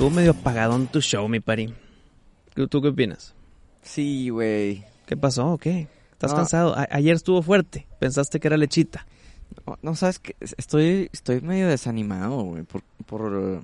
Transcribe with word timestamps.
Estuvo 0.00 0.16
medio 0.16 0.30
apagadón 0.30 0.86
tu 0.86 1.02
show, 1.02 1.28
mi 1.28 1.40
pari. 1.40 1.74
¿Tú, 2.54 2.80
qué 2.80 2.88
opinas? 2.88 3.34
Sí, 3.82 4.30
güey. 4.30 4.82
¿Qué 5.04 5.14
pasó 5.14 5.46
o 5.52 5.58
qué? 5.58 5.88
¿Estás 6.12 6.30
No. 6.30 6.38
cansado? 6.38 6.74
A- 6.74 6.88
ayer 6.90 7.14
estuvo 7.16 7.42
fuerte. 7.42 7.86
Pensaste 7.98 8.40
que 8.40 8.48
era 8.48 8.56
lechita. 8.56 9.06
No, 9.66 9.78
no, 9.82 9.94
sabes 9.94 10.18
que 10.18 10.36
estoy, 10.40 11.10
estoy 11.12 11.42
medio 11.42 11.68
desanimado, 11.68 12.40
güey, 12.44 12.62
por, 12.62 12.82
por, 13.04 13.62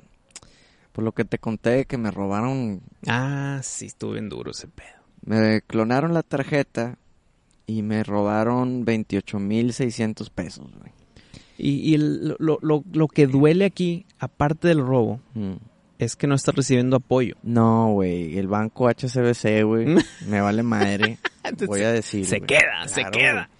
por 0.92 1.04
lo 1.04 1.12
que 1.12 1.24
te 1.24 1.38
conté 1.38 1.86
que 1.86 1.96
me 1.96 2.10
robaron, 2.10 2.82
Ah, 3.06 3.60
sí, 3.62 3.86
estuvo 3.86 4.12
bien 4.12 4.28
duro 4.28 4.50
ese 4.50 4.68
pedo. 4.68 4.88
me 5.24 5.62
clonaron 5.62 6.12
la 6.12 6.22
tarjeta 6.22 6.98
y 7.66 7.80
me 7.80 8.04
robaron 8.04 8.84
28.600 8.84 10.28
pesos, 10.28 10.66
güey. 10.78 10.92
Y, 11.56 11.94
y 11.94 11.96
lo, 11.96 12.58
lo- 12.60 12.84
lo 12.92 13.08
que 13.08 13.26
duele 13.26 13.64
aquí, 13.64 14.04
aparte 14.18 14.68
del 14.68 14.80
robo, 14.80 15.20
Mm. 15.32 15.54
Es 15.98 16.16
que 16.16 16.26
no 16.26 16.34
estás 16.34 16.54
recibiendo 16.54 16.96
apoyo. 16.96 17.36
No, 17.42 17.92
güey, 17.92 18.38
el 18.38 18.48
banco 18.48 18.88
HSBC, 18.88 19.64
güey, 19.64 19.86
me 20.26 20.40
vale 20.40 20.62
madre. 20.62 21.18
Voy 21.66 21.82
a 21.82 21.92
decir. 21.92 22.26
Se 22.26 22.40
queda, 22.40 22.86
se 22.86 23.04
queda. 23.04 23.50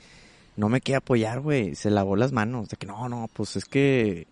No 0.56 0.68
me 0.68 0.80
quiere 0.80 0.98
apoyar, 0.98 1.40
güey. 1.40 1.74
Se 1.74 1.90
lavó 1.90 2.16
las 2.16 2.32
manos. 2.32 2.68
De 2.68 2.76
que 2.76 2.86
no, 2.86 3.08
no, 3.08 3.28
pues 3.32 3.56
es 3.56 3.66
que 3.66 4.26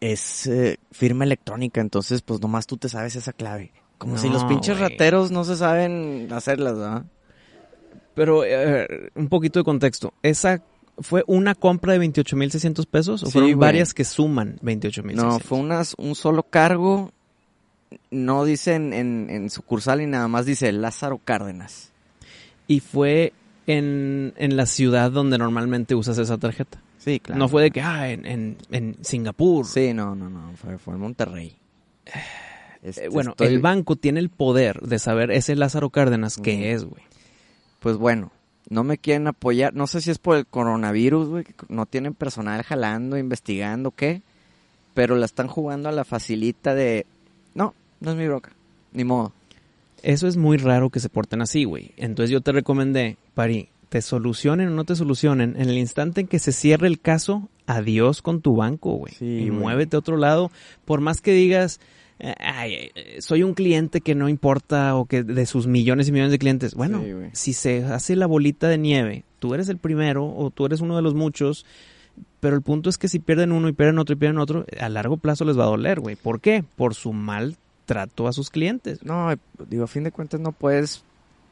es 0.00 0.46
eh, 0.46 0.78
firma 0.92 1.24
electrónica, 1.24 1.80
entonces 1.80 2.22
pues 2.22 2.40
nomás 2.40 2.66
tú 2.66 2.76
te 2.76 2.88
sabes 2.88 3.16
esa 3.16 3.32
clave. 3.32 3.72
Como 3.98 4.18
si 4.18 4.28
los 4.28 4.44
pinches 4.44 4.78
rateros 4.78 5.30
no 5.30 5.44
se 5.44 5.56
saben 5.56 6.28
hacerlas, 6.30 6.76
¿verdad? 6.76 7.06
Pero 8.14 8.44
eh, 8.44 9.10
un 9.14 9.28
poquito 9.28 9.58
de 9.58 9.64
contexto. 9.64 10.12
¿Esa 10.22 10.62
fue 10.98 11.24
una 11.26 11.54
compra 11.54 11.94
de 11.94 12.00
28.600 12.00 12.86
pesos 12.86 13.22
o 13.22 13.26
Sí, 13.26 13.32
fueron 13.32 13.58
varias 13.58 13.94
que 13.94 14.04
suman 14.04 14.58
28.600? 14.62 15.14
No, 15.14 15.38
fue 15.38 15.58
unas, 15.58 15.94
un 15.96 16.14
solo 16.14 16.42
cargo. 16.42 17.12
No 18.10 18.44
dice 18.44 18.74
en, 18.74 19.48
sucursal 19.50 20.00
y 20.02 20.06
nada 20.06 20.28
más 20.28 20.46
dice 20.46 20.70
Lázaro 20.72 21.18
Cárdenas. 21.24 21.90
Y 22.66 22.80
fue 22.80 23.32
en, 23.66 24.32
en 24.36 24.56
la 24.56 24.66
ciudad 24.66 25.10
donde 25.10 25.38
normalmente 25.38 25.94
usas 25.94 26.18
esa 26.18 26.36
tarjeta. 26.38 26.80
Sí, 26.98 27.20
claro. 27.20 27.38
No 27.38 27.48
fue 27.48 27.62
de 27.62 27.70
que, 27.70 27.80
ah, 27.80 28.10
en, 28.10 28.26
en, 28.26 28.56
en 28.72 28.96
Singapur. 29.02 29.64
Sí, 29.66 29.94
no, 29.94 30.14
no, 30.16 30.28
no. 30.28 30.52
Fue, 30.56 30.78
fue 30.78 30.94
en 30.94 31.00
Monterrey. 31.00 31.54
Eh, 32.06 32.10
Este, 32.82 33.08
bueno, 33.08 33.30
estoy- 33.30 33.46
el 33.48 33.60
banco 33.60 33.96
tiene 33.96 34.20
el 34.20 34.28
poder 34.30 34.80
de 34.80 34.98
saber 34.98 35.30
ese 35.30 35.54
Lázaro 35.56 35.90
Cárdenas 35.90 36.36
qué 36.36 36.54
Ujú. 36.54 36.64
es, 36.64 36.84
güey. 36.84 37.02
Pues 37.80 37.96
bueno, 37.96 38.32
no 38.68 38.82
me 38.84 38.98
quieren 38.98 39.28
apoyar. 39.28 39.74
No 39.74 39.86
sé 39.86 40.00
si 40.00 40.10
es 40.10 40.18
por 40.18 40.36
el 40.36 40.46
coronavirus, 40.46 41.28
güey. 41.28 41.44
que 41.44 41.54
No 41.68 41.86
tienen 41.86 42.14
personal 42.14 42.62
jalando, 42.64 43.16
investigando, 43.18 43.92
qué. 43.92 44.22
Pero 44.94 45.14
la 45.16 45.26
están 45.26 45.46
jugando 45.46 45.88
a 45.88 45.92
la 45.92 46.04
facilita 46.04 46.74
de... 46.74 47.06
No, 47.56 47.74
no 48.00 48.10
es 48.10 48.16
mi 48.16 48.26
bronca. 48.26 48.52
Ni 48.92 49.02
modo. 49.04 49.32
Eso 50.02 50.28
es 50.28 50.36
muy 50.36 50.58
raro 50.58 50.90
que 50.90 51.00
se 51.00 51.08
porten 51.08 51.40
así, 51.42 51.64
güey. 51.64 51.90
Entonces 51.96 52.30
yo 52.30 52.40
te 52.40 52.52
recomendé, 52.52 53.16
Pari, 53.34 53.68
te 53.88 54.02
solucionen 54.02 54.68
o 54.68 54.70
no 54.72 54.84
te 54.84 54.94
solucionen, 54.94 55.54
en 55.58 55.68
el 55.68 55.78
instante 55.78 56.20
en 56.20 56.26
que 56.28 56.38
se 56.38 56.52
cierre 56.52 56.86
el 56.86 57.00
caso, 57.00 57.48
adiós 57.66 58.22
con 58.22 58.40
tu 58.42 58.56
banco, 58.56 58.92
güey. 58.92 59.14
Sí, 59.14 59.24
y 59.24 59.48
güey. 59.48 59.50
muévete 59.58 59.96
a 59.96 59.98
otro 59.98 60.16
lado. 60.16 60.50
Por 60.84 61.00
más 61.00 61.20
que 61.20 61.32
digas, 61.32 61.80
eh, 62.18 62.34
ay, 62.38 62.90
eh, 62.94 63.20
soy 63.20 63.42
un 63.42 63.54
cliente 63.54 64.00
que 64.00 64.14
no 64.14 64.28
importa 64.28 64.94
o 64.94 65.06
que 65.06 65.22
de 65.22 65.46
sus 65.46 65.66
millones 65.66 66.08
y 66.08 66.12
millones 66.12 66.32
de 66.32 66.38
clientes. 66.38 66.74
Bueno, 66.74 67.02
Sí, 67.02 67.12
si 67.32 67.52
se 67.54 67.84
hace 67.84 68.16
la 68.16 68.26
bolita 68.26 68.68
de 68.68 68.78
nieve, 68.78 69.24
tú 69.38 69.54
eres 69.54 69.68
el 69.68 69.78
primero 69.78 70.26
o 70.26 70.50
tú 70.50 70.66
eres 70.66 70.80
uno 70.82 70.96
de 70.96 71.02
los 71.02 71.14
muchos. 71.14 71.64
Pero 72.40 72.54
el 72.56 72.62
punto 72.62 72.88
es 72.90 72.98
que 72.98 73.08
si 73.08 73.18
pierden 73.18 73.52
uno 73.52 73.68
y 73.68 73.72
pierden 73.72 73.98
otro 73.98 74.12
y 74.14 74.18
pierden 74.18 74.38
otro, 74.38 74.64
a 74.78 74.88
largo 74.88 75.16
plazo 75.16 75.44
les 75.44 75.58
va 75.58 75.64
a 75.64 75.68
doler, 75.68 76.00
güey. 76.00 76.16
¿Por 76.16 76.40
qué? 76.40 76.64
Por 76.76 76.94
su 76.94 77.12
mal 77.12 77.56
trato 77.86 78.28
a 78.28 78.32
sus 78.32 78.50
clientes. 78.50 79.02
No, 79.04 79.32
digo, 79.68 79.84
a 79.84 79.88
fin 79.88 80.04
de 80.04 80.12
cuentas 80.12 80.40
no 80.40 80.52
puedes 80.52 81.02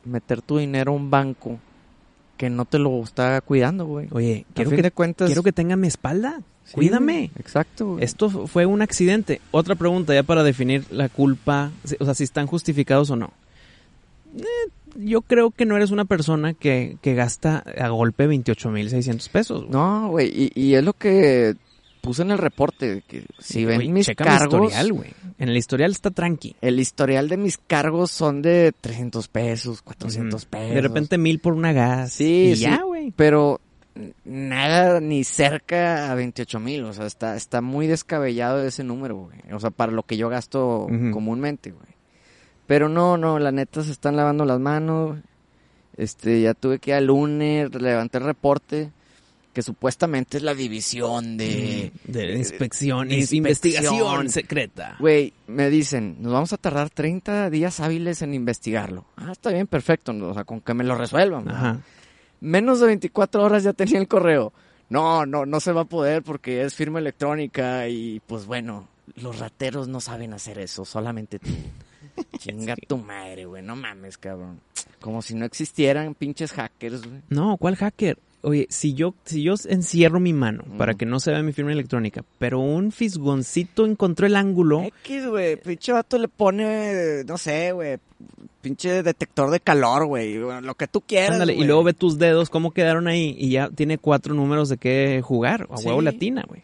meter 0.04 0.42
tu 0.42 0.58
dinero 0.58 0.92
a 0.92 0.94
un 0.96 1.10
banco 1.10 1.58
que 2.36 2.50
no 2.50 2.64
te 2.64 2.78
lo 2.78 3.02
está 3.02 3.40
cuidando, 3.40 3.86
güey. 3.86 4.08
Oye, 4.10 4.44
A 4.50 4.54
quiero 4.54 4.70
fin 4.70 4.76
que, 4.76 4.82
de 4.82 4.90
cuentas... 4.90 5.26
quiero 5.26 5.42
que 5.42 5.52
tenga 5.52 5.76
mi 5.76 5.86
espalda. 5.88 6.40
Sí, 6.64 6.74
Cuídame. 6.74 7.30
Exacto, 7.38 7.92
güey. 7.92 8.04
Esto 8.04 8.28
fu- 8.30 8.46
fue 8.46 8.66
un 8.66 8.82
accidente. 8.82 9.40
Otra 9.52 9.74
pregunta 9.76 10.14
ya 10.14 10.22
para 10.22 10.42
definir 10.42 10.84
la 10.90 11.08
culpa, 11.08 11.70
o 12.00 12.04
sea, 12.04 12.14
si 12.14 12.24
están 12.24 12.46
justificados 12.46 13.10
o 13.10 13.16
no. 13.16 13.32
Eh, 14.36 14.42
yo 14.96 15.22
creo 15.22 15.50
que 15.50 15.66
no 15.66 15.76
eres 15.76 15.90
una 15.90 16.04
persona 16.04 16.54
que, 16.54 16.96
que 17.02 17.14
gasta 17.14 17.64
a 17.78 17.88
golpe 17.88 18.28
28.600 18.28 19.28
pesos. 19.30 19.60
güey. 19.62 19.70
No, 19.72 20.08
güey, 20.08 20.28
y, 20.54 20.60
y 20.60 20.74
es 20.74 20.84
lo 20.84 20.92
que 20.92 21.54
puse 22.00 22.22
en 22.22 22.30
el 22.30 22.38
reporte. 22.38 23.02
Que 23.08 23.24
si 23.38 23.64
ven 23.64 23.76
Güey, 23.76 23.88
mis 23.90 24.06
checa 24.06 24.24
cargos... 24.24 24.60
mi 24.60 24.66
historial, 24.66 24.92
güey. 24.92 25.10
En 25.38 25.48
el 25.48 25.56
historial 25.56 25.90
está 25.90 26.10
tranqui. 26.10 26.54
El 26.60 26.78
historial 26.78 27.28
de 27.28 27.36
mis 27.36 27.56
cargos 27.58 28.10
son 28.10 28.42
de 28.42 28.72
300 28.80 29.26
pesos, 29.28 29.82
400 29.82 30.42
Ujú. 30.42 30.50
pesos. 30.50 30.74
De 30.74 30.80
repente 30.80 31.18
mil 31.18 31.38
por 31.40 31.54
una 31.54 31.72
gas. 31.72 32.12
Sí, 32.12 32.50
y 32.52 32.56
sí. 32.56 32.62
ya, 32.62 32.82
güey. 32.82 33.12
Pero 33.16 33.60
nada 34.24 35.00
ni 35.00 35.24
cerca 35.24 36.10
a 36.10 36.14
28 36.14 36.60
mil. 36.60 36.84
O 36.84 36.92
sea, 36.92 37.06
está, 37.06 37.36
está 37.36 37.60
muy 37.60 37.86
descabellado 37.86 38.62
ese 38.62 38.84
número, 38.84 39.16
güey. 39.16 39.38
O 39.52 39.60
sea, 39.60 39.70
para 39.70 39.92
lo 39.92 40.02
que 40.02 40.16
yo 40.16 40.28
gasto 40.28 40.86
comúnmente, 41.12 41.70
güey. 41.70 41.93
Pero 42.66 42.88
no, 42.88 43.16
no, 43.16 43.38
la 43.38 43.52
neta 43.52 43.82
se 43.82 43.92
están 43.92 44.16
lavando 44.16 44.44
las 44.44 44.60
manos. 44.60 45.18
Este, 45.96 46.40
ya 46.40 46.54
tuve 46.54 46.78
que 46.78 46.90
ir 46.90 46.96
al 46.96 47.06
lunes, 47.06 47.74
levanté 47.74 48.18
el 48.18 48.24
reporte. 48.24 48.90
Que 49.52 49.62
supuestamente 49.62 50.38
es 50.38 50.42
la 50.42 50.52
división 50.52 51.36
de... 51.36 51.92
De 52.04 52.32
inspección, 52.36 53.08
de 53.08 53.24
investigación 53.30 54.28
secreta. 54.28 54.96
Güey, 54.98 55.32
me 55.46 55.70
dicen, 55.70 56.16
nos 56.18 56.32
vamos 56.32 56.52
a 56.52 56.56
tardar 56.56 56.90
30 56.90 57.50
días 57.50 57.78
hábiles 57.78 58.20
en 58.22 58.34
investigarlo. 58.34 59.04
Ah, 59.16 59.30
está 59.30 59.50
bien, 59.50 59.68
perfecto. 59.68 60.10
O 60.10 60.34
sea, 60.34 60.42
con 60.42 60.60
que 60.60 60.74
me 60.74 60.82
lo 60.82 60.96
resuelvan. 60.96 61.48
Ajá. 61.48 61.80
Menos 62.40 62.80
de 62.80 62.86
24 62.86 63.44
horas 63.44 63.62
ya 63.62 63.72
tenía 63.72 64.00
el 64.00 64.08
correo. 64.08 64.52
No, 64.88 65.24
no, 65.24 65.46
no 65.46 65.60
se 65.60 65.72
va 65.72 65.82
a 65.82 65.86
poder 65.86 66.22
porque 66.22 66.62
es 66.62 66.74
firma 66.74 66.98
electrónica 66.98 67.88
y 67.88 68.20
pues 68.26 68.46
bueno, 68.46 68.88
los 69.16 69.38
rateros 69.38 69.88
no 69.88 70.00
saben 70.00 70.32
hacer 70.34 70.58
eso, 70.58 70.84
solamente 70.84 71.38
tú. 71.38 71.50
Chinga 72.38 72.74
tu 72.88 72.98
madre, 72.98 73.44
güey, 73.46 73.62
no 73.62 73.76
mames, 73.76 74.18
cabrón. 74.18 74.60
Como 75.00 75.22
si 75.22 75.34
no 75.34 75.44
existieran 75.44 76.14
pinches 76.14 76.52
hackers, 76.52 77.06
güey. 77.06 77.20
No, 77.28 77.56
¿cuál 77.56 77.76
hacker? 77.76 78.18
Oye, 78.42 78.66
si 78.68 78.92
yo, 78.92 79.14
si 79.24 79.42
yo 79.42 79.54
encierro 79.68 80.20
mi 80.20 80.34
mano 80.34 80.64
Mm. 80.66 80.76
para 80.76 80.92
que 80.94 81.06
no 81.06 81.18
se 81.18 81.30
vea 81.30 81.42
mi 81.42 81.52
firma 81.52 81.72
electrónica, 81.72 82.22
pero 82.38 82.60
un 82.60 82.92
fisgoncito 82.92 83.86
encontró 83.86 84.26
el 84.26 84.36
ángulo, 84.36 84.82
X, 85.02 85.26
güey, 85.26 85.56
pinche 85.56 85.92
vato 85.92 86.18
le 86.18 86.28
pone, 86.28 87.24
no 87.24 87.38
sé, 87.38 87.72
güey, 87.72 87.98
pinche 88.60 89.02
detector 89.02 89.50
de 89.50 89.60
calor, 89.60 90.04
güey, 90.06 90.34
lo 90.34 90.74
que 90.74 90.86
tú 90.88 91.00
quieras, 91.00 91.32
ándale, 91.32 91.54
y 91.54 91.64
luego 91.64 91.84
ve 91.84 91.94
tus 91.94 92.18
dedos 92.18 92.50
cómo 92.50 92.72
quedaron 92.72 93.08
ahí 93.08 93.34
y 93.38 93.50
ya 93.50 93.70
tiene 93.70 93.96
cuatro 93.96 94.34
números 94.34 94.68
de 94.68 94.76
qué 94.76 95.22
jugar. 95.24 95.66
A 95.70 95.76
huevo 95.80 96.00
Sí. 96.00 96.04
latina, 96.04 96.44
güey. 96.46 96.62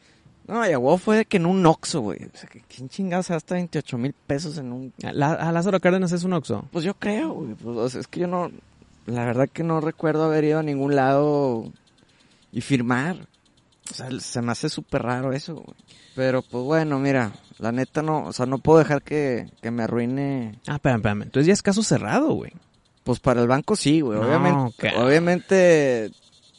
No, 0.50 0.68
y 0.68 0.72
a 0.72 0.78
huevo 0.78 0.98
fue 0.98 1.18
de 1.18 1.24
que 1.24 1.36
en 1.36 1.46
un 1.46 1.64
Oxxo, 1.64 2.00
güey. 2.00 2.18
O 2.24 2.36
sea, 2.36 2.48
¿quién 2.68 2.88
chingado 2.88 3.22
se 3.22 3.32
gasta 3.32 3.54
28 3.54 3.96
mil 3.98 4.12
pesos 4.12 4.58
en 4.58 4.72
un... 4.72 4.92
A, 5.04 5.12
la- 5.12 5.34
a 5.34 5.52
Lázaro 5.52 5.78
Cárdenas 5.80 6.12
es 6.12 6.24
un 6.24 6.32
oxo. 6.32 6.64
Pues 6.72 6.84
yo 6.84 6.94
creo, 6.94 7.32
güey. 7.34 7.54
Pues, 7.54 7.76
o 7.76 7.88
sea, 7.88 8.00
es 8.00 8.06
que 8.08 8.20
yo 8.20 8.26
no... 8.26 8.50
La 9.06 9.24
verdad 9.24 9.48
que 9.48 9.62
no 9.62 9.80
recuerdo 9.80 10.24
haber 10.24 10.44
ido 10.44 10.58
a 10.58 10.62
ningún 10.62 10.94
lado 10.96 11.72
y 12.52 12.60
firmar. 12.60 13.16
O 13.90 13.94
sea, 13.94 14.08
se 14.20 14.42
me 14.42 14.52
hace 14.52 14.68
súper 14.68 15.02
raro 15.02 15.32
eso, 15.32 15.54
güey. 15.54 15.76
Pero 16.14 16.42
pues 16.42 16.64
bueno, 16.64 16.98
mira. 16.98 17.32
La 17.58 17.72
neta 17.72 18.02
no, 18.02 18.24
o 18.26 18.32
sea, 18.32 18.46
no 18.46 18.58
puedo 18.58 18.78
dejar 18.78 19.02
que, 19.02 19.46
que 19.60 19.70
me 19.70 19.82
arruine. 19.82 20.58
Ah, 20.66 20.74
espérame, 20.76 20.98
espérame. 20.98 21.22
Entonces 21.22 21.46
ya 21.46 21.52
es 21.52 21.62
caso 21.62 21.82
cerrado, 21.82 22.32
güey. 22.34 22.52
Pues 23.04 23.20
para 23.20 23.40
el 23.42 23.48
banco 23.48 23.76
sí, 23.76 24.00
güey. 24.00 24.18
No, 24.18 24.26
Obviamente, 24.26 24.92
obviamente, 24.96 26.10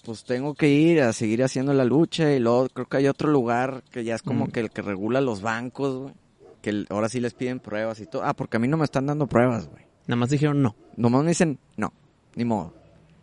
pues 0.04 0.24
tengo 0.24 0.54
que 0.56 0.70
ir 0.70 1.02
a 1.02 1.14
seguir 1.14 1.44
haciendo 1.44 1.74
la 1.74 1.86
lucha 1.86 2.32
y 2.32 2.40
luego 2.40 2.68
creo 2.70 2.88
que 2.88 2.98
hay 2.98 3.08
otro 3.08 3.30
lugar 3.30 3.84
que 3.92 4.04
ya 4.04 4.16
es 4.16 4.22
como 4.22 4.46
Mm. 4.46 4.52
que 4.52 4.60
el 4.62 4.70
que 4.72 4.82
regula 4.82 5.22
los 5.22 5.42
bancos, 5.42 5.96
güey. 5.98 6.14
Que 6.62 6.70
el- 6.72 6.88
ahora 6.90 7.10
sí 7.10 7.20
les 7.20 7.34
piden 7.34 7.60
pruebas 7.60 8.00
y 8.00 8.06
todo. 8.06 8.24
Ah, 8.24 8.34
porque 8.34 8.58
a 8.58 8.60
mí 8.60 8.68
no 8.68 8.78
me 8.78 8.86
están 8.86 9.06
dando 9.08 9.28
pruebas, 9.28 9.68
güey. 9.68 9.84
Nada 10.08 10.18
más 10.18 10.30
dijeron 10.30 10.62
no. 10.62 10.76
Nomás 10.98 11.24
me 11.24 11.30
dicen, 11.30 11.60
no, 11.78 11.94
ni 12.36 12.46
modo. 12.46 12.74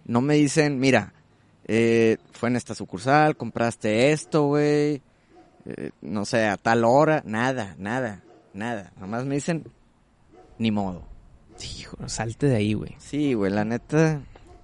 No 0.05 0.21
me 0.21 0.35
dicen, 0.35 0.79
mira, 0.79 1.13
eh, 1.67 2.17
fue 2.33 2.49
en 2.49 2.57
esta 2.57 2.75
sucursal, 2.75 3.37
compraste 3.37 4.13
esto, 4.13 4.47
güey. 4.47 5.03
eh, 5.71 5.91
no 6.01 6.25
sé, 6.25 6.47
a 6.47 6.57
tal 6.57 6.83
hora. 6.85 7.23
Nada, 7.27 7.75
nada, 7.79 8.23
nada. 8.55 8.91
Nomás 8.99 9.27
me 9.27 9.35
dicen, 9.35 9.65
ni 10.59 10.71
modo. 10.71 11.03
Hijo, 11.79 11.97
salte 12.09 12.47
de 12.47 12.57
ahí, 12.57 12.73
güey. 12.73 12.95
Sí, 12.99 13.35
güey, 13.35 13.53
la 13.53 13.65
neta, 13.67 14.23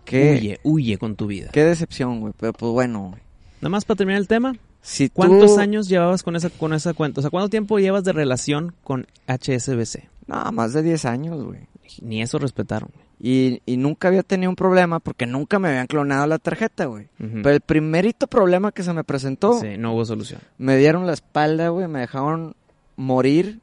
Huye, 0.09 0.61
huye 0.63 0.99
con 0.99 1.17
tu 1.17 1.27
vida. 1.27 1.51
qué 1.53 1.65
decepción, 1.65 2.21
güey. 2.21 2.33
Pero 2.39 2.53
pues 2.53 2.73
bueno, 2.73 3.09
güey. 3.11 3.23
Nada 3.61 3.71
más 3.71 3.85
para 3.85 3.97
terminar 3.99 4.21
el 4.21 4.29
tema. 4.29 4.57
Si 4.83 5.09
tú- 5.09 5.15
¿Cuántos 5.15 5.57
años 5.59 5.89
llevabas 5.89 6.23
con 6.23 6.37
esa, 6.37 6.51
con 6.51 6.75
esa 6.75 6.93
cuenta? 6.93 7.21
O 7.21 7.23
sea, 7.23 7.31
¿cuánto 7.31 7.49
tiempo 7.49 7.79
llevas 7.79 8.05
de 8.05 8.13
relación 8.13 8.75
con 8.85 9.07
HSBC? 9.27 10.09
No, 10.27 10.53
más 10.53 10.73
de 10.75 10.83
10 10.83 11.05
años, 11.07 11.43
güey. 11.43 11.61
Ni 12.03 12.21
eso 12.23 12.39
respetaron, 12.39 12.91
güey. 12.93 13.05
Y, 13.21 13.63
y 13.65 13.77
nunca 13.79 14.09
había 14.09 14.23
tenido 14.23 14.51
un 14.51 14.57
problema 14.57 15.01
porque 15.01 15.25
nunca 15.27 15.59
me 15.59 15.69
habían 15.69 15.87
clonado 15.87 16.27
la 16.27 16.39
tarjeta, 16.39 16.85
güey. 16.87 17.09
Pero 17.19 17.51
el 17.51 17.61
primerito 17.63 18.27
problema 18.27 18.73
que 18.73 18.83
se 18.83 18.93
me 18.93 19.05
presentó, 19.05 19.59
Sí, 19.61 19.79
no 19.79 19.95
hubo 19.95 20.05
solución. 20.05 20.41
me 20.59 20.77
dieron 20.77 21.07
la 21.07 21.15
espalda, 21.15 21.69
güey, 21.71 21.89
me 21.89 22.01
dejaron 22.01 22.55
morir. 22.97 23.61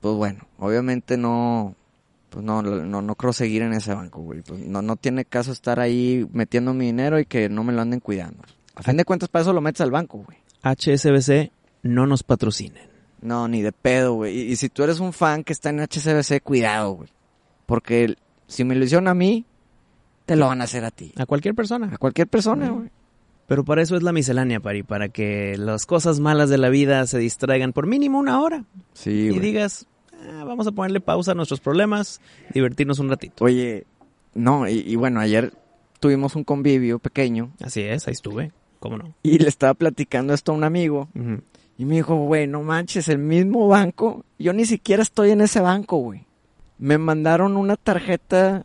Pues 0.00 0.14
bueno, 0.16 0.40
obviamente 0.58 1.16
no, 1.16 1.76
pues 2.30 2.44
no, 2.44 2.62
no, 2.62 3.02
no 3.02 3.14
creo 3.16 3.32
seguir 3.32 3.62
en 3.62 3.72
ese 3.72 3.92
banco, 3.94 4.22
güey. 4.22 4.42
Pues 4.42 4.60
no, 4.60 4.80
no 4.80 4.96
tiene 4.96 5.24
caso 5.24 5.52
estar 5.52 5.80
ahí 5.80 6.26
metiendo 6.32 6.72
mi 6.72 6.86
dinero 6.86 7.18
y 7.18 7.26
que 7.26 7.48
no 7.48 7.64
me 7.64 7.72
lo 7.72 7.82
anden 7.82 8.00
cuidando. 8.00 8.42
A 8.76 8.82
fin 8.82 8.96
de 8.96 9.04
cuentas, 9.04 9.28
para 9.28 9.42
eso 9.42 9.52
lo 9.52 9.60
metes 9.60 9.80
al 9.80 9.90
banco, 9.90 10.24
güey. 10.24 10.38
HSBC 10.62 11.52
no 11.82 12.06
nos 12.06 12.22
patrocinen. 12.22 12.88
No, 13.20 13.48
ni 13.48 13.60
de 13.60 13.72
pedo, 13.72 14.14
güey. 14.14 14.38
Y, 14.38 14.52
y 14.52 14.56
si 14.56 14.68
tú 14.68 14.82
eres 14.82 15.00
un 15.00 15.12
fan 15.12 15.44
que 15.44 15.52
está 15.52 15.70
en 15.70 15.80
HCBC, 15.80 16.42
cuidado, 16.42 16.92
güey. 16.92 17.10
Porque 17.66 18.16
si 18.46 18.64
me 18.64 18.74
lo 18.74 18.84
hicieron 18.84 19.08
a 19.08 19.14
mí, 19.14 19.44
te 20.24 20.36
lo 20.36 20.46
van 20.46 20.60
a 20.60 20.64
hacer 20.64 20.84
a 20.84 20.90
ti. 20.90 21.12
A 21.16 21.26
cualquier 21.26 21.54
persona. 21.54 21.90
A 21.92 21.98
cualquier 21.98 22.28
persona, 22.28 22.70
güey. 22.70 22.90
Pero 23.50 23.64
para 23.64 23.82
eso 23.82 23.96
es 23.96 24.04
la 24.04 24.12
miscelánea, 24.12 24.60
Pari, 24.60 24.84
para 24.84 25.08
que 25.08 25.56
las 25.58 25.84
cosas 25.84 26.20
malas 26.20 26.50
de 26.50 26.56
la 26.56 26.68
vida 26.68 27.04
se 27.08 27.18
distraigan 27.18 27.72
por 27.72 27.88
mínimo 27.88 28.20
una 28.20 28.40
hora. 28.40 28.64
Sí, 28.92 29.10
y 29.10 29.38
digas, 29.40 29.88
"Ah, 30.28 30.44
vamos 30.44 30.66
a 30.66 30.72
ponerle 30.72 31.00
pausa 31.00 31.32
a 31.32 31.34
nuestros 31.34 31.60
problemas, 31.60 32.20
divertirnos 32.52 32.98
un 32.98 33.08
ratito. 33.08 33.44
Oye, 33.44 33.86
no, 34.34 34.68
y, 34.68 34.78
y 34.86 34.96
bueno, 34.96 35.20
ayer 35.20 35.52
tuvimos 36.00 36.34
un 36.34 36.44
convivio 36.44 36.98
pequeño 36.98 37.50
Así 37.62 37.82
es, 37.82 38.08
ahí 38.08 38.12
estuve. 38.12 38.52
¿Cómo 38.80 38.96
no? 38.96 39.14
y 39.22 39.38
le 39.38 39.48
estaba 39.48 39.74
platicando 39.74 40.32
esto 40.32 40.52
a 40.52 40.54
un 40.54 40.64
amigo 40.64 41.08
y 41.76 41.84
me 41.84 41.96
dijo, 41.96 42.16
güey, 42.16 42.46
no 42.46 42.62
manches, 42.62 43.08
el 43.08 43.18
mismo 43.18 43.68
banco, 43.68 44.24
yo 44.38 44.52
ni 44.54 44.64
siquiera 44.64 45.02
estoy 45.02 45.30
en 45.30 45.42
ese 45.42 45.60
banco, 45.60 45.98
güey. 45.98 46.24
Me 46.78 46.96
mandaron 46.96 47.58
una 47.58 47.76
tarjeta 47.76 48.64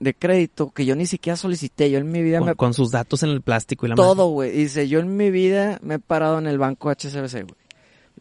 de 0.00 0.14
crédito 0.14 0.70
que 0.70 0.84
yo 0.84 0.96
ni 0.96 1.06
siquiera 1.06 1.36
solicité, 1.36 1.90
yo 1.90 1.98
en 1.98 2.10
mi 2.10 2.22
vida 2.22 2.38
Con, 2.38 2.48
me... 2.48 2.54
con 2.54 2.74
sus 2.74 2.90
datos 2.90 3.22
en 3.22 3.30
el 3.30 3.40
plástico 3.42 3.86
y 3.86 3.90
la 3.90 3.94
Todo, 3.94 4.28
güey. 4.28 4.50
Dice, 4.50 4.88
yo 4.88 5.00
en 5.00 5.16
mi 5.16 5.30
vida 5.30 5.78
me 5.82 5.94
he 5.94 5.98
parado 5.98 6.38
en 6.38 6.46
el 6.46 6.58
banco 6.58 6.90
HSBC, 6.90 7.32
güey. 7.32 7.61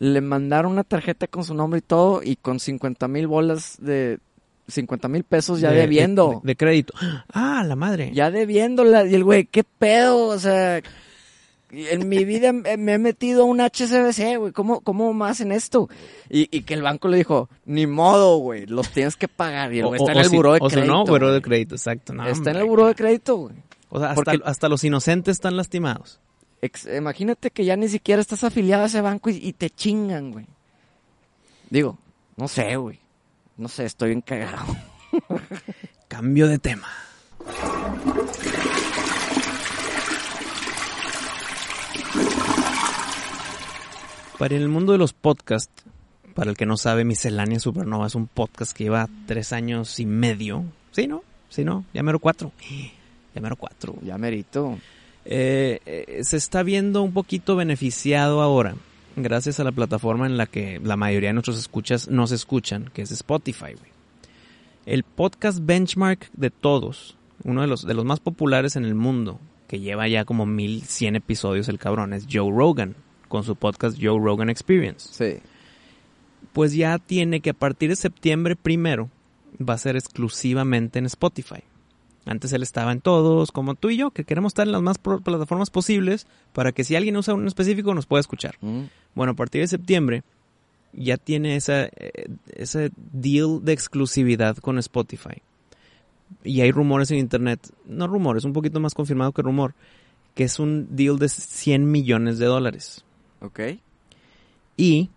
Le 0.04 0.20
mandaron 0.20 0.72
una 0.72 0.84
tarjeta 0.84 1.28
con 1.28 1.44
su 1.44 1.54
nombre 1.54 1.78
y 1.78 1.82
todo 1.84 2.22
y 2.24 2.36
con 2.36 2.60
50 2.60 3.08
mil 3.08 3.28
bolas 3.28 3.78
de... 3.80 4.18
50 4.68 5.08
mil 5.10 5.24
pesos 5.24 5.60
ya 5.60 5.70
de- 5.72 5.78
debiendo. 5.82 6.40
De, 6.44 6.48
de 6.50 6.56
crédito. 6.56 6.94
Ah, 7.32 7.64
la 7.68 7.76
madre. 7.76 8.12
Ya 8.14 8.32
debiéndola. 8.32 9.06
Y 9.06 9.14
el 9.14 9.24
güey, 9.24 9.46
¿qué 9.46 9.64
pedo? 9.64 10.28
O 10.28 10.40
sea, 10.40 10.82
en 11.72 12.10
mi 12.10 12.24
vida 12.26 12.52
me 12.54 12.94
he 12.94 12.98
metido 12.98 13.46
un 13.46 13.60
HSBC, 13.60 14.38
güey. 14.40 14.52
¿Cómo, 14.54 14.80
¿Cómo 14.82 15.14
más 15.14 15.40
en 15.42 15.52
esto? 15.52 15.88
Y, 16.30 16.48
y 16.56 16.62
que 16.64 16.74
el 16.74 16.82
banco 16.82 17.08
le 17.10 17.18
dijo, 17.18 17.50
ni 17.66 17.86
modo, 17.86 18.38
güey. 18.38 18.66
Los 18.66 18.90
tienes 18.92 19.16
que 19.18 19.28
pagar. 19.28 19.72
Y 19.74 19.80
el 19.80 19.86
O- 19.86 19.90
güey 19.90 20.00
o- 20.02 20.04
está 20.04 20.14
en 20.14 20.18
o 20.18 20.22
el 20.22 20.30
si- 20.30 20.36
buró 20.36 20.54
de 20.54 20.60
O 20.62 20.70
si 20.70 20.76
crédito. 20.78 20.94
no, 20.94 21.06
buró 21.06 21.32
de 21.34 21.42
crédito, 21.42 21.76
exacto. 21.76 22.14
No, 22.14 22.26
está 22.28 22.52
en 22.52 22.58
el 22.58 22.66
buró 22.66 22.88
de 22.88 22.96
crédito, 22.96 23.36
güey. 23.36 23.56
O 23.90 24.00
sea, 24.00 24.10
hasta, 24.12 24.24
Porque- 24.24 24.40
hasta 24.46 24.70
los 24.70 24.84
inocentes 24.86 25.34
están 25.34 25.58
lastimados. 25.58 26.20
Ex- 26.62 26.86
imagínate 26.96 27.50
que 27.52 27.66
ya 27.66 27.76
ni 27.76 27.88
siquiera 27.90 28.22
estás 28.22 28.44
afiliado 28.44 28.84
a 28.84 28.88
ese 28.88 29.02
banco 29.02 29.30
y, 29.30 29.38
y 29.38 29.54
te 29.54 29.70
chingan, 29.70 30.32
güey. 30.32 30.46
Digo, 31.70 31.98
no 32.38 32.48
sé, 32.48 32.76
güey. 32.76 33.00
No 33.58 33.68
sé, 33.68 33.86
estoy 33.86 34.10
bien 34.10 34.22
cagado. 34.22 34.76
Cambio 36.08 36.48
de 36.48 36.60
tema. 36.60 36.88
Para 44.38 44.56
el 44.56 44.70
mundo 44.70 44.92
de 44.92 44.98
los 44.98 45.14
podcasts, 45.14 45.72
para 46.34 46.50
el 46.50 46.58
que 46.58 46.66
no 46.66 46.78
sabe, 46.78 47.04
Miscelánea 47.06 47.60
Supernova 47.60 48.08
es 48.08 48.16
un 48.16 48.28
podcast 48.28 48.76
que 48.76 48.86
lleva 48.86 49.08
tres 49.28 49.54
años 49.54 50.00
y 50.00 50.06
medio. 50.06 50.66
¿Sí, 50.92 51.06
no? 51.08 51.24
¿Sí, 51.50 51.64
no? 51.64 51.86
Ya 51.94 52.04
mero 52.04 52.20
cuatro. 52.20 52.52
Ya 53.34 53.40
mero 53.40 53.56
cuatro. 53.56 53.96
Ya 54.04 54.18
merito. 54.18 54.78
Eh, 55.34 55.80
eh, 55.86 56.24
se 56.26 56.36
está 56.36 56.62
viendo 56.62 57.02
un 57.02 57.14
poquito 57.14 57.56
beneficiado 57.56 58.42
ahora, 58.42 58.76
gracias 59.16 59.62
a 59.62 59.64
la 59.64 59.72
plataforma 59.72 60.26
en 60.26 60.36
la 60.36 60.46
que 60.46 60.82
la 60.84 60.98
mayoría 60.98 61.30
de 61.30 61.34
nuestros 61.34 61.58
escuchas 61.58 62.10
nos 62.10 62.34
escuchan, 62.34 62.92
que 62.94 63.02
es 63.02 63.12
Spotify. 63.12 63.76
El 64.86 65.04
podcast 65.04 65.60
benchmark 65.62 66.30
de 66.34 66.50
todos, 66.50 67.16
uno 67.46 67.62
de 67.62 67.68
los, 67.68 67.88
de 67.88 67.94
los 67.94 68.04
más 68.04 68.20
populares 68.20 68.76
en 68.76 68.84
el 68.84 68.94
mundo, 68.94 69.40
que 69.70 69.80
lleva 69.80 70.06
ya 70.10 70.26
como 70.26 70.46
1100 70.46 71.16
episodios 71.16 71.70
el 71.70 71.80
cabrón, 71.80 72.12
es 72.12 72.28
Joe 72.30 72.52
Rogan, 72.52 72.98
con 73.30 73.46
su 73.46 73.56
podcast 73.56 73.98
Joe 74.02 74.20
Rogan 74.20 74.50
Experience. 74.50 75.08
Sí. 75.14 75.42
Pues 76.52 76.74
ya 76.74 76.98
tiene 76.98 77.40
que 77.40 77.52
a 77.52 77.54
partir 77.54 77.90
de 77.90 77.96
septiembre 77.96 78.58
primero 78.58 79.10
va 79.58 79.76
a 79.76 79.78
ser 79.78 79.96
exclusivamente 79.96 81.00
en 81.00 81.06
Spotify. 81.06 81.64
Antes 82.26 82.54
él 82.54 82.62
estaba 82.62 82.92
en 82.92 83.02
todos, 83.02 83.52
como 83.52 83.76
tú 83.76 83.90
y 83.90 83.98
yo, 83.98 84.12
que 84.12 84.26
queremos 84.26 84.52
estar 84.52 84.68
en 84.68 84.74
las 84.74 84.82
más 84.82 85.00
plataformas 85.00 85.72
posibles 85.72 86.28
para 86.54 86.72
que 86.72 86.84
si 86.84 86.96
alguien 86.96 87.18
usa 87.18 87.34
uno 87.34 87.48
específico 87.48 87.96
nos 87.96 88.06
pueda 88.06 88.22
escuchar. 88.22 88.56
Mm. 88.62 88.84
Bueno, 89.16 89.32
a 89.32 89.36
partir 89.36 89.62
de 89.62 89.68
septiembre 89.68 90.24
ya 90.94 91.18
tiene 91.18 91.56
esa, 91.56 91.86
eh, 91.86 92.28
ese 92.56 92.92
deal 92.96 93.64
de 93.64 93.74
exclusividad 93.74 94.58
con 94.58 94.78
Spotify. 94.78 95.42
Y 96.44 96.62
hay 96.62 96.72
rumores 96.72 97.12
en 97.12 97.18
internet, 97.18 97.60
no 97.86 98.08
rumores, 98.08 98.46
un 98.46 98.54
poquito 98.54 98.80
más 98.80 98.94
confirmado 98.94 99.32
que 99.32 99.42
rumor, 99.42 99.74
que 100.36 100.44
es 100.44 100.60
un 100.60 100.96
deal 100.96 101.18
de 101.18 101.28
100 101.28 101.90
millones 101.90 102.38
de 102.38 102.46
dólares. 102.46 103.04
Ok. 103.42 103.60
Y 104.78 105.10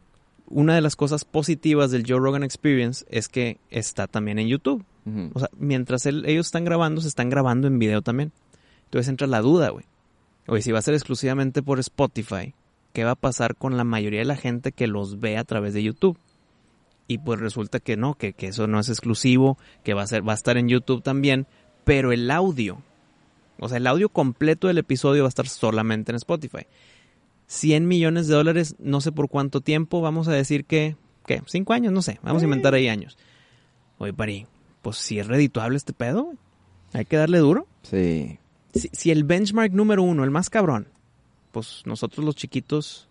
una 0.46 0.74
de 0.74 0.80
las 0.80 0.96
cosas 0.96 1.24
positivas 1.24 1.90
del 1.90 2.04
Joe 2.06 2.18
Rogan 2.18 2.42
Experience 2.42 3.04
es 3.10 3.28
que 3.28 3.58
está 3.70 4.06
también 4.06 4.38
en 4.38 4.48
YouTube. 4.48 4.84
O 5.34 5.38
sea, 5.38 5.50
mientras 5.58 6.06
ellos 6.06 6.46
están 6.46 6.64
grabando, 6.64 7.00
se 7.00 7.08
están 7.08 7.28
grabando 7.28 7.66
en 7.66 7.78
video 7.78 8.00
también. 8.00 8.32
Entonces 8.86 9.08
entra 9.08 9.26
la 9.26 9.40
duda, 9.40 9.70
güey. 9.70 9.84
Oye, 10.46 10.62
si 10.62 10.72
va 10.72 10.78
a 10.78 10.82
ser 10.82 10.94
exclusivamente 10.94 11.62
por 11.62 11.78
Spotify, 11.78 12.54
¿qué 12.92 13.04
va 13.04 13.12
a 13.12 13.16
pasar 13.16 13.56
con 13.56 13.76
la 13.76 13.84
mayoría 13.84 14.20
de 14.20 14.26
la 14.26 14.36
gente 14.36 14.72
que 14.72 14.86
los 14.86 15.20
ve 15.20 15.36
a 15.36 15.44
través 15.44 15.74
de 15.74 15.82
YouTube? 15.82 16.18
Y 17.06 17.18
pues 17.18 17.38
resulta 17.40 17.80
que 17.80 17.96
no, 17.96 18.14
que, 18.14 18.32
que 18.32 18.48
eso 18.48 18.66
no 18.66 18.80
es 18.80 18.88
exclusivo, 18.88 19.58
que 19.82 19.94
va 19.94 20.02
a 20.02 20.06
ser, 20.06 20.26
va 20.26 20.32
a 20.32 20.36
estar 20.36 20.56
en 20.56 20.68
YouTube 20.68 21.02
también, 21.02 21.46
pero 21.84 22.12
el 22.12 22.30
audio, 22.30 22.78
o 23.58 23.68
sea, 23.68 23.76
el 23.76 23.86
audio 23.86 24.08
completo 24.08 24.68
del 24.68 24.78
episodio 24.78 25.22
va 25.22 25.28
a 25.28 25.28
estar 25.28 25.48
solamente 25.48 26.12
en 26.12 26.16
Spotify. 26.16 26.66
100 27.46 27.86
millones 27.86 28.26
de 28.26 28.34
dólares, 28.34 28.76
no 28.78 29.00
sé 29.00 29.12
por 29.12 29.28
cuánto 29.28 29.60
tiempo, 29.60 30.00
vamos 30.00 30.28
a 30.28 30.32
decir 30.32 30.64
que, 30.64 30.96
¿qué? 31.26 31.42
¿Cinco 31.46 31.74
años? 31.74 31.92
No 31.92 32.00
sé, 32.00 32.18
vamos 32.22 32.42
a 32.42 32.46
inventar 32.46 32.72
ahí 32.74 32.88
años. 32.88 33.18
Oye, 33.98 34.12
Pari, 34.12 34.46
pues 34.84 34.98
si 34.98 35.18
es 35.18 35.26
redituable 35.26 35.76
este 35.76 35.92
pedo, 35.92 36.32
hay 36.92 37.06
que 37.06 37.16
darle 37.16 37.38
duro. 37.38 37.66
Sí. 37.82 38.38
Si, 38.74 38.88
si 38.92 39.10
el 39.10 39.24
benchmark 39.24 39.72
número 39.72 40.04
uno, 40.04 40.22
el 40.22 40.30
más 40.30 40.48
cabrón, 40.50 40.86
pues 41.50 41.82
nosotros 41.86 42.24
los 42.24 42.36
chiquitos, 42.36 43.08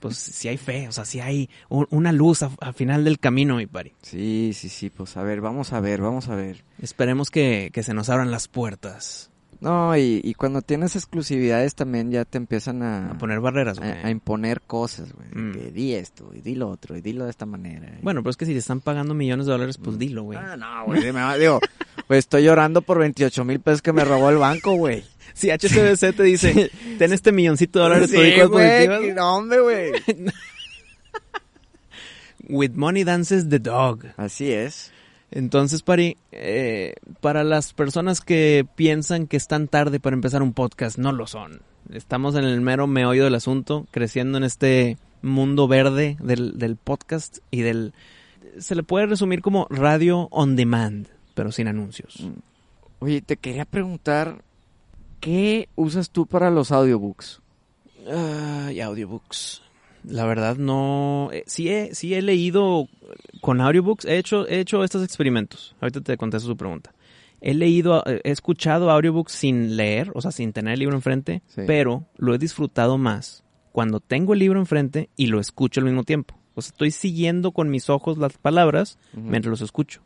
pues 0.00 0.16
si 0.16 0.48
hay 0.48 0.56
fe, 0.56 0.88
o 0.88 0.92
sea, 0.92 1.04
si 1.04 1.20
hay 1.20 1.50
un- 1.68 1.88
una 1.90 2.12
luz 2.12 2.42
al 2.42 2.74
final 2.74 3.04
del 3.04 3.18
camino, 3.18 3.56
mi 3.56 3.66
Pari. 3.66 3.92
Sí, 4.02 4.52
sí, 4.54 4.68
sí. 4.68 4.88
Pues 4.88 5.16
a 5.16 5.22
ver, 5.22 5.40
vamos 5.40 5.72
a 5.72 5.80
ver, 5.80 6.00
vamos 6.00 6.28
a 6.28 6.36
ver. 6.36 6.64
Esperemos 6.80 7.30
que, 7.30 7.70
que 7.72 7.82
se 7.82 7.92
nos 7.92 8.08
abran 8.08 8.30
las 8.30 8.46
puertas 8.48 9.30
No, 9.60 9.96
y, 9.96 10.20
y 10.22 10.34
cuando 10.34 10.60
tienes 10.60 10.96
exclusividades 10.96 11.74
también 11.74 12.10
ya 12.10 12.24
te 12.26 12.36
empiezan 12.36 12.82
a, 12.82 13.12
a 13.12 13.18
poner 13.18 13.40
barreras, 13.40 13.78
güey. 13.78 13.90
a, 13.90 14.06
a 14.06 14.10
imponer 14.10 14.60
cosas, 14.60 15.12
güey. 15.12 15.28
Mm. 15.32 15.52
Que 15.54 15.70
di 15.70 15.94
esto, 15.94 16.30
y 16.34 16.42
di 16.42 16.54
lo 16.54 16.68
otro, 16.68 16.96
y 16.96 17.00
dilo 17.00 17.24
de 17.24 17.30
esta 17.30 17.46
manera. 17.46 17.88
y- 17.98 18.02
Bueno, 18.02 18.22
pero 18.22 18.30
es 18.30 18.36
que 18.36 18.44
si 18.46 18.52
te 18.52 18.58
están 18.58 18.80
pagando 18.80 19.14
millones 19.14 19.46
de 19.46 19.52
dólares, 19.52 19.78
pues 19.78 19.98
dilo, 19.98 20.24
güey. 20.24 20.38
Ah, 20.38 20.56
no, 20.56 20.84
güey. 20.86 21.10
me- 21.12 21.38
Digo, 21.38 21.60
pues 22.06 22.18
estoy 22.20 22.44
llorando 22.44 22.82
por 22.82 22.98
28 22.98 23.44
mil 23.44 23.60
pesos 23.60 23.80
que 23.82 23.92
me 23.92 24.04
robó 24.04 24.28
el 24.30 24.36
banco, 24.36 24.74
güey. 24.76 25.04
Si 25.34 25.50
HCBC 25.50 26.12
te 26.14 26.22
dice, 26.22 26.70
ten 26.98 27.12
este 27.12 27.32
milloncito 27.32 27.78
de 27.78 27.82
dólares, 27.84 28.10
Sí, 28.10 28.16
güey. 28.48 29.12
No, 29.14 29.36
hombre, 29.38 29.60
güey. 29.60 29.92
With 32.48 32.72
money 32.76 33.02
dances 33.04 33.48
the 33.48 33.58
dog. 33.58 34.04
Así 34.16 34.52
es. 34.52 34.92
Entonces, 35.30 35.82
Pari, 35.82 36.16
eh, 36.32 36.94
para 37.20 37.44
las 37.44 37.72
personas 37.72 38.20
que 38.20 38.66
piensan 38.76 39.26
que 39.26 39.36
están 39.36 39.68
tarde 39.68 40.00
para 40.00 40.14
empezar 40.14 40.42
un 40.42 40.52
podcast, 40.52 40.98
no 40.98 41.12
lo 41.12 41.26
son. 41.26 41.62
Estamos 41.92 42.34
en 42.36 42.44
el 42.44 42.60
mero 42.60 42.86
meollo 42.86 43.24
del 43.24 43.34
asunto, 43.34 43.86
creciendo 43.90 44.38
en 44.38 44.44
este 44.44 44.98
mundo 45.22 45.68
verde 45.68 46.16
del, 46.20 46.58
del 46.58 46.76
podcast 46.76 47.38
y 47.50 47.62
del... 47.62 47.92
Se 48.58 48.74
le 48.74 48.82
puede 48.82 49.06
resumir 49.06 49.42
como 49.42 49.66
radio 49.68 50.28
on 50.30 50.56
demand, 50.56 51.08
pero 51.34 51.52
sin 51.52 51.68
anuncios. 51.68 52.26
Oye, 53.00 53.20
te 53.20 53.36
quería 53.36 53.64
preguntar, 53.66 54.42
¿qué 55.20 55.68
usas 55.76 56.10
tú 56.10 56.26
para 56.26 56.50
los 56.50 56.72
audiobooks? 56.72 57.42
Ay, 58.08 58.80
audiobooks. 58.80 59.62
La 60.08 60.24
verdad 60.24 60.56
no... 60.56 61.30
eh, 61.32 61.42
sí, 61.46 61.68
he, 61.68 61.94
sí 61.94 62.14
he 62.14 62.22
leído 62.22 62.88
con 63.40 63.60
audiobooks, 63.60 64.04
he 64.04 64.18
hecho, 64.18 64.46
he 64.46 64.60
hecho 64.60 64.84
estos 64.84 65.02
experimentos. 65.04 65.74
Ahorita 65.80 66.00
te 66.00 66.16
contesto 66.16 66.46
su 66.48 66.56
pregunta. 66.56 66.92
He 67.40 67.54
leído, 67.54 68.02
eh, 68.06 68.20
he 68.24 68.30
escuchado 68.30 68.90
audiobooks 68.90 69.32
sin 69.32 69.76
leer, 69.76 70.10
o 70.14 70.20
sea, 70.22 70.30
sin 70.30 70.52
tener 70.52 70.74
el 70.74 70.80
libro 70.80 70.94
enfrente, 70.94 71.42
Sí. 71.48 71.62
pero 71.66 72.04
lo 72.16 72.34
he 72.34 72.38
disfrutado 72.38 72.98
más 72.98 73.42
cuando 73.72 74.00
tengo 74.00 74.32
el 74.32 74.38
libro 74.38 74.58
enfrente 74.60 75.10
y 75.16 75.26
lo 75.26 75.40
escucho 75.40 75.80
al 75.80 75.86
mismo 75.86 76.04
tiempo. 76.04 76.34
O 76.54 76.62
sea, 76.62 76.70
estoy 76.70 76.90
siguiendo 76.92 77.50
con 77.52 77.68
mis 77.68 77.90
ojos 77.90 78.16
las 78.16 78.38
palabras 78.38 78.98
mientras 79.12 79.50
los 79.50 79.60
escucho. 79.60 80.00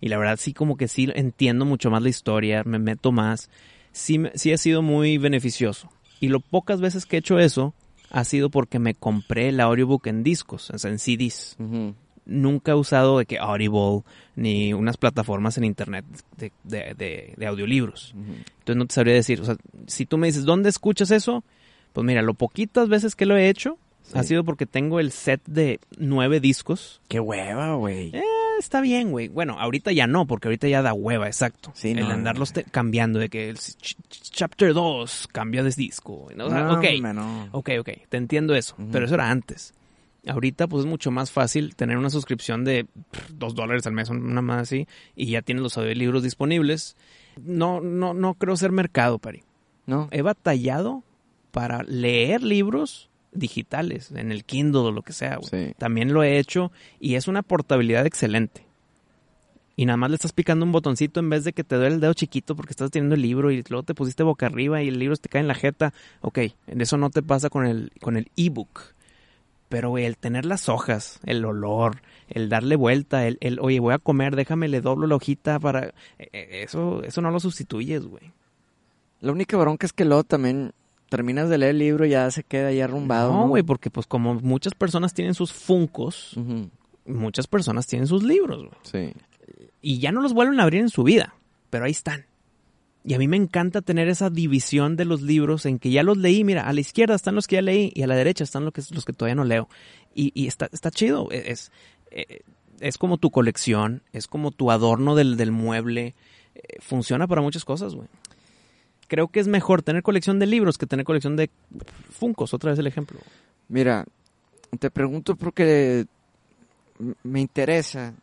Y 0.00 0.08
la 0.08 0.16
verdad 0.18 0.38
sí 0.40 0.52
como 0.54 0.76
que 0.76 0.88
sí 0.88 1.08
entiendo 1.14 1.64
mucho 1.64 1.90
más 1.90 2.02
la 2.02 2.08
historia, 2.08 2.62
me 2.64 2.78
meto 2.78 3.12
más. 3.12 3.50
Sí, 3.92 4.18
sí 4.34 4.52
ha 4.52 4.56
sido 4.56 4.80
muy 4.82 5.18
beneficioso. 5.18 5.90
Y 6.20 6.28
lo 6.28 6.40
pocas 6.40 6.80
veces 6.80 7.04
que 7.04 7.16
he 7.16 7.18
hecho 7.18 7.38
eso 7.38 7.74
ha 8.12 8.24
sido 8.24 8.50
porque 8.50 8.78
me 8.78 8.94
compré 8.94 9.48
el 9.48 9.58
audiobook 9.60 10.06
en 10.06 10.22
discos, 10.22 10.70
o 10.70 10.78
sea, 10.78 10.90
en 10.90 10.98
CDs. 11.00 11.56
Ujú. 11.58 11.94
Nunca 12.24 12.70
he 12.70 12.74
usado 12.76 13.18
de 13.18 13.26
que 13.26 13.38
Audible 13.38 14.02
ni 14.36 14.72
unas 14.72 14.96
plataformas 14.96 15.58
en 15.58 15.64
internet 15.64 16.04
de, 16.36 16.52
de- 16.62 16.94
de- 16.96 17.34
de 17.36 17.46
audiolibros. 17.46 18.14
Entonces 18.14 18.76
no 18.76 18.86
te 18.86 18.94
sabría 18.94 19.14
decir, 19.14 19.40
o 19.40 19.44
sea, 19.44 19.56
si 19.88 20.06
tú 20.06 20.18
me 20.18 20.28
dices, 20.28 20.44
¿dónde 20.44 20.68
escuchas 20.68 21.10
eso? 21.10 21.42
Pues 21.92 22.06
mira, 22.06 22.22
lo 22.22 22.34
poquitas 22.34 22.88
veces 22.88 23.16
que 23.16 23.26
lo 23.26 23.36
he 23.36 23.48
hecho 23.48 23.76
Sí. 24.04 24.12
ha 24.18 24.22
sido 24.24 24.44
porque 24.44 24.66
tengo 24.66 24.98
el 25.00 25.10
set 25.12 25.40
de 25.46 25.78
nueve 25.96 26.38
discos 26.40 27.00
Qué 27.08 27.18
hueva, 27.20 27.74
güey. 27.74 28.10
eh, 28.14 28.22
está 28.62 28.80
bien, 28.80 29.10
güey. 29.10 29.28
Bueno, 29.28 29.58
ahorita 29.58 29.92
ya 29.92 30.06
no, 30.06 30.26
porque 30.26 30.48
ahorita 30.48 30.68
ya 30.68 30.82
da 30.82 30.92
hueva, 30.94 31.26
exacto. 31.26 31.70
Sí, 31.74 31.90
el 31.90 32.00
no, 32.00 32.10
andarlos 32.10 32.52
te- 32.52 32.64
cambiando, 32.64 33.18
de 33.18 33.28
que 33.28 33.48
el 33.50 33.56
ch- 33.56 33.76
ch- 33.78 33.96
chapter 34.30 34.72
2 34.74 35.28
cambia 35.32 35.62
de 35.62 35.70
disco. 35.70 36.28
¿no? 36.36 36.46
O 36.46 36.50
sea, 36.50 36.64
No, 36.64 36.72
ok, 36.74 36.84
ok, 37.52 37.70
ok, 37.80 37.88
te 38.08 38.16
entiendo 38.16 38.54
eso, 38.54 38.74
pero 38.90 39.04
eso 39.06 39.14
era 39.14 39.30
antes. 39.30 39.74
Ahorita, 40.26 40.68
pues 40.68 40.84
es 40.84 40.86
mucho 40.88 41.10
más 41.10 41.32
fácil 41.32 41.74
tener 41.74 41.96
una 41.98 42.08
suscripción 42.10 42.64
de 42.64 42.86
dos 43.34 43.54
dólares 43.56 43.86
al 43.88 43.92
mes, 43.92 44.08
una 44.08 44.40
más 44.40 44.62
así, 44.62 44.86
y 45.16 45.26
ya 45.26 45.42
tienes 45.42 45.62
los 45.62 45.76
audiolibros 45.78 46.22
disponibles. 46.22 46.96
No, 47.42 47.80
no, 47.80 48.14
no 48.14 48.34
creo 48.34 48.56
ser 48.56 48.70
mercado, 48.72 49.18
Pari. 49.18 49.42
¿No? 49.86 50.08
He 50.12 50.22
batallado 50.22 51.02
para 51.50 51.82
leer 51.82 52.42
libros 52.42 53.10
digitales, 53.32 54.12
en 54.12 54.30
el 54.30 54.44
Kindle 54.44 54.80
o 54.80 54.90
lo 54.92 55.02
que 55.02 55.12
sea, 55.12 55.36
güey. 55.36 55.48
Sí. 55.48 55.74
También 55.78 56.12
lo 56.12 56.22
he 56.22 56.38
hecho 56.38 56.70
y 57.00 57.14
es 57.14 57.28
una 57.28 57.42
portabilidad 57.42 58.06
excelente. 58.06 58.66
Y 59.74 59.86
nada 59.86 59.96
más 59.96 60.10
le 60.10 60.16
estás 60.16 60.32
picando 60.32 60.66
un 60.66 60.72
botoncito 60.72 61.20
en 61.20 61.30
vez 61.30 61.44
de 61.44 61.52
que 61.52 61.64
te 61.64 61.76
duele 61.76 61.94
el 61.94 62.00
dedo 62.00 62.12
chiquito 62.12 62.54
porque 62.54 62.72
estás 62.72 62.90
teniendo 62.90 63.14
el 63.14 63.22
libro 63.22 63.50
y 63.50 63.62
luego 63.68 63.82
te 63.82 63.94
pusiste 63.94 64.22
boca 64.22 64.46
arriba 64.46 64.82
y 64.82 64.88
el 64.88 64.98
libro 64.98 65.16
te 65.16 65.28
cae 65.28 65.40
en 65.40 65.48
la 65.48 65.54
jeta. 65.54 65.94
Ok, 66.20 66.38
eso 66.66 66.96
no 66.98 67.10
te 67.10 67.22
pasa 67.22 67.48
con 67.48 67.66
el 67.66 67.90
con 68.00 68.16
el 68.16 68.30
ebook. 68.36 68.80
Pero 69.70 69.88
güey, 69.88 70.04
el 70.04 70.18
tener 70.18 70.44
las 70.44 70.68
hojas, 70.68 71.18
el 71.24 71.42
olor, 71.46 72.02
el 72.28 72.50
darle 72.50 72.76
vuelta, 72.76 73.26
el, 73.26 73.38
el 73.40 73.58
oye, 73.60 73.80
voy 73.80 73.94
a 73.94 73.98
comer, 73.98 74.36
déjame 74.36 74.68
le 74.68 74.82
doblo 74.82 75.06
la 75.06 75.16
hojita 75.16 75.58
para 75.58 75.86
eh, 76.18 76.28
eh, 76.32 76.62
eso 76.64 77.02
eso 77.02 77.22
no 77.22 77.30
lo 77.30 77.40
sustituyes, 77.40 78.04
güey. 78.04 78.30
La 79.20 79.32
única 79.32 79.56
bronca 79.56 79.86
es 79.86 79.94
que 79.94 80.04
luego 80.04 80.24
también 80.24 80.74
terminas 81.12 81.50
de 81.50 81.58
leer 81.58 81.72
el 81.72 81.78
libro 81.78 82.06
y 82.06 82.10
ya 82.10 82.30
se 82.30 82.42
queda 82.42 82.68
ahí 82.68 82.80
arrumbado. 82.80 83.34
No, 83.34 83.48
güey, 83.48 83.62
porque 83.62 83.90
pues 83.90 84.06
como 84.06 84.34
muchas 84.36 84.72
personas 84.72 85.12
tienen 85.12 85.34
sus 85.34 85.52
funcos, 85.52 86.34
muchas 87.04 87.46
personas 87.46 87.86
tienen 87.86 88.06
sus 88.06 88.22
libros, 88.22 88.64
güey. 88.64 88.80
Sí. 88.82 89.12
y 89.82 89.98
ya 89.98 90.10
no 90.10 90.22
los 90.22 90.32
vuelven 90.32 90.58
a 90.58 90.62
abrir 90.62 90.80
en 90.80 90.88
su 90.88 91.02
vida, 91.02 91.34
pero 91.68 91.84
ahí 91.84 91.90
están. 91.90 92.24
Y 93.04 93.12
a 93.12 93.18
mí 93.18 93.28
me 93.28 93.36
encanta 93.36 93.82
tener 93.82 94.08
esa 94.08 94.30
división 94.30 94.96
de 94.96 95.04
los 95.04 95.20
libros 95.20 95.66
en 95.66 95.78
que 95.78 95.90
ya 95.90 96.02
los 96.02 96.16
leí, 96.16 96.44
mira, 96.44 96.66
a 96.66 96.72
la 96.72 96.80
izquierda 96.80 97.14
están 97.14 97.34
los 97.34 97.46
que 97.46 97.56
ya 97.56 97.62
leí 97.62 97.92
y 97.94 98.02
a 98.02 98.06
la 98.06 98.14
derecha 98.14 98.44
están 98.44 98.64
los 98.64 98.72
que, 98.72 98.82
los 98.90 99.04
que 99.04 99.12
todavía 99.12 99.34
no 99.34 99.44
leo. 99.44 99.68
Y, 100.14 100.32
y 100.34 100.46
está, 100.46 100.70
está 100.72 100.90
chido, 100.90 101.28
e, 101.30 101.52
es, 101.52 101.72
es, 102.10 102.42
es 102.80 102.96
como 102.96 103.18
tu 103.18 103.30
colección, 103.30 104.02
es 104.12 104.26
como 104.28 104.50
tu 104.50 104.70
adorno 104.70 105.14
del, 105.14 105.36
del 105.36 105.52
mueble, 105.52 106.14
eh, 106.54 106.60
funciona 106.80 107.26
para 107.26 107.42
muchas 107.42 107.64
cosas, 107.64 107.94
güey. 107.94 108.08
Creo 109.08 109.28
que 109.28 109.40
es 109.40 109.48
mejor 109.48 109.82
tener 109.82 110.02
colección 110.02 110.38
de 110.38 110.46
libros 110.46 110.78
que 110.78 110.86
tener 110.86 111.04
colección 111.04 111.36
de 111.36 111.50
funcos, 112.10 112.54
otra 112.54 112.70
vez 112.70 112.78
el 112.78 112.86
ejemplo. 112.86 113.20
Mira, 113.68 114.06
te 114.78 114.90
pregunto 114.90 115.36
porque 115.36 116.06
me 117.22 117.40
interesa. 117.40 118.14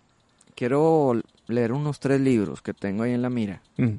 Quiero 0.55 1.13
leer 1.47 1.71
unos 1.71 1.99
tres 1.99 2.19
libros 2.19 2.61
que 2.61 2.73
tengo 2.73 3.03
ahí 3.03 3.13
en 3.13 3.21
la 3.21 3.29
mira. 3.29 3.61
Mm, 3.77 3.97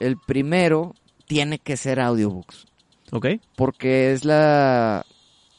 El 0.00 0.16
primero 0.26 0.94
tiene 1.26 1.58
que 1.58 1.76
ser 1.76 2.00
audiobooks. 2.00 2.66
¿Ok? 3.12 3.26
Porque 3.54 4.12
es 4.12 4.24
la, 4.24 5.06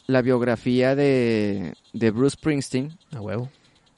la 0.05 0.21
biografía 0.21 0.95
de, 0.95 1.73
de 1.93 2.11
Bruce 2.11 2.35
Springsteen 2.35 2.97
A 3.15 3.21
huevo. 3.21 3.49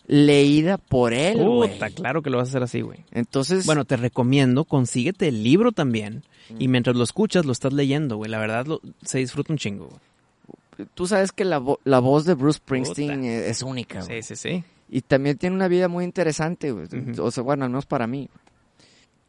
Leída 0.09 0.77
por 0.79 1.13
él. 1.13 1.37
güey. 1.37 1.71
Puta, 1.73 1.89
claro 1.91 2.21
que 2.21 2.29
lo 2.31 2.37
vas 2.37 2.47
a 2.47 2.51
hacer 2.51 2.63
así, 2.63 2.81
güey. 2.81 3.05
Entonces, 3.11 3.65
Bueno, 3.65 3.85
te 3.85 3.95
recomiendo, 3.95 4.65
consíguete 4.65 5.27
el 5.29 5.43
libro 5.43 5.71
también. 5.71 6.23
Y 6.57 6.67
mientras 6.67 6.95
lo 6.95 7.03
escuchas, 7.03 7.45
lo 7.45 7.51
estás 7.51 7.73
leyendo, 7.73 8.17
güey. 8.17 8.29
La 8.31 8.39
verdad, 8.39 8.65
lo- 8.65 8.81
se 9.03 9.19
disfruta 9.19 9.53
un 9.53 9.59
chingo, 9.59 9.85
güey. 9.87 10.87
tú 10.95 11.05
sabes 11.07 11.31
que 11.31 11.45
la, 11.45 11.59
vo- 11.59 11.77
la 11.83 11.99
voz 11.99 12.25
de 12.25 12.33
Bruce 12.33 12.57
Springsteen 12.57 13.19
Puta. 13.19 13.31
es, 13.31 13.47
es 13.57 13.61
única. 13.63 14.01
güey. 14.03 14.23
Sí, 14.23 14.35
sí, 14.35 14.49
sí. 14.49 14.63
Y 14.89 15.01
también 15.01 15.37
tiene 15.37 15.55
una 15.55 15.67
vida 15.67 15.87
muy 15.87 16.03
interesante. 16.05 16.71
güey. 16.71 16.87
O 17.19 17.29
sea, 17.31 17.43
bueno, 17.43 17.65
al 17.65 17.69
menos 17.69 17.85
para 17.85 18.07
mí. 18.07 18.29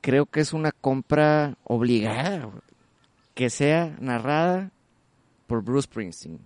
Creo 0.01 0.25
que 0.25 0.41
es 0.41 0.55
una 0.55 0.73
compra 0.73 1.57
obligada. 1.65 2.47
güey. 2.47 2.63
Que 3.35 3.51
sea 3.51 3.95
narrada 4.01 4.71
por 5.47 5.63
Bruce 5.63 5.85
Springsteen. 5.85 6.39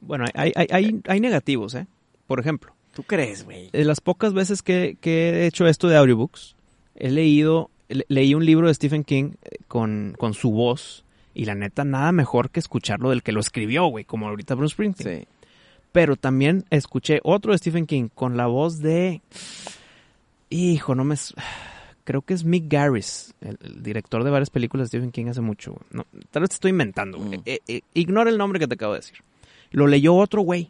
Bueno, 0.00 0.24
hay, 0.34 0.52
hay, 0.56 0.66
hay, 0.70 1.00
hay 1.06 1.20
negativos, 1.20 1.74
¿eh? 1.74 1.86
Por 2.26 2.40
ejemplo, 2.40 2.74
¿Tú 2.94 3.02
crees, 3.04 3.44
güey? 3.44 3.70
de 3.70 3.84
las 3.84 4.00
pocas 4.00 4.34
veces 4.34 4.62
que, 4.62 4.96
que 5.00 5.30
he 5.30 5.46
hecho 5.46 5.66
esto 5.66 5.88
de 5.88 5.96
audiobooks, 5.96 6.54
he 6.96 7.10
leído, 7.10 7.70
le- 7.88 8.04
leí 8.08 8.34
un 8.34 8.44
libro 8.44 8.68
de 8.68 8.74
Stephen 8.74 9.02
King 9.04 9.32
eh, 9.44 9.56
con, 9.68 10.14
con 10.18 10.34
su 10.34 10.50
voz. 10.50 11.04
Y 11.34 11.46
la 11.46 11.54
neta, 11.54 11.84
nada 11.84 12.12
mejor 12.12 12.50
que 12.50 12.60
escucharlo 12.60 13.08
del 13.08 13.22
que 13.22 13.32
lo 13.32 13.40
escribió, 13.40 13.86
güey, 13.86 14.04
como 14.04 14.28
ahorita 14.28 14.54
Bruce 14.54 14.74
Springsteen. 14.74 15.20
Sí. 15.22 15.26
Pero 15.90 16.16
también 16.16 16.64
escuché 16.68 17.20
otro 17.22 17.52
de 17.52 17.58
Stephen 17.58 17.86
King 17.86 18.08
con 18.14 18.36
la 18.36 18.46
voz 18.46 18.80
de. 18.80 19.22
Hijo, 20.50 20.94
no 20.94 21.04
me. 21.04 21.16
Creo 22.04 22.20
que 22.22 22.34
es 22.34 22.44
Mick 22.44 22.64
Garris, 22.68 23.34
el, 23.40 23.58
el 23.62 23.82
director 23.82 24.24
de 24.24 24.30
varias 24.30 24.50
películas 24.50 24.86
de 24.90 24.98
Stephen 24.98 25.12
King 25.12 25.26
hace 25.26 25.40
mucho. 25.40 25.72
güey. 25.72 25.84
No, 25.92 26.06
tal 26.30 26.42
vez 26.42 26.50
te 26.50 26.54
estoy 26.54 26.70
inventando. 26.70 27.18
güey. 27.18 27.38
Mm. 27.38 27.42
Eh, 27.46 27.58
eh, 27.68 27.80
ignora 27.94 28.28
el 28.28 28.36
nombre 28.38 28.58
que 28.58 28.66
te 28.66 28.74
acabo 28.74 28.92
de 28.92 28.98
decir. 29.00 29.18
Lo 29.70 29.86
leyó 29.86 30.14
otro 30.16 30.42
güey. 30.42 30.68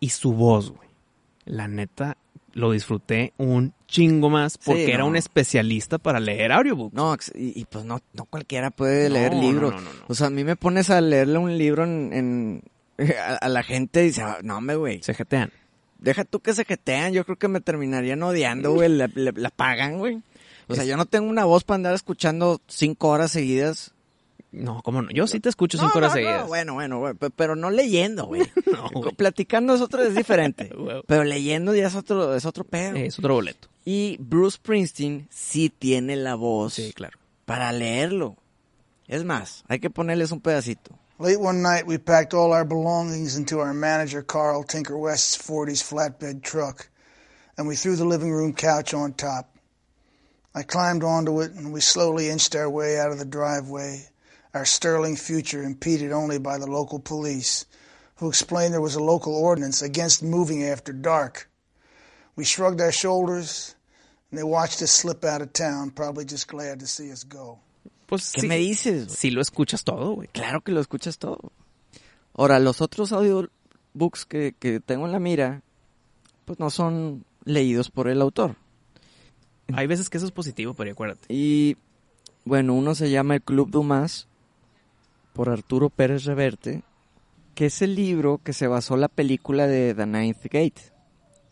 Y 0.00 0.08
su 0.08 0.32
voz, 0.32 0.70
güey. 0.70 0.88
La 1.44 1.68
neta, 1.68 2.16
lo 2.52 2.70
disfruté 2.72 3.32
un 3.38 3.72
chingo 3.86 4.30
más 4.30 4.58
porque 4.58 4.86
Sí, 4.86 4.90
era 4.92 5.04
un 5.04 5.16
especialista 5.16 5.98
para 5.98 6.20
leer 6.20 6.52
audiobooks. 6.52 6.94
No, 6.94 7.16
y, 7.34 7.60
y 7.60 7.64
pues 7.64 7.84
no, 7.84 8.00
no 8.12 8.24
cualquiera 8.26 8.70
puede 8.70 9.08
No, 9.08 9.14
leer 9.14 9.34
libros. 9.34 9.72
no, 9.74 9.80
no, 9.80 9.92
no. 9.92 10.04
O 10.08 10.14
sea, 10.14 10.28
a 10.28 10.30
mí 10.30 10.44
me 10.44 10.56
pones 10.56 10.90
a 10.90 11.00
leerle 11.00 11.38
un 11.38 11.56
libro 11.58 11.84
en... 11.84 12.12
en- 12.12 12.62
a, 13.18 13.36
a 13.36 13.48
la 13.48 13.62
gente 13.62 14.02
y 14.02 14.06
dice, 14.08 14.22
"Ah, 14.22 14.38
no, 14.42 14.60
me, 14.60 14.76
güey. 14.76 15.02
Se 15.02 15.14
jetean. 15.14 15.50
Deja 15.98 16.24
tú 16.24 16.40
que 16.40 16.52
se 16.52 16.64
jetean, 16.64 17.12
yo 17.12 17.24
creo 17.24 17.38
que 17.38 17.48
me 17.48 17.60
terminarían 17.60 18.22
odiando, 18.22 18.72
güey. 18.74 18.88
La, 18.90 19.08
la- 19.14 19.32
la 19.34 19.50
pagan, 19.50 19.98
güey. 19.98 20.20
O 20.68 20.74
sea, 20.74 20.84
yo 20.84 20.96
no 20.96 21.06
tengo 21.06 21.28
una 21.28 21.44
voz 21.44 21.64
para 21.64 21.76
andar 21.76 21.94
escuchando 21.94 22.60
cinco 22.66 23.08
horas 23.08 23.30
seguidas. 23.32 23.94
No, 24.52 24.82
¿cómo 24.82 25.00
no? 25.02 25.10
Yo 25.10 25.26
sí 25.26 25.40
te 25.40 25.48
escucho 25.48 25.78
No, 25.78 25.84
cinco 25.84 25.98
horas 25.98 26.10
no, 26.14 26.20
no, 26.20 26.26
seguidas. 26.26 26.46
bueno, 26.48 26.74
bueno, 26.74 26.98
güey, 26.98 27.14
pe- 27.14 27.30
pero 27.30 27.56
no 27.56 27.70
leyendo, 27.70 28.26
güey. 28.26 28.42
No, 28.72 28.88
güey. 28.92 29.14
Platicando 29.14 29.74
es 29.74 29.80
otro, 29.80 30.02
es 30.02 30.14
diferente. 30.14 30.70
Pero 31.06 31.24
leyendo 31.24 31.74
ya 31.74 31.86
es 31.86 31.94
otro, 31.94 32.34
es 32.34 32.44
otro 32.44 32.64
pedo. 32.64 32.96
Es 32.96 33.18
otro 33.18 33.34
boleto. 33.34 33.68
Y 33.84 34.16
Bruce 34.20 34.56
Springsteen 34.56 35.28
sí 35.30 35.70
tiene 35.70 36.16
la 36.16 36.34
voz 36.34 36.74
Sí, 36.74 36.92
claro. 36.92 37.18
para 37.46 37.72
leerlo. 37.72 38.36
Es 39.08 39.24
más, 39.24 39.64
hay 39.68 39.78
que 39.80 39.90
ponerles 39.90 40.32
un 40.32 40.40
pedacito. 40.40 40.98
Late 41.18 41.36
one 41.36 41.60
night, 41.62 41.84
we 41.86 41.98
packed 41.98 42.34
all 42.34 42.52
our 42.52 42.64
belongings 42.66 43.36
into 43.36 43.58
our 43.60 43.72
manager 43.74 44.22
Carl 44.24 44.64
Tinker 44.64 44.96
West's 44.96 45.36
40s 45.38 45.82
flatbed 45.82 46.42
truck, 46.42 46.88
and 47.56 47.68
we 47.68 47.76
threw 47.76 47.94
the 47.96 48.04
living 48.04 48.32
room 48.32 48.52
couch 48.54 48.92
on 48.94 49.12
top. 49.12 49.48
I 50.54 50.62
climbed 50.64 51.04
onto 51.04 51.40
it, 51.42 51.52
and 51.52 51.72
we 51.72 51.80
slowly 51.80 52.28
inched 52.28 52.54
our 52.56 52.68
way 52.68 52.98
out 52.98 53.12
of 53.12 53.18
the 53.18 53.24
driveway, 53.24 54.08
our 54.54 54.64
sterling 54.64 55.16
future 55.16 55.62
impeded 55.62 56.12
only 56.12 56.38
by 56.38 56.58
the 56.58 56.66
local 56.66 56.98
police, 56.98 57.66
who 58.16 58.28
explained 58.28 58.72
there 58.72 58.80
was 58.80 58.96
a 58.96 59.02
local 59.02 59.34
ordinance 59.34 59.82
against 59.82 60.22
moving 60.22 60.64
after 60.64 60.92
dark. 60.92 61.48
We 62.36 62.44
shrugged 62.44 62.80
our 62.80 62.92
shoulders, 62.92 63.74
and 64.30 64.38
they 64.38 64.44
watched 64.44 64.82
us 64.82 64.90
slip 64.90 65.24
out 65.24 65.42
of 65.42 65.52
town, 65.52 65.90
probably 65.90 66.24
just 66.24 66.48
glad 66.48 66.80
to 66.80 66.86
see 66.86 67.10
us 67.10 67.24
go. 67.24 67.58
Pues 68.06 68.30
¿Qué 68.32 68.42
sí, 68.42 68.48
me 68.48 68.58
dices? 68.58 69.08
sí 69.12 69.30
lo 69.30 69.40
escuchas 69.40 69.84
todo, 69.84 70.14
güey. 70.14 70.28
Claro 70.28 70.60
que 70.60 70.72
lo 70.72 70.80
escuchas 70.80 71.18
todo. 71.18 71.52
Ahora, 72.34 72.58
los 72.58 72.80
otros 72.80 73.12
audiobooks 73.12 74.26
que, 74.26 74.54
que 74.58 74.80
tengo 74.80 75.06
en 75.06 75.12
la 75.12 75.18
mira, 75.18 75.62
pues 76.44 76.58
no 76.58 76.70
son 76.70 77.24
leídos 77.44 77.90
por 77.90 78.08
el 78.08 78.20
autor. 78.20 78.56
Hay 79.74 79.86
veces 79.86 80.10
que 80.10 80.18
eso 80.18 80.26
es 80.26 80.32
positivo, 80.32 80.74
pero 80.74 80.92
acuérdate. 80.92 81.26
Y 81.32 81.76
bueno, 82.44 82.74
uno 82.74 82.94
se 82.94 83.10
llama 83.10 83.34
El 83.34 83.42
Club 83.42 83.70
Dumas 83.70 84.28
por 85.32 85.48
Arturo 85.50 85.90
Pérez 85.90 86.24
Reverte, 86.24 86.82
que 87.54 87.66
es 87.66 87.82
el 87.82 87.94
libro 87.94 88.40
que 88.42 88.52
se 88.52 88.66
basó 88.66 88.96
la 88.96 89.08
película 89.08 89.66
de 89.66 89.94
The 89.94 90.06
Ninth 90.06 90.42
Gate. 90.44 90.92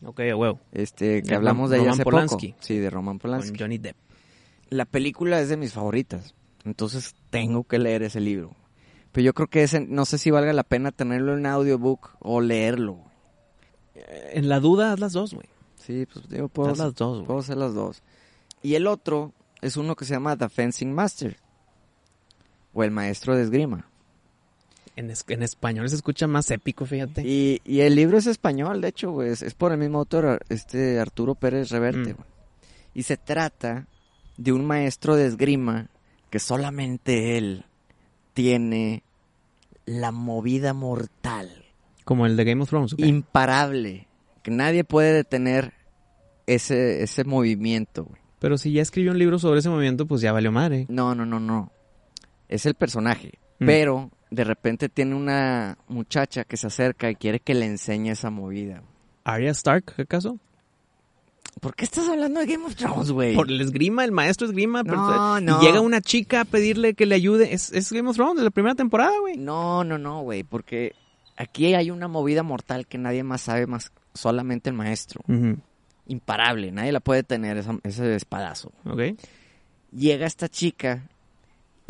Ok, 0.04 0.20
huevo. 0.34 0.58
Este, 0.72 1.22
que 1.22 1.28
De 1.28 1.34
hablamos 1.34 1.70
de 1.70 1.76
ella 1.76 1.84
Roman 1.84 1.94
hace 1.94 2.04
Polanski. 2.04 2.48
poco. 2.52 2.62
Sí, 2.62 2.78
de 2.78 2.90
Roman 2.90 3.18
Polanski. 3.18 3.50
Con 3.50 3.58
Johnny 3.58 3.78
Depp. 3.78 3.96
La 4.70 4.84
película 4.84 5.40
es 5.40 5.48
de 5.48 5.56
mis 5.56 5.72
favoritas, 5.72 6.34
entonces 6.64 7.14
tengo 7.30 7.64
que 7.64 7.78
leer 7.78 8.02
ese 8.02 8.20
libro. 8.20 8.54
Pero 9.12 9.24
yo 9.24 9.34
creo 9.34 9.48
que 9.48 9.64
ese, 9.64 9.80
no 9.80 10.04
sé 10.04 10.18
si 10.18 10.30
valga 10.30 10.52
la 10.52 10.62
pena 10.62 10.92
tenerlo 10.92 11.36
en 11.36 11.44
audiobook 11.44 12.10
o 12.20 12.40
leerlo. 12.40 12.98
En 14.32 14.48
la 14.48 14.60
duda, 14.60 14.92
haz 14.92 15.00
las 15.00 15.12
dos, 15.12 15.34
güey. 15.34 15.48
Sí, 15.76 16.06
pues 16.12 16.28
digo, 16.28 16.48
puedo, 16.48 16.70
Haz 16.70 16.78
las 16.78 16.94
dos, 16.94 17.26
puedo 17.26 17.40
hacer 17.40 17.56
las 17.56 17.74
dos. 17.74 18.02
Y 18.62 18.74
el 18.74 18.86
otro 18.86 19.32
es 19.60 19.76
uno 19.76 19.96
que 19.96 20.04
se 20.04 20.14
llama 20.14 20.36
The 20.36 20.48
Fencing 20.48 20.92
Master. 20.92 21.36
O 22.72 22.84
el 22.84 22.90
maestro 22.90 23.34
de 23.36 23.42
esgrima. 23.42 23.86
En, 24.96 25.10
es- 25.10 25.24
en 25.28 25.42
español 25.42 25.88
se 25.88 25.96
escucha 25.96 26.26
más 26.26 26.50
épico, 26.50 26.84
fíjate. 26.86 27.22
Y, 27.26 27.60
y 27.64 27.80
el 27.80 27.94
libro 27.94 28.18
es 28.18 28.26
español, 28.26 28.80
de 28.80 28.88
hecho, 28.88 29.10
güey. 29.12 29.30
Es, 29.30 29.42
es 29.42 29.54
por 29.54 29.72
el 29.72 29.78
mismo 29.78 29.98
autor, 29.98 30.40
este 30.48 30.98
Arturo 31.00 31.34
Pérez 31.34 31.70
Reverte, 31.70 32.12
Mm. 32.12 32.16
güey. 32.16 32.28
Y 32.94 33.02
se 33.04 33.16
trata 33.16 33.86
de 34.36 34.52
un 34.52 34.64
maestro 34.66 35.16
de 35.16 35.26
esgrima 35.26 35.88
que 36.28 36.38
solamente 36.38 37.38
él 37.38 37.64
tiene 38.34 39.02
la 39.86 40.12
movida 40.12 40.72
mortal, 40.74 41.48
Como 42.04 42.26
el 42.26 42.36
de 42.36 42.44
Game 42.44 42.62
of 42.62 42.68
Thrones, 42.68 42.94
imparable, 42.98 44.06
que 44.42 44.50
nadie 44.50 44.84
puede 44.84 45.12
detener 45.12 45.72
ese, 46.46 47.02
ese 47.02 47.24
movimiento, 47.24 48.04
güey. 48.04 48.20
Pero 48.38 48.56
si 48.58 48.72
ya 48.72 48.82
escribió 48.82 49.12
un 49.12 49.18
libro 49.18 49.38
sobre 49.38 49.60
ese 49.60 49.68
movimiento, 49.68 50.06
pues 50.06 50.20
ya 50.20 50.32
valió 50.32 50.50
madre. 50.52 50.86
No, 50.88 51.14
no, 51.14 51.26
no, 51.26 51.38
no. 51.40 51.70
Es 52.50 52.66
el 52.66 52.74
personaje. 52.74 53.38
Mm. 53.60 53.66
Pero 53.66 54.10
de 54.30 54.44
repente 54.44 54.88
tiene 54.90 55.14
una 55.14 55.78
muchacha 55.88 56.44
que 56.44 56.56
se 56.58 56.66
acerca 56.66 57.10
y 57.10 57.14
quiere 57.16 57.40
que 57.40 57.54
le 57.54 57.64
enseñe 57.66 58.10
esa 58.10 58.28
movida. 58.30 58.82
¿Arya 59.24 59.50
Stark, 59.52 59.94
acaso? 59.98 60.38
¿Por 61.60 61.74
qué 61.74 61.84
estás 61.84 62.08
hablando 62.08 62.40
de 62.40 62.46
Game 62.46 62.64
of 62.64 62.74
Thrones, 62.76 63.10
güey? 63.10 63.34
Por 63.34 63.48
el 63.50 63.60
esgrima, 63.60 64.04
el 64.04 64.12
maestro 64.12 64.46
esgrima. 64.46 64.82
pero- 64.84 64.96
No, 64.96 65.38
y 65.38 65.42
no. 65.44 65.60
llega 65.60 65.80
una 65.80 66.00
chica 66.00 66.42
a 66.42 66.44
pedirle 66.44 66.94
que 66.94 67.06
le 67.06 67.14
ayude. 67.16 67.52
Es, 67.54 67.72
es 67.72 67.92
Game 67.92 68.08
of 68.08 68.16
Thrones 68.16 68.36
de 68.38 68.44
la 68.44 68.50
primera 68.50 68.74
temporada, 68.74 69.12
güey. 69.20 69.36
No, 69.36 69.84
no, 69.84 69.98
no, 69.98 70.22
güey, 70.22 70.42
porque 70.42 70.94
aquí 71.36 71.74
hay 71.74 71.90
una 71.90 72.08
movida 72.08 72.42
mortal 72.42 72.86
que 72.86 72.98
nadie 72.98 73.24
más 73.24 73.42
sabe 73.42 73.66
más 73.66 73.92
solamente 74.14 74.70
el 74.70 74.76
maestro. 74.76 75.22
Imparable, 76.06 76.72
nadie 76.72 76.92
la 76.92 77.00
puede 77.00 77.22
tener 77.24 77.56
esa- 77.58 77.78
ese 77.82 78.14
espadazo. 78.14 78.72
Ok. 78.84 79.00
Llega 79.92 80.26
esta 80.26 80.48
chica 80.48 81.08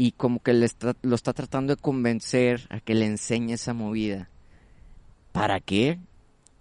y 0.02 0.12
como 0.12 0.40
que 0.40 0.54
le 0.54 0.64
está- 0.64 0.97
lo 1.02 1.14
está 1.14 1.35
tratando 1.35 1.76
de 1.76 1.83
convencer 1.83 2.66
a 2.71 2.80
que 2.80 2.95
le 2.95 3.04
enseñe 3.04 3.52
esa 3.52 3.75
movida. 3.75 4.30
¿Para 5.33 5.61
qué? 5.61 5.99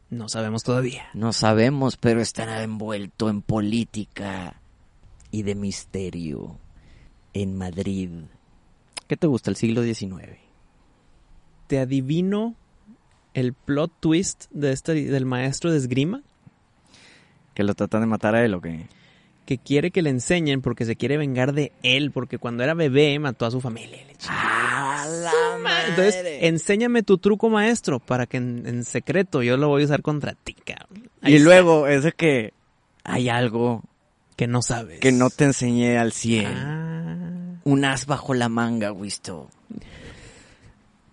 No 0.09 0.27
sabemos 0.27 0.63
todavía. 0.63 1.05
No 1.13 1.31
sabemos, 1.31 1.95
pero 1.95 2.19
está 2.19 2.61
envuelto 2.63 3.29
en 3.29 3.41
política 3.41 4.59
y 5.31 5.43
de 5.43 5.55
misterio 5.55 6.57
en 7.33 7.57
Madrid. 7.57 8.09
¿Qué 9.07 9.15
te 9.15 9.27
gusta 9.27 9.49
el 9.51 9.55
siglo 9.55 9.83
XIX? 9.83 10.37
¿Te 11.67 11.79
adivino 11.79 12.55
el 13.33 13.53
plot 13.53 13.93
twist 14.01 14.47
de 14.51 14.73
este, 14.73 14.95
del 14.95 15.25
maestro 15.25 15.71
de 15.71 15.77
esgrima? 15.77 16.23
¿Que 17.53 17.63
lo 17.63 17.73
tratan 17.73 18.01
de 18.01 18.07
matar 18.07 18.35
a 18.35 18.43
él 18.43 18.53
o 18.53 18.59
qué? 18.59 18.87
Que 19.49 19.57
quiere 19.57 19.89
que 19.89 20.03
le 20.03 20.11
enseñen 20.11 20.61
porque 20.61 20.85
se 20.85 20.95
quiere 20.95 21.17
vengar 21.17 21.53
de 21.53 21.71
él. 21.81 22.11
Porque 22.11 22.37
cuando 22.37 22.61
era 22.63 22.75
bebé 22.75 23.17
mató 23.17 23.47
a 23.47 23.51
su 23.51 23.59
familia. 23.61 23.97
Le 24.05 24.15
chingó. 24.15 24.35
¡Ah, 24.37 25.07
la 25.09 25.57
madre! 25.57 25.89
Entonces, 25.89 26.25
enséñame 26.41 27.01
tu 27.01 27.17
truco 27.17 27.49
maestro 27.49 27.99
para 27.99 28.27
que 28.27 28.37
en, 28.37 28.67
en 28.67 28.83
secreto 28.85 29.41
yo 29.41 29.57
lo 29.57 29.67
voy 29.69 29.81
a 29.81 29.85
usar 29.85 30.03
contra 30.03 30.35
ti, 30.35 30.53
cabrón. 30.53 31.09
Ahí 31.21 31.33
Y 31.33 31.35
está. 31.37 31.45
luego 31.49 31.87
es 31.87 32.03
de 32.03 32.11
que 32.11 32.53
hay 33.03 33.27
algo 33.29 33.81
Que 34.35 34.45
no 34.45 34.61
sabes. 34.61 34.99
que 34.99 35.11
no 35.11 35.31
te 35.31 35.45
enseñé 35.45 35.97
al 35.97 36.11
100. 36.11 36.45
Ah. 36.45 37.59
Un 37.63 37.85
as 37.85 38.05
bajo 38.05 38.35
la 38.35 38.49
manga, 38.49 38.91
Wisto. 38.91 39.49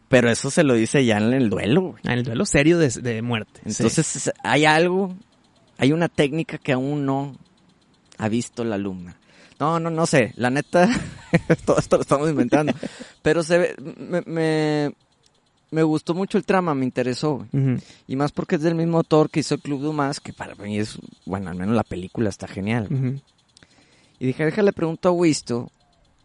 Pero 0.08 0.30
eso 0.30 0.50
se 0.50 0.62
lo 0.62 0.74
dice 0.74 1.06
ya 1.06 1.16
en 1.16 1.32
el 1.32 1.48
duelo. 1.48 1.80
güey. 1.80 2.02
Ah, 2.06 2.12
el 2.12 2.22
duelo 2.22 2.44
serio 2.44 2.76
de, 2.78 2.88
de 2.90 3.22
muerte. 3.22 3.60
sí. 3.64 3.82
Entonces 3.82 4.30
hay 4.44 4.66
algo, 4.66 5.14
hay 5.78 5.92
una 5.92 6.08
técnica 6.10 6.58
que 6.58 6.72
aún 6.72 7.06
no 7.06 7.34
ha 8.18 8.28
visto 8.28 8.64
la 8.64 8.76
alumna. 8.76 9.16
No, 9.58 9.80
no, 9.80 9.90
no 9.90 10.06
sé. 10.06 10.32
La 10.36 10.50
neta, 10.50 10.88
todo 11.64 11.78
esto 11.78 11.96
lo 11.96 12.02
estamos 12.02 12.28
inventando. 12.28 12.72
Pero 13.22 13.42
se 13.42 13.58
ve, 13.58 13.74
me, 13.98 14.22
me, 14.26 14.92
me 15.70 15.82
gustó 15.82 16.14
mucho 16.14 16.38
el 16.38 16.44
trama, 16.44 16.74
me 16.74 16.84
interesó. 16.84 17.46
Y 18.06 18.16
más 18.16 18.32
porque 18.32 18.56
es 18.56 18.62
del 18.62 18.74
mismo 18.74 18.98
autor 18.98 19.30
que 19.30 19.40
hizo 19.40 19.54
el 19.54 19.60
Club 19.60 19.80
Dumas, 19.80 20.20
que 20.20 20.32
para 20.32 20.54
mí 20.54 20.78
es, 20.78 20.98
bueno, 21.24 21.50
al 21.50 21.56
menos 21.56 21.74
la 21.74 21.84
película 21.84 22.28
está 22.28 22.46
genial. 22.46 22.88
Ujú. 22.90 23.20
Y 24.18 24.26
dije, 24.26 24.44
déjale 24.44 24.72
pregunto 24.72 25.08
a 25.08 25.12
Wisto, 25.12 25.70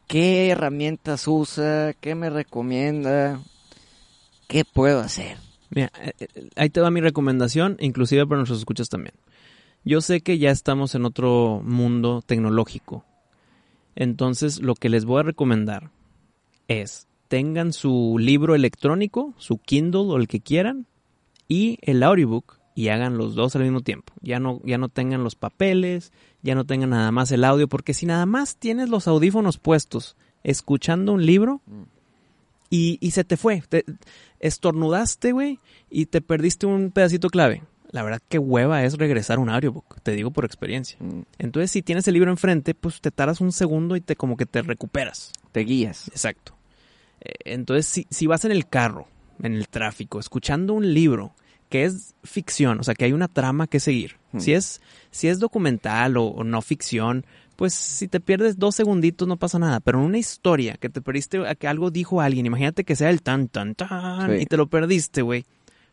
¿qué 0.07 0.49
herramientas 0.49 1.27
usa? 1.27 1.93
¿Qué 1.99 2.15
me 2.15 2.29
recomienda? 2.29 3.39
¿Qué 4.47 4.65
puedo 4.65 4.99
hacer? 4.99 5.37
Mira, 5.69 5.91
eh, 6.01 6.11
eh, 6.19 6.49
ahí 6.55 6.69
te 6.69 6.81
va 6.81 6.91
mi 6.91 7.01
recomendación, 7.01 7.77
inclusive 7.79 8.25
para 8.25 8.37
nuestros 8.37 8.59
escuchas 8.59 8.89
también. 8.89 9.13
Yo 9.83 10.01
sé 10.01 10.21
que 10.21 10.37
ya 10.37 10.51
estamos 10.51 10.95
en 10.95 11.05
otro 11.05 11.61
mundo 11.63 12.21
tecnológico. 12.25 13.05
Entonces, 13.95 14.61
lo 14.61 14.75
que 14.75 14.89
les 14.89 15.05
voy 15.05 15.19
a 15.19 15.23
recomendar 15.23 15.91
es 16.67 17.07
tengan 17.27 17.71
su 17.73 18.17
libro 18.19 18.55
electrónico, 18.55 19.33
su 19.37 19.57
Kindle 19.57 20.01
o 20.01 20.17
el 20.17 20.27
que 20.27 20.41
quieran, 20.41 20.85
y 21.47 21.77
el 21.81 22.03
audiobook 22.03 22.59
y 22.75 22.89
hagan 22.89 23.17
los 23.17 23.35
dos 23.35 23.55
al 23.55 23.63
mismo 23.63 23.81
tiempo. 23.81 24.13
Ya 24.21 24.39
no, 24.39 24.61
ya 24.63 24.77
no 24.77 24.89
tengan 24.89 25.23
los 25.23 25.35
papeles, 25.35 26.11
ya 26.41 26.55
no 26.55 26.65
tengan 26.65 26.91
nada 26.91 27.11
más 27.11 27.31
el 27.31 27.43
audio, 27.43 27.67
porque 27.67 27.93
si 27.93 28.05
nada 28.05 28.25
más 28.25 28.57
tienes 28.57 28.89
los 28.89 29.07
audífonos 29.07 29.57
puestos 29.57 30.15
escuchando 30.43 31.13
un 31.13 31.25
libro 31.25 31.61
y, 32.69 32.97
se 33.11 33.23
te 33.23 33.35
fue, 33.37 33.63
te, 33.67 33.85
estornudaste, 34.39 35.33
güey, 35.33 35.59
y 35.89 36.05
te 36.05 36.21
perdiste 36.21 36.65
un 36.65 36.91
pedacito 36.91 37.29
clave. 37.29 37.63
La 37.91 38.03
verdad 38.03 38.21
que 38.29 38.39
hueva 38.39 38.83
es 38.83 38.97
regresar 38.97 39.37
un 39.39 39.49
audiobook, 39.49 39.99
te 40.01 40.13
digo 40.13 40.31
por 40.31 40.45
experiencia. 40.45 40.97
Mm, 41.01 41.21
Entonces, 41.39 41.71
si 41.71 41.81
tienes 41.81 42.07
el 42.07 42.13
libro 42.13 42.31
enfrente, 42.31 42.73
pues 42.73 43.01
te 43.01 43.11
tardas 43.11 43.41
un 43.41 43.51
segundo 43.51 43.95
y 43.95 44.01
te 44.01 44.15
como 44.15 44.37
que 44.37 44.45
te 44.45 44.61
recuperas. 44.61 45.33
Te 45.51 45.61
guías. 45.61 46.07
Exacto. 46.07 46.55
Eh, 47.19 47.31
Entonces, 47.45 47.85
si, 47.85 48.07
si 48.09 48.27
vas 48.27 48.45
en 48.45 48.51
el 48.51 48.67
carro, 48.67 49.07
en 49.43 49.53
el 49.55 49.67
tráfico, 49.67 50.19
escuchando 50.19 50.73
un 50.73 50.93
libro 50.93 51.33
que 51.69 51.83
es 51.85 52.15
ficción, 52.23 52.79
o 52.79 52.83
sea, 52.83 52.95
que 52.95 53.05
hay 53.05 53.13
una 53.13 53.27
trama 53.27 53.67
que 53.67 53.79
seguir. 53.79 54.17
Hmm. 54.31 54.39
Si 54.39 54.53
es 54.53 54.81
si 55.09 55.27
es 55.27 55.39
documental 55.39 56.15
o, 56.17 56.25
o 56.27 56.43
no 56.45 56.61
ficción, 56.61 57.25
pues 57.57 57.73
si 57.73 58.07
te 58.07 58.19
pierdes 58.21 58.57
dos 58.57 58.75
segunditos 58.75 59.27
no 59.27 59.35
pasa 59.37 59.59
nada. 59.59 59.79
Pero 59.81 59.99
en 59.99 60.05
una 60.05 60.17
historia 60.17 60.77
que 60.77 60.89
te 60.89 61.01
perdiste, 61.01 61.45
a 61.47 61.55
que 61.55 61.67
algo 61.67 61.91
dijo 61.91 62.21
alguien, 62.21 62.45
imagínate 62.45 62.83
que 62.85 62.95
sea 62.95 63.09
el 63.09 63.21
tan, 63.21 63.47
tan, 63.49 63.75
tan, 63.75 64.29
Sí. 64.29 64.43
y 64.43 64.45
te 64.45 64.55
lo 64.57 64.67
perdiste, 64.67 65.21
güey. 65.21 65.45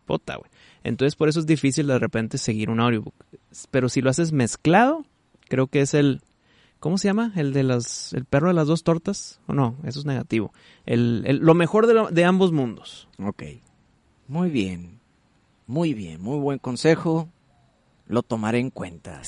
Puta, 0.07 0.37
güey. 0.37 0.51
Entonces, 0.85 1.17
por 1.17 1.29
eso 1.29 1.41
es 1.41 1.47
difícil 1.47 1.87
de 1.87 1.99
repente 1.99 2.39
seguir 2.39 2.71
un 2.71 2.81
audiobook. 2.81 3.15
Pero 3.71 3.89
si 3.89 4.01
lo 4.01 4.11
haces 4.11 4.33
mezclado, 4.33 5.05
creo 5.49 5.67
que 5.67 5.81
es 5.81 5.95
el, 5.95 6.21
¿Cómo 6.81 6.97
se 6.99 7.09
llama? 7.09 7.33
El 7.35 7.53
de 7.53 7.65
las, 7.65 8.13
el 8.13 8.25
perro 8.25 8.49
de 8.49 8.55
las 8.55 8.69
dos 8.69 8.85
tortas. 8.85 9.41
¿O 9.49 9.53
no? 9.55 9.75
Eso 9.85 9.99
es 9.99 10.07
negativo. 10.07 10.53
El, 10.87 11.25
el- 11.27 11.39
lo 11.39 11.55
mejor 11.55 11.87
de, 11.89 11.95
lo- 11.95 12.09
de 12.11 12.25
ambos 12.25 12.53
mundos. 12.53 13.09
Ok. 13.19 13.43
Muy 14.29 14.49
bien. 14.51 15.01
Muy 15.67 15.93
bien. 15.95 16.23
Muy 16.23 16.39
buen 16.39 16.59
consejo. 16.61 17.29
Lo 18.07 18.23
tomaré 18.23 18.61
en 18.61 18.71
cuenta. 18.71 19.21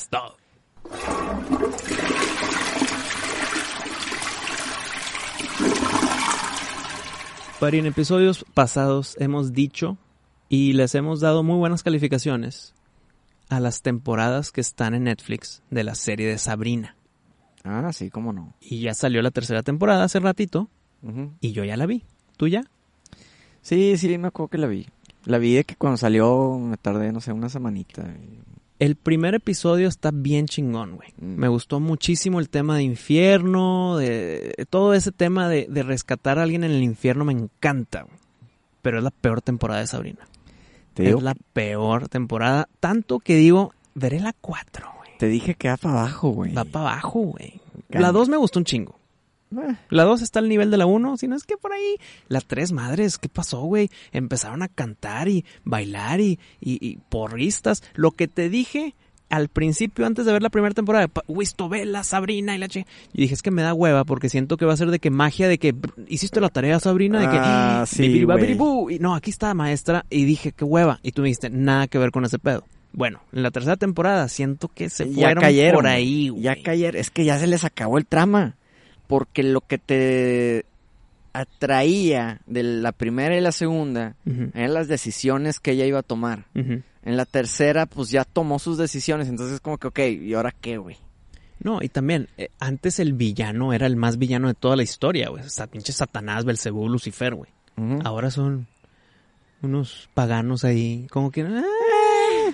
Pero 7.59 7.77
en 7.77 7.85
episodios 7.85 8.43
pasados 8.53 9.15
hemos 9.19 9.53
dicho 9.53 9.97
y 10.51 10.73
les 10.73 10.95
hemos 10.95 11.21
dado 11.21 11.43
muy 11.43 11.55
buenas 11.55 11.81
calificaciones 11.81 12.73
a 13.47 13.61
las 13.61 13.81
temporadas 13.81 14.51
que 14.51 14.59
están 14.59 14.93
en 14.93 15.05
Netflix 15.05 15.63
de 15.69 15.85
la 15.85 15.95
serie 15.95 16.27
de 16.27 16.37
Sabrina. 16.37 16.97
Ah, 17.63 17.93
sí, 17.93 18.09
cómo 18.09 18.33
no. 18.33 18.53
Y 18.59 18.81
ya 18.81 18.93
salió 18.93 19.21
la 19.21 19.31
tercera 19.31 19.63
temporada 19.63 20.03
hace 20.03 20.19
ratito 20.19 20.67
y 21.39 21.53
yo 21.53 21.63
ya 21.63 21.77
la 21.77 21.85
vi. 21.85 22.03
¿Tú 22.35 22.49
ya? 22.49 22.65
Sí, 23.61 23.95
sí, 23.95 24.17
me 24.17 24.27
acuerdo 24.27 24.49
que 24.49 24.57
la 24.57 24.67
vi. 24.67 24.87
La 25.23 25.37
vi 25.37 25.53
de 25.53 25.63
que 25.63 25.77
cuando 25.77 25.95
salió 25.95 26.59
me 26.59 26.75
tardé, 26.75 27.13
no 27.13 27.21
sé, 27.21 27.31
una 27.31 27.47
semanita. 27.47 28.13
El 28.77 28.97
primer 28.97 29.35
episodio 29.35 29.87
está 29.87 30.11
bien 30.11 30.47
chingón, 30.47 30.97
güey. 30.97 31.13
Mm. 31.17 31.39
Me 31.39 31.47
gustó 31.47 31.79
muchísimo 31.79 32.41
el 32.41 32.49
tema 32.49 32.75
de 32.75 32.83
infierno, 32.83 33.95
de 33.95 34.67
todo 34.69 34.95
ese 34.95 35.13
tema 35.13 35.47
de, 35.47 35.67
de 35.69 35.83
rescatar 35.83 36.39
a 36.39 36.43
alguien 36.43 36.65
en 36.65 36.71
el 36.71 36.83
infierno 36.83 37.23
me 37.23 37.31
encanta, 37.31 38.01
güey. 38.01 38.17
Pero 38.81 38.97
es 38.97 39.03
la 39.05 39.11
peor 39.11 39.41
temporada 39.41 39.79
de 39.79 39.87
Sabrina. 39.87 40.27
Te, 40.93 41.03
digo, 41.03 41.19
es 41.19 41.23
la 41.23 41.35
peor 41.53 42.09
temporada, 42.09 42.67
tanto 42.79 43.19
que 43.19 43.35
digo, 43.35 43.73
veré 43.95 44.19
la 44.19 44.33
4, 44.33 44.87
güey. 44.97 45.17
te 45.17 45.27
dije 45.27 45.55
que 45.55 45.69
va 45.69 45.77
para 45.77 45.99
abajo, 46.01 46.29
güey. 46.29 46.53
Va 46.53 46.65
para 46.65 46.91
abajo, 46.91 47.19
güey. 47.21 47.61
La 47.89 48.11
2 48.11 48.29
me 48.29 48.37
gustó 48.37 48.59
un 48.59 48.65
chingo. 48.65 48.99
Eh, 49.53 49.75
La 49.89 50.03
2 50.03 50.21
está 50.21 50.39
al 50.39 50.47
nivel 50.47 50.71
de 50.71 50.77
la 50.77 50.85
1, 50.85 51.17
si 51.17 51.27
no 51.27 51.35
es 51.35 51.43
que 51.43 51.57
por 51.57 51.73
ahí. 51.73 51.95
La 52.29 52.39
3, 52.39 52.71
madres, 52.71 53.17
¿qué 53.17 53.27
pasó, 53.29 53.61
güey? 53.61 53.89
Empezaron 54.11 54.61
a 54.63 54.67
cantar 54.69 55.27
y 55.27 55.45
bailar 55.63 56.21
y, 56.21 56.39
y, 56.61 56.85
y 56.85 56.97
porristas. 57.09 57.83
Lo 57.93 58.11
que 58.11 58.27
te 58.29 58.49
dije 58.49 58.95
al 59.31 59.47
principio, 59.47 60.05
antes 60.05 60.25
de 60.25 60.31
ver 60.33 60.43
la 60.43 60.49
primera 60.49 60.73
temporada, 60.75 61.07
pa- 61.07 61.23
Wistobela, 61.27 62.03
Sabrina 62.03 62.55
y 62.55 62.59
la 62.59 62.67
che. 62.67 62.85
Y 63.13 63.21
dije, 63.21 63.33
es 63.33 63.41
que 63.41 63.49
me 63.49 63.63
da 63.63 63.73
hueva 63.73 64.03
porque 64.03 64.29
siento 64.29 64.57
que 64.57 64.65
va 64.65 64.73
a 64.73 64.77
ser 64.77 64.91
de 64.91 64.99
que 64.99 65.09
magia, 65.09 65.47
de 65.47 65.57
que 65.57 65.73
hiciste 66.07 66.39
la 66.41 66.49
tarea, 66.49 66.79
Sabrina, 66.79 67.19
de 67.19 67.25
que. 67.29 67.37
Ah, 67.39 67.85
sí. 67.87 68.25
Y 68.89 68.99
no, 68.99 69.15
aquí 69.15 69.29
está 69.31 69.53
maestra. 69.53 70.05
Y 70.09 70.25
dije, 70.25 70.51
qué 70.51 70.63
hueva. 70.65 70.99
Y 71.01 71.13
tú 71.13 71.21
me 71.23 71.29
dijiste, 71.29 71.49
nada 71.49 71.87
que 71.87 71.97
ver 71.97 72.11
con 72.11 72.25
ese 72.25 72.37
pedo. 72.37 72.63
Bueno, 72.93 73.21
en 73.31 73.41
la 73.43 73.51
tercera 73.51 73.77
temporada 73.77 74.27
siento 74.27 74.67
que 74.67 74.89
se 74.89 75.09
ya 75.09 75.27
fueron 75.27 75.41
cayeron. 75.43 75.75
por 75.75 75.87
ahí, 75.87 76.27
güey. 76.29 76.43
Ya 76.43 76.61
cayeron. 76.61 76.99
Es 76.99 77.09
que 77.09 77.23
ya 77.25 77.39
se 77.39 77.47
les 77.47 77.63
acabó 77.63 77.97
el 77.97 78.05
trama. 78.05 78.55
Porque 79.07 79.43
lo 79.43 79.61
que 79.61 79.77
te 79.77 80.65
atraía 81.33 82.41
de 82.45 82.63
la 82.63 82.91
primera 82.91 83.37
y 83.37 83.41
la 83.41 83.51
segunda 83.51 84.15
eran 84.53 84.73
las 84.73 84.87
decisiones 84.87 85.59
que 85.59 85.71
ella 85.71 85.85
iba 85.85 85.99
a 85.99 86.03
tomar. 86.03 86.45
ujú. 86.55 86.81
En 87.03 87.17
la 87.17 87.25
tercera, 87.25 87.85
pues 87.85 88.09
ya 88.09 88.23
tomó 88.25 88.59
sus 88.59 88.77
decisiones. 88.77 89.27
Entonces, 89.27 89.59
como 89.59 89.77
que, 89.77 89.87
ok, 89.87 89.99
¿y 90.21 90.33
ahora 90.33 90.51
qué, 90.51 90.77
güey? 90.77 90.97
No, 91.59 91.79
y 91.81 91.89
también, 91.89 92.27
eh, 92.37 92.49
antes 92.59 92.99
el 92.99 93.13
villano 93.13 93.73
era 93.73 93.85
el 93.85 93.95
más 93.95 94.17
villano 94.17 94.47
de 94.47 94.53
toda 94.55 94.75
la 94.75 94.83
historia, 94.83 95.29
güey. 95.29 95.43
O 95.43 95.49
sea, 95.49 95.67
pinche 95.67 95.93
Satanás, 95.93 96.45
Belcebú, 96.45 96.89
Lucifer, 96.89 97.35
güey. 97.35 97.49
Ahora 98.03 98.29
son 98.29 98.67
unos 99.63 100.09
paganos 100.13 100.63
ahí, 100.63 101.07
como 101.09 101.31
que... 101.31 101.41
ah, 101.43 102.51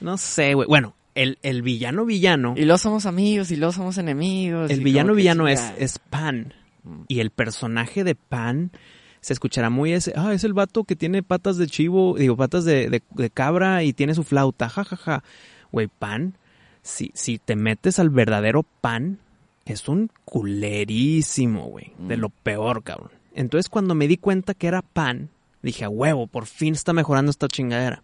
no 0.00 0.16
sé, 0.18 0.54
güey. 0.54 0.68
Bueno, 0.68 0.94
el, 1.14 1.38
el 1.42 1.62
villano 1.62 2.04
villano, 2.04 2.54
Y 2.56 2.64
luego 2.64 2.78
somos 2.78 3.06
amigos 3.06 3.50
y 3.50 3.56
luego 3.56 3.72
somos 3.72 3.98
enemigos. 3.98 4.70
el 4.70 4.80
villano 4.80 5.14
villano 5.14 5.48
es, 5.48 5.72
es 5.78 5.98
Pan. 5.98 6.54
Mm. 6.84 7.02
Y 7.08 7.20
el 7.20 7.30
personaje 7.30 8.04
de 8.04 8.14
Pan 8.14 8.72
se 9.22 9.32
escuchará 9.32 9.70
muy 9.70 9.94
ese, 9.94 10.12
ah, 10.16 10.34
es 10.34 10.44
el 10.44 10.52
vato 10.52 10.84
que 10.84 10.94
tiene 10.96 11.22
patas 11.22 11.56
de 11.56 11.66
chivo, 11.66 12.16
digo, 12.18 12.36
patas 12.36 12.64
de, 12.66 12.90
de- 12.90 13.02
de 13.10 13.30
cabra 13.30 13.82
y 13.84 13.94
tiene 13.94 14.14
su 14.14 14.22
flauta, 14.24 14.68
jajaja. 14.68 15.24
Güey, 15.72 15.88
Pan, 15.88 16.34
si, 16.82 17.10
si 17.14 17.38
te 17.38 17.56
metes 17.56 17.98
al 17.98 18.10
verdadero 18.10 18.64
Pan, 18.82 19.18
es 19.64 19.88
un 19.88 20.10
culerísimo, 20.26 21.66
güey. 21.68 21.92
De 21.98 22.16
Mm. 22.16 22.20
lo 22.20 22.28
peor, 22.28 22.82
cabrón. 22.82 23.10
Entonces 23.34 23.68
cuando 23.70 23.94
me 23.94 24.08
di 24.08 24.18
cuenta 24.18 24.52
que 24.54 24.66
era 24.66 24.82
Pan, 24.82 25.30
dije, 25.62 25.84
a 25.84 25.88
huevo, 25.88 26.26
por 26.26 26.44
fin 26.46 26.74
está 26.74 26.92
mejorando 26.92 27.30
esta 27.30 27.48
chingadera. 27.48 28.02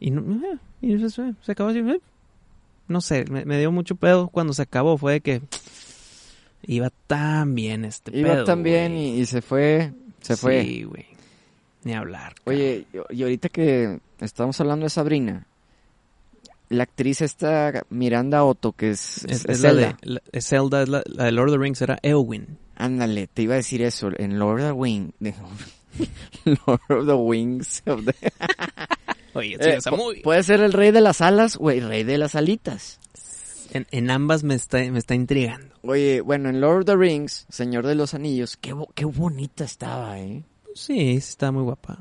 Y, 0.00 0.10
no, 0.10 0.20
eh, 0.44 0.58
y 0.82 1.08
se, 1.08 1.34
acabó 1.52 1.70
así, 1.70 1.78
eh. 1.78 2.00
No 2.88 3.00
sé, 3.00 3.24
me, 3.30 3.44
me 3.44 3.58
dio 3.58 3.70
mucho 3.72 3.94
pedo 3.96 4.28
cuando 4.28 4.52
se 4.52 4.62
acabó. 4.62 4.96
Fue 4.98 5.14
de 5.14 5.20
que 5.20 5.42
iba 6.62 6.90
tan 7.06 7.54
bien 7.54 7.84
este 7.84 8.16
Iba 8.18 8.32
pedo, 8.34 8.44
también 8.44 8.92
güey. 8.92 9.18
y, 9.18 9.20
y 9.20 9.26
se 9.26 9.42
fue. 9.42 9.92
Se 10.20 10.36
fue. 10.36 10.62
Sí, 10.62 10.82
güey. 10.84 11.06
Ni 11.84 11.94
hablar. 11.94 12.34
Oye, 12.44 12.86
y 13.10 13.22
ahorita 13.22 13.48
que 13.48 14.00
estamos 14.20 14.60
hablando 14.60 14.84
de 14.84 14.90
Sabrina, 14.90 15.46
la 16.68 16.82
actriz 16.82 17.20
esta 17.22 17.84
Miranda 17.88 18.44
Otto, 18.44 18.72
que 18.72 18.90
es, 18.90 19.24
Es, 19.24 19.44
es 19.44 19.46
es 19.46 19.60
la 19.60 19.74
de 19.74 19.80
Zelda. 19.84 19.98
la- 20.02 20.22
es 20.32 20.46
Zelda, 20.48 20.82
es 20.82 20.88
la, 20.88 21.02
la 21.06 21.24
de 21.24 21.32
Lord 21.32 21.48
of 21.50 21.54
the 21.54 21.58
Rings, 21.62 21.80
era 21.82 21.98
Eowyn. 22.02 22.58
Ándale, 22.76 23.26
te 23.26 23.42
iba 23.42 23.54
a 23.54 23.56
decir 23.56 23.80
eso, 23.82 24.10
en 24.18 24.38
Lord 24.38 24.60
of 24.60 24.66
the 24.66 24.72
Wing, 24.72 25.10
de- 25.20 25.34
Lord 26.66 26.80
of 26.90 27.06
the 27.06 27.14
Wings. 27.14 27.82
of 27.86 28.04
the- 28.04 28.14
Oye, 29.34 29.56
Eh, 29.60 29.78
muy- 29.96 30.20
Puede 30.20 30.42
ser 30.42 30.60
el 30.60 30.72
rey 30.72 30.90
de 30.90 31.00
las 31.00 31.20
alas 31.20 31.56
o 31.60 31.70
el 31.70 31.88
rey 31.88 32.02
de 32.04 32.18
las 32.18 32.34
alitas. 32.34 32.98
En, 33.72 33.86
en 33.90 34.10
ambas 34.10 34.42
me 34.44 34.54
está, 34.54 34.78
me 34.90 34.98
está 34.98 35.14
intrigando. 35.14 35.74
Oye, 35.82 36.20
bueno, 36.20 36.48
en 36.48 36.60
Lord 36.60 36.80
of 36.80 36.84
the 36.86 36.96
Rings, 36.96 37.46
Señor 37.48 37.86
de 37.86 37.94
los 37.94 38.14
Anillos, 38.14 38.56
qué, 38.56 38.72
bo- 38.72 38.88
qué 38.94 39.04
bonita 39.04 39.64
estaba, 39.64 40.18
¿eh? 40.20 40.42
Sí, 40.74 40.94
sí 40.94 41.10
está 41.16 41.50
muy 41.52 41.62
guapa. 41.62 41.98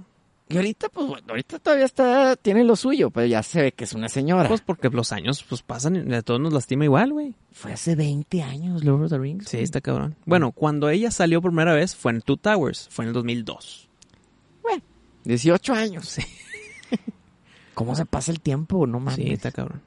Y 0.49 0.56
ahorita, 0.56 0.88
pues 0.88 1.08
bueno, 1.08 1.25
ahorita 1.30 1.60
todavía 1.60 1.84
está, 1.84 2.38
tiene 2.38 2.63
lo 2.63 2.77
suyo, 2.77 3.10
pero 3.10 3.27
ya 3.27 3.43
se 3.43 3.62
ve 3.62 3.71
que 3.73 3.84
es 3.84 3.91
una 3.93 4.08
señora. 4.08 4.47
Pues 4.47 4.62
porque 4.62 4.89
los 4.89 5.12
años 5.12 5.43
pues 5.43 5.62
pasan 5.62 6.10
y 6.10 6.13
a 6.13 6.21
todos 6.21 6.39
nos 6.39 6.53
lastima 6.53 6.86
igual, 6.86 7.12
güey. 7.12 7.34
Fue 7.51 7.73
hace 7.73 7.95
20 7.95 8.43
años 8.43 8.84
Lord 8.86 9.03
of 9.03 9.10
the 9.10 9.17
Rings. 9.17 9.45
Sí, 9.49 9.58
güey. 9.58 9.63
está 9.65 9.82
cabrón. 9.82 10.15
Bueno, 10.25 10.53
cuando 10.53 10.89
ella 10.89 11.12
salió 11.12 11.41
por 11.41 11.51
primera 11.51 11.73
vez 11.73 11.95
fue 11.97 12.13
en 12.13 12.21
Two 12.21 12.38
Towers, 12.38 12.88
fue 12.89 13.03
en 13.03 13.10
el 13.10 13.13
2002. 13.13 13.84
18 15.25 15.73
años. 15.73 16.15
¿Cómo 17.73 17.95
se 17.95 18.06
pasa 18.06 18.32
el 18.32 18.39
tiempo? 18.39 18.88
No 18.88 18.99
mames. 19.01 19.15
Sí, 19.15 19.30
está 19.34 19.51
cabrón. 19.51 19.82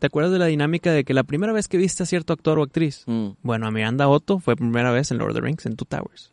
¿Te 0.00 0.06
acuerdas 0.06 0.32
de 0.32 0.38
la 0.38 0.46
dinámica 0.46 0.92
de 0.92 1.04
que 1.04 1.12
la 1.12 1.24
primera 1.24 1.52
vez 1.52 1.68
que 1.68 1.76
viste 1.76 2.02
a 2.02 2.06
cierto 2.06 2.32
actor 2.32 2.58
o 2.58 2.62
actriz? 2.62 3.04
Mm. 3.06 3.32
Bueno, 3.42 3.66
a 3.66 3.70
Miranda 3.70 4.08
Otto 4.08 4.38
fue 4.38 4.56
primera 4.56 4.90
vez 4.90 5.10
en 5.10 5.18
Lord 5.18 5.32
of 5.32 5.34
the 5.36 5.42
Rings, 5.42 5.66
en 5.66 5.76
Two 5.76 5.84
Towers. 5.84 6.32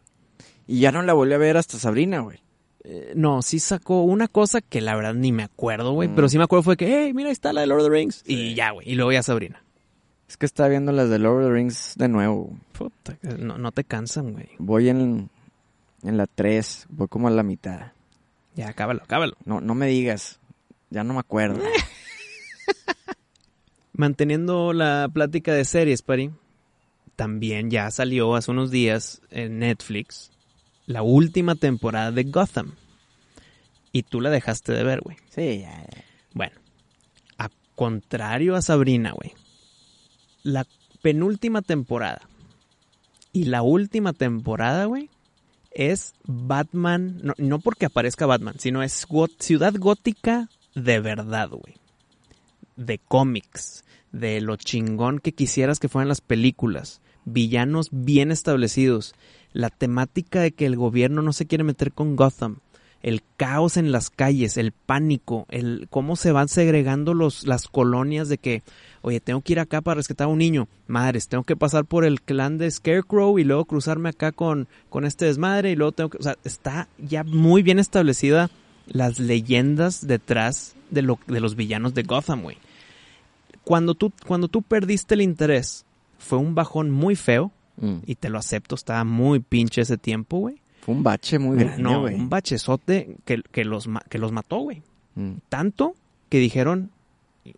Y 0.68 0.80
ya 0.80 0.94
no 0.94 1.02
la 1.02 1.12
volví 1.12 1.34
a 1.34 1.38
ver 1.38 1.58
hasta 1.58 1.78
Sabrina, 1.78 2.22
güey. 2.22 2.40
Eh, 2.86 3.12
no, 3.18 3.42
sí 3.42 3.60
sacó 3.60 4.04
una 4.04 4.30
cosa 4.30 4.62
que 4.62 4.80
la 4.80 4.96
verdad 4.96 5.16
ni 5.16 5.34
me 5.34 5.44
acuerdo, 5.44 5.92
güey. 5.92 6.08
Mm. 6.08 6.16
Pero 6.16 6.30
sí 6.30 6.38
me 6.38 6.46
acuerdo 6.46 6.64
fue 6.64 6.78
que, 6.78 6.88
hey, 6.88 7.14
mira, 7.14 7.28
ahí 7.28 7.34
está 7.34 7.52
la 7.52 7.60
de 7.60 7.68
Lord 7.68 7.82
of 7.82 7.88
the 7.88 7.94
Rings. 7.94 8.24
Y 8.26 8.56
ya, 8.56 8.72
güey. 8.72 8.90
Y 8.90 8.96
luego 8.96 9.12
ya 9.12 9.22
Sabrina. 9.22 9.62
Es 10.30 10.38
que 10.38 10.46
estaba 10.46 10.70
viendo 10.70 10.94
las 10.94 11.10
de 11.10 11.20
Lord 11.20 11.44
of 11.44 11.50
the 11.50 11.54
Rings 11.54 11.96
de 11.98 12.08
nuevo. 12.08 12.58
Puta, 12.72 13.18
no, 13.38 13.58
no 13.58 13.74
te 13.74 13.84
cansan, 13.84 14.32
güey. 14.32 14.48
Voy 14.60 14.88
en, 14.88 15.30
en 16.04 16.16
la 16.16 16.26
3, 16.26 16.88
voy 16.88 17.10
como 17.10 17.28
a 17.28 17.32
la 17.32 17.44
mitad. 17.44 17.92
Ya, 18.56 18.72
cábalo, 18.72 19.02
cábalo. 19.08 19.36
No, 19.44 19.60
no 19.60 19.76
me 19.76 19.88
digas, 19.88 20.40
ya 20.90 21.04
no 21.04 21.16
me 21.16 21.20
acuerdo. 21.20 21.60
Manteniendo 23.98 24.72
la 24.74 25.10
plática 25.12 25.54
de 25.54 25.66
series, 25.66 26.02
Pari, 26.02 26.32
también 27.16 27.70
ya 27.70 27.90
salió 27.92 28.36
hace 28.36 28.52
unos 28.52 28.72
días 28.72 29.22
en 29.32 29.60
Netflix 29.60 30.32
la 30.86 31.02
última 31.02 31.56
temporada 31.56 32.12
de 32.12 32.24
Gotham. 32.24 32.74
Y 33.92 34.04
tú 34.04 34.22
la 34.22 34.30
dejaste 34.30 34.72
de 34.72 34.84
ver, 34.84 35.02
güey. 35.02 35.18
sí, 35.30 35.60
ya, 35.60 35.72
ya. 35.92 36.04
Bueno, 36.34 36.56
a 37.40 37.50
contrario 37.76 38.56
a 38.56 38.62
Sabrina, 38.62 39.12
güey. 39.12 39.34
La 40.44 40.66
penúltima 41.02 41.62
temporada 41.62 42.22
y 43.34 43.46
la 43.46 43.64
última 43.64 44.14
temporada, 44.14 44.86
güey, 44.86 45.10
es 45.72 46.14
Batman. 46.26 47.20
No, 47.24 47.34
no 47.38 47.60
porque 47.60 47.88
aparezca 47.88 48.26
Batman, 48.28 48.56
sino 48.60 48.84
es 48.84 49.08
got- 49.08 49.40
ciudad 49.40 49.74
gótica 49.78 50.50
de 50.76 51.00
verdad, 51.00 51.50
güey. 51.50 51.76
De 52.76 53.00
cómics, 53.00 53.84
de 54.20 54.42
lo 54.42 54.56
chingón 54.56 55.20
que 55.20 55.32
quisieras 55.32 55.80
que 55.80 55.90
fueran 55.90 56.10
las 56.10 56.22
películas. 56.22 57.02
Villanos 57.26 57.90
bien 57.92 58.32
establecidos. 58.32 59.16
La 59.54 59.70
temática 59.70 60.42
de 60.42 60.52
que 60.52 60.66
el 60.66 60.76
gobierno 60.76 61.22
no 61.22 61.34
se 61.34 61.46
quiere 61.46 61.64
meter 61.64 61.92
con 61.92 62.16
Gotham 62.16 62.58
el 63.04 63.22
caos 63.38 63.78
en 63.78 63.92
las 63.92 64.10
calles, 64.10 64.58
el 64.58 64.72
pánico, 64.72 65.46
el 65.50 65.88
cómo 65.90 66.16
se 66.16 66.32
van 66.32 66.48
segregando 66.48 67.14
los, 67.14 67.46
las 67.46 67.68
colonias 67.68 68.28
de 68.28 68.38
que, 68.38 68.64
oye, 69.02 69.20
tengo 69.20 69.42
que 69.42 69.54
ir 69.54 69.60
acá 69.60 69.82
para 69.82 69.96
rescatar 69.96 70.26
a 70.26 70.30
un 70.30 70.40
niño, 70.40 70.68
madres, 70.88 71.28
tengo 71.28 71.44
que 71.44 71.56
pasar 71.56 71.86
por 71.86 72.06
el 72.06 72.22
clan 72.22 72.58
de 72.58 72.70
Scarecrow 72.70 73.38
y 73.40 73.44
luego 73.44 73.66
cruzarme 73.66 74.10
acá 74.10 74.32
con, 74.32 74.68
con 74.90 75.06
este 75.06 75.26
desmadre 75.26 75.72
y 75.72 75.76
luego 75.76 75.92
tengo 75.92 76.10
que, 76.10 76.18
o 76.18 76.24
sea, 76.24 76.38
está 76.44 76.88
ya 76.98 77.24
muy 77.24 77.62
bien 77.62 77.80
establecida 77.80 78.50
las 78.88 79.20
leyendas 79.20 80.06
detrás 80.06 80.76
de, 80.90 81.02
lo, 81.02 81.20
de 81.28 81.40
los 81.40 81.56
villanos 81.56 81.94
de 81.94 82.04
Gotham, 82.04 82.42
güey. 82.42 82.58
Cuando 83.68 83.94
tú, 83.96 84.12
cuando 84.26 84.48
tú 84.48 84.62
perdiste 84.62 85.16
el 85.16 85.22
interés, 85.22 85.86
fue 86.18 86.38
un 86.38 86.56
bajón 86.56 86.90
muy 86.92 87.16
feo, 87.16 87.52
Mm. 87.80 87.98
y 88.08 88.16
te 88.16 88.30
lo 88.30 88.40
acepto, 88.40 88.74
estaba 88.74 89.04
muy 89.04 89.40
pinche 89.40 89.82
ese 89.82 89.98
tiempo, 90.00 90.40
güey. 90.40 90.60
Fue 90.82 90.96
un 90.96 91.04
bache 91.04 91.38
muy 91.38 91.58
grande, 91.60 91.84
No, 91.84 92.06
un 92.06 92.28
bachezote 92.28 93.18
que, 93.24 93.44
que, 93.52 93.66
los, 93.66 93.88
que 94.10 94.18
los 94.18 94.32
mató, 94.32 94.58
güey. 94.62 94.82
Mm. 95.14 95.34
Tanto 95.48 95.94
que 96.30 96.40
dijeron, 96.40 96.90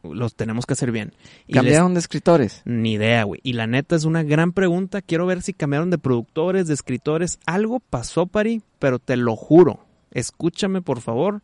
los 0.03 0.35
tenemos 0.35 0.65
que 0.65 0.73
hacer 0.73 0.91
bien. 0.91 1.13
Y 1.47 1.53
¿Cambiaron 1.53 1.93
de 1.93 2.01
escritores? 2.01 2.61
ni 2.65 2.93
idea, 2.93 3.23
güey. 3.23 3.39
Y 3.43 3.53
la 3.53 3.65
neta 3.65 3.95
es 3.95 4.03
una 4.03 4.23
gran 4.23 4.51
pregunta. 4.51 5.01
Quiero 5.01 5.25
ver 5.25 5.41
si 5.41 5.53
cambiaron 5.53 5.89
de 5.89 5.97
productores, 5.97 6.67
de 6.67 6.73
escritores. 6.73 7.39
Algo 7.45 7.79
pasó, 7.79 8.25
Pari, 8.25 8.61
pero 8.77 8.99
te 8.99 9.15
lo 9.15 9.37
juro. 9.37 9.85
Escúchame, 10.11 10.81
por 10.81 10.99
favor. 10.99 11.41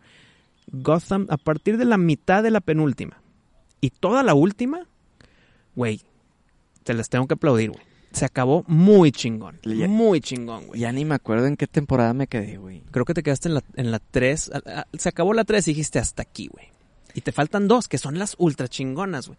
Gotham, 0.72 1.28
a 1.30 1.38
partir 1.38 1.78
de 1.78 1.86
la 1.86 1.98
mitad 1.98 2.44
de 2.44 2.52
la 2.52 2.60
penúltima 2.60 3.22
y 3.82 3.90
toda 3.92 4.24
la 4.24 4.34
última, 4.34 4.88
güey, 5.76 6.02
te 6.84 6.94
las 6.94 7.10
tengo 7.10 7.28
que 7.28 7.34
aplaudir, 7.36 7.72
güey. 7.72 7.84
se 8.12 8.24
acabó 8.26 8.64
muy 8.68 9.12
chingón. 9.12 9.60
Ya- 9.64 9.88
Muy 9.90 10.22
chingón, 10.22 10.68
güey. 10.68 10.80
Ya 10.80 10.92
ni 10.94 11.04
me 11.04 11.16
acuerdo 11.16 11.48
en 11.48 11.58
qué 11.58 11.68
temporada 11.68 12.14
me 12.14 12.28
quedé, 12.28 12.56
güey. 12.58 12.82
Creo 12.92 13.04
que 13.04 13.14
te 13.14 13.24
quedaste 13.24 13.50
en 13.50 13.56
la, 13.56 13.64
en 13.76 13.92
la 13.92 14.00
3. 14.00 14.52
Se 14.94 15.10
acabó 15.10 15.34
la 15.34 15.44
3 15.44 15.68
y 15.68 15.72
dijiste 15.72 16.00
hasta 16.00 16.22
aquí, 16.22 16.48
güey. 16.48 16.68
Y 17.14 17.22
te 17.22 17.34
faltan 17.34 17.68
dos, 17.68 17.88
que 17.90 17.98
son 17.98 18.18
las 18.18 18.36
ultra 18.38 18.68
chingonas, 18.70 19.28
güey. 19.28 19.38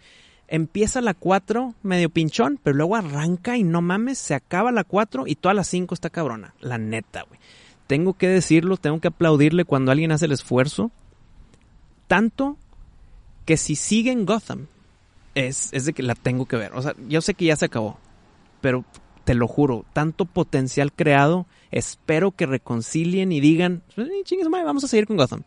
Empieza 0.49 1.01
la 1.01 1.15
4 1.15 1.75
medio 1.83 2.11
pinchón, 2.11 2.61
pero 2.63 2.77
luego 2.77 2.97
arranca 2.97 3.57
y 3.57 3.63
no 3.65 3.81
mames, 3.81 4.19
se 4.19 4.35
acaba 4.35 4.71
la 4.73 4.85
4 4.85 5.25
y 5.27 5.37
toda 5.37 5.55
la 5.55 5.65
5 5.65 5.95
está 5.95 6.11
cabrona. 6.11 6.55
La 6.61 6.77
neta, 6.79 7.23
güey. 7.23 7.41
Tengo 7.87 8.13
que 8.15 8.29
decirlo, 8.29 8.77
tengo 8.77 9.01
que 9.01 9.09
aplaudirle 9.09 9.65
cuando 9.65 9.91
alguien 9.91 10.13
hace 10.13 10.27
el 10.27 10.33
esfuerzo. 10.33 10.91
Tanto 12.07 12.57
que 13.47 13.57
si 13.57 13.75
sigue 13.77 14.11
en 14.13 14.27
Gotham, 14.27 14.67
es, 15.35 15.73
es 15.73 15.87
de 15.87 15.93
que 15.95 16.03
la 16.03 16.15
tengo 16.15 16.45
que 16.47 16.57
ver. 16.57 16.75
O 16.75 16.83
sea, 16.83 16.95
yo 17.09 17.21
sé 17.23 17.33
que 17.35 17.47
ya 17.47 17.57
se 17.57 17.65
acabó, 17.67 17.99
pero 18.61 18.85
te 19.25 19.35
lo 19.35 19.49
juro, 19.49 19.85
tanto 19.93 20.25
potencial 20.27 20.93
creado, 20.93 21.47
espero 21.71 22.31
que 22.33 22.47
reconcilien 22.47 23.33
y 23.33 23.41
digan, 23.41 23.83
"Eh, 23.97 24.07
chingue 24.25 24.45
su 24.45 24.51
madre, 24.51 24.65
vamos 24.67 24.85
a 24.85 24.89
seguir 24.89 25.07
con 25.07 25.17
Gotham. 25.17 25.43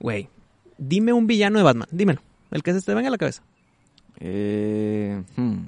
Güey, 0.00 0.28
dime 0.78 1.12
un 1.12 1.26
villano 1.26 1.58
de 1.58 1.64
Batman, 1.64 1.88
dímelo, 1.92 2.20
el 2.50 2.62
que 2.62 2.72
se 2.72 2.80
te 2.82 2.94
venga 2.94 3.08
a 3.08 3.12
la 3.12 3.18
cabeza. 3.18 3.42
Eh, 4.20 5.22
hmm. 5.36 5.58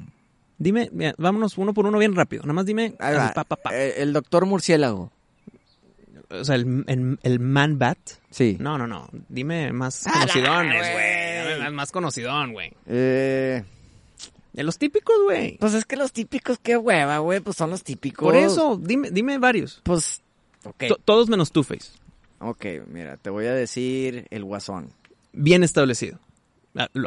Dime, 0.59 0.89
mira, 0.93 1.15
vámonos 1.19 1.59
uno 1.59 1.75
por 1.75 1.87
uno 1.87 1.99
bien 1.99 2.15
rápido, 2.15 2.43
nada 2.43 2.55
más 2.55 2.67
dime 2.67 2.95
Ahí 3.01 3.15
así, 3.17 3.27
va. 3.29 3.33
pa, 3.35 3.45
pa, 3.45 3.57
pa. 3.57 3.77
Eh, 3.77 4.03
el 4.03 4.13
doctor 4.13 4.47
murciélago. 4.47 5.11
o 6.31 6.45
sea, 6.45 6.55
el, 6.57 6.85
el, 6.87 7.19
el 7.23 7.41
Man 7.41 7.79
Bat. 7.79 7.99
Sí. 8.31 8.57
No, 8.61 8.79
no, 8.79 8.87
no, 8.87 9.09
dime 9.29 9.73
más 9.73 10.07
Ah, 10.07 10.13
conocidones, 10.13 10.93
güey. 10.93 11.24
Más, 11.72 11.90
conocidón, 11.92 12.53
güey. 12.53 12.72
Eh, 12.87 13.64
De 14.53 14.62
los 14.62 14.79
típicos, 14.79 15.16
güey. 15.24 15.57
pues 15.59 15.74
es 15.74 15.85
que 15.85 15.96
los 15.96 16.12
típicos, 16.12 16.59
qué 16.62 16.77
hueva, 16.77 17.18
güey. 17.18 17.40
Pues 17.40 17.57
son 17.57 17.70
los 17.70 17.83
típicos. 17.83 18.24
Por 18.24 18.37
eso, 18.37 18.77
dime, 18.81 19.11
dime 19.11 19.38
varios. 19.38 19.81
Pues, 19.85 20.22
ok. 20.64 20.85
To- 20.88 20.98
todos 21.05 21.29
menos 21.29 21.50
Two-Face. 21.53 21.92
Ok, 22.40 22.66
mira, 22.88 23.16
te 23.16 23.31
voy 23.31 23.46
a 23.46 23.55
decir 23.55 24.27
el 24.31 24.44
guasón. 24.44 24.90
bien 25.33 25.64
establecido. 25.64 26.18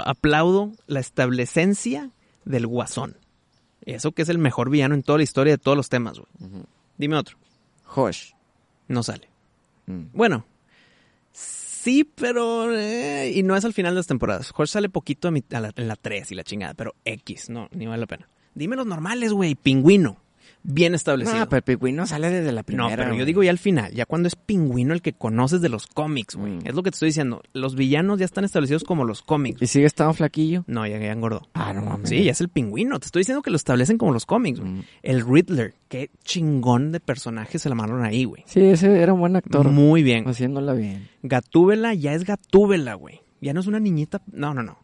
Aplaudo 0.06 0.72
la 0.88 1.00
establecencia 1.00 2.12
del 2.46 2.66
guasón. 2.68 3.18
Eso 3.86 4.12
que 4.12 4.22
es 4.22 4.30
el 4.30 4.38
mejor 4.38 4.70
villano 4.70 4.96
en 4.96 5.04
toda 5.04 5.18
la 5.18 5.24
historia 5.24 5.54
de 5.54 5.58
todos 5.58 5.78
los 5.78 5.90
temas, 5.90 6.20
güey. 6.20 6.30
Dime 6.98 7.16
otro. 7.18 7.38
Hosh. 7.96 8.32
No 8.88 9.04
sale. 9.04 9.30
Mm. 9.86 10.04
Bueno, 10.14 10.46
sí, 11.88 12.04
pero... 12.04 12.78
eh, 12.78 13.32
y 13.34 13.44
no 13.44 13.56
es 13.56 13.64
al 13.64 13.72
final 13.74 13.94
de 13.94 14.00
las 14.00 14.08
temporadas. 14.08 14.52
Jorge 14.52 14.72
sale 14.74 14.90
poquito 14.90 15.30
a 15.30 15.32
mi- 15.32 15.44
a 15.54 15.60
la- 15.62 15.72
en 15.76 15.88
la 15.88 15.96
3 15.96 16.32
y 16.32 16.36
la 16.36 16.44
chingada, 16.44 16.74
pero 16.74 16.96
X, 17.06 17.50
no, 17.50 17.70
ni 17.72 17.86
vale 17.86 18.02
la 18.02 18.08
pena. 18.08 18.30
Dime 18.56 18.76
los 18.76 18.86
normales, 18.86 19.32
güey. 19.32 19.56
Pingüino. 19.56 20.18
Bien 20.70 20.94
establecido. 20.94 21.40
No, 21.40 21.48
pero 21.48 21.58
el 21.60 21.64
pingüino 21.64 22.06
sale 22.06 22.30
desde 22.30 22.52
la 22.52 22.62
primera. 22.62 22.90
No, 22.90 22.96
pero 22.96 23.16
yo 23.16 23.24
digo 23.24 23.42
ya 23.42 23.52
al 23.52 23.58
final, 23.58 23.94
ya 23.94 24.06
cuando 24.06 24.28
es 24.28 24.36
pingüino 24.36 24.94
el 24.94 25.02
que 25.02 25.14
conoces 25.14 25.62
de 25.62 25.70
los 25.70 25.88
cómics, 25.88 26.36
güey. 26.36 26.56
Mm. 26.58 26.68
Es 26.68 26.76
lo 26.76 26.84
que 26.84 26.92
te 26.92 26.96
estoy 26.96 27.08
diciendo. 27.08 27.42
Los 27.54 27.76
villanos 27.76 28.20
ya 28.20 28.26
están 28.26 28.44
establecidos 28.44 28.84
como 28.84 29.06
los 29.06 29.22
cómics. 29.22 29.62
¿Y 29.62 29.68
sigue 29.68 29.86
estando 29.86 30.14
flaquillo? 30.14 30.66
No, 30.68 30.86
ya, 30.86 31.00
ya 31.00 31.14
engordó. 31.14 31.48
Ah, 31.54 31.72
no 31.72 31.84
mames. 31.84 32.10
Sí, 32.10 32.22
ya 32.22 32.32
es 32.34 32.42
el 32.42 32.50
pingüino. 32.50 33.00
Te 33.00 33.06
estoy 33.06 33.22
diciendo 33.22 33.42
que 33.42 33.50
lo 33.50 33.56
establecen 33.56 33.98
como 33.98 34.12
los 34.12 34.26
cómics, 34.26 34.60
güey. 34.60 34.72
Mm. 34.74 34.84
El 35.04 35.26
Riddler. 35.26 35.74
Qué 35.88 36.10
chingón 36.26 36.92
de 36.92 37.00
personaje 37.00 37.60
se 37.60 37.70
la 37.70 37.76
mandaron 37.76 38.04
ahí, 38.04 38.26
güey. 38.26 38.44
Sí, 38.46 38.60
ese 38.60 39.02
era 39.02 39.14
un 39.14 39.22
buen 39.22 39.38
actor. 39.38 39.70
Muy 39.72 40.04
bien. 40.04 40.28
Haciéndola 40.28 40.74
bien. 40.74 41.08
Gatúbela 41.24 41.94
ya 41.94 42.14
es 42.14 42.26
Gatúbela, 42.26 42.96
güey. 42.96 43.22
Ya 43.40 43.54
no 43.54 43.62
es 43.62 43.68
una 43.68 43.80
niñita. 43.80 44.22
No, 44.34 44.54
no, 44.54 44.64
no. 44.64 44.80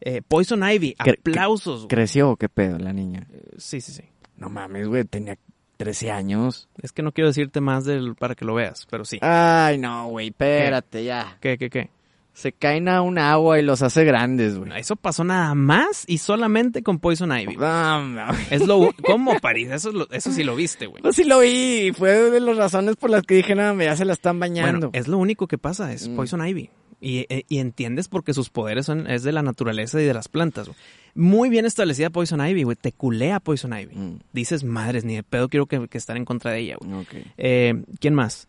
Eh, 0.00 0.22
Poison 0.26 0.62
Ivy. 0.62 0.94
Cre- 0.98 1.18
aplausos, 1.18 1.80
güey. 1.80 1.88
¿Creció 1.88 2.30
o 2.30 2.36
qué 2.36 2.48
pedo 2.48 2.78
la 2.78 2.92
niña? 2.92 3.26
Sí, 3.58 3.80
sí, 3.80 3.92
sí. 3.92 4.02
No 4.36 4.48
mames, 4.48 4.86
güey, 4.88 5.04
tenía 5.04 5.36
13 5.78 6.10
años. 6.10 6.68
Es 6.82 6.92
que 6.92 7.02
no 7.02 7.12
quiero 7.12 7.28
decirte 7.28 7.60
más 7.60 7.84
del, 7.84 8.14
para 8.14 8.34
que 8.34 8.44
lo 8.44 8.54
veas, 8.54 8.86
pero 8.90 9.04
sí. 9.04 9.18
Ay, 9.22 9.78
no, 9.78 10.08
güey, 10.08 10.28
espérate 10.28 11.04
ya. 11.04 11.38
¿Qué, 11.40 11.58
qué, 11.58 11.70
qué? 11.70 11.90
Se 12.32 12.52
caen 12.52 12.86
a 12.90 13.00
un 13.00 13.16
agua 13.16 13.58
y 13.58 13.62
los 13.62 13.80
hace 13.80 14.04
grandes, 14.04 14.58
güey. 14.58 14.70
Eso 14.78 14.94
pasó 14.96 15.24
nada 15.24 15.54
más 15.54 16.04
y 16.06 16.18
solamente 16.18 16.82
con 16.82 16.98
Poison 16.98 17.32
Ivy. 17.34 17.56
No, 17.56 18.02
no. 18.08 18.26
Es 18.50 18.66
lo... 18.66 18.92
¿Cómo, 19.06 19.38
París? 19.40 19.70
Eso, 19.70 19.90
eso 20.10 20.30
sí 20.32 20.44
lo 20.44 20.54
viste, 20.54 20.84
güey. 20.86 21.02
Pues 21.02 21.16
sí 21.16 21.24
lo 21.24 21.38
vi, 21.40 21.92
fue 21.96 22.10
de 22.30 22.40
las 22.40 22.58
razones 22.58 22.96
por 22.96 23.08
las 23.08 23.22
que 23.22 23.36
dije, 23.36 23.54
no, 23.54 23.74
ya 23.82 23.96
se 23.96 24.04
la 24.04 24.12
están 24.12 24.38
bañando. 24.38 24.88
Bueno, 24.88 24.90
es 24.92 25.08
lo 25.08 25.16
único 25.16 25.46
que 25.46 25.56
pasa, 25.56 25.92
es 25.94 26.08
Mm. 26.08 26.16
Poison 26.16 26.46
Ivy. 26.46 26.68
Y, 27.00 27.26
eh, 27.28 27.44
y 27.48 27.58
entiendes 27.58 28.08
porque 28.08 28.32
sus 28.32 28.48
poderes 28.50 28.86
son, 28.86 29.06
es 29.06 29.22
de 29.22 29.32
la 29.32 29.42
naturaleza 29.42 30.00
y 30.00 30.04
de 30.04 30.14
las 30.14 30.28
plantas. 30.28 30.66
güey. 30.68 30.78
Muy 31.14 31.48
bien 31.50 31.66
establecida 31.66 32.10
Poison 32.10 32.46
Ivy, 32.46 32.62
güey. 32.62 32.76
Te 32.76 32.92
culea 32.92 33.40
Poison 33.40 33.72
Ivy. 33.78 33.94
Mm. 33.94 34.18
Dices, 34.32 34.64
madres, 34.64 35.04
ni 35.04 35.14
de 35.14 35.22
pedo 35.22 35.48
quiero 35.48 35.66
que, 35.66 35.88
que 35.88 35.98
estar 35.98 36.16
en 36.16 36.24
contra 36.24 36.52
de 36.52 36.60
ella, 36.60 36.76
güey. 36.78 37.06
Eh, 37.36 37.84
¿Quién 38.00 38.14
más? 38.14 38.48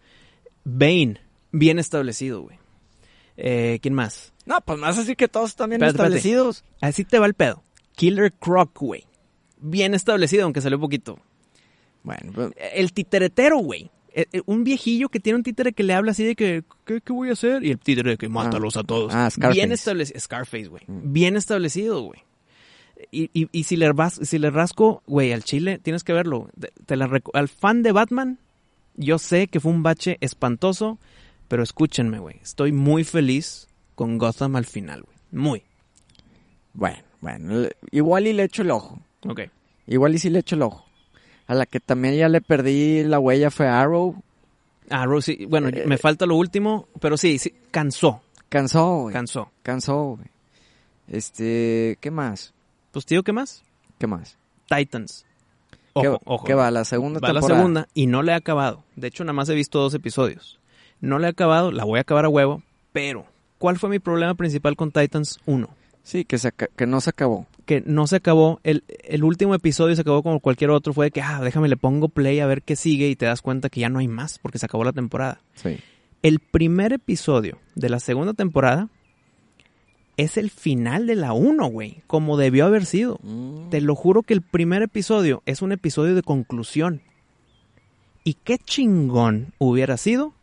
Bane, 0.63 1.21
bien 1.51 1.79
establecido, 1.79 2.41
güey. 2.41 2.57
Eh, 3.37 3.79
¿Quién 3.81 3.93
más? 3.93 4.33
No, 4.45 4.59
pues 4.61 4.79
más 4.79 4.97
así 4.97 5.15
que 5.15 5.27
todos 5.27 5.49
están 5.51 5.69
bien 5.69 5.81
Espérate, 5.83 5.97
espérate. 6.15 6.17
establecidos. 6.17 6.63
Así 6.81 7.03
te 7.03 7.19
va 7.19 7.25
el 7.25 7.33
pedo. 7.33 7.63
Killer 7.95 8.33
Croc, 8.33 8.77
güey. 8.79 9.05
Bien 9.59 9.93
establecido, 9.93 10.43
aunque 10.43 10.61
salió 10.61 10.79
poquito. 10.79 11.19
Bueno, 12.03 12.31
pues, 12.33 12.51
El 12.73 12.93
titeretero, 12.93 13.57
güey. 13.57 13.91
Eh, 14.19 14.25
eh, 14.33 14.41
Un 14.47 14.63
viejillo 14.63 15.09
que 15.09 15.19
tiene 15.19 15.37
un 15.37 15.43
títere 15.43 15.73
que 15.73 15.83
le 15.83 15.93
habla 15.93 16.11
así 16.11 16.23
de 16.23 16.35
que, 16.35 16.63
¿qué, 16.85 17.01
qué 17.01 17.13
voy 17.13 17.29
a 17.29 17.33
hacer? 17.33 17.63
Y 17.63 17.69
el 17.71 17.77
títere 17.79 18.17
que 18.17 18.27
mátalos 18.29 18.75
a 18.75 18.83
todos. 18.83 19.13
Ah, 19.13 19.29
Scarface. 19.29 19.53
Bien 19.59 19.71
establecido. 19.71 20.19
Scarface, 20.19 20.67
güey. 20.67 20.83
Mm. 20.87 21.13
Bien 21.13 21.35
establecido, 21.37 22.01
güey. 22.01 22.19
Y, 23.11 23.29
y, 23.31 23.47
y 23.51 23.63
si, 23.65 23.75
le 23.77 23.91
ras- 23.93 24.19
si 24.23 24.39
le 24.39 24.49
rasco, 24.49 25.03
güey, 25.05 25.31
al 25.33 25.43
chile, 25.43 25.77
tienes 25.77 26.03
que 26.03 26.13
verlo. 26.13 26.49
Te- 26.59 26.71
te 26.87 26.95
la 26.95 27.07
al 27.33 27.47
fan 27.47 27.83
de 27.83 27.91
Batman, 27.91 28.39
yo 28.95 29.19
sé 29.19 29.47
que 29.47 29.59
fue 29.59 29.71
un 29.71 29.83
bache 29.83 30.17
espantoso, 30.19 30.97
pero 31.47 31.61
escúchenme, 31.61 32.17
güey. 32.17 32.37
Estoy 32.41 32.71
muy 32.71 33.03
feliz 33.03 33.67
con 33.93 34.17
Gotham 34.17 34.55
al 34.55 34.65
final, 34.65 35.03
güey. 35.03 35.15
Muy. 35.31 35.63
bueno, 36.73 36.97
bueno, 37.21 37.67
igual 37.91 38.25
y 38.25 38.33
le 38.33 38.43
echo 38.45 38.63
el 38.63 38.71
ojo. 38.71 38.99
Ok. 39.27 39.41
Igual 39.85 40.15
y 40.15 40.19
sí 40.19 40.29
le 40.31 40.39
echo 40.39 40.55
el 40.55 40.63
ojo. 40.63 40.86
A 41.47 41.55
la 41.55 41.65
que 41.65 41.79
también 41.79 42.15
ya 42.15 42.29
le 42.29 42.41
perdí 42.41 43.03
la 43.03 43.19
huella 43.19 43.49
fue 43.49 43.67
Arrow. 43.67 44.21
Ah, 44.89 45.05
Rosy, 45.05 45.45
bueno, 45.45 45.69
Eh, 45.69 45.83
me 45.85 45.97
falta 45.97 46.25
lo 46.25 46.35
último, 46.35 46.87
pero 47.01 47.17
sí, 47.17 47.39
sí, 47.39 47.53
cansó, 47.71 48.21
Cansó, 48.49 49.01
güey. 49.01 49.13
cansó. 49.13 49.51
Cansó, 49.63 50.15
güey. 50.17 50.27
Este, 51.07 51.97
¿qué 52.01 52.11
más? 52.11 52.53
Pues, 52.91 53.05
tío, 53.05 53.23
¿qué 53.23 53.31
más? 53.33 53.63
¿Qué 53.97 54.07
más? 54.07 54.37
Titans. 54.67 55.25
¿Qué, 55.99 56.07
Ojo, 56.09 56.21
ojo. 56.25 56.45
¿Qué 56.45 56.53
va? 56.53 56.69
¿La 56.71 56.85
segunda 56.85 57.19
Va 57.19 57.33
la 57.33 57.41
segunda 57.41 57.87
y 57.93 58.07
no 58.07 58.21
le 58.21 58.31
he 58.31 58.35
acabado. 58.35 58.83
De 58.95 59.07
hecho, 59.07 59.23
nada 59.23 59.33
más 59.33 59.49
he 59.49 59.55
visto 59.55 59.79
dos 59.79 59.93
episodios. 59.93 60.59
No 61.01 61.17
le 61.19 61.27
he 61.27 61.29
acabado, 61.29 61.71
la 61.71 61.83
voy 61.85 61.97
a 61.97 62.01
acabar 62.01 62.25
a 62.25 62.29
huevo, 62.29 62.61
pero 62.91 63.25
¿cuál 63.57 63.77
fue 63.77 63.89
mi 63.89 63.99
problema 63.99 64.35
principal 64.35 64.75
con 64.75 64.91
Titans 64.91 65.39
1? 65.45 65.69
Sí, 66.03 66.23
que, 66.25 66.37
se 66.37 66.51
que 66.51 66.85
no 66.85 67.01
se 67.01 67.09
acabó. 67.09 67.45
Que 67.67 67.83
no 67.85 68.07
se 68.07 68.15
acabó, 68.15 68.59
el, 68.63 68.83
el 69.03 69.23
último 69.23 69.53
episodio 69.53 69.93
se 69.93 70.01
acabó 70.01 70.23
como 70.23 70.39
cualquier 70.39 70.71
otro, 70.71 70.93
fue 70.93 71.05
de 71.05 71.11
que, 71.11 71.21
ah, 71.21 71.39
déjame, 71.43 71.67
le 71.67 71.77
pongo 71.77 72.09
play 72.09 72.39
a 72.39 72.47
ver 72.47 72.63
qué 72.63 72.75
sigue 72.75 73.09
y 73.09 73.15
te 73.15 73.27
das 73.27 73.43
cuenta 73.43 73.69
que 73.69 73.81
ya 73.81 73.89
no 73.89 73.99
hay 73.99 74.07
más 74.07 74.39
porque 74.39 74.57
se 74.57 74.65
acabó 74.65 74.83
la 74.83 74.93
temporada. 74.93 75.41
Sí. 75.53 75.77
El 76.23 76.39
primer 76.39 76.93
episodio 76.93 77.59
de 77.75 77.89
la 77.89 77.99
segunda 77.99 78.33
temporada 78.33 78.89
es 80.17 80.37
el 80.37 80.49
final 80.49 81.05
de 81.05 81.15
la 81.15 81.33
1, 81.33 81.67
güey, 81.67 82.01
como 82.07 82.37
debió 82.37 82.65
haber 82.65 82.85
sido. 82.85 83.19
Mm. 83.21 83.69
Te 83.69 83.81
lo 83.81 83.93
juro 83.95 84.23
que 84.23 84.33
el 84.33 84.41
primer 84.41 84.81
episodio 84.81 85.43
es 85.45 85.61
un 85.61 85.71
episodio 85.71 86.15
de 86.15 86.23
conclusión. 86.23 87.01
Y 88.23 88.33
qué 88.33 88.57
chingón 88.57 89.53
hubiera 89.59 89.95
sido 89.95 90.33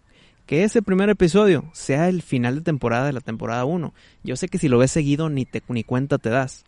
que 0.47 0.63
ese 0.63 0.81
primer 0.81 1.11
episodio 1.11 1.65
sea 1.73 2.09
el 2.09 2.23
final 2.23 2.57
de 2.57 2.61
temporada 2.61 3.07
de 3.07 3.13
la 3.13 3.21
temporada 3.21 3.65
1. 3.65 3.93
Yo 4.23 4.37
sé 4.37 4.49
que 4.49 4.59
si 4.59 4.69
lo 4.69 4.79
ves 4.79 4.93
seguido 4.93 5.29
ni 5.29 5.45
te 5.45 5.63
ni 5.69 5.85
cuenta 5.85 6.19
te 6.19 6.31
das. 6.31 6.65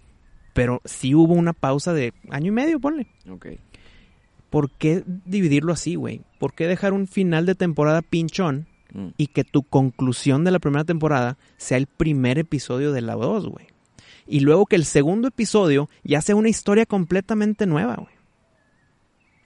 Pero 0.56 0.82
sí 0.84 1.14
hubo 1.14 1.34
una 1.34 1.52
pausa 1.52 1.92
de 1.92 2.12
año 2.30 2.48
y 2.48 2.50
medio, 2.50 2.80
ponle. 2.80 3.06
Ok. 3.30 3.46
¿Por 4.50 4.70
qué 4.70 5.04
dividirlo 5.24 5.72
así, 5.72 5.94
güey? 5.94 6.22
¿Por 6.38 6.54
qué 6.54 6.66
dejar 6.66 6.92
un 6.92 7.06
final 7.06 7.46
de 7.46 7.54
temporada 7.54 8.02
pinchón 8.02 8.66
Mm. 8.94 9.08
y 9.18 9.26
que 9.26 9.42
tu 9.44 9.62
conclusión 9.64 10.44
de 10.44 10.52
la 10.52 10.60
primera 10.60 10.84
temporada 10.84 11.36
sea 11.56 11.76
el 11.76 11.86
primer 11.86 12.38
episodio 12.38 12.92
de 12.92 13.02
la 13.02 13.14
2, 13.14 13.48
güey? 13.48 13.66
Y 14.26 14.40
luego 14.40 14.64
que 14.66 14.76
el 14.76 14.84
segundo 14.84 15.28
episodio 15.28 15.88
ya 16.04 16.20
sea 16.20 16.36
una 16.36 16.48
historia 16.48 16.86
completamente 16.86 17.66
nueva, 17.66 17.96
güey. 17.96 18.14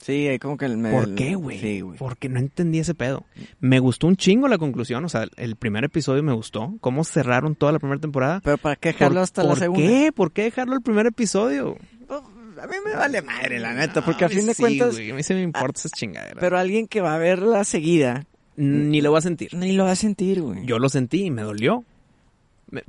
Sí, 0.00 0.28
ahí 0.28 0.38
como 0.38 0.56
que 0.56 0.64
el... 0.64 0.78
me- 0.78 0.90
¿Por 0.92 1.14
qué, 1.14 1.34
güey? 1.34 1.58
Sí, 1.58 1.80
güey. 1.82 1.98
Porque 1.98 2.28
no 2.30 2.38
entendí 2.38 2.78
ese 2.78 2.94
pedo. 2.94 3.24
Me 3.60 3.78
gustó 3.80 4.06
un 4.06 4.16
chingo 4.16 4.48
la 4.48 4.56
conclusión, 4.58 5.04
o 5.04 5.08
sea, 5.08 5.26
el 5.36 5.56
primer 5.56 5.84
episodio 5.84 6.22
me 6.22 6.32
gustó. 6.32 6.74
Cómo 6.80 7.04
cerraron 7.04 7.54
toda 7.54 7.72
la 7.72 7.78
primera 7.78 8.00
temporada. 8.00 8.40
Pero 8.42 8.56
¿para 8.58 8.76
qué 8.76 8.88
dejarlo 8.90 9.16
¿Por- 9.16 9.22
hasta 9.24 9.42
la 9.42 9.48
¿Por 9.50 9.58
segunda? 9.58 9.86
qué? 9.86 10.12
¿Por 10.12 10.32
qué 10.32 10.42
dejarlo 10.44 10.74
el 10.74 10.80
primer 10.82 11.06
episodio? 11.06 11.76
Pues, 12.08 12.20
a 12.62 12.66
mí 12.66 12.74
me 12.84 12.94
vale 12.96 13.22
madre, 13.22 13.58
la 13.60 13.72
neta, 13.74 14.04
porque 14.04 14.24
a 14.24 14.28
fin 14.28 14.46
de 14.46 14.54
sí, 14.54 14.62
cuentas... 14.62 14.92
güey, 14.94 15.10
a 15.10 15.14
mí 15.14 15.22
sí 15.22 15.34
me 15.34 15.42
importa 15.42 15.78
esas 15.80 15.92
chingaderas. 15.92 16.38
Pero 16.40 16.58
alguien 16.58 16.86
que 16.88 17.00
va 17.02 17.14
a 17.14 17.18
verla 17.18 17.64
seguida, 17.64 18.24
Ni 18.56 19.00
lo 19.02 19.12
va 19.12 19.18
a 19.18 19.22
sentir. 19.22 19.54
ni 19.54 19.72
lo 19.72 19.84
va 19.84 19.92
a 19.92 19.96
sentir, 19.96 20.40
güey. 20.42 20.64
Yo 20.66 20.78
lo 20.78 20.88
sentí 20.88 21.24
y 21.24 21.30
me 21.30 21.42
dolió. 21.42 21.84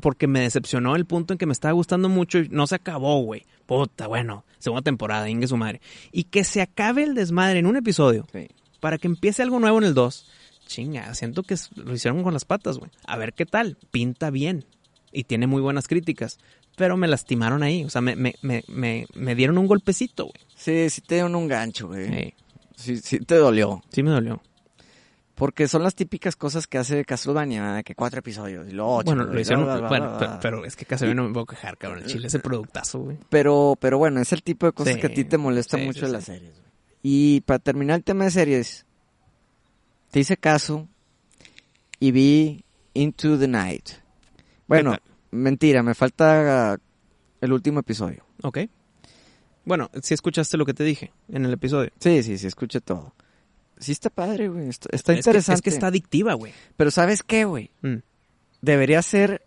Porque 0.02 0.28
me 0.28 0.42
decepcionó 0.42 0.96
el 0.96 1.06
punto 1.06 1.34
en 1.34 1.38
que 1.38 1.46
me 1.46 1.54
estaba 1.54 1.72
gustando 1.74 2.10
mucho 2.10 2.40
y 2.40 2.50
no 2.50 2.68
se 2.68 2.76
acabó, 2.76 3.22
güey. 3.24 3.46
Puta, 3.66 4.08
bueno, 4.08 4.44
segunda 4.60 4.82
temporada, 4.84 5.30
ingue 5.30 5.48
su 5.48 5.58
madre. 5.58 5.82
Y 6.12 6.26
que 6.26 6.44
se 6.44 6.62
acabe 6.62 7.04
el 7.04 7.16
desmadre 7.16 7.60
en 7.60 7.66
un 7.66 7.78
episodio 7.78 8.26
Sí. 8.32 8.48
para 8.80 8.98
que 8.98 9.08
empiece 9.08 9.42
algo 9.44 9.60
nuevo 9.60 9.78
en 9.80 9.86
el 9.86 9.94
2. 9.94 10.26
Chinga, 10.68 11.14
siento 11.16 11.44
que 11.44 11.56
lo 11.76 11.94
hicieron 11.94 12.24
con 12.24 12.34
las 12.34 12.46
patas, 12.46 12.78
güey. 12.78 12.92
A 13.06 13.18
ver 13.18 13.34
qué 13.34 13.46
tal. 13.46 13.78
Pinta 13.92 14.30
bien. 14.30 14.66
Y 15.12 15.24
tiene 15.26 15.48
muy 15.48 15.62
buenas 15.62 15.88
críticas. 15.88 16.38
Pero 16.78 16.96
me 16.96 17.08
lastimaron 17.08 17.64
ahí. 17.64 17.84
O 17.84 17.90
sea, 17.90 18.02
me, 18.02 18.16
me, 18.16 18.36
me, 18.42 18.64
me, 18.68 19.06
me 19.14 19.36
dieron 19.36 19.58
un 19.58 19.68
golpecito, 19.68 20.26
güey. 20.26 20.36
Sí, 20.56 20.90
sí 20.90 21.02
te 21.02 21.16
dieron 21.16 21.36
un 21.36 21.48
gancho, 21.48 21.88
güey. 21.88 22.08
Sí, 22.08 22.34
Sí, 22.76 22.98
sí 22.98 23.20
te 23.20 23.36
dolió. 23.36 23.84
sí 23.92 24.02
me 24.02 24.10
dolió. 24.12 24.42
Porque 25.42 25.68
son 25.68 25.82
las 25.82 25.96
típicas 25.96 26.36
cosas 26.36 26.68
que 26.68 26.78
hace 26.78 27.04
Castlevania, 27.04 27.82
que 27.82 27.96
cuatro 27.96 28.20
episodios 28.20 28.68
y 28.70 28.74
luego 28.74 28.98
ocho. 28.98 29.06
Bueno, 29.16 29.24
lo 29.24 29.40
hicieron. 29.40 29.66
bla, 29.66 29.78
bla, 29.78 29.88
bla, 29.88 29.90
bueno, 29.90 30.18
bla, 30.20 30.40
pero, 30.40 30.64
es 30.66 30.76
que 30.76 30.86
casi 30.86 31.12
no 31.16 31.24
me 31.24 31.34
puedo 31.34 31.48
quejar, 31.48 31.80
cabrón. 31.80 32.04
El 32.04 32.06
chile 32.06 32.28
es 32.28 32.36
el 32.36 32.42
productazo, 32.42 33.00
güey. 33.00 33.18
Pero, 33.30 33.76
pero 33.82 33.98
bueno, 33.98 34.22
es 34.22 34.32
el 34.34 34.44
tipo 34.44 34.68
de 34.68 34.72
cosas 34.74 34.94
Sí, 34.94 35.00
que 35.00 35.08
a 35.08 35.10
ti 35.12 35.24
te 35.24 35.40
molesta 35.40 35.80
sí, 35.80 35.84
mucho 35.84 36.02
sí, 36.02 36.06
de 36.06 36.12
las 36.12 36.26
series. 36.26 36.52
güey. 36.52 36.72
Y 37.02 37.42
para 37.42 37.58
terminar 37.58 37.98
el 37.98 38.04
tema 38.04 38.26
de 38.26 38.30
series, 38.30 38.86
te 40.12 40.20
hice 40.20 40.38
caso 40.38 40.88
y 42.00 42.12
vi 42.12 42.64
Into 42.94 43.40
the 43.40 43.48
Night. 43.48 43.90
Bueno, 44.68 44.96
mentira, 45.32 45.82
me 45.82 45.96
falta 45.96 46.78
el 47.42 47.52
último 47.52 47.80
episodio. 47.80 48.24
Ok. 48.44 48.60
Bueno, 49.66 49.90
si 50.04 50.14
escuchaste 50.14 50.56
lo 50.56 50.68
que 50.68 50.76
te 50.76 50.84
dije 50.84 51.12
en 51.30 51.46
el 51.46 51.54
episodio. 51.54 51.90
Sí, 51.98 52.22
sí, 52.22 52.38
sí, 52.38 52.46
escuché 52.46 52.80
todo. 52.80 53.16
Sí 53.82 53.92
está 53.92 54.10
padre, 54.10 54.48
güey. 54.48 54.70
Está, 54.70 54.88
está 54.94 55.12
Es 55.12 55.18
que- 55.18 55.20
interesante. 55.20 55.56
es 55.56 55.62
que 55.62 55.70
está 55.72 55.88
adictiva, 55.88 56.34
güey. 56.36 56.54
Pero 56.78 56.90
¿sabes 56.92 57.22
qué, 57.24 57.44
güey? 57.44 57.72
Mm. 57.82 57.98
Debería 58.62 59.02
ser 59.02 59.42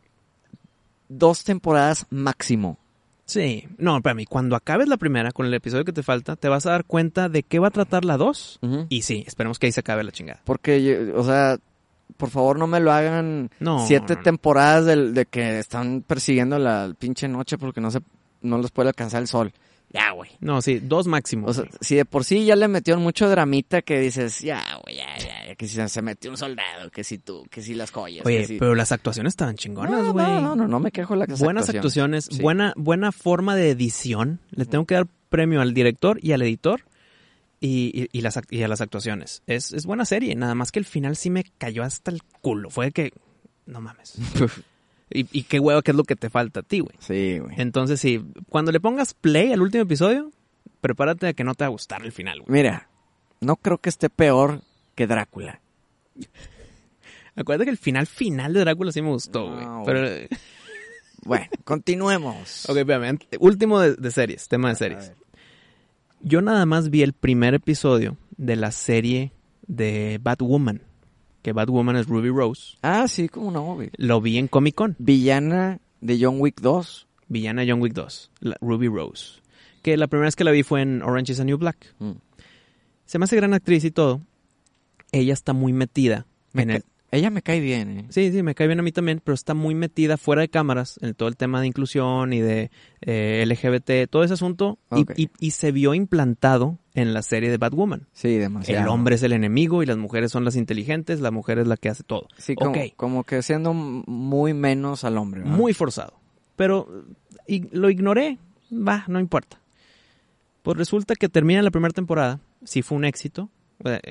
dos 1.08 1.44
temporadas 1.44 2.06
máximo. 2.10 2.78
Sí. 3.26 3.66
No, 3.78 4.02
para 4.02 4.14
mí, 4.14 4.26
cuando 4.26 4.54
acabes 4.56 4.88
la 4.88 4.96
primera 4.98 5.32
con 5.32 5.46
el 5.46 5.54
episodio 5.54 5.84
que 5.84 5.92
te 5.92 6.02
falta, 6.02 6.36
te 6.36 6.48
vas 6.48 6.66
a 6.66 6.72
dar 6.72 6.84
cuenta 6.84 7.28
de 7.30 7.42
qué 7.42 7.58
va 7.58 7.68
a 7.68 7.70
tratar 7.70 8.04
la 8.04 8.16
2. 8.18 8.60
Y 8.90 9.02
sí, 9.02 9.24
esperemos 9.26 9.58
que 9.58 9.66
ahí 9.66 9.72
se 9.72 9.80
acabe 9.80 10.04
la 10.04 10.12
chingada. 10.12 10.42
Porque, 10.44 10.82
yo- 10.82 11.18
o 11.18 11.24
sea, 11.24 11.58
por 12.18 12.28
favor 12.30 12.58
no 12.58 12.66
me 12.66 12.80
lo 12.80 12.92
hagan 12.92 13.50
No, 13.60 13.86
siete 13.86 14.12
no, 14.14 14.18
no. 14.18 14.22
temporadas 14.24 14.84
del- 14.84 15.14
de, 15.14 15.24
que 15.26 15.58
están 15.58 16.02
persiguiendo 16.02 16.58
la 16.58 16.92
pinche 16.98 17.26
noche 17.28 17.56
porque 17.56 17.80
no 17.80 17.90
se 17.90 18.00
no 18.42 18.58
los 18.58 18.70
puede 18.72 18.90
alcanzar 18.90 19.22
el 19.22 19.28
sol. 19.28 19.54
Ya, 19.94 20.10
güey. 20.10 20.28
No, 20.40 20.60
sí, 20.60 20.80
dos 20.80 21.06
máximo. 21.06 21.46
O 21.46 21.54
sea, 21.54 21.62
güey. 21.64 21.72
si 21.80 21.94
de 21.94 22.04
por 22.04 22.24
sí 22.24 22.44
ya 22.44 22.56
le 22.56 22.66
metieron 22.66 23.00
mucho 23.00 23.28
dramita 23.28 23.80
que 23.80 24.00
dices, 24.00 24.40
ya, 24.40 24.60
güey, 24.82 24.96
ya, 24.96 25.16
ya, 25.18 25.46
ya, 25.46 25.54
que 25.54 25.68
si 25.68 25.88
se 25.88 26.02
metió 26.02 26.32
un 26.32 26.36
soldado, 26.36 26.90
que 26.90 27.04
si 27.04 27.18
tú, 27.18 27.46
que 27.48 27.62
si 27.62 27.74
las 27.74 27.92
joyas. 27.92 28.26
Oye, 28.26 28.38
que 28.40 28.46
si... 28.46 28.58
pero 28.58 28.74
las 28.74 28.90
actuaciones 28.90 29.30
estaban 29.34 29.54
chingonas, 29.54 30.02
no, 30.02 30.12
güey. 30.12 30.26
no, 30.26 30.40
no, 30.40 30.56
no, 30.56 30.66
no 30.66 30.80
me 30.80 30.90
quejo 30.90 31.14
de 31.16 31.28
las 31.28 31.38
Buenas 31.38 31.68
actuaciones, 31.68 32.24
Sí. 32.28 32.42
buena, 32.42 32.72
buena 32.76 33.12
forma 33.12 33.54
de 33.54 33.70
edición. 33.70 34.40
Le 34.50 34.64
tengo 34.64 34.84
que 34.84 34.96
dar 34.96 35.06
premio 35.28 35.60
al 35.60 35.74
director 35.74 36.18
y 36.20 36.32
al 36.32 36.42
editor 36.42 36.80
y, 37.60 37.92
y- 37.94 38.08
y 38.18 38.20
las, 38.22 38.40
y 38.50 38.62
a 38.64 38.68
las 38.68 38.80
actuaciones. 38.80 39.44
Es, 39.46 39.72
es 39.72 39.86
buena 39.86 40.04
serie, 40.04 40.34
nada 40.34 40.56
más 40.56 40.72
que 40.72 40.80
el 40.80 40.84
final 40.86 41.14
sí 41.14 41.30
me 41.30 41.44
cayó 41.56 41.84
hasta 41.84 42.10
el 42.10 42.20
culo. 42.40 42.68
Fue 42.68 42.90
que, 42.90 43.12
no 43.66 43.80
mames. 43.80 44.14
y, 45.14 45.26
y 45.32 45.42
qué 45.44 45.58
huevo 45.60 45.80
que 45.82 45.92
es 45.92 45.96
lo 45.96 46.04
que 46.04 46.16
te 46.16 46.28
falta 46.28 46.60
a 46.60 46.62
ti, 46.62 46.80
güey. 46.80 46.94
Sí, 46.98 47.38
güey. 47.38 47.54
Entonces, 47.58 48.00
sí, 48.00 48.22
cuando 48.50 48.72
le 48.72 48.80
pongas 48.80 49.14
play 49.14 49.52
al 49.52 49.62
último 49.62 49.84
episodio, 49.84 50.30
prepárate 50.82 51.28
a 51.28 51.32
que 51.32 51.44
no 51.44 51.54
te 51.54 51.64
va 51.64 51.68
a 51.68 51.70
gustar 51.70 52.04
el 52.04 52.12
final, 52.12 52.40
güey. 52.40 52.52
Mira, 52.52 52.88
no 53.40 53.56
creo 53.56 53.78
que 53.78 53.88
esté 53.88 54.10
peor 54.10 54.60
que 54.94 55.06
Drácula. 55.06 55.60
Acuérdate 57.36 57.64
que 57.64 57.70
el 57.70 57.78
final 57.78 58.06
final 58.06 58.52
de 58.52 58.60
Drácula 58.60 58.92
sí 58.92 59.02
me 59.02 59.08
gustó, 59.08 59.50
güey. 59.52 59.64
No, 59.64 59.82
Pero, 59.84 60.28
Bueno, 61.24 61.46
continuemos. 61.64 62.68
ok, 62.68 62.76
espérame, 62.76 63.04
ant- 63.18 63.36
último 63.40 63.80
de, 63.80 63.94
de 63.94 64.10
series, 64.10 64.46
tema 64.46 64.68
de 64.68 64.74
series. 64.76 65.12
Yo 66.20 66.42
nada 66.42 66.66
más 66.66 66.90
vi 66.90 67.02
el 67.02 67.12
primer 67.14 67.54
episodio 67.54 68.18
de 68.36 68.56
la 68.56 68.70
serie 68.72 69.32
de 69.66 70.18
Batwoman, 70.22 70.82
que 71.44 71.52
Batwoman 71.52 71.94
es 71.96 72.06
Ruby 72.08 72.30
Rose. 72.30 72.78
Ah, 72.80 73.06
sí, 73.06 73.28
como 73.28 73.50
no, 73.50 73.74
güey. 73.74 73.90
Lo 73.98 74.20
vi 74.22 74.38
en 74.38 74.48
Comic 74.48 74.74
Con, 74.74 74.96
Villana 74.98 75.78
de 76.00 76.18
John 76.18 76.40
Wick 76.40 76.60
2. 76.62 77.06
villana 77.28 77.64
John 77.68 77.80
Wick 77.82 77.92
2, 77.92 78.30
la- 78.40 78.56
Ruby 78.62 78.88
Rose. 78.88 79.40
Que 79.82 79.96
la 79.98 80.06
primera 80.06 80.26
vez 80.28 80.36
que 80.36 80.44
la 80.44 80.50
vi 80.52 80.62
fue 80.62 80.80
en 80.80 81.02
Orange 81.02 81.32
is 81.32 81.38
the 81.38 81.44
New 81.44 81.58
Black. 81.58 81.94
Mm. 81.98 82.12
Se 83.04 83.18
me 83.18 83.24
hace 83.26 83.36
gran 83.36 83.52
actriz 83.52 83.84
y 83.84 83.90
todo. 83.90 84.22
Ella 85.12 85.34
está 85.34 85.52
muy 85.52 85.74
metida 85.74 86.26
Me 86.54 86.62
en 86.62 86.70
el, 86.70 86.84
Ella 87.14 87.30
me 87.30 87.42
cae 87.42 87.60
bien, 87.60 87.98
¿eh? 87.98 88.06
Sí, 88.10 88.32
sí, 88.32 88.42
me 88.42 88.54
cae 88.54 88.66
bien 88.66 88.80
a 88.80 88.82
mí 88.82 88.90
también, 88.92 89.20
pero 89.22 89.34
está 89.34 89.54
muy 89.54 89.74
metida 89.74 90.16
fuera 90.16 90.42
de 90.42 90.48
cámaras 90.48 90.98
en 91.00 91.14
todo 91.14 91.28
el 91.28 91.36
tema 91.36 91.60
de 91.60 91.66
inclusión 91.68 92.32
y 92.32 92.40
de 92.40 92.70
eh, 93.02 93.44
LGBT, 93.46 94.08
todo 94.10 94.24
ese 94.24 94.34
asunto, 94.34 94.78
y- 94.94 95.04
y, 95.22 95.30
y 95.38 95.50
se 95.52 95.70
vio 95.72 95.94
implantado 95.94 96.78
en 96.94 97.14
la 97.14 97.22
serie 97.22 97.50
de 97.50 97.56
Batwoman. 97.58 98.08
Sí, 98.12 98.36
demasiado. 98.36 98.82
El 98.82 98.88
hombre 98.88 99.14
es 99.14 99.22
el 99.22 99.32
enemigo 99.32 99.82
y 99.82 99.86
las 99.86 99.96
mujeres 99.96 100.32
son 100.32 100.44
las 100.44 100.56
inteligentes, 100.56 101.20
la 101.20 101.30
mujer 101.30 101.58
es 101.58 101.66
la 101.66 101.76
que 101.76 101.88
hace 101.88 102.02
todo. 102.02 102.28
Sí, 102.36 102.54
como, 102.56 102.72
como 102.96 103.24
que 103.24 103.42
siendo 103.42 103.72
muy 103.74 104.54
menos 104.54 105.04
al 105.04 105.16
hombre. 105.18 105.42
¿verdad? 105.42 105.56
Muy 105.56 105.72
forzado. 105.72 106.14
Pero 106.56 106.88
y 107.46 107.68
lo 107.76 107.90
ignoré, 107.90 108.38
va, 108.72 109.04
no 109.08 109.20
importa. 109.20 109.60
Pues 110.62 110.76
resulta 110.78 111.14
que 111.14 111.28
termina 111.28 111.62
la 111.62 111.70
primera 111.70 111.92
temporada, 111.92 112.40
sí 112.64 112.82
fue 112.82 112.96
un 112.96 113.04
éxito, 113.04 113.50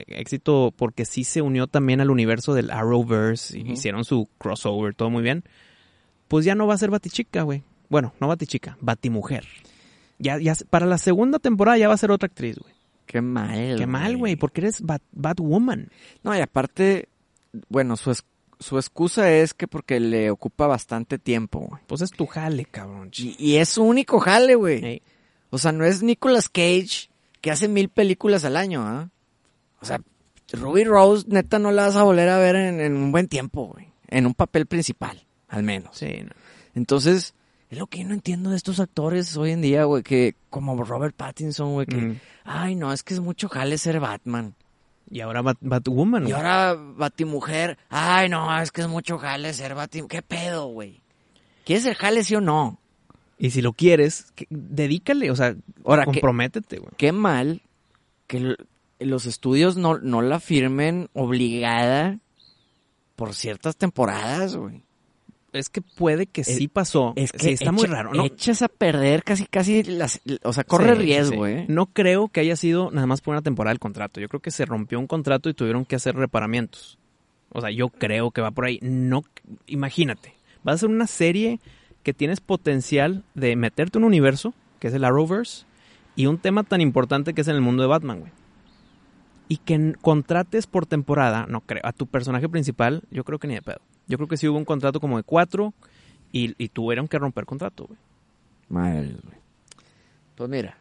éxito 0.07 0.73
porque 0.75 1.05
sí 1.05 1.23
se 1.23 1.41
unió 1.41 1.67
también 1.67 2.01
al 2.01 2.09
universo 2.11 2.53
del 2.53 2.71
Arrowverse, 2.71 3.57
y 3.57 3.63
Ujú. 3.63 3.71
hicieron 3.73 4.03
su 4.05 4.27
crossover, 4.37 4.93
todo 4.95 5.09
muy 5.09 5.23
bien. 5.23 5.43
Pues 6.27 6.45
ya 6.45 6.55
no 6.55 6.67
va 6.67 6.73
a 6.73 6.77
ser 6.77 6.89
Batichica, 6.89 7.43
güey. 7.43 7.63
Bueno, 7.89 8.13
no 8.19 8.27
Batichica, 8.27 8.77
Batimujer. 8.81 9.45
Ya, 10.19 10.37
ya, 10.39 10.53
para 10.69 10.85
la 10.85 10.97
segunda 10.97 11.39
temporada 11.39 11.77
ya 11.77 11.87
va 11.87 11.93
a 11.93 11.97
ser 11.97 12.11
otra 12.11 12.27
actriz, 12.27 12.57
güey. 12.57 12.73
Qué 13.05 13.21
mal. 13.21 13.75
Qué 13.77 13.85
mal, 13.85 14.15
güey, 14.17 14.35
porque 14.35 14.61
eres 14.61 14.81
Bat, 14.81 15.01
Batwoman. 15.11 15.89
No, 16.23 16.35
y 16.35 16.39
aparte, 16.39 17.09
bueno, 17.69 17.97
su, 17.97 18.11
es- 18.11 18.23
su 18.59 18.77
excusa 18.77 19.29
es 19.31 19.53
que 19.53 19.67
porque 19.67 19.99
le 19.99 20.31
ocupa 20.31 20.67
bastante 20.67 21.19
tiempo, 21.19 21.59
güey. 21.59 21.81
Pues 21.87 22.01
es 22.01 22.11
tu 22.11 22.25
jale, 22.25 22.63
cabrón. 22.65 23.11
Y, 23.17 23.35
y 23.37 23.57
es 23.57 23.69
su 23.69 23.83
único 23.83 24.19
jale, 24.19 24.55
güey. 24.55 24.83
Ey. 24.85 25.01
O 25.49 25.57
sea, 25.57 25.71
no 25.73 25.83
es 25.85 26.01
Nicolas 26.01 26.47
Cage 26.49 27.09
que 27.41 27.51
hace 27.51 27.67
mil 27.67 27.89
películas 27.89 28.45
al 28.45 28.55
año, 28.55 28.81
¿ah? 28.87 29.09
O 29.83 29.85
sea, 29.85 30.01
Ruby 30.53 30.83
Rose, 30.83 31.25
neta, 31.27 31.59
no 31.59 31.71
la 31.71 31.83
vas 31.87 31.95
a 31.95 32.03
volver 32.03 32.29
a 32.29 32.37
ver 32.39 32.55
en, 32.55 32.79
en 32.79 32.95
un 32.95 33.11
buen 33.11 33.27
tiempo, 33.27 33.67
güey. 33.67 33.87
En 34.07 34.25
un 34.25 34.33
papel 34.33 34.65
principal, 34.65 35.21
al 35.49 35.63
menos. 35.63 35.97
Sí, 35.97 36.07
no. 36.23 36.31
Entonces, 36.75 37.33
es 37.69 37.77
lo 37.77 37.87
que 37.87 37.99
yo 37.99 38.07
no 38.07 38.13
entiendo 38.13 38.49
de 38.51 38.55
estos 38.57 38.79
actores 38.79 39.35
hoy 39.37 39.51
en 39.51 39.61
día, 39.61 39.83
güey, 39.85 40.03
que 40.03 40.35
como 40.49 40.81
Robert 40.83 41.15
Pattinson, 41.15 41.73
güey, 41.73 41.85
que, 41.87 41.97
Mm. 41.97 42.19
ay, 42.45 42.75
no, 42.75 42.91
es 42.93 43.03
que 43.03 43.13
es 43.13 43.19
mucho 43.19 43.49
jale 43.49 43.77
ser 43.77 43.99
Batman. 43.99 44.55
Y 45.11 45.19
ahora 45.21 45.41
Bat- 45.43 45.57
Batwoman. 45.61 46.23
Y 46.23 46.31
güey. 46.31 46.35
ahora 46.35 46.75
Batimujer, 46.75 47.77
ay, 47.89 48.29
no, 48.29 48.59
es 48.61 48.71
que 48.71 48.81
es 48.81 48.87
mucho 48.87 49.17
jale 49.19 49.53
ser 49.53 49.75
Batim... 49.75 50.07
¿Qué 50.07 50.21
pedo, 50.21 50.67
güey? 50.67 51.01
¿Quieres 51.65 51.85
el 51.85 51.95
jale, 51.95 52.23
sí 52.23 52.35
o 52.35 52.41
no? 52.41 52.79
Y 53.37 53.49
si 53.51 53.61
lo 53.61 53.73
quieres, 53.73 54.31
que- 54.35 54.47
dedícale, 54.49 55.29
o 55.31 55.35
sea, 55.35 55.55
Ahora, 55.85 56.03
¿qué- 56.05 56.11
comprométete, 56.11 56.77
güey. 56.79 56.91
Qué 56.97 57.11
mal 57.11 57.61
que 58.27 58.55
los 59.05 59.25
estudios 59.25 59.77
no, 59.77 59.97
no 59.99 60.21
la 60.21 60.39
firmen 60.39 61.09
obligada 61.13 62.19
por 63.15 63.33
ciertas 63.33 63.75
temporadas, 63.77 64.55
güey. 64.55 64.81
Es 65.51 65.69
que 65.69 65.81
puede 65.81 66.25
que 66.25 66.43
sí 66.43 66.63
Es- 66.63 66.69
pasó. 66.69 67.13
Es 67.15 67.31
que 67.31 67.37
sí, 67.39 67.49
está 67.51 67.71
muy 67.71 67.85
raro, 67.85 68.11
¿no? 68.11 68.25
Echas 68.25 68.63
a 68.63 68.67
perder 68.67 69.23
casi, 69.23 69.45
casi, 69.45 69.83
las, 69.83 70.19
o 70.41 70.51
sea, 70.51 70.63
corre 70.63 70.95
Sí, 70.95 71.01
riesgo, 71.03 71.45
sí. 71.45 71.51
¿eh? 71.51 71.65
No 71.69 71.85
creo 71.85 72.27
que 72.27 72.39
haya 72.39 72.55
sido 72.55 72.89
nada 72.89 73.05
más 73.05 73.21
por 73.21 73.33
una 73.33 73.43
temporada 73.43 73.71
del 73.71 73.79
contrato. 73.79 74.19
Yo 74.19 74.27
creo 74.29 74.39
que 74.41 74.49
se 74.49 74.65
rompió 74.65 74.99
un 74.99 75.05
contrato 75.05 75.49
y 75.49 75.53
tuvieron 75.53 75.85
que 75.85 75.95
hacer 75.95 76.15
reparamientos. 76.15 76.97
O 77.49 77.61
sea, 77.61 77.69
yo 77.69 77.89
creo 77.89 78.31
que 78.31 78.41
va 78.41 78.49
por 78.49 78.65
ahí. 78.65 78.79
No, 78.81 79.23
imagínate. 79.67 80.33
Va 80.67 80.71
a 80.71 80.77
ser 80.77 80.89
una 80.89 81.05
serie 81.05 81.59
que 82.01 82.15
tienes 82.15 82.41
potencial 82.41 83.23
de 83.35 83.55
meterte 83.55 83.99
en 83.99 84.05
un 84.05 84.07
universo, 84.07 84.55
que 84.79 84.87
es 84.87 84.93
el 84.95 85.03
Arrowverse, 85.03 85.65
y 86.15 86.25
un 86.25 86.39
tema 86.39 86.63
tan 86.63 86.81
importante 86.81 87.35
que 87.35 87.41
es 87.41 87.47
en 87.47 87.55
el 87.55 87.61
mundo 87.61 87.83
de 87.83 87.89
Batman, 87.89 88.21
güey. 88.21 88.31
Y 89.47 89.57
que 89.57 89.93
contrates 90.01 90.67
por 90.67 90.85
temporada, 90.85 91.45
no 91.47 91.61
creo, 91.61 91.81
a 91.83 91.91
tu 91.91 92.07
personaje 92.07 92.47
principal, 92.49 93.03
yo 93.11 93.23
creo 93.23 93.39
que 93.39 93.47
ni 93.47 93.55
de 93.55 93.61
pedo. 93.61 93.81
Yo 94.07 94.17
creo 94.17 94.27
que 94.27 94.37
sí 94.37 94.47
hubo 94.47 94.57
un 94.57 94.65
contrato 94.65 94.99
como 94.99 95.17
de 95.17 95.23
cuatro 95.23 95.73
y, 96.31 96.55
y 96.57 96.69
tuvieron 96.69 97.07
que 97.07 97.19
romper 97.19 97.45
contrato, 97.45 97.85
güey. 97.87 97.99
Madre, 98.69 99.15
güey. 99.23 99.37
Pues 100.35 100.49
mira, 100.49 100.77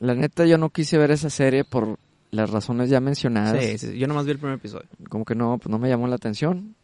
la 0.00 0.14
neta 0.14 0.44
yo 0.46 0.58
no 0.58 0.70
quise 0.70 0.98
ver 0.98 1.10
esa 1.10 1.30
serie 1.30 1.64
por 1.64 1.98
las 2.30 2.50
razones 2.50 2.90
ya 2.90 3.00
mencionadas. 3.00 3.62
Sí, 3.62 3.78
sí, 3.78 3.98
yo 3.98 4.06
nomás 4.06 4.24
vi 4.24 4.32
el 4.32 4.38
primer 4.38 4.56
episodio. 4.56 4.88
Como 5.08 5.24
que 5.24 5.34
no, 5.34 5.58
pues 5.58 5.70
no 5.70 5.78
me 5.78 5.88
llamó 5.88 6.08
la 6.08 6.16
atención. 6.16 6.74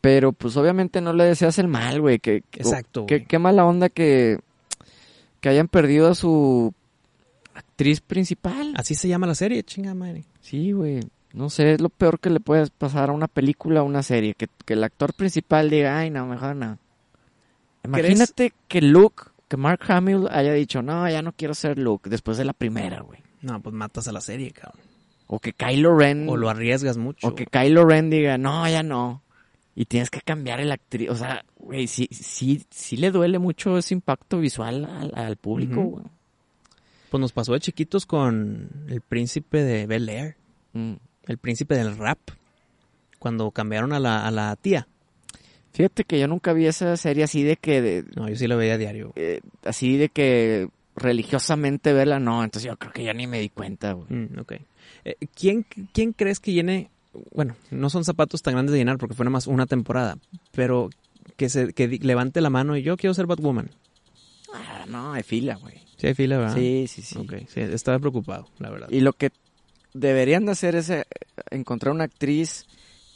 Pero 0.00 0.32
pues 0.32 0.56
obviamente 0.56 1.00
no 1.00 1.12
le 1.12 1.24
deseas 1.24 1.58
el 1.58 1.68
mal, 1.68 2.00
güey. 2.00 2.18
Que, 2.18 2.44
Exacto, 2.52 3.06
qué 3.06 3.38
mala 3.38 3.64
onda 3.64 3.88
que, 3.88 4.38
que 5.40 5.48
hayan 5.48 5.68
perdido 5.68 6.08
a 6.08 6.14
su 6.14 6.74
actriz 7.76 8.00
principal. 8.00 8.72
Así 8.76 8.94
se 8.94 9.06
llama 9.06 9.26
la 9.26 9.34
serie, 9.34 9.62
chinga 9.62 9.94
madre. 9.94 10.24
Sí, 10.40 10.72
güey. 10.72 11.00
No 11.34 11.50
sé, 11.50 11.74
es 11.74 11.80
lo 11.82 11.90
peor 11.90 12.18
que 12.18 12.30
le 12.30 12.40
puedes 12.40 12.70
pasar 12.70 13.10
a 13.10 13.12
una 13.12 13.28
película 13.28 13.82
o 13.82 13.84
una 13.84 14.02
serie. 14.02 14.32
Que, 14.32 14.48
que 14.64 14.72
el 14.72 14.82
actor 14.82 15.12
principal 15.12 15.68
diga, 15.68 15.98
ay, 15.98 16.08
no, 16.08 16.24
mejor 16.26 16.56
no. 16.56 16.78
Imagínate 17.84 18.54
que 18.66 18.80
Luke, 18.80 19.24
que 19.48 19.58
Mark 19.58 19.80
Hamill 19.88 20.26
haya 20.30 20.54
dicho, 20.54 20.80
no, 20.80 21.08
ya 21.08 21.20
no 21.20 21.32
quiero 21.32 21.52
ser 21.52 21.78
Luke 21.78 22.08
después 22.08 22.38
de 22.38 22.46
la 22.46 22.54
primera, 22.54 23.00
güey. 23.02 23.20
No, 23.42 23.60
pues 23.60 23.74
matas 23.74 24.08
a 24.08 24.12
la 24.12 24.22
serie, 24.22 24.50
cabrón. 24.52 24.80
O 25.26 25.38
que 25.38 25.52
Kylo 25.52 25.94
Ren. 25.96 26.26
O 26.30 26.36
lo 26.38 26.48
arriesgas 26.48 26.96
mucho. 26.96 27.28
O 27.28 27.34
que 27.34 27.44
Kylo 27.44 27.84
Ren 27.84 28.08
diga, 28.08 28.38
no, 28.38 28.66
ya 28.68 28.82
no. 28.82 29.22
Y 29.74 29.84
tienes 29.84 30.08
que 30.08 30.22
cambiar 30.22 30.60
el 30.60 30.72
actriz. 30.72 31.10
O 31.10 31.14
sea, 31.16 31.44
güey, 31.58 31.86
sí, 31.86 32.08
sí, 32.10 32.64
sí 32.70 32.96
le 32.96 33.10
duele 33.10 33.38
mucho 33.38 33.76
ese 33.76 33.92
impacto 33.92 34.38
visual 34.38 34.86
al, 34.86 35.12
al 35.14 35.36
público, 35.36 35.80
Ujú. 35.80 35.90
güey. 35.90 36.04
Pues 37.10 37.20
nos 37.20 37.32
pasó 37.32 37.52
de 37.52 37.60
chiquitos 37.60 38.06
con 38.06 38.68
el 38.88 39.00
príncipe 39.00 39.62
de 39.62 39.86
Bel 39.86 40.08
Air, 40.08 40.36
Mm. 40.72 40.94
el 41.28 41.38
príncipe 41.38 41.74
del 41.76 41.96
rap, 41.96 42.18
cuando 43.18 43.50
cambiaron 43.50 43.92
a 43.92 43.98
la, 44.00 44.26
a 44.26 44.30
la 44.30 44.54
tía. 44.56 44.86
Fíjate 45.72 46.04
que 46.04 46.18
yo 46.18 46.26
nunca 46.28 46.52
vi 46.52 46.66
esa 46.66 46.96
serie 46.96 47.24
así 47.24 47.42
de 47.42 47.56
que, 47.56 47.80
de- 47.82 48.04
No, 48.16 48.28
yo 48.28 48.36
sí 48.36 48.46
la 48.46 48.56
veía 48.56 48.74
a 48.74 48.78
diario. 48.78 49.12
eh, 49.16 49.40
así 49.64 49.96
de 49.96 50.08
que 50.08 50.68
religiosamente 50.96 51.92
verla, 51.92 52.18
no. 52.18 52.42
Entonces 52.44 52.70
yo 52.70 52.76
creo 52.76 52.92
que 52.92 53.04
ya 53.04 53.12
ni 53.12 53.26
me 53.26 53.40
di 53.40 53.48
cuenta, 53.50 53.92
güey. 53.92 54.06
Mm, 54.10 54.38
ok. 54.40 54.52
Eh, 55.04 55.16
¿quién, 55.34 55.66
¿Quién 55.92 56.12
crees 56.12 56.40
que 56.40 56.52
llene? 56.52 56.90
Bueno, 57.34 57.56
no 57.70 57.88
son 57.90 58.04
zapatos 58.04 58.42
tan 58.42 58.54
grandes 58.54 58.72
de 58.72 58.78
llenar 58.78 58.98
porque 58.98 59.14
fue 59.14 59.24
nada 59.24 59.32
más 59.32 59.46
una 59.46 59.66
temporada, 59.66 60.18
pero 60.52 60.90
que 61.36 61.48
se 61.48 61.72
que 61.72 61.88
levante 61.88 62.40
la 62.40 62.50
mano 62.50 62.76
y 62.76 62.82
yo 62.82 62.96
quiero 62.96 63.14
ser 63.14 63.26
Batwoman. 63.26 63.70
Ah, 64.54 64.84
no, 64.88 65.12
hay 65.12 65.22
fila, 65.22 65.56
güey. 65.56 65.74
Sí 65.96 66.06
hay 66.08 66.14
fila, 66.14 66.38
¿verdad? 66.38 66.54
Sí, 66.54 66.86
sí, 66.88 67.02
sí. 67.02 67.18
Ok, 67.18 67.34
sí, 67.48 67.60
estaba 67.60 67.98
preocupado, 67.98 68.48
la 68.58 68.70
verdad. 68.70 68.88
Y 68.90 69.00
lo 69.00 69.12
que 69.12 69.30
deberían 69.94 70.44
de 70.46 70.52
hacer 70.52 70.74
es 70.76 70.90
eh, 70.90 71.04
encontrar 71.50 71.94
una 71.94 72.04
actriz 72.04 72.66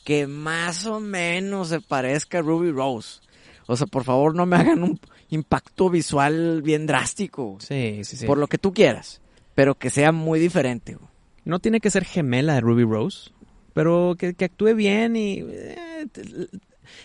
que 0.05 0.27
más 0.27 0.87
o 0.87 0.99
menos 1.01 1.69
se 1.69 1.81
parezca 1.81 2.39
a 2.39 2.43
Ruby 2.43 2.71
Rose. 2.71 3.21
O 3.67 3.77
sea, 3.77 3.87
por 3.87 4.05
favor, 4.05 4.35
no 4.35 4.47
me 4.47 4.57
hagan 4.57 4.83
un 4.83 4.99
impacto 5.29 5.91
visual 5.91 6.63
bien 6.63 6.87
drástico. 6.87 7.59
Sí, 7.61 8.01
sí, 8.05 8.17
sí. 8.17 8.27
Por 8.27 8.39
lo 8.39 8.47
que 8.49 8.59
tú 8.59 8.73
quieras. 8.73 9.21
Pero 9.55 9.75
que 9.75 9.91
sea 9.91 10.11
muy 10.11 10.41
diferente. 10.41 10.97
No 11.45 11.59
tiene 11.61 11.81
que 11.81 11.91
ser 11.91 12.05
gemela 12.05 12.55
de 12.55 12.61
Ruby 12.63 12.85
Rose, 12.85 13.31
pero 13.75 14.15
que, 14.19 14.35
que 14.35 14.47
actúe 14.47 14.75
bien 14.75 15.17
y... 15.17 15.41
eh, 15.41 16.07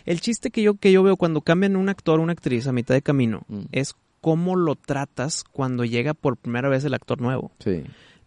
el 0.05 0.21
chiste 0.21 0.49
que 0.51 0.61
yo, 0.61 0.76
que 0.76 0.91
yo 0.91 1.03
veo 1.03 1.17
cuando 1.17 1.41
cambian 1.41 1.76
un 1.76 1.89
actor 1.89 2.19
o 2.19 2.23
una 2.23 2.32
actriz 2.34 2.65
a 2.67 2.71
mitad 2.71 2.95
de 2.95 3.01
camino 3.01 3.43
Mm. 3.47 3.65
es 3.71 3.93
cómo 4.26 4.55
lo 4.55 4.73
tratas 4.73 5.43
cuando 5.43 5.86
llega 5.86 6.15
por 6.15 6.36
primera 6.36 6.67
vez 6.67 6.84
el 6.84 6.95
actor 6.95 7.21
nuevo. 7.21 7.51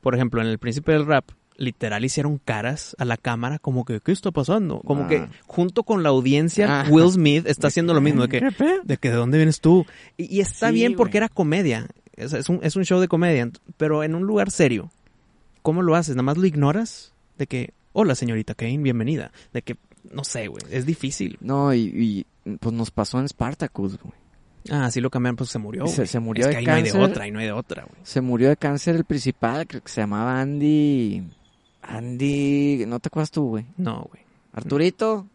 Por 0.01 0.15
ejemplo, 0.15 0.41
en 0.41 0.47
El 0.47 0.59
Príncipe 0.61 0.93
del 0.93 1.05
Rap, 1.07 1.25
literal 1.57 2.05
hicieron 2.05 2.39
caras 2.39 2.95
a 3.01 3.05
la 3.05 3.17
cámara 3.17 3.59
como 3.59 3.85
que, 3.85 3.99
¿qué 3.99 4.13
está 4.13 4.31
pasando? 4.31 4.79
Como 4.83 5.03
Ah. 5.03 5.09
que 5.09 5.27
junto 5.49 5.83
con 5.83 6.05
la 6.05 6.11
audiencia, 6.11 6.83
Ah. 6.83 6.87
Will 6.89 7.11
Smith 7.11 7.49
está 7.49 7.67
haciendo 7.67 7.95
lo 7.95 8.01
mismo, 8.01 8.23
de 8.23 8.29
que, 8.29 8.49
de 8.85 8.97
que 8.97 9.11
¿de 9.11 9.17
dónde 9.17 9.39
vienes 9.39 9.61
tú? 9.61 9.87
Y, 10.17 10.37
y 10.37 10.39
está 10.39 10.69
Sí, 10.69 10.75
bien 10.75 10.95
porque 10.95 11.17
era 11.17 11.29
comedia, 11.29 11.89
es, 12.15 12.33
es 12.33 12.49
un, 12.49 12.61
es 12.63 12.77
un 12.77 12.85
show 12.85 13.01
de 13.01 13.09
comedia, 13.09 13.51
pero 13.77 14.05
en 14.05 14.15
un 14.15 14.23
lugar 14.25 14.53
serio, 14.53 14.93
¿cómo 15.63 15.83
lo 15.83 15.97
haces? 15.97 16.15
¿Nada 16.15 16.23
más 16.23 16.39
lo 16.39 16.47
ignoras? 16.47 17.13
De 17.39 17.49
que, 17.49 17.73
hola 17.93 18.15
señorita 18.15 18.55
Kane, 18.55 18.79
bienvenida. 18.79 19.33
De 19.53 19.63
que, 19.63 19.77
no 20.13 20.23
sé, 20.23 20.47
güey, 20.47 20.63
es 20.71 20.87
difícil. 20.87 21.39
No, 21.41 21.75
y, 21.75 22.25
y, 22.45 22.57
pues 22.61 22.73
nos 22.73 22.93
pasó 22.93 23.19
en 23.19 23.29
Spartacus, 23.29 23.99
güey. 24.01 24.15
Ah, 24.71 24.91
sí 24.91 25.01
lo 25.01 25.11
cambiaron, 25.11 25.37
pues 25.37 25.51
se 25.51 25.59
murió. 25.59 25.87
Se- 25.87 26.07
se 26.07 26.19
murió 26.21 26.43
es 26.45 26.49
de 26.49 26.53
que 26.53 26.59
ahí 26.59 26.67
no 26.67 26.73
hay 26.75 26.83
de 26.83 26.91
cáncer. 26.91 27.11
otra, 27.11 27.25
ahí 27.25 27.31
no 27.31 27.39
hay 27.39 27.47
de 27.47 27.53
otra, 27.53 27.85
güey. 27.85 28.01
Se 28.03 28.21
murió 28.21 28.49
de 28.49 28.57
cáncer 28.57 28.97
el 28.97 29.05
principal, 29.05 29.67
creo 29.67 29.83
que 29.83 29.89
se 29.91 30.01
llamaba 30.01 30.41
Andy... 30.41 31.23
Andy... 31.83 32.85
¿No 32.87 33.01
te 33.01 33.09
acuerdas 33.09 33.31
tú, 33.31 33.49
güey? 33.49 33.65
No, 33.77 34.03
güey. 34.11 34.23
Arturito. 34.53 35.27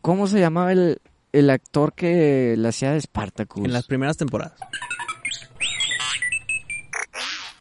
¿Cómo 0.00 0.26
se 0.26 0.40
llamaba 0.40 0.72
el, 0.72 1.00
el 1.32 1.50
actor 1.50 1.92
que 1.92 2.54
la 2.56 2.70
hacía 2.70 2.92
de 2.92 3.00
Spartacus? 3.00 3.64
En 3.64 3.72
las 3.72 3.86
primeras 3.86 4.16
temporadas. 4.16 4.54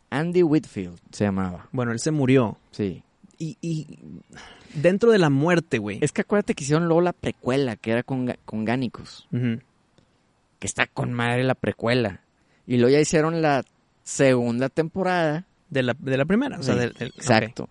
Andy 0.09 0.41
Whitfield 0.43 0.97
se 1.11 1.25
llamaba. 1.25 1.67
Bueno, 1.71 1.91
él 1.91 1.99
se 1.99 2.11
murió. 2.11 2.57
Sí. 2.71 3.03
Y, 3.37 3.57
y 3.61 3.99
dentro 4.73 5.11
de 5.11 5.19
la 5.19 5.29
muerte, 5.29 5.77
güey. 5.77 5.99
Es 6.01 6.11
que 6.11 6.21
acuérdate 6.21 6.55
que 6.55 6.63
hicieron 6.63 6.85
luego 6.87 7.01
la 7.01 7.13
precuela, 7.13 7.75
que 7.75 7.91
era 7.91 8.03
con, 8.03 8.33
con 8.45 8.65
Gánicos. 8.65 9.27
Que 10.59 10.67
está 10.67 10.87
con 10.87 11.13
madre 11.13 11.43
la 11.43 11.55
precuela. 11.55 12.21
Y 12.67 12.77
luego 12.77 12.89
ya 12.93 12.99
hicieron 12.99 13.41
la 13.41 13.63
segunda 14.03 14.69
temporada. 14.69 15.45
De 15.69 15.83
la, 15.83 15.95
de 15.99 16.17
la 16.17 16.25
primera. 16.25 16.59
O 16.59 16.63
sea, 16.63 16.73
Sí, 16.73 16.79
del- 16.79 16.93
del- 16.93 17.07
Exacto. 17.09 17.69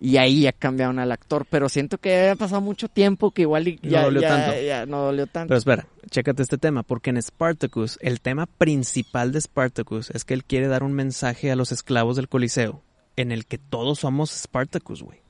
Y 0.00 0.16
ahí 0.18 0.42
ya 0.42 0.52
cambiaron 0.52 0.98
al 0.98 1.10
actor. 1.10 1.46
Pero 1.50 1.68
siento 1.68 1.98
que 1.98 2.10
ya 2.10 2.32
ha 2.32 2.36
pasado 2.36 2.60
mucho 2.60 2.88
tiempo 2.88 3.30
que 3.32 3.42
igual 3.42 3.66
y 3.68 3.80
No 3.82 3.90
ya, 3.90 4.02
dolió 4.04 4.20
ya- 4.20 4.28
tanto. 4.28 4.60
ya 4.62 4.86
no 4.86 5.02
dolió 5.02 5.26
tanto. 5.26 5.48
Pero 5.48 5.58
espera, 5.58 5.86
chécate 6.10 6.42
este 6.42 6.58
tema, 6.58 6.82
porque 6.84 7.10
en 7.10 7.20
Spartacus, 7.20 7.98
el 8.02 8.20
tema 8.20 8.46
principal 8.46 9.32
de 9.32 9.40
Spartacus 9.40 10.10
es 10.10 10.24
que 10.24 10.34
él 10.34 10.44
quiere 10.44 10.68
dar 10.68 10.82
un 10.84 10.92
mensaje 10.92 11.50
a 11.50 11.56
los 11.56 11.72
esclavos 11.72 12.16
del 12.16 12.28
Coliseo, 12.28 12.82
en 13.16 13.32
el 13.32 13.46
que 13.46 13.58
todos 13.58 14.00
somos 14.00 14.30
Spartacus, 14.30 15.02
güey. 15.02 15.20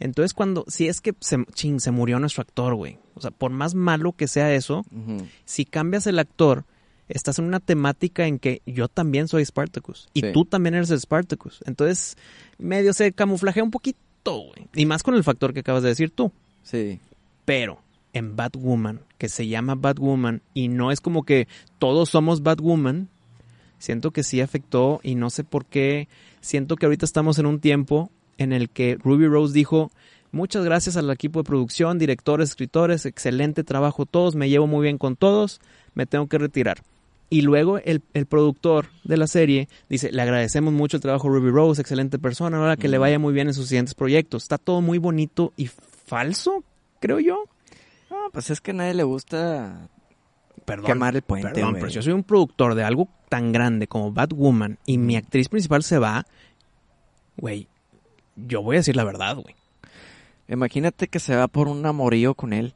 Entonces 0.00 0.34
cuando, 0.34 0.64
si 0.68 0.88
es 0.88 1.00
que 1.00 1.14
se, 1.20 1.44
chin, 1.54 1.80
se 1.80 1.90
murió 1.90 2.18
nuestro 2.18 2.42
actor, 2.42 2.74
güey. 2.74 2.98
O 3.14 3.20
sea, 3.20 3.30
por 3.30 3.50
más 3.50 3.74
malo 3.74 4.12
que 4.12 4.26
sea 4.28 4.52
eso, 4.54 4.84
si 5.44 5.64
cambias 5.64 6.06
el 6.06 6.18
actor, 6.18 6.64
estás 7.08 7.38
en 7.38 7.44
una 7.44 7.60
temática 7.60 8.26
en 8.26 8.38
que 8.38 8.60
yo 8.66 8.88
también 8.88 9.28
soy 9.28 9.44
Spartacus. 9.44 10.08
Y 10.14 10.20
Sí. 10.22 10.32
tú 10.32 10.44
también 10.44 10.74
eres 10.74 10.88
Spartacus. 10.90 11.60
Entonces, 11.66 12.16
medio 12.58 12.92
se 12.92 13.12
camuflajea 13.12 13.62
un 13.62 13.70
poquito, 13.70 13.98
güey. 14.38 14.68
Y 14.74 14.86
más 14.86 15.02
con 15.02 15.14
el 15.14 15.22
factor 15.24 15.52
que 15.54 15.60
acabas 15.60 15.82
de 15.82 15.90
decir 15.90 16.10
tú. 16.10 16.32
Sí. 16.62 16.98
Pero 17.44 17.78
en 18.12 18.36
Batwoman, 18.36 19.00
que 19.18 19.28
se 19.28 19.46
llama 19.48 19.74
Batwoman, 19.74 20.42
y 20.54 20.68
no 20.68 20.90
es 20.92 21.00
como 21.00 21.24
que 21.24 21.46
todos 21.78 22.08
somos 22.10 22.42
Batwoman, 22.42 23.08
siento 23.78 24.10
que 24.12 24.22
sí 24.22 24.40
afectó 24.40 25.00
y 25.02 25.14
no 25.14 25.30
sé 25.30 25.44
por 25.44 25.66
qué. 25.66 26.08
Siento 26.40 26.76
que 26.76 26.86
ahorita 26.86 27.04
estamos 27.04 27.38
en 27.38 27.46
un 27.46 27.60
tiempo 27.60 28.10
en 28.38 28.52
el 28.52 28.70
que 28.70 28.96
Ruby 29.02 29.26
Rose 29.26 29.52
dijo, 29.54 29.90
muchas 30.32 30.64
gracias 30.64 30.96
al 30.96 31.10
equipo 31.10 31.40
de 31.40 31.44
producción, 31.44 31.98
directores, 31.98 32.50
escritores, 32.50 33.06
excelente 33.06 33.64
trabajo 33.64 34.06
todos, 34.06 34.34
me 34.34 34.48
llevo 34.48 34.66
muy 34.66 34.82
bien 34.82 34.98
con 34.98 35.16
todos, 35.16 35.60
me 35.94 36.06
tengo 36.06 36.26
que 36.28 36.38
retirar. 36.38 36.82
Y 37.30 37.40
luego 37.40 37.78
el, 37.78 38.02
el 38.12 38.26
productor 38.26 38.86
de 39.02 39.16
la 39.16 39.26
serie 39.26 39.68
dice, 39.88 40.12
le 40.12 40.22
agradecemos 40.22 40.72
mucho 40.72 40.96
el 40.98 41.02
trabajo 41.02 41.28
a 41.28 41.30
Ruby 41.32 41.50
Rose, 41.50 41.80
excelente 41.80 42.18
persona, 42.18 42.58
ahora 42.58 42.76
que 42.76 42.86
le 42.88 42.98
Mm. 42.98 43.00
vaya 43.00 43.18
muy 43.18 43.32
bien 43.32 43.48
en 43.48 43.54
sus 43.54 43.68
siguientes 43.68 43.94
proyectos. 43.94 44.42
Está 44.44 44.58
todo 44.58 44.80
muy 44.82 44.98
bonito 44.98 45.52
y 45.56 45.66
falso, 45.68 46.62
creo 47.00 47.18
yo. 47.20 47.44
No, 48.10 48.16
pues 48.32 48.50
es 48.50 48.60
que 48.60 48.70
a 48.70 48.74
nadie 48.74 48.94
le 48.94 49.02
gusta 49.02 49.88
Perdón. 50.64 50.86
quemar 50.86 51.16
el 51.16 51.22
puente, 51.22 51.48
Perdón, 51.54 51.74
pero 51.74 51.88
yo 51.88 52.02
soy 52.02 52.12
un 52.12 52.22
productor 52.22 52.74
de 52.76 52.84
algo 52.84 53.08
tan 53.28 53.50
grande 53.52 53.88
como 53.88 54.12
Batwoman 54.12 54.78
y 54.86 54.98
mi 54.98 55.16
actriz 55.16 55.48
principal 55.48 55.82
se 55.82 55.98
va, 55.98 56.26
güey, 57.36 57.66
yo 58.36 58.62
voy 58.62 58.76
a 58.76 58.80
decir 58.80 58.96
la 58.96 59.04
verdad, 59.04 59.36
güey. 59.36 59.54
Imagínate 60.48 61.08
que 61.08 61.20
se 61.20 61.34
va 61.34 61.48
por 61.48 61.68
un 61.68 61.84
amorío 61.86 62.34
con 62.34 62.52
él. 62.52 62.74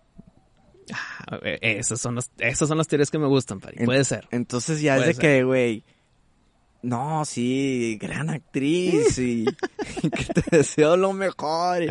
Ah, 1.30 1.38
eh, 1.42 1.58
Esas 1.60 2.00
son 2.00 2.14
las, 2.14 2.30
esas 2.38 2.66
son 2.68 2.78
las 2.78 2.88
teorías 2.88 3.10
que 3.10 3.18
me 3.18 3.26
gustan, 3.26 3.60
Pari. 3.60 3.76
En- 3.80 3.84
Puede 3.86 4.04
ser. 4.04 4.26
Entonces 4.30 4.80
ya 4.80 4.96
es 4.96 5.06
de 5.06 5.14
que, 5.14 5.44
güey, 5.44 5.84
no, 6.82 7.24
sí, 7.26 7.98
gran 8.00 8.30
actriz 8.30 9.18
y, 9.18 9.44
y 10.02 10.10
que 10.10 10.24
te 10.40 10.56
deseo 10.56 10.96
lo 10.96 11.12
mejor. 11.12 11.82
y- 11.82 11.88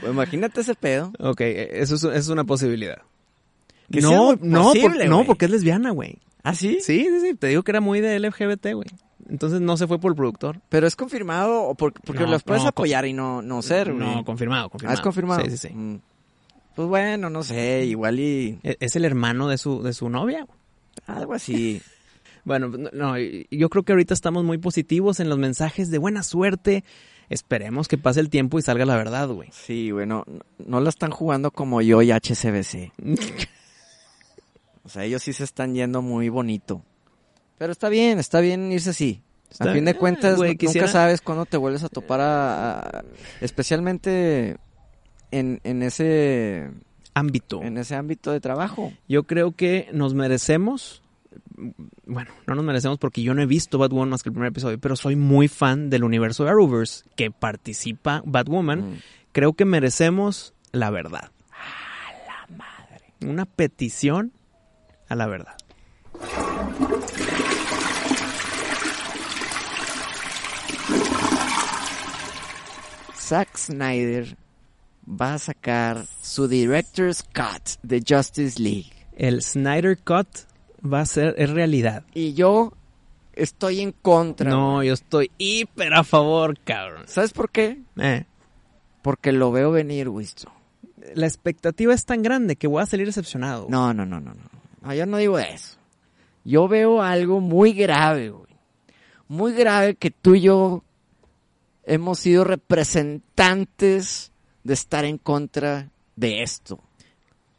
Pues 0.00 0.12
imagínate 0.12 0.60
ese 0.60 0.74
pedo. 0.74 1.12
Ok, 1.18 1.40
eh, 1.40 1.70
eso 1.80 1.94
es, 1.94 2.02
eso 2.04 2.10
es 2.18 2.28
una 2.28 2.44
posibilidad. 2.44 2.98
No, 3.88 4.36
no, 4.40 4.64
posible, 4.64 4.98
por- 5.04 5.08
no, 5.08 5.24
porque 5.24 5.44
es 5.46 5.50
lesbiana, 5.52 5.90
güey. 5.92 6.18
¿Ah, 6.42 6.54
sí? 6.54 6.78
Sí, 6.82 7.04
sí, 7.04 7.20
sí. 7.20 7.34
Te 7.34 7.46
digo 7.46 7.62
que 7.62 7.70
era 7.72 7.80
muy 7.80 8.00
de 8.00 8.18
LGBT, 8.20 8.74
güey. 8.74 8.88
Entonces 9.28 9.60
no 9.60 9.76
se 9.76 9.86
fue 9.86 9.98
por 9.98 10.12
el 10.12 10.16
productor. 10.16 10.60
Pero 10.68 10.86
es 10.86 10.94
confirmado 10.96 11.62
o 11.64 11.74
por- 11.74 11.92
porque 11.92 12.24
No, 12.24 12.30
los 12.30 12.42
puedes 12.44 12.62
no, 12.62 12.68
apoyar 12.68 13.06
y 13.06 13.12
no, 13.12 13.42
no 13.42 13.60
ser, 13.62 13.92
güey. 13.92 14.06
No, 14.06 14.24
confirmado, 14.24 14.66
Ah, 14.66 14.70
confirmado. 14.70 14.94
es 14.94 15.00
confirmado. 15.02 15.44
Sí, 15.44 15.50
sí, 15.50 15.56
sí. 15.68 15.74
Mm. 15.74 16.00
Pues 16.76 16.88
bueno, 16.88 17.30
no 17.30 17.42
sé, 17.42 17.84
igual 17.86 18.20
y 18.20 18.58
E- 18.62 18.76
Es 18.80 18.96
el 18.96 19.04
hermano 19.04 19.48
de 19.48 19.58
su, 19.58 19.82
de 19.82 19.92
su 19.92 20.08
novia. 20.08 20.46
algo 21.06 21.34
así. 21.34 21.80
Bueno, 22.44 22.68
no, 22.68 22.90
no, 22.92 23.14
yo 23.18 23.68
creo 23.68 23.82
que 23.82 23.90
ahorita 23.90 24.14
estamos 24.14 24.44
muy 24.44 24.58
positivos 24.58 25.18
en 25.18 25.28
los 25.28 25.36
mensajes 25.36 25.90
de 25.90 25.98
buena 25.98 26.22
suerte. 26.22 26.84
Esperemos 27.28 27.88
que 27.88 27.98
pase 27.98 28.20
el 28.20 28.30
tiempo 28.30 28.56
y 28.60 28.62
salga 28.62 28.84
la 28.86 28.94
verdad, 28.96 29.26
güey. 29.28 29.48
Sí, 29.50 29.90
bueno, 29.90 30.22
no, 30.28 30.38
no 30.64 30.80
la 30.80 30.88
están 30.90 31.10
jugando 31.10 31.50
como 31.50 31.82
yo 31.82 32.02
y 32.02 32.12
HCBC. 32.12 32.92
O 34.84 34.88
sea, 34.88 35.02
ellos 35.04 35.22
sí 35.24 35.32
se 35.32 35.42
están 35.42 35.74
yendo 35.74 36.02
muy 36.02 36.28
bonito. 36.28 36.82
Pero 37.58 37.72
está 37.72 37.88
bien, 37.88 38.18
está 38.18 38.40
bien 38.40 38.70
irse 38.72 38.90
así. 38.90 39.22
Está 39.50 39.70
a 39.70 39.72
fin 39.74 39.84
de 39.84 39.92
bien, 39.92 40.00
cuentas, 40.00 40.36
güey, 40.36 40.50
nunca 40.50 40.58
quisiera- 40.66 40.88
sabes 40.88 41.20
cuándo 41.20 41.46
te 41.46 41.56
vuelves 41.56 41.82
a 41.84 41.88
topar 41.88 42.20
a... 42.20 42.80
a- 42.80 43.04
especialmente 43.40 44.56
en, 45.30 45.60
en 45.64 45.82
ese 45.82 46.70
Ámbito. 47.14 47.62
en 47.62 47.78
ese 47.78 47.94
ámbito 47.94 48.30
de 48.32 48.40
trabajo. 48.40 48.92
Yo 49.08 49.22
creo 49.24 49.52
que 49.52 49.88
nos 49.92 50.12
merecemos. 50.14 51.02
Bueno, 52.04 52.30
no 52.46 52.54
nos 52.54 52.64
merecemos 52.64 52.98
porque 52.98 53.22
yo 53.22 53.32
no 53.32 53.40
he 53.40 53.46
visto 53.46 53.78
Batwoman 53.78 54.10
más 54.10 54.22
que 54.22 54.28
el 54.28 54.34
primer 54.34 54.50
episodio, 54.50 54.78
pero 54.78 54.96
soy 54.96 55.16
muy 55.16 55.48
fan 55.48 55.88
del 55.88 56.04
universo 56.04 56.44
de 56.44 56.50
Arrowverse 56.50 57.04
que 57.16 57.30
participa 57.30 58.22
Batwoman. 58.26 58.90
Mm. 58.90 58.98
Creo 59.32 59.54
que 59.54 59.64
merecemos 59.64 60.52
la 60.72 60.90
verdad. 60.90 61.30
A 61.52 62.26
la 62.50 62.56
madre. 62.56 63.04
Una 63.22 63.46
petición 63.46 64.32
a 65.08 65.14
la 65.14 65.26
verdad. 65.26 65.55
Zack 73.26 73.56
Snyder 73.56 74.36
va 75.08 75.34
a 75.34 75.38
sacar 75.38 76.04
su 76.22 76.46
Director's 76.46 77.24
Cut 77.24 77.80
de 77.82 78.00
Justice 78.06 78.62
League. 78.62 78.92
El 79.16 79.42
Snyder 79.42 79.98
Cut 79.98 80.28
va 80.84 81.00
a 81.00 81.06
ser, 81.06 81.34
es 81.36 81.50
realidad. 81.50 82.04
Y 82.14 82.34
yo 82.34 82.72
estoy 83.32 83.80
en 83.80 83.90
contra. 83.90 84.48
No, 84.50 84.82
yo 84.84 84.94
estoy 84.94 85.32
hiper 85.38 85.94
a 85.94 86.04
favor, 86.04 86.56
cabrón. 86.60 87.02
¿Sabes 87.08 87.32
por 87.32 87.50
qué? 87.50 87.80
Eh, 87.96 88.26
Porque 89.02 89.32
lo 89.32 89.50
veo 89.50 89.72
venir, 89.72 90.08
Wisto. 90.08 90.52
la 91.14 91.26
expectativa 91.26 91.94
es 91.94 92.04
tan 92.04 92.22
grande 92.22 92.54
que 92.54 92.68
voy 92.68 92.80
a 92.82 92.86
salir 92.86 93.06
decepcionado. 93.06 93.66
No, 93.68 93.92
no, 93.92 94.06
no, 94.06 94.20
no, 94.20 94.34
no. 94.34 94.42
No, 94.82 94.94
yo 94.94 95.04
no 95.04 95.16
digo 95.16 95.36
eso. 95.38 95.78
Yo 96.44 96.68
veo 96.68 97.02
algo 97.02 97.40
muy 97.40 97.72
grave, 97.72 98.30
güey. 98.30 98.46
Muy 99.26 99.52
grave 99.54 99.96
que 99.96 100.12
tú 100.12 100.36
y 100.36 100.42
yo 100.42 100.84
hemos 101.86 102.18
sido 102.18 102.44
representantes 102.44 104.32
de 104.64 104.74
estar 104.74 105.04
en 105.04 105.18
contra 105.18 105.90
de 106.16 106.42
esto. 106.42 106.80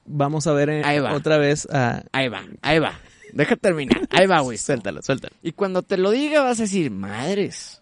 Vamos 0.05 0.45
a 0.47 0.53
ver 0.53 0.69
eh, 0.69 0.81
Ahí 0.85 0.99
va. 0.99 1.13
otra 1.13 1.37
vez 1.37 1.67
a... 1.71 2.03
Ahí 2.11 2.29
va, 2.29 2.45
ahí 2.61 2.79
va. 2.79 2.99
Deja 3.33 3.55
terminar. 3.55 4.07
Ahí 4.11 4.27
va, 4.27 4.39
güey. 4.41 4.57
Suéltalo, 4.57 5.01
suéltalo. 5.01 5.35
Y 5.41 5.51
cuando 5.53 5.81
te 5.81 5.97
lo 5.97 6.11
diga 6.11 6.43
vas 6.43 6.59
a 6.59 6.63
decir, 6.63 6.91
madres, 6.91 7.81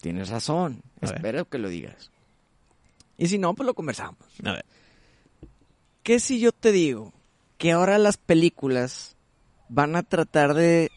tienes 0.00 0.28
razón. 0.28 0.82
A 1.00 1.06
ver. 1.06 1.16
Espero 1.16 1.48
que 1.48 1.58
lo 1.58 1.68
digas. 1.68 2.10
Y 3.18 3.28
si 3.28 3.38
no, 3.38 3.54
pues 3.54 3.66
lo 3.66 3.74
conversamos. 3.74 4.18
A 4.44 4.52
ver. 4.52 4.64
¿Qué 6.02 6.20
si 6.20 6.38
yo 6.38 6.52
te 6.52 6.72
digo 6.72 7.12
que 7.58 7.72
ahora 7.72 7.98
las 7.98 8.16
películas 8.16 9.16
van 9.68 9.96
a 9.96 10.02
tratar 10.02 10.54
de 10.54 10.90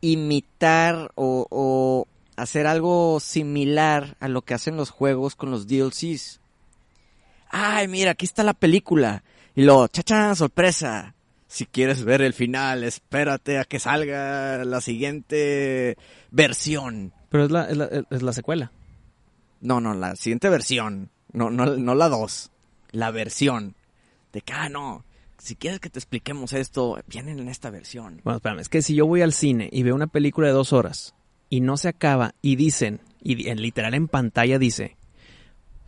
imitar 0.00 1.10
o, 1.14 1.46
o 1.50 2.06
hacer 2.36 2.66
algo 2.66 3.20
similar 3.20 4.16
a 4.20 4.28
lo 4.28 4.42
que 4.42 4.54
hacen 4.54 4.76
los 4.76 4.90
juegos 4.90 5.36
con 5.36 5.50
los 5.50 5.66
DLCs? 5.66 6.40
Ay, 7.50 7.88
mira, 7.88 8.12
aquí 8.12 8.24
está 8.24 8.42
la 8.42 8.54
película. 8.54 9.22
Y 9.54 9.62
luego, 9.62 9.88
chacha, 9.88 10.34
sorpresa. 10.34 11.14
Si 11.46 11.66
quieres 11.66 12.04
ver 12.04 12.22
el 12.22 12.32
final, 12.32 12.82
espérate 12.82 13.58
a 13.58 13.64
que 13.64 13.78
salga 13.78 14.64
la 14.64 14.80
siguiente 14.80 15.98
versión. 16.30 17.12
Pero 17.28 17.44
es 17.44 17.50
la, 17.50 17.68
es 17.68 17.76
la, 17.76 17.84
es 18.10 18.22
la 18.22 18.32
secuela. 18.32 18.72
No, 19.60 19.80
no, 19.80 19.92
la 19.92 20.16
siguiente 20.16 20.48
versión. 20.48 21.10
No, 21.32 21.50
no, 21.50 21.66
no 21.66 21.94
la 21.94 22.08
dos. 22.08 22.50
La 22.90 23.10
versión. 23.10 23.74
De 24.32 24.40
que, 24.40 24.54
ah, 24.54 24.70
no. 24.70 25.04
Si 25.36 25.56
quieres 25.56 25.80
que 25.80 25.90
te 25.90 25.98
expliquemos 25.98 26.54
esto, 26.54 26.98
vienen 27.06 27.38
en 27.38 27.48
esta 27.48 27.68
versión. 27.68 28.20
Bueno, 28.24 28.38
espérame, 28.38 28.60
es 28.60 28.68
que 28.68 28.80
si 28.80 28.94
yo 28.94 29.06
voy 29.06 29.20
al 29.20 29.32
cine 29.32 29.68
y 29.70 29.82
veo 29.82 29.94
una 29.94 30.06
película 30.06 30.46
de 30.46 30.54
dos 30.54 30.72
horas 30.72 31.14
y 31.52 31.60
no 31.60 31.76
se 31.76 31.88
acaba 31.88 32.34
y 32.40 32.56
dicen, 32.56 33.00
y 33.22 33.48
en 33.50 33.60
literal 33.60 33.92
en 33.92 34.08
pantalla 34.08 34.58
dice, 34.58 34.96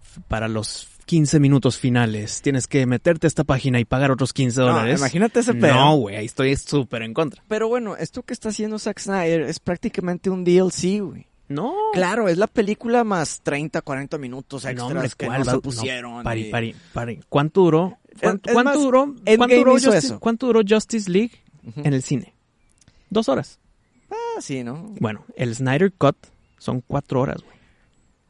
"F- 0.02 0.20
para 0.28 0.46
los 0.46 0.88
15 1.06 1.40
minutos 1.40 1.78
finales 1.78 2.42
tienes 2.42 2.66
que 2.66 2.84
meterte 2.86 3.26
a 3.26 3.28
esta 3.28 3.44
página 3.44 3.80
y 3.80 3.84
pagar 3.86 4.10
otros 4.10 4.34
15 4.34 4.60
No, 4.60 4.66
dólares. 4.66 4.98
imagínate 5.00 5.40
ese 5.40 5.54
pedo. 5.54 5.74
No, 5.74 5.96
güey, 5.96 6.16
ahí 6.16 6.26
estoy 6.26 6.54
súper 6.56 7.00
en 7.02 7.14
contra. 7.14 7.42
Pero 7.48 7.68
bueno, 7.68 7.96
esto 7.96 8.22
que 8.22 8.34
está 8.34 8.50
haciendo 8.50 8.78
Zack 8.78 8.98
Snyder 9.00 9.40
es 9.42 9.58
prácticamente 9.58 10.28
un 10.28 10.44
DLC, 10.44 11.00
güey. 11.00 11.26
No. 11.48 11.74
Claro, 11.94 12.28
es 12.28 12.36
la 12.38 12.46
película 12.46 13.02
más 13.04 13.40
30, 13.42 13.80
40 13.82 14.18
minutos 14.18 14.64
extras 14.64 14.76
No, 14.76 14.86
hombre, 14.94 15.08
que 15.16 15.26
¿cuál 15.26 15.38
no 15.40 15.44
va- 15.46 15.50
se 15.52 15.56
no, 15.56 15.62
pusieron. 15.62 16.22
pari, 16.24 16.44
pari, 16.50 16.74
pari. 16.92 17.20
¿Cuánto 17.28 17.62
duró? 17.62 17.98
¿Cuánto, 18.20 18.50
es 18.50 18.54
cuánto 18.54 18.70
más, 18.72 18.78
duró? 18.82 19.02
Endgame 19.04 19.36
¿Cuánto 19.38 19.56
duró, 19.56 19.76
hizo 19.76 19.90
Justice, 19.90 20.06
eso. 20.06 20.20
cuánto 20.20 20.46
duró 20.46 20.60
Justice 20.68 21.10
League 21.10 21.32
en 21.76 21.92
el 21.94 22.02
cine? 22.02 22.34
Dos 23.10 23.28
horas. 23.28 23.58
Sí, 24.40 24.64
¿no? 24.64 24.94
Bueno, 25.00 25.24
el 25.36 25.54
Snyder 25.54 25.92
Cut 25.92 26.16
son 26.58 26.80
cuatro 26.80 27.20
horas, 27.20 27.42
güey. 27.42 27.54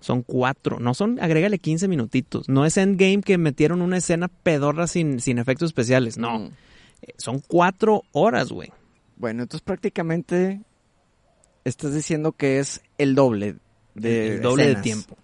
Son 0.01 0.23
cuatro. 0.23 0.79
No 0.81 0.93
son, 0.93 1.19
agrégale 1.21 1.59
15 1.59 1.89
minutitos. 1.89 2.49
No 2.49 2.67
es 2.67 2.77
Endgame 2.77 3.23
que 3.23 3.39
metieron 3.39 3.81
una 3.81 3.97
escena 3.97 4.29
pedorra 4.29 4.87
sin, 4.87 5.21
sin 5.21 5.39
efectos 5.39 5.69
especiales. 5.71 6.19
No. 6.19 6.41
Mm. 6.41 6.51
Eh, 7.03 7.15
Son 7.17 7.41
cuatro 7.41 8.03
horas, 8.13 8.51
güey. 8.51 8.71
Bueno, 9.17 9.43
entonces 9.43 9.65
prácticamente 9.65 10.61
estás 11.65 11.95
diciendo 11.95 12.33
que 12.33 12.59
es 12.59 12.83
el 12.99 13.15
doble 13.15 13.57
de 13.95 14.35
el 14.37 14.43
doble 14.43 14.65
escenas. 14.65 14.83
de 14.83 14.83
tiempo. 14.83 15.17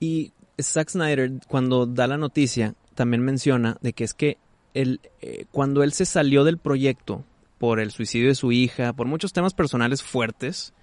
Y 0.00 0.32
Zack 0.60 0.90
Snyder, 0.90 1.32
cuando 1.48 1.86
da 1.86 2.06
la 2.06 2.16
noticia, 2.16 2.74
también 2.94 3.22
menciona 3.22 3.76
de 3.82 3.92
que 3.92 4.04
es 4.04 4.14
que 4.14 4.38
él, 4.74 5.00
eh, 5.20 5.44
cuando 5.50 5.82
él 5.82 5.92
se 5.92 6.06
salió 6.06 6.44
del 6.44 6.58
proyecto 6.58 7.24
por 7.62 7.78
el 7.78 7.92
suicidio 7.92 8.26
de 8.26 8.34
su 8.34 8.50
hija, 8.50 8.92
por 8.92 9.06
muchos 9.06 9.32
temas 9.32 9.54
personales 9.54 10.02
fuertes, 10.02 10.74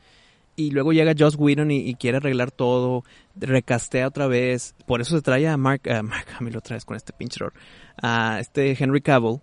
y 0.56 0.72
luego 0.72 0.94
llega 0.94 1.14
Joss 1.14 1.36
Whedon 1.36 1.72
y, 1.72 1.80
y 1.80 1.96
quiere 1.96 2.16
arreglar 2.16 2.52
todo, 2.52 3.04
recastea 3.36 4.08
otra 4.08 4.28
vez, 4.28 4.76
por 4.86 5.02
eso 5.02 5.18
se 5.18 5.22
trae 5.22 5.46
a 5.50 5.58
Mark, 5.58 5.90
a 5.90 6.02
Mark 6.04 6.28
Hamill 6.40 6.56
otra 6.56 6.78
vez 6.78 6.86
con 6.86 6.96
este 6.96 7.12
pinche 7.12 7.36
error, 7.40 7.52
a 8.02 8.40
este 8.40 8.82
Henry 8.82 9.02
Cavill, 9.02 9.42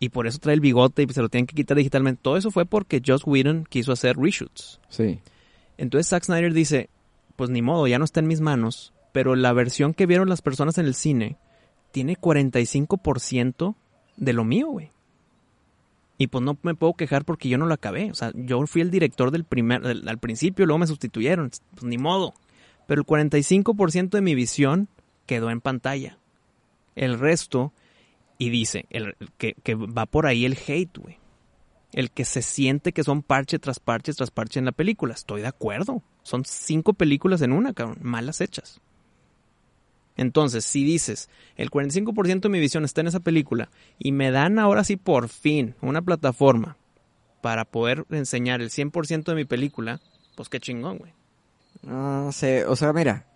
y 0.00 0.08
por 0.08 0.26
eso 0.26 0.38
trae 0.38 0.54
el 0.54 0.62
bigote 0.62 1.02
y 1.02 1.12
se 1.12 1.20
lo 1.20 1.28
tienen 1.28 1.46
que 1.46 1.54
quitar 1.54 1.76
digitalmente. 1.76 2.22
Todo 2.22 2.38
eso 2.38 2.50
fue 2.50 2.64
porque 2.64 3.02
Joss 3.06 3.26
Whedon 3.26 3.66
quiso 3.68 3.92
hacer 3.92 4.16
reshoots. 4.16 4.80
Sí. 4.88 5.20
Entonces 5.76 6.08
Zack 6.08 6.24
Snyder 6.24 6.54
dice, 6.54 6.88
pues 7.36 7.50
ni 7.50 7.60
modo, 7.60 7.86
ya 7.86 7.98
no 7.98 8.06
está 8.06 8.20
en 8.20 8.28
mis 8.28 8.40
manos, 8.40 8.94
pero 9.12 9.36
la 9.36 9.52
versión 9.52 9.92
que 9.92 10.06
vieron 10.06 10.30
las 10.30 10.40
personas 10.40 10.78
en 10.78 10.86
el 10.86 10.94
cine 10.94 11.36
tiene 11.92 12.16
45% 12.16 13.74
de 14.16 14.32
lo 14.32 14.44
mío, 14.46 14.68
güey. 14.68 14.90
Y 16.18 16.26
pues 16.26 16.42
no 16.42 16.58
me 16.62 16.74
puedo 16.74 16.94
quejar 16.94 17.24
porque 17.24 17.48
yo 17.48 17.58
no 17.58 17.66
lo 17.66 17.74
acabé. 17.74 18.10
O 18.10 18.14
sea, 18.14 18.32
yo 18.34 18.66
fui 18.66 18.82
el 18.82 18.90
director 18.90 19.30
del 19.30 19.44
primer, 19.44 19.86
al 19.86 20.18
principio, 20.18 20.66
luego 20.66 20.80
me 20.80 20.88
sustituyeron. 20.88 21.50
Pues 21.74 21.84
ni 21.84 21.96
modo. 21.96 22.34
Pero 22.88 23.02
el 23.02 23.06
45% 23.06 24.10
de 24.10 24.20
mi 24.20 24.34
visión 24.34 24.88
quedó 25.26 25.50
en 25.50 25.60
pantalla. 25.60 26.18
El 26.96 27.20
resto, 27.20 27.72
y 28.36 28.50
dice, 28.50 28.86
el, 28.90 29.14
el 29.20 29.30
que, 29.38 29.54
que 29.62 29.76
va 29.76 30.06
por 30.06 30.26
ahí 30.26 30.44
el 30.44 30.58
hate, 30.66 30.98
güey. 30.98 31.18
El 31.92 32.10
que 32.10 32.24
se 32.24 32.42
siente 32.42 32.92
que 32.92 33.04
son 33.04 33.22
parche 33.22 33.58
tras 33.60 33.78
parche 33.78 34.12
tras 34.12 34.32
parche 34.32 34.58
en 34.58 34.64
la 34.64 34.72
película. 34.72 35.14
Estoy 35.14 35.42
de 35.42 35.46
acuerdo. 35.46 36.02
Son 36.24 36.44
cinco 36.44 36.94
películas 36.94 37.42
en 37.42 37.52
una, 37.52 37.72
cabrón. 37.72 37.98
Malas 38.02 38.40
hechas. 38.40 38.80
Entonces, 40.18 40.64
si 40.66 40.84
dices, 40.84 41.30
el 41.56 41.70
45% 41.70 42.40
de 42.42 42.48
mi 42.50 42.60
visión 42.60 42.84
está 42.84 43.00
en 43.00 43.06
esa 43.06 43.20
película 43.20 43.70
y 43.98 44.12
me 44.12 44.30
dan 44.30 44.58
ahora 44.58 44.84
sí 44.84 44.96
por 44.96 45.28
fin 45.30 45.74
una 45.80 46.02
plataforma 46.02 46.76
para 47.40 47.64
poder 47.64 48.04
enseñar 48.10 48.60
el 48.60 48.68
100% 48.70 49.24
de 49.24 49.34
mi 49.34 49.44
película, 49.46 50.00
pues 50.36 50.50
qué 50.50 50.60
chingón, 50.60 50.98
güey. 50.98 51.12
No 51.82 52.30
sé, 52.32 52.66
o 52.66 52.76
sea, 52.76 52.92
mira, 52.92 53.26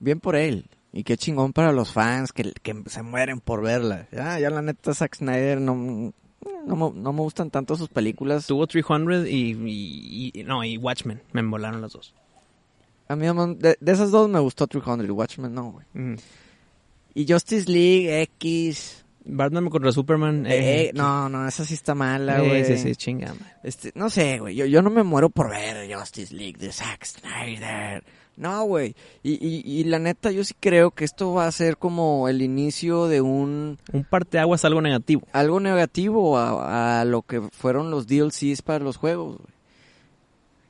bien 0.00 0.18
por 0.18 0.34
él. 0.36 0.68
Y 0.92 1.04
qué 1.04 1.18
chingón 1.18 1.52
para 1.52 1.72
los 1.72 1.92
fans 1.92 2.32
que, 2.32 2.52
que 2.62 2.74
se 2.86 3.02
mueren 3.02 3.40
por 3.40 3.62
verla. 3.62 4.08
Ya, 4.10 4.40
ya 4.40 4.48
la 4.48 4.62
neta, 4.62 4.94
Zack 4.94 5.16
Snyder 5.16 5.60
no, 5.60 5.74
no, 5.74 6.76
me, 6.76 6.98
no 6.98 7.12
me 7.12 7.20
gustan 7.20 7.50
tanto 7.50 7.76
sus 7.76 7.90
películas. 7.90 8.46
Tuvo 8.46 8.66
300 8.66 9.26
y, 9.28 9.52
y- 9.52 10.30
y- 10.34 10.44
no, 10.44 10.64
y 10.64 10.78
Watchmen, 10.78 11.20
me 11.32 11.40
embolaron 11.40 11.82
las 11.82 11.92
dos. 11.92 12.14
A 13.08 13.16
mí 13.16 13.26
de, 13.58 13.76
de 13.80 13.92
esas 13.92 14.10
dos 14.10 14.28
me 14.28 14.40
gustó 14.40 14.66
300 14.66 15.06
y 15.06 15.10
Watchmen, 15.10 15.54
no, 15.54 15.72
güey. 15.72 15.86
Mm. 15.94 16.16
Y 17.14 17.26
Justice 17.32 17.70
League 17.70 18.22
X. 18.22 19.04
Batman 19.24 19.68
contra 19.70 19.90
Superman. 19.90 20.46
eh, 20.46 20.88
eh, 20.88 20.90
no, 20.94 21.28
no, 21.28 21.48
esa 21.48 21.64
sí 21.64 21.74
está 21.74 21.94
mala, 21.94 22.42
eh, 22.42 22.48
güey. 22.48 22.64
sí, 22.64 22.78
sí, 22.78 22.94
chinga, 22.94 23.28
man. 23.28 23.38
Este, 23.64 23.90
no 23.94 24.08
sé, 24.10 24.38
güey. 24.38 24.54
Yo, 24.54 24.66
yo 24.66 24.82
no 24.82 24.90
me 24.90 25.02
muero 25.02 25.30
por 25.30 25.50
ver 25.50 25.92
Justice 25.92 26.34
League 26.34 26.58
de 26.58 26.72
Zack 26.72 27.04
Snyder. 27.04 28.04
No, 28.36 28.64
güey. 28.64 28.94
Y, 29.22 29.32
y, 29.34 29.62
y 29.64 29.84
la 29.84 29.98
neta, 29.98 30.30
yo 30.30 30.44
sí 30.44 30.54
creo 30.60 30.90
que 30.90 31.04
esto 31.04 31.32
va 31.32 31.46
a 31.46 31.52
ser 31.52 31.78
como 31.78 32.28
el 32.28 32.42
inicio 32.42 33.06
de 33.08 33.20
un 33.22 33.78
Un 33.92 34.04
parteaguas 34.04 34.64
algo 34.64 34.80
negativo. 34.82 35.26
algo 35.32 35.58
negativo 35.58 36.36
a, 36.38 37.00
a 37.00 37.04
lo 37.06 37.22
que 37.22 37.40
fueron 37.40 37.90
los 37.90 38.06
DLCs 38.06 38.62
para 38.62 38.84
los 38.84 38.96
juegos, 38.98 39.38
güey. 39.38 39.55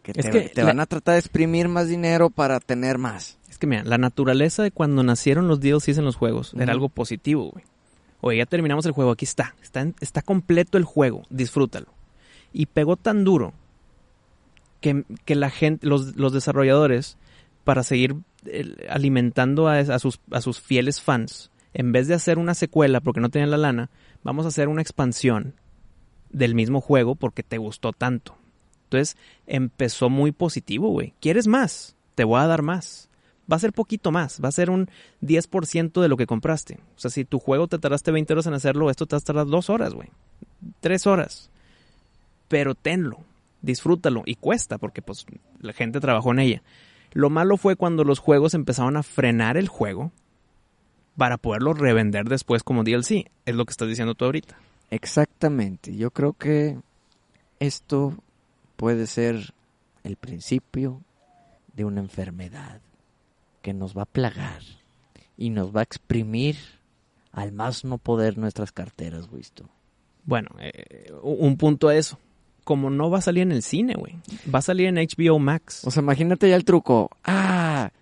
Que 0.06 0.12
Es 0.14 0.26
te, 0.26 0.30
que 0.30 0.48
te 0.50 0.60
la- 0.62 0.68
van 0.68 0.80
a 0.80 0.86
tratar 0.86 1.14
de 1.14 1.18
exprimir 1.18 1.66
más 1.68 1.88
dinero 1.88 2.30
para 2.30 2.60
tener 2.60 2.96
más. 2.98 3.38
Es 3.50 3.58
que 3.58 3.66
mira, 3.66 3.82
la 3.84 3.98
naturaleza 3.98 4.62
de 4.62 4.70
cuando 4.70 5.02
nacieron 5.02 5.48
los 5.48 5.58
DLCs 5.60 5.98
en 5.98 6.04
los 6.04 6.14
juegos 6.14 6.54
era 6.58 6.72
algo 6.72 6.88
positivo, 6.88 7.50
güey. 7.50 7.64
Oye, 8.20 8.38
ya 8.38 8.46
terminamos 8.46 8.86
el 8.86 8.92
juego, 8.92 9.10
aquí 9.10 9.24
está. 9.24 9.54
Está, 9.62 9.80
en- 9.80 9.94
está 10.00 10.22
completo 10.22 10.78
el 10.78 10.84
juego, 10.84 11.22
disfrútalo. 11.28 11.86
Y 12.52 12.66
pegó 12.66 12.96
tan 12.96 13.24
duro 13.24 13.52
que, 14.80 15.04
que 15.24 15.34
la 15.34 15.50
gente, 15.50 15.86
los, 15.86 16.16
los 16.16 16.32
desarrolladores, 16.32 17.16
para 17.64 17.82
seguir 17.82 18.14
eh, 18.44 18.86
alimentando 18.88 19.66
a, 19.68 19.78
a 19.78 19.98
sus, 19.98 20.20
a 20.30 20.40
sus 20.40 20.60
fieles 20.60 21.00
fans, 21.00 21.50
en 21.74 21.92
vez 21.92 22.06
de 22.08 22.14
hacer 22.14 22.38
una 22.38 22.54
secuela 22.54 23.00
porque 23.00 23.20
no 23.20 23.28
tenían 23.28 23.50
la 23.50 23.56
lana, 23.56 23.90
vamos 24.22 24.44
a 24.44 24.48
hacer 24.48 24.68
una 24.68 24.82
expansión 24.82 25.54
del 26.30 26.54
mismo 26.54 26.80
juego 26.80 27.16
porque 27.16 27.42
te 27.42 27.58
gustó 27.58 27.92
tanto. 27.92 28.36
Entonces 28.96 29.16
empezó 29.46 30.08
muy 30.08 30.32
positivo, 30.32 30.90
güey. 30.90 31.14
¿Quieres 31.20 31.46
más? 31.46 31.96
Te 32.14 32.24
voy 32.24 32.40
a 32.40 32.46
dar 32.46 32.62
más. 32.62 33.08
Va 33.50 33.56
a 33.56 33.60
ser 33.60 33.72
poquito 33.72 34.10
más, 34.10 34.40
va 34.42 34.48
a 34.48 34.52
ser 34.52 34.70
un 34.70 34.88
10% 35.22 36.00
de 36.00 36.08
lo 36.08 36.16
que 36.16 36.26
compraste. 36.26 36.80
O 36.96 36.98
sea, 36.98 37.12
si 37.12 37.24
tu 37.24 37.38
juego 37.38 37.68
te 37.68 37.78
tardaste 37.78 38.10
20 38.10 38.32
horas 38.32 38.46
en 38.46 38.54
hacerlo, 38.54 38.90
esto 38.90 39.06
te 39.06 39.14
va 39.14 39.18
a 39.18 39.20
tardar 39.20 39.46
2 39.46 39.70
horas, 39.70 39.94
güey. 39.94 40.08
3 40.80 41.06
horas. 41.06 41.50
Pero 42.48 42.74
tenlo, 42.74 43.20
disfrútalo 43.62 44.22
y 44.26 44.34
cuesta 44.34 44.78
porque 44.78 45.02
pues 45.02 45.26
la 45.60 45.72
gente 45.72 46.00
trabajó 46.00 46.32
en 46.32 46.40
ella. 46.40 46.62
Lo 47.12 47.30
malo 47.30 47.56
fue 47.56 47.76
cuando 47.76 48.02
los 48.02 48.18
juegos 48.18 48.54
empezaron 48.54 48.96
a 48.96 49.04
frenar 49.04 49.56
el 49.56 49.68
juego 49.68 50.10
para 51.16 51.36
poderlo 51.36 51.72
revender 51.72 52.24
después 52.24 52.64
como 52.64 52.82
DLC. 52.82 53.30
Es 53.44 53.54
lo 53.54 53.64
que 53.64 53.70
estás 53.70 53.88
diciendo 53.88 54.16
tú 54.16 54.24
ahorita. 54.24 54.58
Exactamente. 54.90 55.96
Yo 55.96 56.10
creo 56.10 56.32
que 56.32 56.78
esto 57.60 58.14
puede 58.76 59.06
ser 59.06 59.54
el 60.04 60.16
principio 60.16 61.02
de 61.74 61.84
una 61.84 62.00
enfermedad 62.00 62.80
que 63.62 63.74
nos 63.74 63.96
va 63.96 64.02
a 64.02 64.06
plagar 64.06 64.62
y 65.36 65.50
nos 65.50 65.74
va 65.74 65.80
a 65.80 65.84
exprimir 65.84 66.56
al 67.32 67.52
más 67.52 67.84
no 67.84 67.98
poder 67.98 68.38
nuestras 68.38 68.72
carteras, 68.72 69.30
visto. 69.30 69.68
Bueno, 70.24 70.48
eh, 70.58 71.12
un 71.22 71.56
punto 71.56 71.88
a 71.88 71.94
eso. 71.94 72.18
Como 72.64 72.90
no 72.90 73.10
va 73.10 73.18
a 73.18 73.22
salir 73.22 73.42
en 73.42 73.52
el 73.52 73.62
cine, 73.62 73.94
güey. 73.94 74.16
Va 74.52 74.58
a 74.58 74.62
salir 74.62 74.86
en 74.86 74.96
HBO 74.96 75.38
Max. 75.38 75.84
O 75.84 75.90
sea, 75.90 76.02
imagínate 76.02 76.48
ya 76.48 76.56
el 76.56 76.64
truco. 76.64 77.10
Ah, 77.22 77.92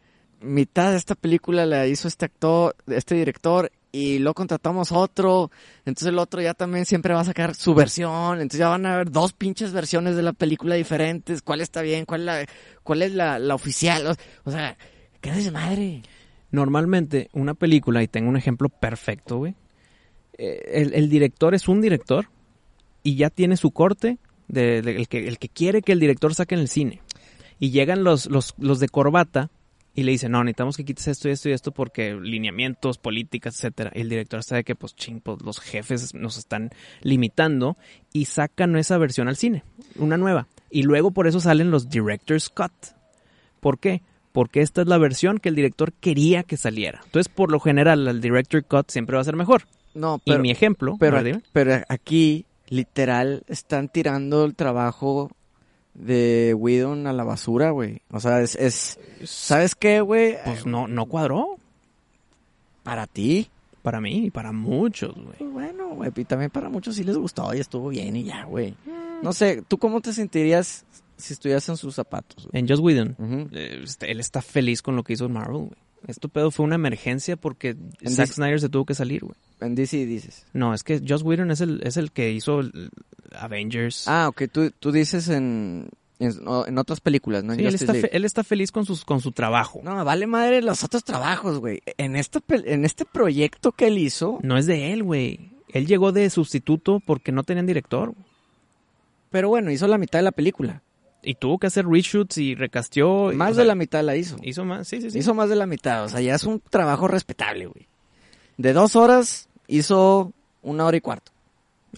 mitad 0.41 0.93
de 0.93 0.97
esta 0.97 1.15
película 1.15 1.67
la 1.67 1.87
hizo 1.87 2.09
este 2.09 2.25
actor, 2.25 2.77
este 2.87 3.15
director, 3.17 3.71
y 3.95 4.19
lo 4.19 4.35
contratamos 4.35 4.91
otro. 4.91 5.51
Entonces 5.85 6.09
el 6.09 6.19
otro 6.19 6.43
ya 6.43 6.53
también 6.55 6.85
siempre 6.85 7.15
va 7.15 7.21
a 7.21 7.25
sacar 7.25 7.55
su 7.55 7.75
versión. 7.75 8.41
Entonces 8.41 8.59
ya 8.59 8.69
van 8.69 8.87
a 8.87 8.95
haber 8.95 9.11
dos 9.11 9.33
pinches 9.33 9.73
versiones 9.73 10.17
de 10.17 10.23
la 10.23 10.33
película 10.33 10.75
diferentes. 10.75 11.43
¿Cuál 11.43 11.61
está 11.61 11.81
bien? 11.81 12.05
¿Cuál 12.05 12.23
es 12.23 12.27
la, 12.27 12.47
cuál 12.83 13.03
es 13.03 13.15
la, 13.15 13.39
la 13.39 13.55
oficial? 13.55 14.17
O, 14.45 14.51
sea, 14.51 14.77
qué 15.21 15.31
desmadre. 15.31 16.03
Normalmente, 16.51 17.29
una 17.33 17.55
película, 17.55 18.03
y 18.03 18.09
tengo 18.09 18.29
un 18.31 18.37
ejemplo 18.37 18.69
perfecto, 18.69 19.39
güey. 19.39 19.55
eh, 20.39 20.61
El, 20.73 20.95
el 20.95 21.09
director 21.09 21.55
es 21.55 21.69
un 21.69 21.81
director 21.81 22.27
y 23.03 23.17
ya 23.17 23.31
tiene 23.31 23.57
su 23.57 23.71
corte 23.71 24.19
de, 24.49 24.83
de- 24.83 24.97
el, 24.97 25.09
que, 25.09 25.29
el 25.29 25.39
que 25.39 25.49
quiere 25.49 25.83
que 25.83 25.93
el 25.93 26.01
director 26.01 26.35
saque 26.35 26.55
en 26.57 26.61
el 26.63 26.69
cine. 26.69 27.01
Y 27.61 27.71
llegan 27.71 28.03
los, 28.03 28.27
los, 28.27 28.55
los 28.59 28.81
de 28.81 28.89
corbata 28.89 29.51
y 29.95 30.03
le 30.03 30.13
dicen, 30.13 30.33
no, 30.33 30.43
necesitamos 30.43 30.77
que 30.77 30.85
quites 30.85 31.07
esto 31.07 31.29
y 31.29 31.33
esto 31.33 31.49
y 31.49 31.53
esto 31.53 31.71
porque 31.71 32.15
lineamientos, 32.15 32.99
políticas, 32.99 33.55
etcétera. 33.57 33.93
Y 33.95 34.01
el 34.01 34.09
director 34.09 34.43
sabe 34.43 34.65
que, 34.65 34.75
pues, 34.75 34.97
ching, 34.97 35.21
pues, 35.21 35.41
los 35.43 35.61
jefes 35.61 36.15
nos 36.15 36.37
están 36.37 36.71
limitando 37.03 37.77
y 38.13 38.25
sacan 38.25 38.77
esa 38.77 38.99
versión 38.99 39.29
al 39.29 39.37
cine, 39.37 39.63
una 39.97 40.17
nueva. 40.17 40.49
Y 40.71 40.83
luego 40.83 41.13
por 41.13 41.29
eso 41.29 41.39
salen 41.39 41.71
los 41.71 41.89
director's 41.89 42.49
cut. 42.49 42.73
¿Por 43.61 43.79
qué? 43.79 44.03
Porque 44.33 44.63
esta 44.63 44.83
es 44.83 44.89
la 44.89 44.99
versión 44.99 45.39
que 45.39 45.49
el 45.49 45.55
director 45.55 45.93
quería 45.93 46.43
que 46.43 46.57
saliera. 46.57 47.03
Entonces, 47.05 47.33
por 47.33 47.53
lo 47.53 47.61
general, 47.61 48.09
el 48.09 48.21
director 48.21 48.65
cut 48.65 48.91
siempre 48.91 49.15
va 49.15 49.23
a 49.23 49.25
ser 49.25 49.37
mejor. 49.37 49.63
No, 49.95 50.21
y 50.25 50.37
mi 50.39 50.51
ejemplo, 50.51 50.97
pero, 50.99 51.23
pero 51.53 51.85
aquí, 51.89 52.47
literal, 52.69 53.45
están 53.47 53.89
tirando 53.89 54.45
el 54.45 54.57
trabajo 54.57 55.31
de 55.95 56.55
Whedon 56.59 57.07
a 57.07 57.13
la 57.13 57.25
basura, 57.25 57.71
güey. 57.71 58.01
O 58.11 58.21
sea, 58.21 58.41
es, 58.43 58.55
es 58.57 58.99
¿sabes 59.25 59.75
qué, 59.75 60.01
güey? 60.01 60.37
pues 60.45 60.67
no, 60.67 60.89
no 60.89 61.07
cuadró 61.07 61.57
Para 62.83 63.07
ti. 63.07 63.49
para 63.83 64.01
mí 64.01 64.27
y 64.27 64.31
para 64.31 64.53
muchos, 64.53 65.15
güey. 65.15 65.37
Pues 65.39 65.53
bueno, 65.53 65.89
güey, 65.95 66.11
y 66.17 66.25
también 66.25 66.51
para 66.51 66.69
muchos 66.69 66.97
sí 66.97 67.05
les 67.05 67.17
gustó 67.17 67.55
y 67.55 67.61
estuvo 67.61 67.89
bien 67.89 68.17
y 68.17 68.25
ya, 68.25 68.45
güey. 68.45 68.75
No 69.23 69.33
sé, 69.33 69.63
¿tú 69.67 69.79
cómo 69.79 70.01
te 70.01 70.13
sentirías 70.13 70.85
si 71.17 71.33
estuvieras 71.33 71.69
en 71.69 71.77
sus 71.77 71.95
zapatos? 71.95 72.47
güey? 72.49 72.61
En 72.61 72.69
Joss 72.69 72.81
Whedon, 72.81 73.17
eh, 73.53 73.81
este, 73.85 74.11
él 74.11 74.21
está 74.21 74.43
feliz 74.43 74.83
con 74.83 74.97
lo 74.97 75.03
que 75.05 75.13
hizo 75.15 75.27
en 75.27 75.33
Marvel, 75.33 75.57
güey. 75.67 75.79
Esto 76.07 76.29
pedo 76.29 76.51
fue 76.51 76.67
una 76.67 76.75
emergencia 76.75 77.37
porque 77.37 77.77
En 78.03 78.11
Zack. 78.11 78.27
Snyder 78.29 78.61
se 78.61 78.69
tuvo 78.69 78.85
que 78.85 78.95
salir, 78.95 79.25
güey. 79.25 79.37
En 79.65 79.75
DC 79.75 80.07
dices. 80.07 80.47
No, 80.53 80.75
es 80.75 80.85
que 80.85 81.01
Joss 81.07 81.23
Whedon 81.23 81.51
es 81.51 81.61
el, 81.61 81.81
es 81.85 81.97
el 81.97 82.11
que 82.13 82.31
hizo 82.33 82.61
Avengers. 83.39 84.07
Ah, 84.09 84.29
ok, 84.29 84.43
tú, 84.53 84.71
tú 84.79 84.93
dices 84.93 85.29
en, 85.29 85.89
en, 86.19 86.79
otras 86.79 87.01
películas, 87.01 87.45
¿no? 87.45 87.55
Sí, 87.55 87.65
él 87.65 87.75
está, 87.75 87.93
League. 87.93 88.09
fe- 88.09 88.17
él 88.17 88.25
está 88.25 88.45
feliz 88.45 88.71
con, 88.73 88.85
sus, 88.87 89.05
con 89.05 89.21
su 89.21 89.33
trabajo. 89.33 89.81
No. 89.83 89.95
No, 89.97 90.05
vale 90.05 90.27
madre 90.27 90.63
los 90.63 90.85
otros 90.85 91.05
trabajos, 91.05 91.59
güey. 91.59 91.83
En 91.97 92.17
este, 92.17 92.41
en 92.49 92.85
este 92.85 93.05
proyecto 93.05 93.73
que 93.73 93.89
él 93.89 93.99
hizo, 93.99 94.39
es 94.57 94.67
de 94.67 94.93
él, 94.93 95.03
güey. 95.03 95.51
Él 95.73 95.87
llegó 95.87 96.13
de 96.13 96.31
sustituto 96.31 97.01
porque 97.05 97.33
no 97.33 97.43
tenían 97.43 97.67
director. 97.67 98.15
pero 99.31 99.49
bueno, 99.49 99.71
hizo 99.73 99.89
la 99.89 99.99
mitad 99.99 100.21
de 100.21 100.25
la 100.25 100.33
película. 100.33 100.83
Y 101.27 101.37
tuvo 101.37 101.59
que 101.59 101.67
hacer 101.69 101.87
reshoots 101.87 102.37
y 102.39 102.55
recasteó. 102.55 103.33
y, 103.33 103.37
Más 103.37 103.55
sea, 103.55 103.63
de 103.65 103.69
la 103.69 103.75
mitad 103.75 104.05
la 104.05 104.15
hizo. 104.15 104.37
Hizo 104.43 104.65
más, 104.65 104.87
sí, 104.87 105.01
sí, 105.01 105.11
sí. 105.11 105.19
Hizo 105.19 105.35
más 105.35 105.49
de 105.49 105.57
la 105.57 105.67
mitad, 105.67 106.05
o 106.05 106.09
sea, 106.09 106.21
ya 106.21 106.35
es 106.35 106.45
un 106.45 106.61
trabajo 106.71 107.09
respetable, 107.09 107.67
güey. 107.67 107.89
De 108.59 108.73
dos 108.75 108.95
horas 108.95 109.49
hizo 109.69 110.33
una 110.63 110.85
hora 110.87 110.97
y 110.97 111.01
cuarto. 111.01 111.33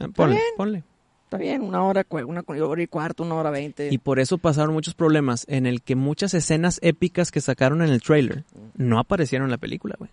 Ah, 0.01 0.09
Ponle, 0.15 0.35
bien. 0.37 0.47
ponle. 0.57 0.85
Está 1.25 1.39
bien, 1.39 1.63
una 1.63 1.83
hora, 1.83 2.07
una 2.09 2.45
hora 2.47 2.83
y 2.83 2.87
cuarto, 2.87 3.25
una 3.25 3.35
hora 3.35 3.51
veinte. 3.51 3.89
Y 3.91 3.99
por 3.99 4.21
eso 4.21 4.39
pasaron 4.39 4.73
muchos 4.75 4.95
problemas 4.95 5.45
en 5.49 5.67
el 5.67 5.83
que 5.83 5.97
muchas 5.97 6.35
escenas 6.35 6.79
épicas 6.83 7.33
que 7.33 7.41
sacaron 7.41 7.83
en 7.83 7.89
el 7.91 8.01
trailer 8.01 8.45
no 8.77 9.01
aparecieron 9.01 9.47
en 9.47 9.51
la 9.51 9.59
película, 9.59 9.97
güey. 9.99 10.11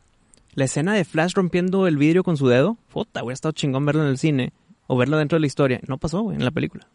La 0.56 0.66
escena 0.66 0.94
de 0.94 1.04
Flash 1.06 1.34
rompiendo 1.34 1.88
el 1.88 1.98
vidrio 1.98 2.24
con 2.24 2.38
su 2.38 2.48
dedo, 2.48 2.78
puta, 2.92 3.22
hubiera 3.24 3.34
estado 3.34 3.52
chingón 3.54 3.86
verla 3.86 4.04
en 4.04 4.10
el 4.10 4.18
cine 4.18 4.54
o 4.88 4.98
verla 4.98 5.18
dentro 5.18 5.36
de 5.36 5.42
la 5.42 5.48
historia. 5.48 5.80
No 5.88 5.98
pasó, 5.98 6.22
güey, 6.22 6.38
en 6.38 6.46
la 6.46 6.52
película. 6.52 6.88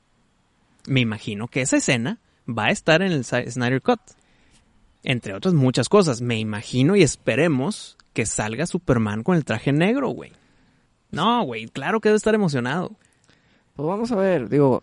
Me 0.87 1.01
imagino 1.01 1.49
que 1.49 1.61
esa 1.61 1.77
escena 1.77 2.19
va 2.49 2.67
a 2.67 2.71
estar 2.71 3.03
en 3.03 3.13
el 3.13 3.25
Snyder 3.25 3.83
Cut. 3.83 4.01
Entre 5.05 5.35
otras 5.35 5.55
muchas 5.55 5.89
cosas. 5.89 6.21
Me 6.21 6.39
imagino 6.39 6.97
y 6.97 7.03
esperemos 7.03 7.97
que 8.15 8.27
salga 8.27 8.67
Superman 8.67 9.23
con 9.23 9.37
el 9.37 9.45
traje 9.45 9.73
negro, 9.73 10.09
güey. 10.09 10.33
No, 11.11 11.43
güey, 11.45 11.67
claro 11.67 12.01
que 12.01 12.09
debe 12.09 12.17
estar 12.17 12.35
emocionado. 12.35 12.93
Pues 13.75 13.87
vamos 13.89 14.11
a 14.13 14.17
ver, 14.17 14.49
digo, 14.49 14.83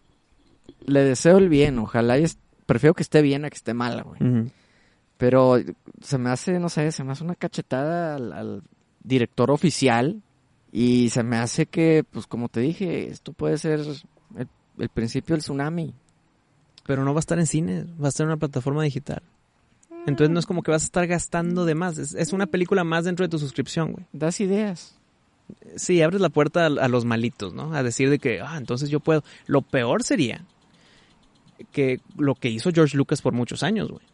le 0.85 1.03
deseo 1.03 1.37
el 1.37 1.49
bien, 1.49 1.77
ojalá 1.79 2.17
y 2.17 2.23
es- 2.23 2.37
prefiero 2.65 2.93
que 2.93 3.03
esté 3.03 3.21
bien 3.21 3.45
a 3.45 3.49
que 3.49 3.57
esté 3.57 3.73
mala, 3.73 4.03
güey. 4.03 4.19
Pero 5.17 5.55
se 6.01 6.17
me 6.17 6.29
hace, 6.29 6.59
no 6.59 6.69
sé, 6.69 6.91
se 6.91 7.03
me 7.03 7.11
hace 7.13 7.23
una 7.23 7.35
cachetada 7.35 8.15
al, 8.15 8.33
al 8.33 8.63
director 9.03 9.49
oficial 9.51 10.21
y 10.71 11.09
se 11.09 11.23
me 11.23 11.37
hace 11.37 11.67
que, 11.67 12.03
pues 12.09 12.27
como 12.27 12.49
te 12.49 12.59
dije, 12.59 13.07
esto 13.07 13.31
puede 13.31 13.57
ser 13.57 13.79
el, 14.37 14.47
el 14.77 14.89
principio 14.89 15.35
del 15.35 15.41
tsunami. 15.41 15.93
Pero 16.85 17.03
no 17.03 17.13
va 17.13 17.19
a 17.19 17.21
estar 17.21 17.39
en 17.39 17.47
cine, 17.47 17.85
va 18.01 18.07
a 18.07 18.09
estar 18.09 18.25
en 18.25 18.29
una 18.31 18.37
plataforma 18.37 18.83
digital. 18.83 19.21
Entonces 20.05 20.29
no 20.31 20.39
es 20.39 20.45
como 20.45 20.61
que 20.61 20.69
vas 20.71 20.83
a 20.83 20.85
estar 20.85 21.07
gastando 21.07 21.65
de 21.65 21.73
más. 21.75 21.97
Es, 21.97 22.13
es 22.13 22.31
una 22.33 22.45
película 22.45 22.83
más 22.83 23.05
dentro 23.05 23.25
de 23.25 23.29
tu 23.29 23.39
suscripción, 23.39 23.93
güey. 23.93 24.05
Das 24.13 24.39
ideas. 24.39 24.95
Sí, 25.75 26.01
abres 26.01 26.21
la 26.21 26.29
puerta 26.29 26.63
a, 26.63 26.67
a 26.67 26.87
los 26.87 27.05
malitos, 27.05 27.53
¿no? 27.53 27.73
A 27.73 27.83
decir 27.83 28.09
de 28.09 28.19
que, 28.19 28.41
ah, 28.41 28.57
entonces 28.57 28.89
yo 28.89 28.99
puedo. 28.99 29.23
Lo 29.47 29.61
peor 29.61 30.03
sería 30.03 30.45
que 31.71 31.99
lo 32.17 32.35
que 32.35 32.49
hizo 32.49 32.71
George 32.71 32.97
Lucas 32.97 33.21
por 33.21 33.33
muchos 33.33 33.63
años, 33.63 33.89
güey. 33.89 34.05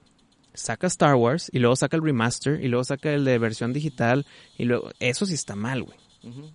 Saca 0.53 0.87
Star 0.87 1.15
Wars 1.15 1.49
y 1.53 1.59
luego 1.59 1.75
saca 1.75 1.95
el 1.95 2.03
remaster 2.03 2.63
y 2.63 2.67
luego 2.67 2.83
saca 2.83 3.13
el 3.13 3.23
de 3.23 3.37
versión 3.37 3.71
digital 3.71 4.25
y 4.57 4.65
luego... 4.65 4.91
Eso 4.99 5.25
sí 5.25 5.33
está 5.33 5.55
mal, 5.55 5.83
güey. 5.83 5.97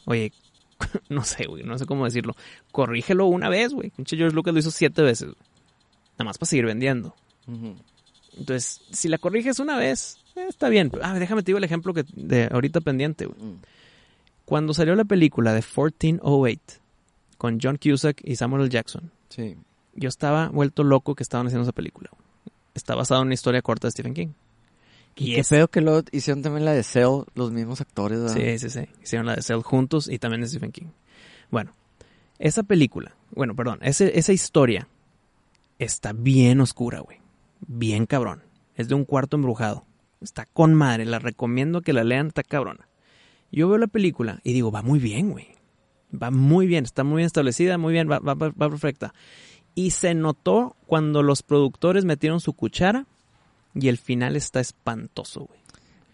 Oye, 0.04 0.32
no 1.08 1.24
sé, 1.24 1.46
güey, 1.46 1.62
no 1.64 1.78
sé 1.78 1.86
cómo 1.86 2.04
decirlo. 2.04 2.36
Corrígelo 2.72 3.26
una 3.26 3.48
vez, 3.48 3.72
güey. 3.72 3.92
George 4.04 4.34
Lucas 4.34 4.52
lo 4.52 4.60
hizo 4.60 4.70
siete 4.70 5.02
veces. 5.02 5.28
güey. 5.28 5.40
Nada 6.18 6.24
más 6.24 6.38
para 6.38 6.48
seguir 6.48 6.66
vendiendo. 6.66 7.14
Entonces, 8.36 8.82
si 8.90 9.08
la 9.08 9.18
corriges 9.18 9.60
una 9.60 9.76
vez, 9.76 10.18
eh, 10.34 10.46
está 10.48 10.68
bien. 10.68 10.92
Ah, 11.02 11.18
déjame 11.18 11.42
te 11.42 11.46
digo 11.46 11.58
el 11.58 11.64
ejemplo 11.64 11.94
que 11.94 12.04
de 12.12 12.48
ahorita 12.52 12.80
pendiente, 12.82 13.26
güey. 13.26 13.40
Mm. 13.40 13.58
Cuando 14.46 14.72
salió 14.72 14.94
la 14.94 15.04
película 15.04 15.52
de 15.52 15.60
1408 15.62 16.80
con 17.36 17.58
John 17.62 17.76
Cusack 17.82 18.22
y 18.24 18.36
Samuel 18.36 18.62
L. 18.62 18.70
Jackson, 18.70 19.10
Sí. 19.28 19.56
yo 19.94 20.08
estaba 20.08 20.48
vuelto 20.48 20.82
loco 20.84 21.14
que 21.14 21.22
estaban 21.22 21.46
haciendo 21.48 21.64
esa 21.64 21.72
película. 21.72 22.08
Está 22.74 22.94
basada 22.94 23.20
en 23.20 23.26
una 23.26 23.34
historia 23.34 23.60
corta 23.60 23.86
de 23.88 23.90
Stephen 23.92 24.14
King. 24.14 24.28
Y 25.16 25.32
Y 25.32 25.34
qué 25.34 25.40
es- 25.40 25.48
feo 25.48 25.68
que 25.68 25.80
lo 25.80 26.02
hicieron 26.12 26.42
también 26.42 26.64
la 26.64 26.72
de 26.72 26.82
Cell, 26.82 27.22
los 27.34 27.50
mismos 27.52 27.80
actores. 27.80 28.20
¿verdad? 28.20 28.34
Sí, 28.34 28.58
sí, 28.58 28.70
sí. 28.70 28.86
Hicieron 29.02 29.26
la 29.26 29.34
de 29.36 29.42
Cell 29.42 29.60
juntos 29.62 30.08
y 30.08 30.18
también 30.18 30.42
de 30.42 30.48
Stephen 30.48 30.72
King. 30.72 30.86
Bueno, 31.50 31.72
esa 32.38 32.62
película, 32.62 33.14
bueno, 33.34 33.54
perdón, 33.56 33.78
ese, 33.82 34.18
esa 34.18 34.32
historia 34.32 34.88
está 35.78 36.12
bien 36.12 36.60
oscura, 36.60 37.00
güey. 37.00 37.18
Bien 37.66 38.06
cabrón. 38.06 38.42
Es 38.76 38.88
de 38.88 38.94
un 38.94 39.04
cuarto 39.06 39.36
embrujado. 39.36 39.84
Está 40.20 40.44
con 40.46 40.74
madre, 40.74 41.04
la 41.06 41.18
recomiendo 41.18 41.80
que 41.80 41.92
la 41.94 42.04
lean, 42.04 42.28
está 42.28 42.42
cabrona. 42.42 42.86
Yo 43.52 43.68
veo 43.68 43.78
la 43.78 43.86
película 43.86 44.40
y 44.44 44.52
digo, 44.52 44.70
va 44.70 44.82
muy 44.82 44.98
bien, 44.98 45.30
güey. 45.30 45.48
Va 46.12 46.30
muy 46.30 46.66
bien, 46.66 46.84
está 46.84 47.04
muy 47.04 47.16
bien 47.18 47.26
establecida, 47.26 47.78
muy 47.78 47.92
bien, 47.92 48.10
va, 48.10 48.18
va, 48.18 48.34
va- 48.34 48.50
va 48.50 48.68
perfecta. 48.70 49.12
Y 49.74 49.90
se 49.90 50.14
notó 50.14 50.76
cuando 50.86 51.22
los 51.22 51.42
productores 51.42 52.04
metieron 52.04 52.40
su 52.40 52.52
cuchara 52.54 53.06
y 53.74 53.88
el 53.88 53.98
final 53.98 54.36
está 54.36 54.60
espantoso, 54.60 55.40
güey. 55.46 55.60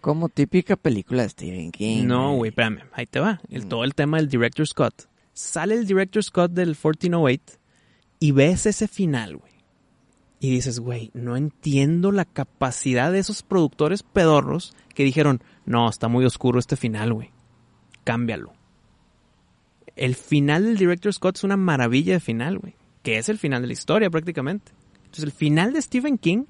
Como 0.01 0.28
típica 0.28 0.74
película 0.76 1.22
de 1.22 1.28
Stephen 1.28 1.70
King. 1.70 2.07
No, 2.07 2.35
güey, 2.35 2.49
espérame, 2.49 2.80
ahí 2.93 3.07
te 3.07 3.20
va. 3.20 3.41
El, 3.49 3.66
todo 3.68 3.85
el 3.85 3.95
tema 3.95 4.16
del 4.16 4.28
Director 4.28 4.66
Scott. 4.66 5.09
Sale 5.33 5.74
el 5.76 5.87
Director 5.87 6.24
Scott 6.24 6.51
del 6.53 6.70
1408 6.70 7.59
y 8.18 8.33
ves 8.33 8.66
ese 8.66 8.89
final, 8.89 9.37
güey. 9.37 9.53
Y 10.41 10.51
dices, 10.51 10.80
güey, 10.80 11.12
no 11.14 11.37
entiendo 11.37 12.11
la 12.11 12.24
capacidad 12.24 13.12
de 13.12 13.20
esos 13.20 13.45
productores 13.45 14.03
pedorros 14.03 14.74
que 14.93 15.05
dijeron, 15.05 15.41
no, 15.65 15.89
está 15.89 16.09
muy 16.09 16.25
oscuro 16.25 16.59
este 16.59 16.77
final, 16.77 17.13
güey. 17.13 17.31
Cámbialo. 18.05 18.53
El 19.95 20.15
final 20.15 20.65
del 20.65 20.77
Director 20.77 21.13
Scott 21.13 21.37
es 21.37 21.45
una 21.45 21.57
maravilla 21.57 22.15
de 22.15 22.21
final, 22.21 22.59
güey. 22.59 22.75
Que 23.03 23.19
es 23.19 23.29
el 23.29 23.39
final 23.39 23.63
de 23.63 23.69
la 23.69 23.73
historia 23.73 24.11
prácticamente. 24.11 24.73
Entonces 24.97 25.25
el 25.25 25.33
final 25.33 25.73
de 25.73 25.83
Stephen 25.83 26.19
King 26.19 26.45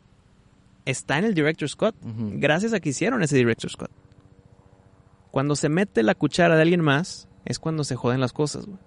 está 0.85 1.19
en 1.19 1.25
el 1.25 1.35
Director 1.35 1.69
Scott. 1.69 1.97
Gracias 2.03 2.73
a 2.73 2.81
que 2.81 2.91
hicieron 2.91 3.23
ese 3.23 3.37
Director 3.37 3.71
Scott. 3.71 3.91
Cuando 5.31 5.57
se 5.57 5.69
mete 5.69 6.03
la 6.03 6.15
cuchara 6.15 6.57
de 6.57 6.63
alguien 6.63 6.83
más, 6.83 7.29
es 7.45 7.59
cuando 7.59 7.85
se 7.85 7.97
joden 7.97 8.21
las 8.21 8.33
cosas, 8.33 8.67
güey. 8.67 8.79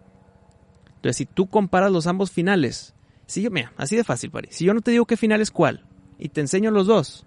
Entonces, 0.95 1.17
si 1.17 1.26
tú 1.26 1.47
comparas 1.47 1.91
los 1.91 2.07
ambos 2.07 2.32
finales, 2.32 2.93
si 3.26 3.41
yo, 3.41 3.51
mira, 3.51 3.73
así 3.78 3.95
de 3.95 4.03
fácil, 4.03 4.32
Pari. 4.32 4.49
Si 4.51 4.65
yo 4.65 4.73
no 4.73 4.82
te 4.82 4.91
digo 4.91 5.05
qué 5.05 5.17
final 5.17 5.41
es 5.41 5.51
cuál, 5.51 5.86
y 6.17 6.30
te 6.30 6.41
enseño 6.41 6.71
los 6.71 6.88
dos, 6.88 7.26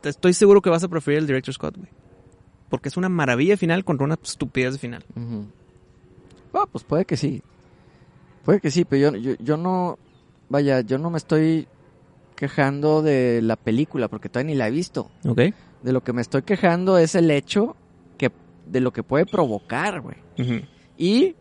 te 0.00 0.08
estoy 0.08 0.32
seguro 0.32 0.62
que 0.62 0.70
vas 0.70 0.84
a 0.84 0.88
preferir 0.88 1.18
el 1.18 1.26
Director 1.26 1.54
Scott, 1.54 1.76
güey. 1.76 1.90
Porque 2.68 2.88
es 2.88 2.96
una 2.96 3.08
maravilla 3.08 3.56
final 3.56 3.84
contra 3.84 4.04
una 4.04 4.18
estupidez 4.22 4.74
de 4.74 4.78
final. 4.78 5.04
Ah, 6.54 6.66
pues 6.70 6.84
puede 6.84 7.04
que 7.04 7.16
sí. 7.16 7.42
Puede 8.44 8.60
que 8.60 8.70
sí, 8.70 8.84
pero 8.84 9.12
yo, 9.12 9.16
yo, 9.18 9.34
yo 9.38 9.56
no. 9.56 9.98
Vaya, 10.48 10.80
yo 10.80 10.98
no 10.98 11.10
me 11.10 11.18
estoy 11.18 11.68
quejando 12.34 13.02
de 13.02 13.40
la 13.42 13.56
película 13.56 14.08
porque 14.08 14.28
todavía 14.28 14.54
ni 14.54 14.58
la 14.58 14.68
he 14.68 14.70
visto. 14.70 15.10
¿Ok? 15.26 15.40
De 15.82 15.92
lo 15.92 16.02
que 16.02 16.12
me 16.12 16.22
estoy 16.22 16.42
quejando 16.42 16.96
es 16.98 17.14
el 17.14 17.30
hecho 17.30 17.76
que 18.16 18.30
de 18.66 18.80
lo 18.80 18.92
que 18.92 19.02
puede 19.02 19.26
provocar, 19.26 20.00
güey. 20.00 20.16
Y 20.96 21.36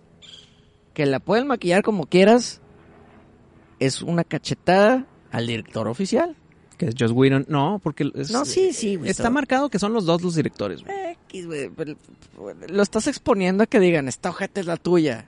que 0.94 1.06
la 1.06 1.20
pueden 1.20 1.48
maquillar 1.48 1.84
como 1.84 2.08
quieras. 2.08 2.62
Es 3.80 4.02
una 4.02 4.24
cachetada 4.24 5.06
al 5.32 5.46
director 5.46 5.88
oficial. 5.88 6.36
Que 6.78 6.86
es 6.88 6.96
Joss 6.98 7.12
Whedon. 7.12 7.46
No, 7.50 7.80
porque 7.84 8.12
es- 8.16 8.30
No, 8.32 8.46
sí, 8.46 8.72
sí, 8.74 8.96
güey. 8.98 9.10
está 9.10 9.24
todo. 9.24 9.32
marcado 9.34 9.70
que 9.70 9.80
son 9.80 9.94
los 9.94 10.06
dos 10.06 10.22
los 10.22 10.36
directores, 10.36 10.84
güey. 10.84 10.96
X, 11.28 11.46
güey, 11.48 11.72
Lo 12.70 12.84
estás 12.84 13.08
exponiendo 13.08 13.64
a 13.64 13.66
que 13.68 13.80
digan, 13.80 14.08
esta 14.08 14.30
ojeta 14.30 14.60
es 14.62 14.68
la 14.68 14.78
tuya. 14.78 15.26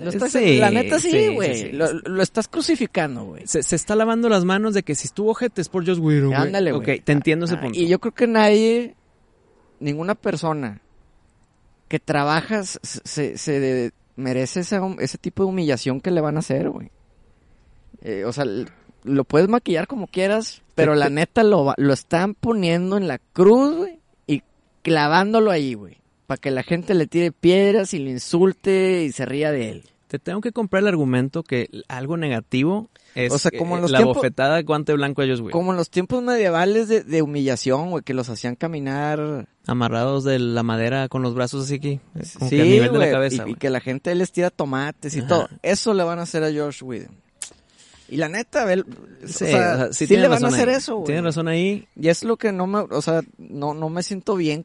Lo 0.00 0.10
estás- 0.10 0.30
Sí, 0.30 0.58
la 0.58 0.70
neta 0.70 1.00
sí, 1.00 1.34
güey. 1.34 1.58
sí. 1.58 1.72
Lo, 1.72 1.92
lo 1.92 2.22
estás 2.22 2.46
crucificando, 2.46 3.24
güey. 3.24 3.46
Se, 3.48 3.64
se 3.64 3.74
está 3.74 3.96
lavando 3.96 4.28
las 4.28 4.44
manos 4.44 4.72
de 4.74 4.84
que 4.84 4.94
si 4.94 5.08
estuvo 5.08 5.32
ojete 5.32 5.60
es 5.60 5.68
por 5.68 5.84
Joss 5.84 5.98
Whedon, 5.98 6.28
güey. 6.28 6.40
Ándale, 6.40 6.70
güey. 6.72 6.98
Ok, 6.98 7.04
te 7.04 7.12
entiendo 7.12 7.46
ese 7.46 7.54
Ah, 7.56 7.60
punto. 7.60 7.76
Y 7.78 7.88
yo 7.88 7.98
creo 7.98 8.14
que 8.14 8.26
nadie, 8.28 8.94
ninguna 9.80 10.14
persona 10.14 10.80
que 11.88 11.98
trabaja 11.98 12.62
se, 12.64 13.36
se- 13.38 13.92
merece 14.14 14.60
ese, 14.60 14.78
ese 15.00 15.18
tipo 15.18 15.42
de 15.42 15.48
humillación 15.48 16.00
que 16.00 16.10
le 16.12 16.20
van 16.20 16.36
a 16.36 16.40
hacer, 16.40 16.68
güey. 16.70 16.90
Eh, 18.02 18.24
o 18.24 18.32
sea, 18.32 18.44
lo 19.08 19.24
puedes 19.24 19.48
maquillar 19.48 19.86
como 19.86 20.06
quieras, 20.06 20.62
pero 20.74 20.94
la 20.94 21.08
neta 21.10 21.42
lo, 21.42 21.74
lo 21.76 21.92
están 21.92 22.34
poniendo 22.34 22.96
en 22.96 23.08
la 23.08 23.18
cruz, 23.18 23.76
güey, 23.76 23.98
y 24.26 24.42
clavándolo 24.82 25.50
ahí, 25.50 25.74
güey. 25.74 25.96
Para 26.26 26.38
que 26.40 26.50
la 26.50 26.62
gente 26.62 26.94
le 26.94 27.06
tire 27.06 27.32
piedras 27.32 27.94
y 27.94 27.98
le 27.98 28.10
insulte 28.10 29.02
y 29.04 29.12
se 29.12 29.24
ría 29.26 29.50
de 29.50 29.70
él. 29.70 29.84
Te 30.08 30.18
tengo 30.18 30.40
que 30.40 30.52
comprar 30.52 30.82
el 30.82 30.88
argumento 30.88 31.42
que 31.42 31.68
algo 31.88 32.16
negativo 32.16 32.88
es 33.14 33.32
O 33.32 33.38
sea, 33.38 33.50
como 33.50 33.74
en 33.74 33.80
eh, 33.80 33.82
los 33.82 33.90
la 33.90 33.98
tiempos- 33.98 34.16
bofetada 34.16 34.56
de 34.56 34.62
guante 34.62 34.92
blanco 34.94 35.20
de 35.22 35.28
Joss 35.28 35.40
Whedon. 35.40 35.52
Como 35.52 35.70
en 35.72 35.76
los 35.76 35.90
tiempos 35.90 36.22
medievales 36.22 36.88
de, 36.88 37.02
de 37.02 37.20
humillación, 37.22 37.90
güey, 37.90 38.02
que 38.04 38.14
los 38.14 38.28
hacían 38.30 38.54
caminar 38.56 39.46
Amarrados 39.66 40.24
de 40.24 40.38
la 40.38 40.62
madera 40.62 41.08
con 41.08 41.20
los 41.22 41.34
brazos 41.34 41.64
así 41.64 41.74
aquí. 41.74 42.00
Como 42.38 42.48
sí, 42.50 42.56
que 42.56 42.62
a 42.62 42.64
nivel 42.64 42.92
de 42.92 42.98
la 42.98 43.04
güey, 43.04 43.10
cabeza, 43.12 43.36
y- 43.36 43.38
y, 43.38 43.42
güey. 43.42 43.54
que 43.56 43.68
la 43.70 43.80
gente 43.80 44.14
les 44.14 44.32
tira 44.32 44.48
tomates 44.50 45.14
y 45.14 45.18
Ajá. 45.20 45.28
todo. 45.28 45.48
Eso 45.62 45.92
le 45.92 46.04
van 46.04 46.18
a 46.18 46.22
hacer 46.22 46.42
a 46.44 46.50
George 46.50 46.84
Whedon. 46.84 47.14
Y 48.08 48.16
la 48.16 48.28
neta, 48.28 48.64
ve, 48.64 48.84
Sí, 49.26 49.44
o 49.44 49.46
sea, 49.46 49.46
o 49.46 49.76
sea, 49.76 49.92
sí, 49.92 50.06
tiene 50.06 50.22
le 50.22 50.28
van 50.28 50.44
a 50.44 50.48
hacer 50.48 50.68
ahí. 50.68 50.74
eso, 50.76 50.96
güey. 50.96 51.06
Tiene 51.06 51.22
razón 51.22 51.48
ahí. 51.48 51.86
Y 51.94 52.08
es 52.08 52.24
lo 52.24 52.36
que 52.36 52.52
no 52.52 52.66
me, 52.66 52.78
o 52.78 53.02
sea, 53.02 53.20
no, 53.36 53.74
no 53.74 53.88
me 53.90 54.02
siento 54.02 54.34
bien 54.36 54.64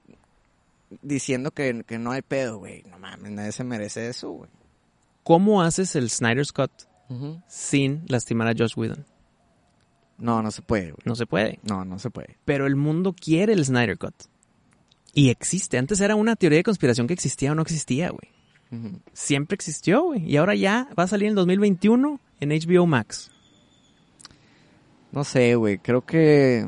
diciendo 1.02 1.52
que, 1.52 1.84
que 1.86 1.98
no 1.98 2.12
hay 2.12 2.22
pedo, 2.22 2.60
güey. 2.60 2.84
No 2.90 3.00
mames, 3.00 3.32
nadie 3.32 3.52
se 3.52 3.64
merece 3.64 4.08
eso, 4.08 4.30
güey. 4.32 4.50
¿Cómo 5.24 5.62
haces 5.62 5.96
el 5.96 6.10
Snyder 6.10 6.46
Scott 6.46 6.72
sin 7.48 8.04
lastimar 8.08 8.48
a 8.48 8.54
Joss 8.58 8.76
Whedon? 8.76 9.06
No, 10.18 10.42
no 10.42 10.52
se 10.52 10.62
puede, 10.62 10.92
güey. 10.92 11.02
No 11.06 11.16
se 11.16 11.26
puede. 11.26 11.60
No, 11.64 11.86
no 11.86 12.00
se 12.00 12.10
puede. 12.10 12.38
Pero 12.46 12.66
el 12.66 12.76
mundo 12.76 13.14
quiere 13.14 13.54
el 13.54 13.64
Snyder 13.66 13.98
Cut. 13.98 14.16
Y 15.14 15.30
existe. 15.30 15.78
Antes 15.78 16.02
era 16.02 16.16
una 16.16 16.36
teoría 16.36 16.58
de 16.58 16.64
conspiración 16.64 17.08
que 17.08 17.14
existía 17.14 17.52
o 17.52 17.56
no 17.56 17.62
existía, 17.62 18.10
güey. 18.10 18.32
Siempre 19.14 19.54
existió, 19.54 20.04
güey. 20.04 20.26
Y 20.28 20.38
ahora 20.38 20.56
ya 20.56 20.90
va 20.98 21.04
a 21.04 21.08
salir 21.08 21.28
en 21.28 21.36
2021 21.36 22.20
en 22.40 22.50
HBO 22.50 22.88
Max. 22.88 23.30
No 25.14 25.24
sé, 25.24 25.56
güey. 25.56 25.78
Creo 25.78 26.02
que, 26.02 26.68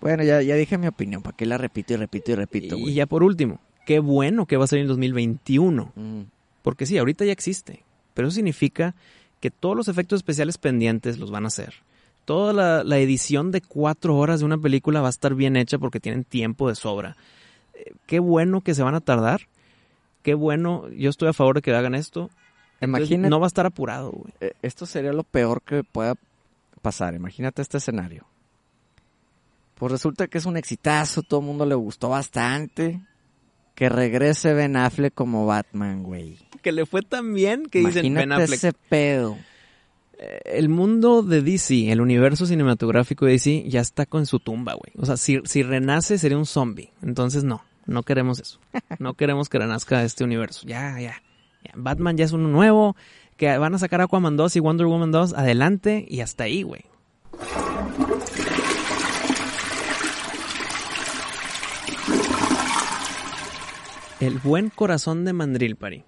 bueno, 0.00 0.22
ya, 0.24 0.40
ya 0.42 0.54
dije 0.54 0.78
mi 0.78 0.86
opinión. 0.86 1.22
¿Para 1.22 1.36
qué 1.36 1.44
la 1.46 1.58
repito 1.58 1.92
y 1.92 1.96
repito 1.96 2.32
y 2.32 2.34
repito, 2.36 2.76
Y 2.76 2.80
güey? 2.82 2.94
ya 2.94 3.06
por 3.06 3.22
último, 3.22 3.60
qué 3.86 3.98
bueno 3.98 4.46
que 4.46 4.56
va 4.56 4.64
a 4.64 4.68
salir 4.68 4.82
en 4.82 4.88
2021. 4.88 5.92
Mm. 5.94 6.20
Porque 6.62 6.86
sí, 6.86 6.96
ahorita 6.96 7.24
ya 7.24 7.32
existe. 7.32 7.82
Pero 8.14 8.28
eso 8.28 8.36
significa 8.36 8.94
que 9.40 9.50
todos 9.50 9.76
los 9.76 9.88
efectos 9.88 10.18
especiales 10.20 10.58
pendientes 10.58 11.18
los 11.18 11.30
van 11.30 11.44
a 11.44 11.48
hacer. 11.48 11.74
Toda 12.24 12.52
la, 12.52 12.84
la 12.84 12.98
edición 12.98 13.50
de 13.50 13.60
cuatro 13.60 14.16
horas 14.16 14.38
de 14.40 14.46
una 14.46 14.58
película 14.58 15.00
va 15.00 15.08
a 15.08 15.10
estar 15.10 15.34
bien 15.34 15.56
hecha 15.56 15.78
porque 15.78 15.98
tienen 15.98 16.22
tiempo 16.22 16.68
de 16.68 16.76
sobra. 16.76 17.16
Eh, 17.74 17.94
qué 18.06 18.20
bueno 18.20 18.60
que 18.60 18.74
se 18.76 18.84
van 18.84 18.94
a 18.94 19.00
tardar. 19.00 19.48
Qué 20.22 20.34
bueno, 20.34 20.88
yo 20.90 21.10
estoy 21.10 21.28
a 21.28 21.32
favor 21.32 21.56
de 21.56 21.62
que 21.62 21.74
hagan 21.74 21.96
esto. 21.96 22.30
Imagínate- 22.80 23.28
no 23.28 23.40
va 23.40 23.46
a 23.46 23.48
estar 23.48 23.66
apurado, 23.66 24.12
güey. 24.12 24.32
Eh, 24.40 24.52
Esto 24.62 24.86
sería 24.86 25.12
lo 25.12 25.24
peor 25.24 25.62
que 25.62 25.82
pueda 25.82 26.14
pasar. 26.82 27.14
Imagínate 27.14 27.62
este 27.62 27.78
escenario. 27.78 28.26
Pues 29.76 29.90
resulta 29.90 30.28
que 30.28 30.38
es 30.38 30.46
un 30.46 30.56
exitazo, 30.56 31.22
todo 31.22 31.40
el 31.40 31.46
mundo 31.46 31.64
le 31.66 31.74
gustó 31.74 32.10
bastante. 32.10 33.00
Que 33.74 33.88
regrese 33.88 34.52
Ben 34.52 34.76
Affleck 34.76 35.14
como 35.14 35.46
Batman, 35.46 36.02
güey. 36.02 36.38
Que 36.60 36.72
le 36.72 36.84
fue 36.86 37.02
tan 37.02 37.32
bien 37.32 37.64
que 37.66 37.78
dicen 37.80 38.04
Imagínate 38.04 38.20
Ben 38.28 38.32
Affleck. 38.32 38.58
ese 38.58 38.72
pedo. 38.88 39.38
Eh, 40.18 40.40
El 40.44 40.68
mundo 40.68 41.22
de 41.22 41.40
DC, 41.40 41.90
el 41.90 42.00
universo 42.00 42.44
cinematográfico 42.46 43.24
de 43.24 43.32
DC, 43.32 43.64
ya 43.68 43.80
está 43.80 44.04
con 44.06 44.26
su 44.26 44.38
tumba, 44.40 44.74
güey. 44.74 44.92
O 44.98 45.06
sea, 45.06 45.16
si, 45.16 45.40
si 45.44 45.62
renace 45.62 46.18
sería 46.18 46.36
un 46.36 46.46
zombie. 46.46 46.92
Entonces 47.02 47.42
no, 47.44 47.64
no 47.86 48.02
queremos 48.02 48.38
eso. 48.40 48.60
No 48.98 49.14
queremos 49.14 49.48
que 49.48 49.58
renazca 49.58 50.04
este 50.04 50.22
universo. 50.22 50.66
Ya, 50.66 51.00
ya. 51.00 51.20
ya. 51.64 51.72
Batman 51.74 52.16
ya 52.16 52.26
es 52.26 52.32
uno 52.32 52.46
nuevo. 52.48 52.94
Que 53.36 53.56
van 53.58 53.74
a 53.74 53.78
sacar 53.78 54.00
Aquaman 54.00 54.36
2 54.36 54.56
y 54.56 54.60
Wonder 54.60 54.86
Woman 54.86 55.10
2. 55.10 55.34
Adelante 55.34 56.04
y 56.08 56.20
hasta 56.20 56.44
ahí, 56.44 56.62
güey. 56.62 56.84
El 64.20 64.38
buen 64.38 64.70
corazón 64.70 65.24
de 65.24 65.32
Mandril, 65.32 65.74
Pari. 65.76 66.04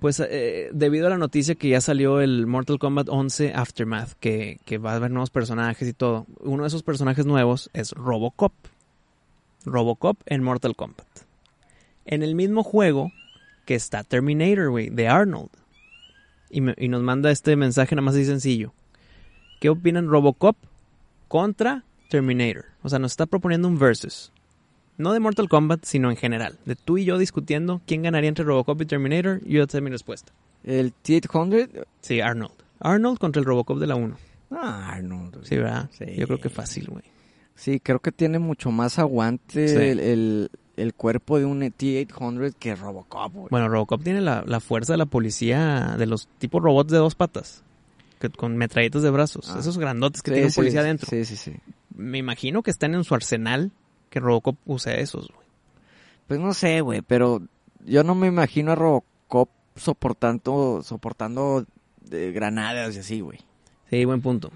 Pues 0.00 0.18
eh, 0.20 0.70
debido 0.72 1.06
a 1.06 1.10
la 1.10 1.18
noticia 1.18 1.54
que 1.54 1.68
ya 1.68 1.80
salió 1.80 2.20
el 2.20 2.46
Mortal 2.46 2.78
Kombat 2.78 3.08
11 3.08 3.52
Aftermath, 3.54 4.14
que, 4.18 4.58
que 4.64 4.78
va 4.78 4.92
a 4.92 4.96
haber 4.96 5.10
nuevos 5.10 5.30
personajes 5.30 5.86
y 5.86 5.92
todo, 5.92 6.26
uno 6.40 6.64
de 6.64 6.68
esos 6.68 6.82
personajes 6.82 7.26
nuevos 7.26 7.70
es 7.72 7.92
Robocop. 7.92 8.52
Robocop 9.64 10.18
en 10.26 10.42
Mortal 10.42 10.74
Kombat. 10.74 11.06
En 12.04 12.22
el 12.22 12.34
mismo 12.34 12.64
juego 12.64 13.12
que 13.64 13.74
está 13.74 14.02
Terminator, 14.02 14.70
güey, 14.70 14.90
de 14.90 15.06
Arnold. 15.08 15.50
Y, 16.52 16.60
me- 16.60 16.74
y 16.78 16.86
nos 16.88 17.02
manda 17.02 17.30
este 17.32 17.56
mensaje 17.56 17.96
nada 17.96 18.04
más 18.06 18.14
así 18.14 18.24
sencillo. 18.26 18.72
¿Qué 19.60 19.68
opinan 19.70 20.06
Robocop 20.08 20.56
contra 21.28 21.84
Terminator? 22.10 22.66
O 22.82 22.88
sea, 22.88 22.98
nos 22.98 23.12
está 23.12 23.26
proponiendo 23.26 23.66
un 23.68 23.78
versus. 23.78 24.32
No 24.98 25.12
de 25.12 25.20
Mortal 25.20 25.48
Kombat, 25.48 25.84
sino 25.84 26.10
en 26.10 26.16
general. 26.16 26.58
De 26.66 26.76
tú 26.76 26.98
y 26.98 27.04
yo 27.04 27.16
discutiendo 27.18 27.80
quién 27.86 28.02
ganaría 28.02 28.28
entre 28.28 28.44
Robocop 28.44 28.80
y 28.82 28.86
Terminator. 28.86 29.40
Y 29.44 29.54
yo 29.54 29.66
te 29.66 29.78
doy 29.78 29.82
mi 29.84 29.90
respuesta. 29.90 30.32
El 30.64 30.92
T-800. 30.92 31.86
Sí, 32.02 32.20
Arnold. 32.20 32.52
Arnold 32.80 33.18
contra 33.18 33.40
el 33.40 33.46
Robocop 33.46 33.78
de 33.78 33.86
la 33.86 33.94
1. 33.94 34.16
Ah, 34.50 35.00
no. 35.02 35.30
Sí, 35.42 35.56
¿verdad? 35.56 35.88
Sí. 35.92 36.04
Yo 36.16 36.26
creo 36.26 36.38
que 36.38 36.50
fácil, 36.50 36.86
güey. 36.88 37.02
Sí, 37.54 37.80
creo 37.80 38.00
que 38.00 38.12
tiene 38.12 38.38
mucho 38.38 38.70
más 38.70 38.98
aguante 38.98 39.68
Sí. 39.68 39.76
el, 39.76 39.98
el- 40.00 40.50
el 40.82 40.94
cuerpo 40.94 41.38
de 41.38 41.44
un 41.44 41.60
T-800 41.60 42.54
que 42.58 42.74
Robocop, 42.74 43.32
güey. 43.32 43.48
Bueno, 43.50 43.68
Robocop 43.68 44.02
tiene 44.02 44.20
la, 44.20 44.42
la 44.46 44.60
fuerza 44.60 44.92
de 44.94 44.98
la 44.98 45.06
policía 45.06 45.94
de 45.96 46.06
los 46.06 46.28
tipos 46.38 46.62
robots 46.62 46.92
de 46.92 46.98
dos 46.98 47.14
patas. 47.14 47.62
Que, 48.18 48.28
con 48.28 48.56
metralletas 48.56 49.02
de 49.02 49.10
brazos. 49.10 49.50
Ah. 49.50 49.58
Esos 49.58 49.78
grandotes 49.78 50.22
que 50.22 50.30
Sí, 50.30 50.34
tiene 50.34 50.46
un 50.46 50.52
sí, 50.52 50.60
policía 50.60 50.80
adentro. 50.80 51.08
Sí, 51.08 51.24
sí, 51.24 51.36
sí. 51.36 51.54
Me 51.94 52.18
imagino 52.18 52.62
que 52.62 52.70
están 52.70 52.94
en 52.94 53.04
su 53.04 53.14
arsenal 53.14 53.70
que 54.10 54.20
Robocop 54.20 54.56
use 54.66 55.00
esos, 55.00 55.28
güey. 55.28 55.46
Pues 56.26 56.40
no 56.40 56.54
sé, 56.54 56.80
güey, 56.80 57.02
pero 57.02 57.42
yo 57.84 58.04
no 58.04 58.14
me 58.14 58.26
imagino 58.26 58.72
a 58.72 58.74
Robocop 58.74 59.48
soportando, 59.76 60.82
soportando 60.82 61.66
de 62.00 62.32
granadas 62.32 62.94
y 62.96 63.00
así, 63.00 63.20
güey. 63.20 63.38
Sí, 63.90 64.04
buen 64.04 64.20
punto. 64.20 64.50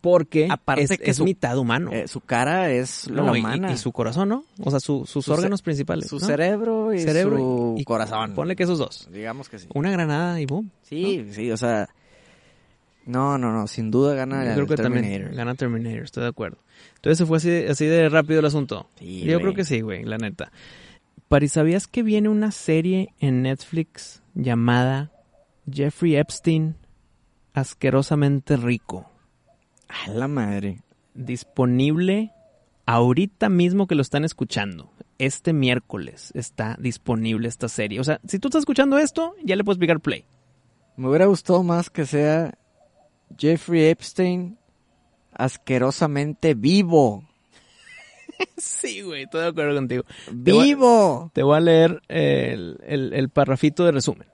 Porque 0.00 0.48
Aparte 0.50 0.82
es, 0.84 0.90
que 0.98 1.10
es 1.10 1.16
su- 1.18 1.24
mitad 1.24 1.58
humano. 1.58 1.90
Eh, 1.92 2.08
su 2.08 2.20
cara 2.20 2.70
es 2.70 3.08
No, 3.10 3.24
la 3.26 3.36
y- 3.36 3.40
humana. 3.40 3.72
Y, 3.72 3.76
su 3.76 3.92
corazón, 3.92 4.28
¿no? 4.30 4.44
O 4.60 4.70
sea, 4.70 4.80
su- 4.80 5.04
sus 5.06 5.24
Su 5.24 5.32
órganos 5.32 5.60
principales. 5.60 6.08
su 6.08 6.18
¿no? 6.18 6.26
cerebro 6.26 6.94
y 6.94 7.00
Cerebro 7.00 7.36
su 7.36 7.74
y- 7.78 7.84
corazón. 7.84 8.34
Ponle 8.34 8.56
que 8.56 8.62
esos 8.62 8.78
dos. 8.78 9.08
Digamos 9.12 9.48
que 9.48 9.58
sí. 9.58 9.68
Una 9.74 9.90
granada 9.90 10.40
y 10.40 10.46
boom. 10.46 10.70
Sí, 10.82 11.26
sí, 11.32 11.50
o 11.50 11.56
sea... 11.56 11.88
No, 13.04 13.36
no, 13.36 13.50
no, 13.52 13.66
sin 13.66 13.90
duda 13.90 14.14
gana 14.14 14.44
Yo 14.46 14.54
creo 14.54 14.66
que 14.68 14.76
Terminator. 14.76 15.10
también 15.10 15.34
gana 15.36 15.54
Terminator, 15.56 16.04
estoy 16.04 16.22
de 16.22 16.28
acuerdo. 16.28 16.58
Entonces 16.96 17.18
se 17.18 17.26
fue 17.26 17.38
así, 17.38 17.50
de- 17.50 17.68
así 17.68 17.84
de 17.86 18.08
rápido 18.08 18.38
el 18.40 18.46
asunto. 18.46 18.88
Sí, 18.98 19.20
Yo 19.22 19.32
güey. 19.32 19.40
creo 19.40 19.54
que 19.54 19.64
sí, 19.64 19.80
güey, 19.80 20.04
la 20.04 20.18
neta. 20.18 20.52
Pari, 21.28 21.48
¿sabías 21.48 21.88
que 21.88 22.02
viene 22.04 22.28
una 22.28 22.52
serie 22.52 23.12
en 23.18 23.42
Netflix 23.42 24.22
llamada 24.34 25.10
Jeffrey 25.70 26.14
Epstein 26.16 26.76
asquerosamente 27.54 28.56
rico? 28.56 29.10
A 30.06 30.10
la 30.10 30.28
madre. 30.28 30.82
Disponible 31.14 32.32
ahorita 32.86 33.48
mismo 33.48 33.86
que 33.86 33.94
lo 33.94 34.02
están 34.02 34.24
escuchando. 34.24 34.90
este 35.18 35.52
miércoles 35.52 36.32
está 36.34 36.76
disponible 36.80 37.46
esta 37.46 37.68
serie. 37.68 38.00
O 38.00 38.04
sea, 38.04 38.20
si 38.26 38.38
tú 38.40 38.48
estás 38.48 38.60
escuchando 38.60 38.98
esto, 38.98 39.34
ya 39.44 39.54
le 39.54 39.62
puedes 39.62 39.78
picar 39.78 40.00
play. 40.00 40.24
Me 40.96 41.08
hubiera 41.08 41.26
gustado 41.26 41.62
más 41.62 41.90
que 41.90 42.06
sea 42.06 42.58
Jeffrey 43.38 43.84
Epstein 43.84 44.58
asquerosamente 45.32 46.54
vivo. 46.54 47.22
sí, 48.56 49.02
güey, 49.02 49.22
estoy 49.22 49.42
de 49.42 49.46
acuerdo 49.48 49.74
contigo. 49.76 50.04
¡Vivo! 50.32 51.30
Te 51.32 51.42
voy 51.42 51.56
a 51.56 51.60
leer 51.60 52.02
el, 52.08 52.78
el, 52.84 53.12
el 53.12 53.28
parrafito 53.28 53.84
de 53.84 53.92
resumen. 53.92 54.26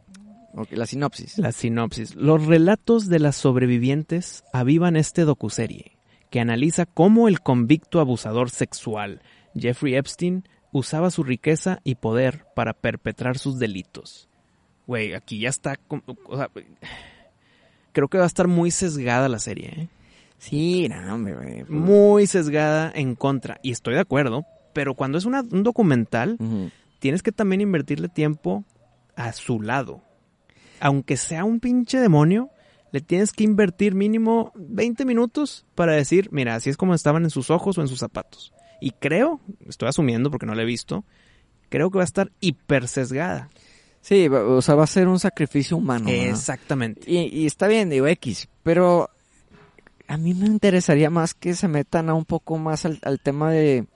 La 0.71 0.87
sinopsis. 0.87 1.39
La 1.39 1.53
sinopsis. 1.53 2.15
Los 2.15 2.47
relatos 2.47 3.09
de 3.09 3.19
las 3.19 3.37
sobrevivientes 3.37 4.45
avivan 4.53 4.97
este 4.97 5.23
docuserie, 5.25 5.97
que 6.31 6.41
analiza 6.41 6.87
cómo 6.87 7.29
el 7.29 7.41
convicto 7.41 8.01
abusador 8.01 8.51
sexual, 8.51 9.23
Jeffrey 9.55 9.95
Epstein, 9.97 10.45
usaba 10.73 11.11
su 11.11 11.23
riqueza 11.23 11.81
y 11.85 11.95
poder 11.97 12.45
para 12.55 12.73
perpetrar 12.75 13.39
sus 13.39 13.59
delitos. 13.59 14.29
Güey, 14.87 15.15
aquí 15.15 15.39
ya 15.41 15.49
está... 15.49 15.77
com- 15.77 16.03
O 16.27 16.37
sea, 16.37 16.51
creo 17.93 18.09
que 18.09 18.19
va 18.19 18.25
a 18.25 18.29
estar 18.29 18.49
muy 18.49 18.71
sesgada 18.71 19.29
la 19.29 19.39
serie, 19.39 19.73
¿eh? 19.77 19.89
Sí, 20.39 20.89
no, 20.89 21.15
hombre. 21.15 21.65
Muy 21.69 22.27
sesgada 22.29 22.93
en 22.95 23.17
contra. 23.17 23.59
Y 23.63 23.73
estoy 23.73 23.95
de 23.95 24.01
acuerdo, 24.01 24.45
pero 24.73 24.95
cuando 24.95 25.19
es 25.19 25.25
una- 25.25 25.43
un 25.43 25.63
documental, 25.65 26.39
tienes 27.01 27.23
que 27.23 27.33
también 27.33 27.61
invertirle 27.61 28.09
tiempo 28.09 28.65
a 29.17 29.33
su 29.33 29.61
lado. 29.61 30.03
Aunque 30.81 31.17
sea 31.17 31.45
un 31.45 31.61
pinche 31.61 31.99
demonio, 31.99 32.51
le 32.93 33.01
tienes 33.01 33.33
que 33.33 33.45
invertir 33.45 33.95
mínimo 33.95 34.53
20 34.55 35.05
minutos 35.05 35.67
para 35.75 35.93
decir, 35.93 36.29
mira, 36.33 36.55
así 36.55 36.71
es 36.71 36.77
como 36.77 36.95
estaban 36.95 37.25
en 37.25 37.31
sus 37.31 37.51
ojos 37.51 37.79
o 37.79 37.83
en 37.83 37.89
sus 37.89 37.99
zapatos. 37.99 38.53
Y 38.81 38.93
creo, 38.93 39.41
estoy 39.69 39.89
asumiendo 39.89 40.31
porque 40.31 40.47
no 40.47 40.55
la 40.55 40.63
he 40.63 40.67
visto, 40.67 41.05
creo 41.69 41.91
que 41.91 41.99
va 41.99 42.05
a 42.05 42.07
estar 42.07 42.31
hiper 42.41 42.89
sesgada. 42.89 43.51
Sí, 44.01 44.29
o 44.29 44.63
sea, 44.63 44.75
va 44.75 44.85
a 44.85 44.87
ser 44.87 45.09
un 45.09 45.19
sacrificio 45.19 45.77
humano. 45.77 46.05
¿no? 46.05 46.11
Exactamente. 46.11 47.03
Y, 47.11 47.19
y 47.27 47.47
está 47.47 47.67
bien, 47.67 47.91
digo 47.91 48.07
X, 48.07 48.49
pero 48.63 49.11
a 50.07 50.17
mí 50.17 50.35
me 50.35 50.47
interesaría 50.47 51.11
más 51.11 51.35
que 51.35 51.55
se 51.55 51.69
metan 51.69 52.09
a 52.09 52.15
un 52.15 52.25
poco 52.25 52.57
más 52.57 52.87
al, 52.87 52.99
al 53.03 53.21
tema 53.21 53.51
de, 53.51 53.87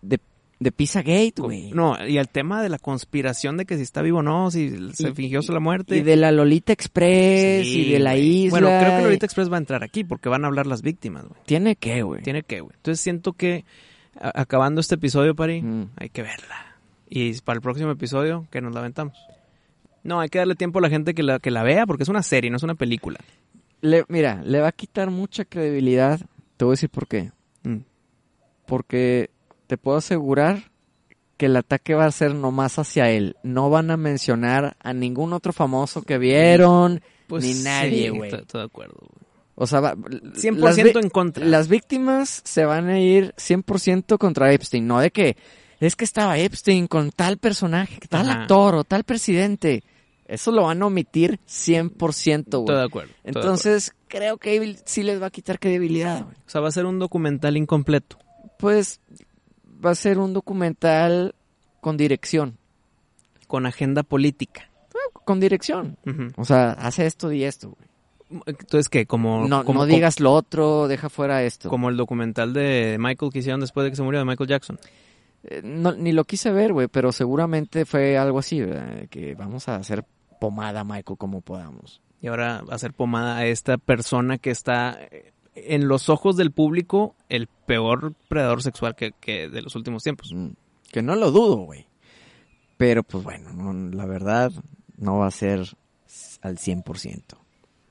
de, 0.00 0.20
de 0.62 0.72
Pizzagate, 0.72 1.34
güey. 1.38 1.70
No, 1.72 1.96
y 2.06 2.18
el 2.18 2.28
tema 2.28 2.62
de 2.62 2.68
la 2.68 2.78
conspiración 2.78 3.56
de 3.56 3.64
que 3.64 3.76
si 3.76 3.82
está 3.82 4.02
vivo 4.02 4.18
o 4.18 4.22
no, 4.22 4.50
si 4.50 4.70
se 4.94 5.10
Y- 5.10 5.12
fingió 5.14 5.40
la 5.48 5.60
muerte. 5.60 5.96
Y 5.96 6.02
de 6.02 6.16
la 6.16 6.32
Lolita 6.32 6.72
Express 6.72 7.66
Sí, 7.66 7.88
y 7.88 7.92
de 7.92 7.98
la 7.98 8.16
isla. 8.16 8.50
Bueno, 8.60 8.68
creo 8.68 8.96
que 8.98 9.04
Lolita 9.04 9.26
Express 9.26 9.50
va 9.50 9.56
a 9.56 9.58
entrar 9.58 9.82
aquí 9.84 10.04
porque 10.04 10.28
van 10.28 10.44
a 10.44 10.48
hablar 10.48 10.66
las 10.66 10.82
víctimas, 10.82 11.26
güey. 11.26 11.40
¿Tiene 11.46 11.76
que, 11.76 12.02
güey? 12.02 12.22
Tiene 12.22 12.42
que, 12.42 12.60
güey. 12.60 12.74
Entonces 12.76 13.00
siento 13.00 13.32
que 13.34 13.64
acabando 14.14 14.80
este 14.80 14.94
episodio, 14.96 15.34
Pari, 15.34 15.62
Mm. 15.62 15.90
hay 15.96 16.08
que 16.10 16.22
verla. 16.22 16.76
Y 17.08 17.38
para 17.42 17.56
el 17.56 17.62
próximo 17.62 17.90
episodio, 17.90 18.46
que 18.50 18.60
nos 18.60 18.72
la 18.72 18.80
aventamos. 18.80 19.16
No, 20.04 20.20
hay 20.20 20.28
que 20.28 20.38
darle 20.38 20.54
tiempo 20.54 20.78
a 20.78 20.82
la 20.82 20.88
gente 20.90 21.14
que 21.14 21.22
la, 21.22 21.38
que 21.38 21.50
la 21.50 21.62
vea 21.62 21.86
porque 21.86 22.02
es 22.02 22.08
una 22.08 22.22
serie, 22.22 22.50
no 22.50 22.56
es 22.56 22.62
una 22.62 22.74
película. 22.74 23.18
Le- 23.82 24.04
mira, 24.08 24.42
le 24.44 24.60
va 24.60 24.68
a 24.68 24.72
quitar 24.72 25.10
mucha 25.10 25.44
credibilidad. 25.44 26.20
Te 26.56 26.64
voy 26.64 26.72
a 26.72 26.74
decir 26.74 26.90
por 26.90 27.06
qué. 27.06 27.30
Mm. 27.64 27.78
Porque 28.66 29.30
te 29.72 29.78
puedo 29.78 29.96
asegurar 29.96 30.64
que 31.38 31.46
el 31.46 31.56
ataque 31.56 31.94
va 31.94 32.04
a 32.04 32.10
ser 32.12 32.34
nomás 32.34 32.78
hacia 32.78 33.08
él. 33.08 33.36
No 33.42 33.70
van 33.70 33.90
a 33.90 33.96
mencionar 33.96 34.76
a 34.80 34.92
ningún 34.92 35.32
otro 35.32 35.54
famoso 35.54 36.02
que 36.02 36.18
vieron, 36.18 37.00
ni 37.30 37.54
nadie, 37.54 38.10
Pues 38.10 38.12
sí, 38.12 38.18
güey. 38.18 38.34
Estoy, 38.34 38.60
de 38.60 38.66
acuerdo. 38.66 38.96
güey. 39.00 39.22
O 39.54 39.66
sea, 39.66 39.80
va- 39.80 39.94
100% 39.94 40.58
las 40.58 40.76
vi- 40.76 40.92
en 41.04 41.08
contra. 41.08 41.46
Las 41.46 41.68
víctimas 41.68 42.42
se 42.44 42.66
van 42.66 42.90
a 42.90 43.00
ir 43.00 43.32
100% 43.38 44.18
contra 44.18 44.52
Epstein, 44.52 44.86
no 44.86 45.00
de 45.00 45.10
que 45.10 45.38
es 45.80 45.96
que 45.96 46.04
estaba 46.04 46.36
Epstein 46.36 46.86
con 46.86 47.10
tal 47.10 47.38
personaje, 47.38 47.98
tal 48.10 48.28
Ajá. 48.28 48.42
actor 48.42 48.74
o 48.74 48.84
tal 48.84 49.04
presidente. 49.04 49.84
Eso 50.26 50.52
lo 50.52 50.64
van 50.64 50.82
a 50.82 50.86
omitir 50.86 51.40
100%, 51.46 52.58
Estoy 52.60 52.66
de 52.66 52.72
güey. 52.74 52.86
acuerdo. 52.86 53.12
estoy 53.24 53.32
de 53.32 53.38
Entonces, 53.40 53.92
creo 54.06 54.36
que 54.36 54.76
sí 54.84 55.02
les 55.02 55.20
va 55.20 55.28
a 55.28 55.30
quitar 55.30 55.58
credibilidad, 55.58 56.12
güey. 56.18 56.22
acuerdo. 56.24 56.42
O 56.46 56.50
sea, 56.50 56.60
va 56.60 56.68
a 56.68 56.72
ser 56.72 56.84
un 56.84 56.98
documental 56.98 57.56
incompleto. 57.56 58.18
Pues 58.58 59.00
va 59.84 59.90
a 59.90 59.94
ser 59.94 60.18
un 60.18 60.32
documental 60.32 61.34
con 61.80 61.96
dirección. 61.96 62.58
Con 63.46 63.66
agenda 63.66 64.02
política. 64.02 64.70
Con 65.24 65.40
dirección. 65.40 65.96
O 66.36 66.44
sea, 66.44 66.72
hace 66.72 67.06
esto 67.06 67.32
y 67.32 67.44
esto, 67.44 67.70
güey. 67.70 68.42
Entonces, 68.46 68.88
¿qué? 68.88 69.06
Como, 69.06 69.46
No, 69.46 69.64
como, 69.64 69.80
no 69.80 69.86
digas 69.86 70.18
lo 70.18 70.32
otro, 70.32 70.88
deja 70.88 71.10
fuera 71.10 71.42
esto. 71.42 71.68
Como 71.68 71.90
el 71.90 71.96
documental 71.96 72.52
de 72.54 72.96
Michael 72.98 73.30
que 73.30 73.40
hicieron 73.40 73.60
después 73.60 73.84
de 73.84 73.90
que 73.90 73.96
se 73.96 74.02
murió 74.02 74.20
de 74.20 74.24
Michael 74.24 74.48
Jackson. 74.48 74.78
Eh, 75.44 75.60
no, 75.62 75.92
ni 75.92 76.12
lo 76.12 76.24
quise 76.24 76.50
ver, 76.50 76.72
güey, 76.72 76.88
pero 76.88 77.12
seguramente 77.12 77.84
fue 77.84 78.16
algo 78.16 78.38
así, 78.38 78.60
¿verdad? 78.60 79.08
Que 79.10 79.34
vamos 79.34 79.68
a 79.68 79.76
hacer 79.76 80.04
pomada, 80.40 80.82
Michael, 80.84 81.18
como 81.18 81.40
podamos. 81.40 82.00
Y 82.20 82.28
ahora 82.28 82.62
hacer 82.70 82.92
pomada 82.92 83.38
a 83.38 83.46
esta 83.46 83.76
persona 83.76 84.38
que 84.38 84.50
está 84.50 84.96
eh, 85.10 85.32
en 85.54 85.88
los 85.88 86.08
ojos 86.08 86.36
del 86.36 86.50
público 86.50 87.14
el 87.28 87.48
peor 87.66 88.14
predador 88.28 88.62
sexual 88.62 88.94
que, 88.94 89.12
que 89.12 89.48
de 89.48 89.62
los 89.62 89.74
últimos 89.76 90.02
tiempos. 90.02 90.32
Mm, 90.32 90.50
Que 90.90 91.02
no 91.02 91.16
lo 91.16 91.30
dudo, 91.30 91.56
güey. 91.56 91.86
Pero, 92.76 93.02
pues 93.02 93.22
bueno, 93.22 93.52
no, 93.52 93.72
la 93.96 94.06
verdad 94.06 94.52
no 94.96 95.18
va 95.18 95.26
a 95.26 95.30
ser 95.30 95.76
al 96.40 96.58
100%. 96.58 97.22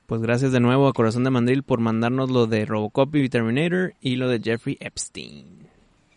Pues 0.06 0.20
gracias 0.20 0.52
de 0.52 0.60
nuevo 0.60 0.88
a 0.88 0.92
Corazón 0.92 1.24
de 1.24 1.30
Mandril 1.30 1.62
por 1.62 1.80
mandarnos 1.80 2.30
lo 2.30 2.46
de 2.46 2.66
Robocop 2.66 3.14
y 3.16 3.28
Terminator 3.28 3.94
y 4.00 4.16
lo 4.16 4.28
de 4.28 4.40
Jeffrey 4.40 4.76
Epstein. 4.80 5.68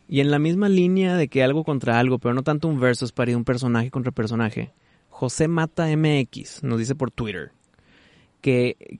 Y 0.07 0.19
en 0.19 0.31
la 0.31 0.39
misma 0.39 0.69
línea 0.69 1.15
de 1.15 1.29
que 1.29 1.43
algo 1.43 1.63
contra 1.63 1.99
algo, 1.99 2.19
pero 2.19 2.33
no 2.33 2.43
tanto 2.43 2.67
un 2.67 2.79
versus 2.79 3.11
para 3.11 3.35
un 3.37 3.45
personaje 3.45 3.89
contra 3.89 4.11
personaje, 4.11 4.73
José 5.09 5.47
Mata 5.47 5.87
MX 5.95 6.63
nos 6.63 6.77
dice 6.77 6.93
por 6.93 7.09
Twitter 7.09 7.53
que 8.41 8.99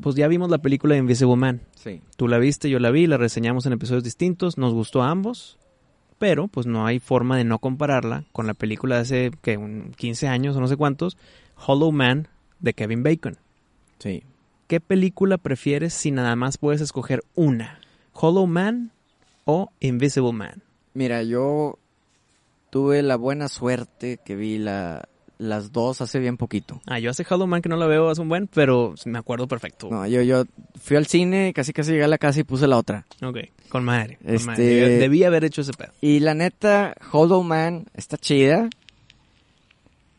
pues 0.00 0.16
ya 0.16 0.28
vimos 0.28 0.50
la 0.50 0.58
película 0.58 0.94
de 0.94 1.00
Invisible 1.00 1.36
Man. 1.36 1.60
Sí. 1.74 2.00
Tú 2.16 2.28
la 2.28 2.38
viste, 2.38 2.70
yo 2.70 2.78
la 2.78 2.90
vi, 2.90 3.06
la 3.06 3.16
reseñamos 3.16 3.66
en 3.66 3.72
episodios 3.72 4.04
distintos, 4.04 4.58
nos 4.58 4.72
gustó 4.72 5.02
a 5.02 5.10
ambos, 5.10 5.58
pero 6.18 6.48
pues 6.48 6.66
no 6.66 6.86
hay 6.86 6.98
forma 6.98 7.36
de 7.36 7.44
no 7.44 7.58
compararla 7.58 8.24
con 8.32 8.46
la 8.46 8.54
película 8.54 8.96
de 8.96 9.00
hace 9.02 9.30
que 9.42 9.56
un 9.56 9.92
15 9.96 10.28
años 10.28 10.56
o 10.56 10.60
no 10.60 10.68
sé 10.68 10.76
cuántos, 10.76 11.16
Hollow 11.66 11.92
Man 11.92 12.28
de 12.60 12.74
Kevin 12.74 13.02
Bacon. 13.02 13.38
Sí. 13.98 14.22
¿Qué 14.66 14.80
película 14.80 15.38
prefieres 15.38 15.94
si 15.94 16.10
nada 16.10 16.36
más 16.36 16.58
puedes 16.58 16.80
escoger 16.80 17.22
una? 17.34 17.80
¿Hollow 18.12 18.46
Man 18.46 18.92
o 19.44 19.70
Invisible 19.80 20.32
Man? 20.32 20.62
Mira, 20.94 21.22
yo 21.22 21.78
tuve 22.70 23.02
la 23.02 23.16
buena 23.16 23.48
suerte 23.48 24.18
que 24.24 24.36
vi 24.36 24.58
la, 24.58 25.08
las 25.40 25.72
dos 25.72 26.00
hace 26.02 26.18
bien 26.18 26.36
poquito. 26.36 26.80
Ah, 26.86 26.98
yo 26.98 27.10
hace 27.10 27.24
Hollow 27.28 27.46
Man 27.46 27.62
que 27.62 27.68
no 27.68 27.76
la 27.76 27.86
veo 27.86 28.10
hace 28.10 28.20
un 28.20 28.28
buen, 28.28 28.46
pero 28.46 28.94
me 29.06 29.18
acuerdo 29.18 29.48
perfecto. 29.48 29.88
No, 29.90 30.06
yo, 30.06 30.22
yo 30.22 30.44
fui 30.80 30.96
al 30.96 31.06
cine, 31.06 31.52
casi 31.54 31.72
casi 31.72 31.92
llegué 31.92 32.04
a 32.04 32.08
la 32.08 32.18
casa 32.18 32.40
y 32.40 32.44
puse 32.44 32.66
la 32.68 32.76
otra. 32.76 33.06
Ok, 33.22 33.38
con 33.68 33.84
madre. 33.84 34.18
con 34.22 34.34
Este- 34.34 34.46
madre. 34.46 34.98
Debí, 34.98 35.24
haber 35.24 35.44
hecho 35.44 35.62
ese 35.62 35.72
pedo. 35.72 35.92
Y 36.02 36.20
la 36.20 36.34
neta, 36.34 36.94
Hollow 37.10 37.42
Man 37.42 37.86
está 37.94 38.16
chida. 38.18 38.68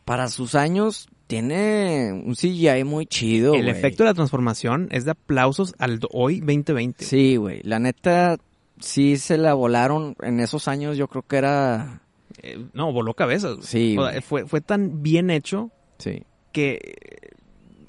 Para 0.04 0.28
sus 0.28 0.56
años, 0.56 1.08
tiene 1.28 2.12
un 2.12 2.34
CGI 2.34 2.82
muy 2.84 3.06
chido. 3.06 3.54
El 3.54 3.68
efecto 3.68 4.02
de 4.02 4.10
la 4.10 4.14
transformación 4.14 4.88
es 4.90 5.04
de 5.04 5.12
aplausos 5.12 5.74
al 5.78 6.00
hoy 6.10 6.40
2020. 6.40 7.04
Sí, 7.04 7.36
güey. 7.36 7.62
La 7.62 7.78
neta, 7.78 8.36
sí 8.80 9.16
se 9.16 9.38
la 9.38 9.54
volaron 9.54 10.16
en 10.20 10.40
esos 10.40 10.66
años. 10.66 10.96
Yo 10.96 11.06
creo 11.06 11.22
que 11.22 11.36
era. 11.36 12.01
Eh, 12.42 12.64
no, 12.72 12.92
voló 12.92 13.14
cabezas. 13.14 13.54
güey. 13.56 13.66
Sí, 13.66 13.96
O 13.98 14.02
sea, 14.02 14.10
güey. 14.12 14.22
fue, 14.22 14.46
fue 14.46 14.60
tan 14.60 15.02
bien 15.02 15.30
hecho 15.30 15.70
Sí. 15.98 16.24
que, 16.52 17.30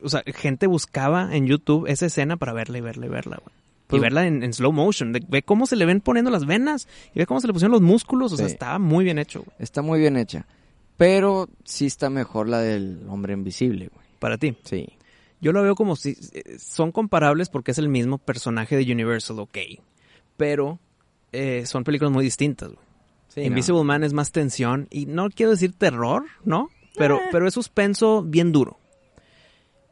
o 0.01 0.09
sea, 0.09 0.23
gente 0.27 0.67
buscaba 0.67 1.35
en 1.35 1.47
YouTube 1.47 1.87
esa 1.87 2.05
escena 2.05 2.37
para 2.37 2.53
verla 2.53 2.77
y 2.77 2.81
verla 2.81 3.05
y 3.05 3.09
verla, 3.09 3.39
güey. 3.43 3.55
Pues- 3.87 3.99
y 3.99 4.01
verla 4.01 4.25
en, 4.27 4.43
en 4.43 4.53
slow 4.53 4.71
motion. 4.71 5.11
de- 5.13 5.23
ve 5.27 5.43
cómo 5.43 5.65
se 5.65 5.75
le 5.75 5.85
ven 5.85 6.01
poniendo 6.01 6.31
las 6.31 6.45
venas 6.45 6.87
y 7.13 7.19
ve 7.19 7.25
cómo 7.25 7.41
se 7.41 7.47
le 7.47 7.53
pusieron 7.53 7.71
los 7.73 7.81
músculos. 7.81 8.31
O 8.33 8.37
sea, 8.37 8.47
Sí. 8.47 8.53
estaba 8.53 8.79
muy 8.79 9.03
bien 9.03 9.19
hecho, 9.19 9.39
güey. 9.43 9.55
Está 9.59 9.81
muy 9.81 9.99
bien 9.99 10.17
hecha. 10.17 10.45
Pero 10.97 11.49
sí 11.63 11.87
está 11.87 12.09
mejor 12.09 12.47
la 12.47 12.59
del 12.59 13.01
hombre 13.09 13.33
invisible, 13.33 13.89
güey. 13.93 14.05
Para 14.19 14.37
ti. 14.37 14.55
Sí. 14.63 14.87
Yo 15.41 15.51
lo 15.51 15.61
veo 15.63 15.75
como 15.75 15.95
si 15.95 16.15
eh, 16.33 16.57
son 16.59 16.91
comparables 16.91 17.49
porque 17.49 17.71
es 17.71 17.77
el 17.77 17.89
mismo 17.89 18.17
personaje 18.19 18.77
de 18.77 18.91
Universal, 18.91 19.39
ok. 19.39 19.57
Pero 20.37 20.79
eh, 21.31 21.65
son 21.65 21.83
películas 21.83 22.13
muy 22.13 22.23
distintas, 22.23 22.69
güey. 22.69 22.79
Sí, 23.33 23.41
Invisible 23.41 23.79
no. 23.79 23.83
Man 23.85 24.03
es 24.03 24.13
más 24.13 24.31
tensión 24.31 24.87
y 24.91 25.05
no 25.05 25.29
quiero 25.29 25.51
decir 25.51 25.73
terror, 25.73 26.25
¿no? 26.45 26.69
Pero, 26.95 27.17
Eh. 27.17 27.21
pero 27.31 27.47
es 27.47 27.53
suspenso 27.53 28.21
bien 28.23 28.51
duro. 28.51 28.77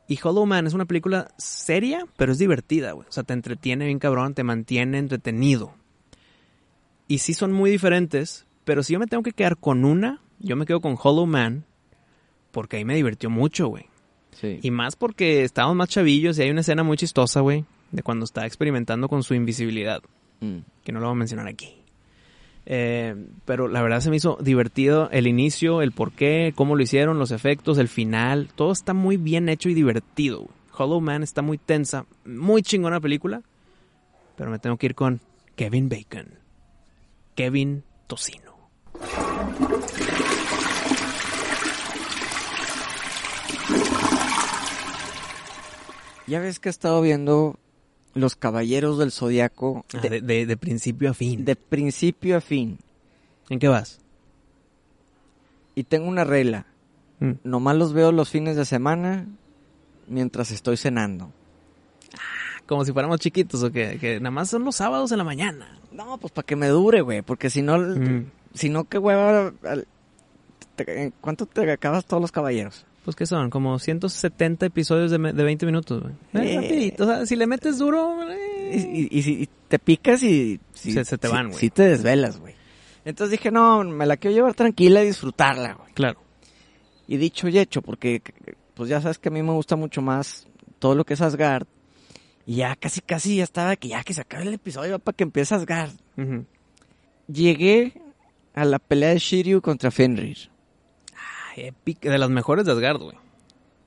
Y 0.08 0.20
Hollow 0.22 0.46
Man 0.46 0.68
es 0.68 0.74
una 0.74 0.86
película 0.86 1.32
seria, 1.38 2.06
pero 2.18 2.34
es 2.34 2.38
divertida, 2.38 2.92
güey. 2.92 3.08
O 3.08 3.12
sea, 3.12 3.24
te 3.24 3.34
entretiene 3.34 3.86
bien 3.86 3.98
cabrón, 4.00 4.34
te 4.34 4.44
mantiene 4.44 4.98
entretenido. 5.00 5.74
Y 7.08 7.20
sí 7.20 7.34
son 7.34 7.52
muy 7.54 7.72
diferentes, 7.72 8.46
pero 8.66 8.84
si 8.84 8.94
yo 8.94 9.00
me 9.00 9.08
tengo 9.08 9.24
que 9.24 9.32
quedar 9.32 9.58
con 9.58 9.86
una, 9.86 10.22
yo 10.40 10.56
me 10.56 10.66
quedo 10.66 10.82
con 10.82 10.98
Hollow 11.02 11.26
Man, 11.26 11.66
porque 12.52 12.78
ahí 12.78 12.86
me 12.86 12.96
divirtió 12.96 13.30
mucho, 13.30 13.68
güey. 13.68 13.86
Sí. 14.32 14.60
Y 14.62 14.72
más 14.72 14.96
porque 14.96 15.44
estábamos 15.44 15.76
más 15.78 15.90
chavillos 15.90 16.38
y 16.38 16.44
hay 16.44 16.52
una 16.52 16.62
escena 16.62 16.84
muy 16.84 16.98
chistosa, 16.98 17.40
güey, 17.42 17.66
de 17.92 18.04
cuando 18.04 18.26
está 18.26 18.46
experimentando 18.46 19.08
con 19.10 19.24
su 19.24 19.34
invisibilidad 19.34 20.02
Mm. 20.42 20.60
que 20.84 20.92
no 20.92 21.00
lo 21.00 21.08
voy 21.08 21.16
a 21.16 21.20
mencionar 21.20 21.48
aquí. 21.48 21.81
Eh, 22.74 23.18
pero 23.44 23.68
la 23.68 23.82
verdad 23.82 24.00
se 24.00 24.10
me 24.10 24.16
hizo 24.16 24.38
divertido 24.40 25.10
el 25.12 25.28
inicio, 25.28 25.82
el 25.82 25.92
por 25.92 26.14
qué, 26.14 26.54
cómo 26.56 26.78
lo 26.78 26.82
hicieron, 26.82 27.20
los 27.20 27.32
efectos, 27.32 27.78
el 27.78 27.90
final. 27.90 28.48
Todo 28.56 28.72
está 28.72 28.94
muy 28.94 29.18
bien 29.18 29.50
hecho 29.50 29.68
y 29.68 29.74
divertido. 29.74 30.48
Hollow 30.78 31.02
Man 31.02 31.22
está 31.22 31.42
muy 31.42 31.58
tensa, 31.58 32.06
muy 32.24 32.62
chingona 32.62 32.96
la 32.96 33.02
película. 33.02 33.42
Pero 34.38 34.52
me 34.52 34.58
tengo 34.58 34.78
que 34.78 34.86
ir 34.86 34.96
con 34.96 35.20
Kevin 35.58 35.90
Bacon. 35.90 36.30
Kevin 37.36 37.84
Tocino. 38.08 38.56
Ya 46.26 46.40
ves 46.40 46.62
que 46.62 46.70
he 46.70 46.72
estado 46.72 47.02
viendo 47.02 47.60
Los 48.14 48.36
Caballeros 48.36 48.98
del 48.98 49.12
Zodiaco 49.12 49.86
Ah, 49.94 50.00
de, 50.00 50.46
de, 50.46 50.58
principio 50.58 51.12
a 51.12 51.14
fin. 51.14 51.46
de 51.46 51.56
principio 51.56 52.38
a 52.38 52.42
fin. 52.42 52.78
¿En 53.50 53.60
qué 53.60 53.68
vas? 53.68 54.00
Y 55.76 55.84
tengo 55.84 56.08
una 56.08 56.24
regla. 56.24 56.66
Mm. 57.20 57.32
Nomás 57.44 57.76
los 57.78 57.94
veo 57.94 58.12
los 58.12 58.30
fines 58.30 58.56
de 58.56 58.66
semana 58.66 59.28
mientras 60.08 60.52
estoy 60.52 60.76
cenando. 60.78 61.32
Como 62.68 62.84
si 62.86 62.92
fuéramos 62.94 63.20
chiquitos 63.20 63.64
o 63.64 63.72
que, 63.72 63.98
que 64.00 64.20
nada 64.20 64.32
más 64.32 64.50
son 64.50 64.64
los 64.66 64.76
sábados 64.76 65.12
en 65.12 65.18
la 65.18 65.24
mañana. 65.24 65.78
No, 65.92 66.18
pues 66.18 66.32
para 66.34 66.46
que 66.46 66.56
me 66.56 66.68
dure, 66.68 67.02
güey. 67.02 67.22
Porque 67.22 67.50
si 67.50 67.62
no, 67.62 67.78
Mm. 67.78 68.26
si 68.54 68.70
no, 68.70 68.86
qué 68.86 68.98
hueva. 68.98 69.54
al- 69.64 69.88
te- 70.76 71.04
¿en 71.04 71.14
¿Cuánto 71.22 71.46
te 71.46 71.70
acabas 71.72 72.06
todos 72.06 72.22
los 72.22 72.32
caballeros? 72.32 72.86
Pues 73.04 73.16
que 73.16 73.26
son 73.26 73.50
como 73.50 73.80
170 73.80 74.68
episodios 74.68 75.10
de, 75.10 75.18
me- 75.18 75.34
de 75.34 75.44
20 75.44 75.66
minutos, 75.66 76.02
güey. 76.04 76.14
Eh, 76.46 76.54
Eh. 76.54 76.62
rapidito. 76.62 77.04
O 77.04 77.08
sea, 77.08 77.26
si 77.26 77.36
le 77.36 77.48
metes 77.48 77.80
duro, 77.80 78.18
Y, 78.28 78.32
eh, 78.78 78.90
y- 79.12 79.18
y 79.20 79.22
si 79.24 79.50
te 79.68 79.80
picas 79.80 80.22
y... 80.24 80.60
si- 80.74 80.92
Se- 80.94 81.04
se 81.06 81.18
te 81.18 81.28
si- 81.28 81.34
van, 81.34 81.48
güey. 81.48 81.60
Sí 81.60 81.70
te 81.72 81.84
desvelas, 81.84 82.40
güey. 82.40 82.54
Entonces 83.04 83.32
dije, 83.32 83.50
no, 83.52 83.84
me 83.84 84.06
la 84.06 84.18
quiero 84.18 84.36
llevar 84.36 84.54
tranquila 84.54 85.02
y 85.04 85.08
disfrutarla, 85.08 85.74
güey. 85.74 85.94
claro. 85.94 86.20
Y 87.08 87.18
dicho 87.18 87.50
y 87.50 87.58
hecho, 87.58 87.82
porque 87.82 88.22
pues 88.76 88.88
ya 88.90 89.02
sabes 89.02 89.18
que 89.20 89.28
a 89.30 89.32
mí 89.32 89.42
me 89.44 89.52
gusta 89.52 89.76
mucho 89.76 90.02
más 90.02 90.48
todo 90.80 90.96
lo 90.96 91.04
que 91.04 91.16
es 91.16 91.22
Asgard. 91.22 91.66
Y 92.46 92.58
ya 92.58 92.76
casi, 92.78 93.02
casi 93.02 93.38
ya 93.38 93.44
estaba 93.44 93.76
que 93.76 93.90
ya 93.90 94.04
que 94.04 94.14
se 94.14 94.22
acabe 94.22 94.44
el 94.44 94.54
episodio 94.54 94.98
para 95.00 95.16
que 95.16 95.24
empiece 95.24 95.54
Asgard. 95.56 95.92
Llegué 97.28 97.94
a 98.54 98.64
la 98.66 98.80
pelea 98.80 99.10
de 99.10 99.20
Shiryu 99.20 99.62
contra 99.62 99.92
Fenrir. 99.92 100.51
Épica, 101.56 102.10
de 102.10 102.18
las 102.18 102.30
mejores 102.30 102.66
de 102.66 102.72
Asgard, 102.72 103.02
güey. 103.02 103.18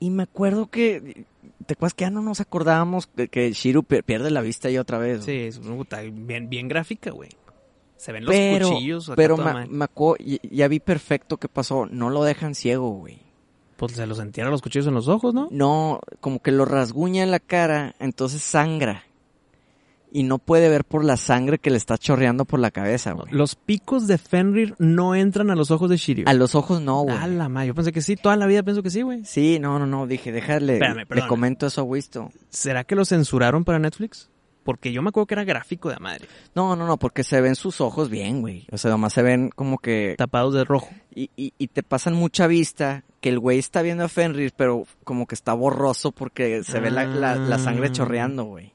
Y 0.00 0.10
me 0.10 0.24
acuerdo 0.24 0.66
que... 0.68 1.24
¿Te 1.66 1.74
acuerdas 1.74 1.94
que 1.94 2.04
ya 2.04 2.10
no 2.10 2.20
nos 2.20 2.40
acordábamos 2.40 3.06
que, 3.06 3.28
que 3.28 3.50
Shiryu 3.52 3.82
pier- 3.84 4.02
pierde 4.04 4.30
la 4.30 4.40
vista 4.42 4.68
ahí 4.68 4.76
otra 4.78 4.98
vez? 4.98 5.24
Sí, 5.24 5.32
es 5.32 5.56
una 5.58 5.76
puta 5.76 6.00
bien, 6.02 6.48
bien 6.50 6.68
gráfica, 6.68 7.10
güey. 7.10 7.30
Se 7.96 8.12
ven 8.12 8.24
los 8.24 8.34
pero, 8.34 8.68
cuchillos. 8.70 9.08
acá 9.08 9.16
pero 9.16 9.36
toda 9.36 9.46
me, 9.48 9.52
madre. 9.54 9.68
me 9.70 9.84
acuerdo- 9.84 10.22
y- 10.24 10.40
ya 10.54 10.68
vi 10.68 10.80
perfecto 10.80 11.38
qué 11.38 11.48
pasó. 11.48 11.86
No 11.86 12.10
lo 12.10 12.22
dejan 12.24 12.54
ciego, 12.54 12.90
güey. 12.90 13.18
Pues 13.76 13.92
se 13.92 14.06
los 14.06 14.18
entierran 14.18 14.52
los 14.52 14.60
cuchillos 14.62 14.86
en 14.86 14.94
los 14.94 15.08
ojos, 15.08 15.32
¿no? 15.32 15.48
No, 15.50 16.00
como 16.20 16.40
que 16.40 16.52
lo 16.52 16.64
rasguña 16.64 17.22
en 17.22 17.30
la 17.30 17.40
cara, 17.40 17.94
entonces 17.98 18.42
sangra. 18.42 19.04
Y 20.16 20.22
no 20.22 20.38
puede 20.38 20.68
ver 20.68 20.84
por 20.84 21.04
la 21.04 21.16
sangre 21.16 21.58
que 21.58 21.70
le 21.70 21.76
está 21.76 21.98
chorreando 21.98 22.44
por 22.44 22.60
la 22.60 22.70
cabeza, 22.70 23.12
güey. 23.12 23.26
Los 23.32 23.56
picos 23.56 24.06
de 24.06 24.16
Fenrir 24.16 24.76
no 24.78 25.16
entran 25.16 25.50
a 25.50 25.56
los 25.56 25.72
ojos 25.72 25.90
de 25.90 25.96
Shiryu. 25.96 26.24
A 26.28 26.34
los 26.34 26.54
ojos 26.54 26.80
no, 26.80 27.02
güey. 27.02 27.16
A 27.16 27.26
la 27.26 27.48
ma, 27.48 27.64
yo 27.66 27.74
pensé 27.74 27.90
que 27.90 28.00
sí, 28.00 28.14
toda 28.14 28.36
la 28.36 28.46
vida 28.46 28.62
pienso 28.62 28.82
que 28.82 28.90
sí, 28.90 29.02
güey. 29.02 29.24
Sí, 29.24 29.58
no, 29.58 29.78
no, 29.80 29.86
no, 29.86 30.06
dije, 30.06 30.30
déjale, 30.30 30.74
Espérame, 30.74 31.04
le 31.10 31.26
comento 31.26 31.66
eso 31.66 31.80
a 31.80 31.84
Wisto. 31.84 32.30
¿Será 32.48 32.84
que 32.84 32.94
lo 32.94 33.04
censuraron 33.04 33.64
para 33.64 33.80
Netflix? 33.80 34.30
Porque 34.62 34.92
yo 34.92 35.02
me 35.02 35.08
acuerdo 35.08 35.26
que 35.26 35.34
era 35.34 35.44
gráfico 35.44 35.90
de 35.90 35.98
madre. 35.98 36.26
No, 36.54 36.76
no, 36.76 36.86
no, 36.86 36.96
porque 36.96 37.24
se 37.24 37.40
ven 37.40 37.56
sus 37.56 37.80
ojos 37.80 38.08
bien, 38.08 38.40
güey. 38.40 38.66
O 38.70 38.78
sea, 38.78 38.92
nomás 38.92 39.12
se 39.12 39.22
ven 39.22 39.50
como 39.50 39.78
que... 39.78 40.14
Tapados 40.16 40.54
de 40.54 40.64
rojo. 40.64 40.88
Y, 41.14 41.28
y, 41.36 41.52
y 41.58 41.66
te 41.66 41.82
pasan 41.82 42.14
mucha 42.14 42.46
vista 42.46 43.02
que 43.20 43.28
el 43.30 43.40
güey 43.40 43.58
está 43.58 43.82
viendo 43.82 44.04
a 44.04 44.08
Fenrir, 44.08 44.52
pero 44.56 44.86
como 45.02 45.26
que 45.26 45.34
está 45.34 45.52
borroso 45.54 46.12
porque 46.12 46.62
se 46.62 46.78
ve 46.78 46.90
la, 46.92 47.04
la, 47.04 47.34
la 47.34 47.58
sangre 47.58 47.88
Ah. 47.88 47.92
chorreando, 47.92 48.44
güey. 48.44 48.72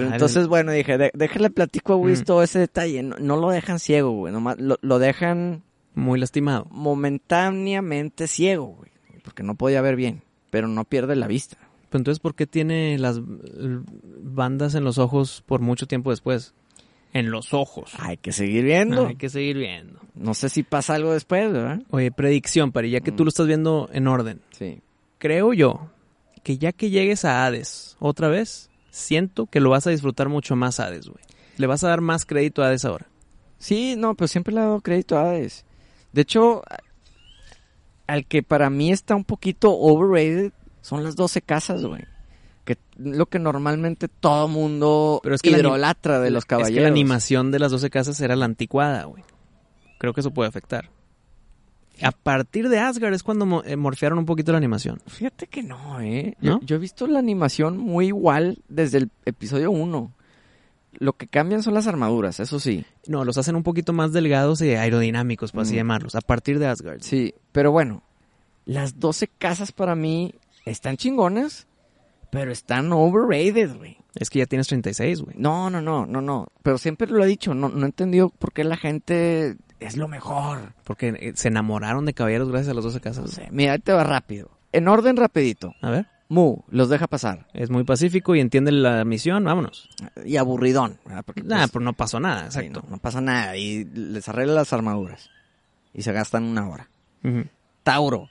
Pero 0.00 0.12
entonces, 0.12 0.46
bueno, 0.46 0.72
dije, 0.72 0.98
de- 0.98 1.10
déjale 1.14 1.50
platico 1.50 1.94
a 1.94 1.96
Wiz 1.96 2.20
Mm. 2.20 2.24
todo 2.24 2.42
ese 2.42 2.58
detalle. 2.58 3.02
No, 3.02 3.16
no 3.18 3.36
lo 3.36 3.50
dejan 3.50 3.78
ciego, 3.78 4.12
güey. 4.12 4.32
Nomás 4.32 4.58
lo, 4.58 4.76
lo 4.82 4.98
dejan 4.98 5.62
Muy 5.94 6.20
lastimado. 6.20 6.66
momentáneamente 6.70 8.26
ciego, 8.28 8.66
güey. 8.66 8.90
Porque 9.22 9.42
no 9.42 9.54
podía 9.54 9.80
ver 9.80 9.96
bien, 9.96 10.22
pero 10.50 10.68
no 10.68 10.84
pierde 10.84 11.16
la 11.16 11.26
vista. 11.26 11.56
Pero 11.88 12.00
entonces, 12.00 12.20
¿por 12.20 12.34
qué 12.34 12.46
tiene 12.46 12.98
las 12.98 13.20
bandas 13.22 14.74
en 14.74 14.84
los 14.84 14.98
ojos 14.98 15.42
por 15.46 15.60
mucho 15.60 15.86
tiempo 15.86 16.10
después? 16.10 16.54
En 17.12 17.30
los 17.30 17.54
ojos. 17.54 17.92
Hay 17.98 18.18
que 18.18 18.32
seguir 18.32 18.64
viendo. 18.64 19.06
Hay 19.06 19.16
que 19.16 19.28
seguir 19.30 19.56
viendo. 19.56 20.00
No 20.14 20.34
sé 20.34 20.48
si 20.48 20.62
pasa 20.62 20.94
algo 20.94 21.12
después, 21.12 21.50
¿verdad? 21.52 21.80
Oye, 21.90 22.10
predicción, 22.12 22.72
Pari, 22.72 22.90
ya 22.90 23.00
que 23.00 23.12
tú 23.12 23.22
Mm. 23.22 23.26
lo 23.26 23.28
estás 23.28 23.46
viendo 23.46 23.88
en 23.92 24.06
orden. 24.06 24.40
Sí. 24.50 24.80
Creo 25.18 25.52
yo 25.54 25.88
que 26.42 26.58
ya 26.58 26.72
que 26.72 26.90
llegues 26.90 27.24
a 27.24 27.46
Hades 27.46 27.96
otra 27.98 28.28
vez, 28.28 28.68
siento 28.96 29.46
que 29.46 29.60
lo 29.60 29.70
vas 29.70 29.86
a 29.86 29.90
disfrutar 29.90 30.28
mucho 30.28 30.56
más 30.56 30.80
a 30.80 30.86
Hades, 30.86 31.08
güey. 31.08 31.22
Le 31.58 31.66
vas 31.66 31.84
a 31.84 31.88
dar 31.88 32.00
más 32.00 32.24
crédito 32.26 32.62
a 32.62 32.68
Hades 32.68 32.84
ahora. 32.84 33.06
Sí, 33.58 33.94
no, 33.96 34.14
pero 34.14 34.28
siempre 34.28 34.52
le 34.54 34.60
he 34.60 34.64
dado 34.64 34.80
crédito 34.80 35.16
a 35.16 35.30
Hades. 35.30 35.64
De 36.12 36.22
hecho, 36.22 36.62
al 38.06 38.26
que 38.26 38.42
para 38.42 38.70
mí 38.70 38.90
está 38.92 39.14
un 39.14 39.24
poquito 39.24 39.70
overrated 39.72 40.52
son 40.80 41.04
las 41.04 41.16
12 41.16 41.42
casas, 41.42 41.84
güey. 41.84 42.04
Que 42.64 42.78
lo 42.96 43.26
que 43.26 43.38
normalmente 43.38 44.08
todo 44.08 44.48
mundo 44.48 45.20
Pero 45.22 45.34
es 45.36 45.42
que 45.42 45.50
idolatra 45.50 46.20
de 46.20 46.30
los 46.30 46.42
Es 46.42 46.46
caballeros. 46.46 46.74
que 46.74 46.80
la 46.82 46.88
animación 46.88 47.50
de 47.52 47.58
las 47.60 47.70
12 47.70 47.90
casas 47.90 48.20
era 48.20 48.34
la 48.34 48.44
anticuada, 48.44 49.04
güey. 49.04 49.22
Creo 49.98 50.12
que 50.12 50.20
eso 50.20 50.30
puede 50.32 50.48
afectar. 50.48 50.90
A 52.02 52.12
partir 52.12 52.68
de 52.68 52.78
Asgard 52.78 53.14
es 53.14 53.22
cuando 53.22 53.46
mo- 53.46 53.62
eh, 53.64 53.76
morfearon 53.76 54.18
un 54.18 54.26
poquito 54.26 54.52
la 54.52 54.58
animación. 54.58 55.00
Fíjate 55.06 55.46
que 55.46 55.62
no, 55.62 56.00
¿eh? 56.00 56.36
¿No? 56.40 56.60
Yo, 56.60 56.66
yo 56.66 56.76
he 56.76 56.78
visto 56.78 57.06
la 57.06 57.18
animación 57.18 57.78
muy 57.78 58.08
igual 58.08 58.58
desde 58.68 58.98
el 58.98 59.10
episodio 59.24 59.70
1. 59.70 60.12
Lo 60.98 61.12
que 61.14 61.26
cambian 61.26 61.62
son 61.62 61.74
las 61.74 61.86
armaduras, 61.86 62.40
eso 62.40 62.58
sí. 62.60 62.84
No, 63.06 63.24
los 63.24 63.36
hacen 63.38 63.56
un 63.56 63.62
poquito 63.62 63.92
más 63.92 64.12
delgados 64.12 64.60
y 64.62 64.70
aerodinámicos, 64.74 65.52
por 65.52 65.62
así 65.62 65.74
Mm. 65.74 65.76
llamarlos, 65.76 66.14
a 66.14 66.20
partir 66.22 66.58
de 66.58 66.66
Asgard. 66.66 67.02
Sí, 67.02 67.34
pero 67.52 67.70
bueno, 67.72 68.02
las 68.64 68.98
12 68.98 69.28
casas 69.28 69.72
para 69.72 69.94
mí 69.94 70.34
están 70.64 70.96
chingonas, 70.96 71.66
pero 72.30 72.50
están 72.50 72.92
overrated, 72.92 73.76
güey. 73.76 73.98
Es 74.14 74.30
que 74.30 74.38
ya 74.38 74.46
tienes 74.46 74.66
36, 74.68 75.20
güey. 75.20 75.36
No, 75.38 75.68
no, 75.68 75.82
no, 75.82 76.06
no, 76.06 76.22
no. 76.22 76.48
Pero 76.62 76.78
siempre 76.78 77.06
lo 77.08 77.22
he 77.22 77.26
dicho, 77.26 77.54
no, 77.54 77.68
no 77.68 77.82
he 77.82 77.86
entendido 77.86 78.30
por 78.30 78.52
qué 78.52 78.64
la 78.64 78.76
gente 78.78 79.56
es 79.80 79.96
lo 79.96 80.08
mejor. 80.08 80.72
Porque 80.84 81.08
eh, 81.20 81.32
se 81.34 81.48
enamoraron 81.48 82.04
de 82.06 82.14
caballeros 82.14 82.48
gracias 82.50 82.70
a 82.70 82.74
las 82.74 82.84
12 82.84 83.00
casas. 83.00 83.22
No 83.24 83.28
sé, 83.28 83.48
mira, 83.50 83.72
ahí 83.72 83.78
te 83.78 83.92
va 83.92 84.04
rápido. 84.04 84.50
En 84.72 84.88
orden 84.88 85.16
rapidito. 85.16 85.74
A 85.80 85.90
ver, 85.90 86.06
Mu, 86.28 86.58
los 86.68 86.88
deja 86.88 87.06
pasar. 87.06 87.46
es 87.54 87.70
muy 87.70 87.84
pacífico 87.84 88.34
y 88.34 88.40
entiende 88.40 88.72
la 88.72 89.04
misión, 89.04 89.44
vámonos. 89.44 89.88
Y 90.24 90.36
aburridón. 90.38 90.98
¿verdad? 91.04 91.22
Porque, 91.24 91.42
Nah, 91.42 91.58
pues, 91.58 91.70
pero 91.70 91.84
no 91.84 91.92
pasó 91.92 92.18
nada, 92.20 92.46
exacto. 92.46 92.82
no, 92.82 92.90
no 92.96 92.98
pasa 92.98 93.20
nada. 93.20 93.56
Y 93.56 93.84
les 93.84 94.28
arregla 94.28 94.54
las 94.54 94.72
armaduras. 94.72 95.30
Y 95.94 96.02
se 96.02 96.12
gastan 96.12 96.44
una 96.44 96.68
hora. 96.68 96.88
Tauro. 97.82 98.28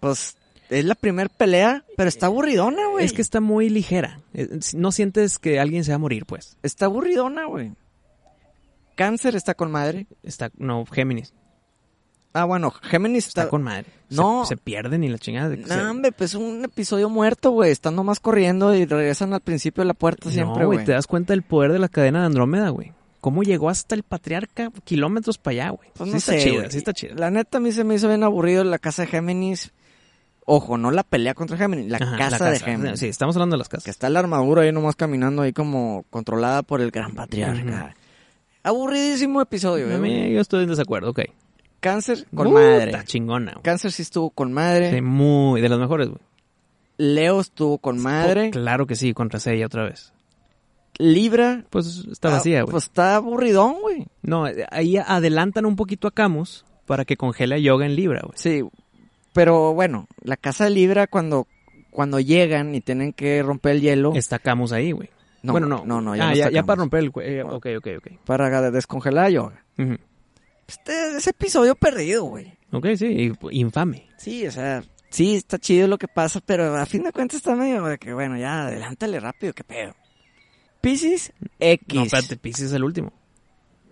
Pues 0.00 0.36
es 0.68 0.84
la 0.84 0.94
primer 0.94 1.30
pelea, 1.30 1.84
pero 1.96 2.08
está 2.08 2.26
aburridona, 2.26 2.88
güey. 2.88 3.04
Es 3.04 3.12
que 3.12 3.22
está 3.22 3.40
muy 3.40 3.68
ligera. 3.68 4.20
Eh, 4.34 4.48
No 4.74 4.90
sientes 4.90 5.38
que 5.38 5.60
alguien 5.60 5.84
se 5.84 5.92
va 5.92 5.96
a 5.96 5.98
morir, 5.98 6.26
pues. 6.26 6.56
Está 6.62 6.86
aburridona, 6.86 7.46
güey. 7.46 7.72
Cáncer 8.94 9.36
está 9.36 9.54
con 9.54 9.70
madre. 9.70 10.06
Está, 10.22 10.50
no, 10.56 10.84
Géminis. 10.86 11.32
Ah, 12.34 12.44
bueno, 12.44 12.70
Géminis 12.70 13.26
Está 13.28 13.42
está, 13.42 13.50
con 13.50 13.62
madre. 13.62 13.84
Se- 14.08 14.16
No. 14.16 14.46
Se, 14.46 14.56
pierden 14.56 15.04
y 15.04 15.08
la 15.10 15.18
chingada. 15.18 15.50
de- 15.50 15.66
se- 15.66 15.76
No, 15.76 15.90
hombre, 15.90 16.12
pues 16.12 16.34
un 16.34 16.64
episodio 16.64 17.10
muerto, 17.10 17.50
güey. 17.50 17.70
Están 17.70 17.94
nomás 17.94 18.20
corriendo 18.20 18.74
y 18.74 18.86
regresan 18.86 19.34
al 19.34 19.40
principio 19.42 19.82
de 19.82 19.88
la 19.88 19.94
puerta 19.94 20.30
siempre, 20.30 20.60
no, 20.62 20.66
güey. 20.66 20.76
güey, 20.78 20.86
te 20.86 20.92
das 20.92 21.06
cuenta 21.06 21.34
del 21.34 21.42
poder 21.42 21.72
de 21.72 21.78
la 21.78 21.88
cadena 21.88 22.20
de 22.20 22.26
Andrómeda, 22.26 22.70
güey. 22.70 22.92
¿Cómo 23.20 23.42
llegó 23.42 23.68
hasta 23.68 23.94
el 23.94 24.02
patriarca 24.02 24.70
kilómetros 24.84 25.36
para 25.38 25.52
allá, 25.52 25.70
güey? 25.70 25.90
Pues 25.94 26.08
sí 26.08 26.12
no 26.12 26.16
está 26.18 26.32
sé, 26.32 26.38
chida, 26.38 26.54
güey. 26.58 26.70
sí 26.72 26.78
está 26.78 26.92
chida. 26.94 27.14
La 27.16 27.30
neta 27.30 27.58
a 27.58 27.60
mí 27.60 27.70
se 27.70 27.84
me 27.84 27.94
hizo 27.96 28.08
bien 28.08 28.22
aburrido 28.24 28.64
la 28.64 28.78
casa 28.78 29.02
de 29.02 29.08
Géminis. 29.08 29.72
Ojo, 30.44 30.76
no 30.76 30.90
la 30.90 31.04
pelea 31.04 31.34
contra 31.34 31.56
Géminis, 31.56 31.88
la, 31.88 31.98
Ajá, 31.98 32.16
casa, 32.16 32.50
de 32.50 32.58
Géminis. 32.58 32.98
Sí, 32.98 33.06
estamos 33.08 33.36
hablando 33.36 33.54
de 33.54 33.58
las 33.58 33.68
casas. 33.68 33.84
Que 33.84 33.90
está 33.92 34.08
la 34.10 34.18
armadura 34.20 34.62
ahí 34.62 34.72
nomás 34.72 34.96
caminando 34.96 35.42
ahí 35.42 35.52
como 35.52 36.04
controlada 36.10 36.62
por 36.62 36.80
el 36.80 36.90
gran 36.90 37.14
patriarca. 37.14 37.94
Aburridísimo 38.62 39.40
episodio, 39.40 39.86
A 39.92 39.98
güey. 39.98 40.00
mí, 40.00 40.32
yo 40.32 40.40
estoy 40.40 40.64
en 40.64 40.70
desacuerdo, 40.70 41.10
ok. 41.10 41.20
Cáncer 41.80 42.26
con 42.34 42.48
Puta, 42.48 42.60
madre. 42.60 42.98
chingona, 43.04 43.52
güey. 43.52 43.62
Cáncer 43.62 43.90
sí 43.90 44.02
estuvo 44.02 44.30
con 44.30 44.52
madre. 44.52 44.92
Sí, 44.92 45.00
muy, 45.00 45.60
de 45.60 45.68
las 45.68 45.78
mejores, 45.78 46.08
güey. 46.08 46.20
Leo 46.98 47.40
estuvo 47.40 47.78
con 47.78 47.98
madre. 48.00 48.48
Oh, 48.48 48.50
claro 48.52 48.86
que 48.86 48.94
sí, 48.94 49.12
contra 49.14 49.40
Seiya 49.40 49.66
otra 49.66 49.84
vez. 49.84 50.12
Libra. 50.98 51.64
Pues 51.70 52.04
está 52.10 52.30
vacía, 52.30 52.62
güey. 52.62 52.70
Pues 52.70 52.84
está 52.84 53.16
aburridón, 53.16 53.80
güey. 53.80 54.06
No, 54.22 54.46
eh, 54.46 54.64
ahí 54.70 54.96
adelantan 54.96 55.66
un 55.66 55.74
poquito 55.74 56.06
a 56.06 56.12
Camus 56.12 56.64
para 56.86 57.04
que 57.04 57.16
congele 57.16 57.56
a 57.56 57.58
Yoga 57.58 57.86
en 57.86 57.96
Libra, 57.96 58.20
güey. 58.22 58.34
Sí, 58.36 58.62
pero 59.32 59.74
bueno, 59.74 60.06
la 60.22 60.36
casa 60.36 60.64
de 60.64 60.70
Libra 60.70 61.06
cuando, 61.06 61.48
cuando 61.90 62.20
llegan 62.20 62.74
y 62.74 62.80
tienen 62.80 63.12
que 63.12 63.42
romper 63.42 63.72
el 63.76 63.80
hielo, 63.80 64.12
Está 64.14 64.38
Camus 64.38 64.70
ahí, 64.72 64.92
güey. 64.92 65.08
No, 65.42 65.52
bueno, 65.52 65.66
no. 65.66 65.84
no, 65.84 66.00
no, 66.00 66.14
ya 66.14 66.28
ah, 66.28 66.34
lo 66.34 66.50
ya, 66.50 66.62
para 66.62 66.80
romper 66.80 67.00
el 67.00 67.10
cuello. 67.10 67.48
ok, 67.48 67.66
ok, 67.78 67.88
ok. 67.98 68.08
Para 68.24 68.70
descongelar 68.70 69.30
Yoga. 69.30 69.64
Ujú. 69.78 69.98
Este 70.68 71.16
es 71.16 71.26
episodio 71.26 71.74
perdido, 71.74 72.24
güey. 72.24 72.56
Ok, 72.70 72.86
sí, 72.96 73.32
infame. 73.50 74.08
Sí, 74.16 74.46
o 74.46 74.50
sea, 74.50 74.82
sí, 75.10 75.34
está 75.34 75.58
chido 75.58 75.88
lo 75.88 75.98
que 75.98 76.08
pasa, 76.08 76.40
pero 76.40 76.76
a 76.76 76.86
fin 76.86 77.02
de 77.02 77.12
cuentas 77.12 77.38
está 77.38 77.54
medio 77.54 77.84
de 77.84 77.98
que, 77.98 78.14
bueno, 78.14 78.38
ya, 78.38 78.66
adelántale 78.66 79.20
rápido, 79.20 79.52
qué 79.52 79.64
pedo. 79.64 79.94
Pisces 80.80 81.32
X. 81.58 81.94
No, 81.94 82.04
espérate, 82.04 82.36
Pisces 82.36 82.66
es 82.66 82.72
el 82.72 82.84
último. 82.84 83.12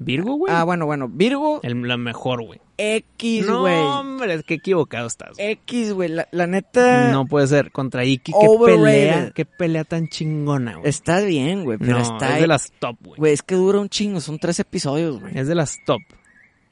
Virgo, 0.02 0.34
güey. 0.36 0.52
Ah, 0.52 0.64
bueno, 0.64 0.86
bueno, 0.86 1.08
Virgo 1.08 1.60
El, 1.62 1.86
la 1.86 1.96
mejor, 1.98 2.42
güey. 2.42 2.58
X, 2.78 3.46
No, 3.46 3.60
güey. 3.60 3.76
hombre, 3.76 4.32
es 4.32 4.42
que 4.44 4.54
equivocado 4.54 5.06
estás. 5.06 5.36
güey. 5.36 5.50
X, 5.52 5.92
güey, 5.92 6.08
la, 6.08 6.26
la 6.30 6.46
neta 6.46 7.12
No 7.12 7.26
puede 7.26 7.46
ser. 7.46 7.70
Contra 7.70 8.04
Iki, 8.04 8.32
qué 8.32 8.48
pelea, 8.64 9.30
qué 9.34 9.44
pelea 9.44 9.84
tan 9.84 10.08
chingona, 10.08 10.76
güey. 10.76 10.88
está 10.88 11.20
bien, 11.20 11.64
güey, 11.64 11.76
pero 11.76 11.98
no, 11.98 12.02
está 12.02 12.36
es 12.36 12.40
de 12.40 12.46
las 12.46 12.72
top, 12.78 12.96
güey. 13.04 13.18
Güey, 13.18 13.32
es 13.34 13.42
que 13.42 13.54
dura 13.56 13.78
un 13.78 13.90
chingo, 13.90 14.20
son 14.20 14.38
tres 14.38 14.58
episodios, 14.58 15.20
güey. 15.20 15.36
Es 15.38 15.46
de 15.46 15.54
las 15.54 15.76
top. 15.84 16.00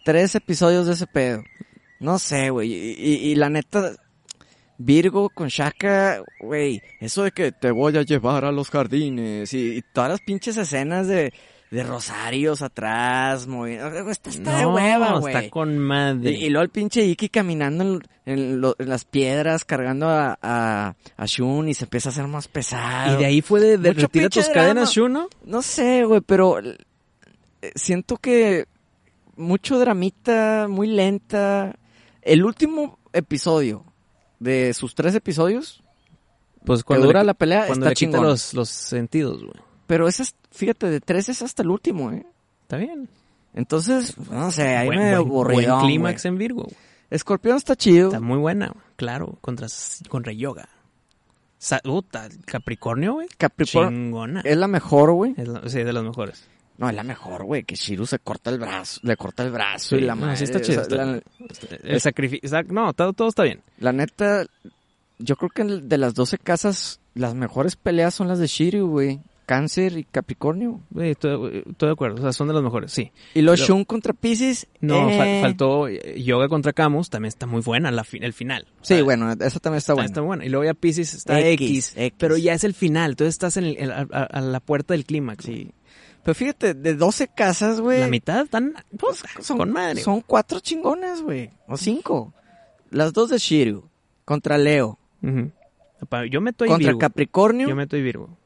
Tres 0.05 0.35
episodios 0.35 0.87
de 0.87 0.95
ese 0.95 1.07
pedo. 1.07 1.43
No 2.01 2.19
sé, 2.19 2.49
güey, 2.51 2.73
y, 2.73 2.97
y- 2.99 3.31
y 3.31 3.35
la 3.35 3.51
neta... 3.51 3.93
Virgo 4.81 5.29
con 5.31 5.49
Shaka, 5.49 6.23
güey, 6.41 6.81
eso 7.01 7.25
de 7.25 7.33
que 7.33 7.51
te 7.51 7.73
voy 7.73 7.97
a 7.97 8.03
llevar 8.03 8.45
a 8.45 8.53
los 8.53 8.71
jardines 8.71 9.53
y, 9.53 9.79
y 9.79 9.83
todas 9.93 10.09
las 10.11 10.21
pinches 10.21 10.57
escenas 10.57 11.09
de, 11.09 11.33
de 11.71 11.83
rosarios 11.85 12.63
atrás, 12.63 13.47
moviendo, 13.47 14.11
está, 14.11 14.31
está 14.31 14.59
de 14.59 14.67
hueva, 14.67 15.19
güey. 15.19 15.35
Está 15.35 15.51
con 15.51 15.77
madre. 15.79 16.31
Y, 16.31 16.45
y 16.47 16.51
luego 16.51 16.63
el 16.63 16.71
pinche 16.71 17.05
Iki 17.05 17.29
caminando 17.29 17.85
en, 17.85 18.03
en 18.25 18.61
lo- 18.61 18.75
en 18.79 18.89
las 18.89 19.05
piedras, 19.05 19.65
cargando 19.67 20.09
a, 20.09 20.39
a, 20.41 20.95
a 21.17 21.27
Shun 21.27 21.69
y 21.69 21.75
se 21.75 21.85
empieza 21.85 22.09
a 22.09 22.13
hacer 22.13 22.27
más 22.27 22.49
pesado. 22.49 23.15
Y 23.15 23.19
de 23.19 23.27
ahí 23.27 23.43
fue 23.43 23.61
de, 23.61 23.77
de 23.79 23.93
retira 23.93 24.29
tus 24.31 24.49
cadenas, 24.49 24.95
drama. 24.95 25.09
Shu, 25.09 25.09
¿no? 25.09 25.29
No 25.45 25.61
sé, 25.63 26.05
güey, 26.05 26.23
pero 26.23 26.59
eh, 26.61 26.77
siento 27.75 28.17
que 28.17 28.67
mucho 29.37 29.79
dramita, 29.79 30.67
muy 30.71 30.87
lenta. 30.89 31.77
El 32.23 32.45
último 32.45 32.99
episodio 33.13 33.85
de 34.41 34.73
sus 34.75 34.95
tres 34.95 35.15
episodios, 35.15 35.83
Pues 36.65 36.83
cuando 36.85 37.07
dura 37.07 37.21
le, 37.21 37.27
la 37.27 37.35
pelea, 37.35 37.67
cuando 37.67 37.87
está 37.87 37.91
le 37.91 37.95
quita 37.95 38.21
los, 38.23 38.55
los 38.55 38.69
sentidos, 38.69 39.43
güey. 39.43 39.68
Pero 39.89 40.07
ese 40.07 40.23
es, 40.23 40.37
fíjate, 40.53 40.89
de 40.89 41.01
tres 41.01 41.29
es 41.29 41.43
hasta 41.43 41.63
el 41.65 41.71
último, 41.71 42.13
¿eh? 42.13 42.25
Está 42.63 42.77
bien. 42.77 43.09
Entonces, 43.55 44.17
no 44.31 44.53
sé, 44.53 44.77
ahí 44.77 44.87
buen, 44.87 44.99
me 45.01 45.15
aburrió. 45.15 45.55
buen 45.77 45.87
clímax 45.87 46.25
en 46.27 46.39
Virgo. 46.39 46.69
Escorpión 47.11 47.57
está 47.57 47.75
chido. 47.75 48.09
Está 48.09 48.21
muy 48.21 48.39
buena, 48.39 48.73
claro, 48.95 49.37
contra, 49.41 49.67
contra 50.09 50.33
Yoga. 50.33 50.69
Sa- 51.59 51.81
Puta, 51.83 52.29
Capricornio, 52.45 53.15
güey. 53.15 53.27
Capricornio 53.37 53.91
Chingona. 53.91 54.43
es 54.45 54.57
la 54.57 54.69
mejor, 54.69 55.11
güey. 55.13 55.35
Sí, 55.67 55.79
de 55.83 55.93
las 55.93 56.05
mejores. 56.05 56.45
No, 56.77 56.89
es 56.89 56.95
la 56.95 57.03
mejor, 57.03 57.45
güey, 57.45 57.65
que 57.65 57.75
Shiru 57.75 58.07
se 58.07 58.21
corta 58.21 58.51
el 58.51 58.61
brazo, 58.61 59.01
le 59.03 59.17
corta 59.17 59.43
el 59.43 59.51
brazo 59.51 59.97
y 59.97 60.03
la 60.03 60.15
no, 60.15 60.21
madre. 60.21 60.37
sí 60.37 60.45
está 60.45 60.59
o 60.59 60.61
chido, 60.61 60.75
sea, 60.75 60.83
está- 60.83 61.05
la, 61.07 61.21
El 61.83 62.01
sacrificio. 62.01 62.63
No, 62.69 62.93
todo, 62.93 63.13
todo 63.13 63.29
está 63.29 63.43
bien. 63.43 63.63
la 63.79 63.93
neta, 63.93 64.47
yo 65.19 65.35
creo 65.35 65.51
que 65.51 65.65
de 65.65 65.99
las 65.99 66.15
12 66.15 66.39
casas, 66.39 67.01
las 67.15 67.35
mejores 67.35 67.75
peleas 67.75 68.15
son 68.15 68.29
las 68.29 68.39
de 68.39 68.47
Shiru, 68.47 68.87
güey. 68.89 69.19
Cáncer 69.49 69.97
y 69.97 70.05
Capricornio. 70.05 70.81
Güey, 70.91 71.13
Estoy, 71.13 71.65
estoy 71.71 71.87
de 71.89 71.93
acuerdo. 71.95 72.17
O 72.19 72.21
sea, 72.21 72.33
son 72.35 72.49
de 72.49 72.55
las 72.55 72.63
mejores, 72.63 72.93
sí. 72.93 73.11
Y 73.35 73.41
los 73.41 73.59
Shun 73.59 73.85
contra 73.87 74.13
Pisces. 74.13 74.67
No, 74.81 75.09
eh, 75.09 75.41
faltó 75.41 75.89
eh, 75.89 76.23
Yoga 76.23 76.49
contra 76.49 76.75
Camus. 76.75 77.09
También 77.09 77.29
está 77.29 77.47
muy 77.47 77.63
buena 77.63 77.91
la 77.91 78.05
fi- 78.05 78.19
el 78.21 78.35
final. 78.35 78.67
Sí, 78.83 79.01
bueno, 79.01 79.33
esa 79.33 79.59
también 79.59 79.79
está 79.79 79.93
Está, 79.93 79.95
buena. 79.95 80.07
está 80.07 80.21
buena. 80.21 80.45
Y 80.45 80.51
luego 80.51 80.65
ya 80.67 80.75
Pisces 80.75 81.15
está 81.15 81.41
X, 81.41 81.69
X, 81.71 81.93
X. 81.97 82.17
Pero 82.19 82.37
ya 82.37 82.53
es 82.53 82.63
el 82.65 82.75
final. 82.75 83.13
Entonces 83.13 83.35
estás 83.35 83.57
en 83.57 83.65
el- 83.65 83.77
el- 83.79 83.91
a, 83.91 84.41
la 84.43 84.61
puerta 84.61 84.93
del 84.93 85.05
clímax. 85.07 85.47
Sí. 85.47 85.71
Pero 86.23 86.35
fíjate, 86.35 86.75
de 86.75 86.95
12 86.95 87.29
casas, 87.29 87.81
güey. 87.81 88.01
La 88.01 88.09
mitad 88.09 88.43
están 88.43 88.75
pues, 88.99 89.23
son, 89.41 89.57
con 89.57 89.73
madre. 89.73 90.03
son 90.03 90.21
cuatro 90.21 90.61
chingonas, 90.61 91.23
güey. 91.23 91.51
O 91.67 91.77
cinco. 91.77 92.35
Las 92.91 93.13
dos 93.13 93.31
de 93.31 93.39
Shiru. 93.39 93.89
Contra 94.25 94.59
Leo. 94.59 94.99
Ujú. 95.23 95.51
Pa- 96.09 96.27
Yo 96.27 96.41
meto 96.41 96.63
ahí 96.65 96.71
contra 96.71 96.89
Virgo. 96.89 96.99
Capricornio. 97.01 97.69
Yo 97.69 97.75
meto 97.75 97.97
ahí 97.97 98.03
Virgo. 98.03 98.38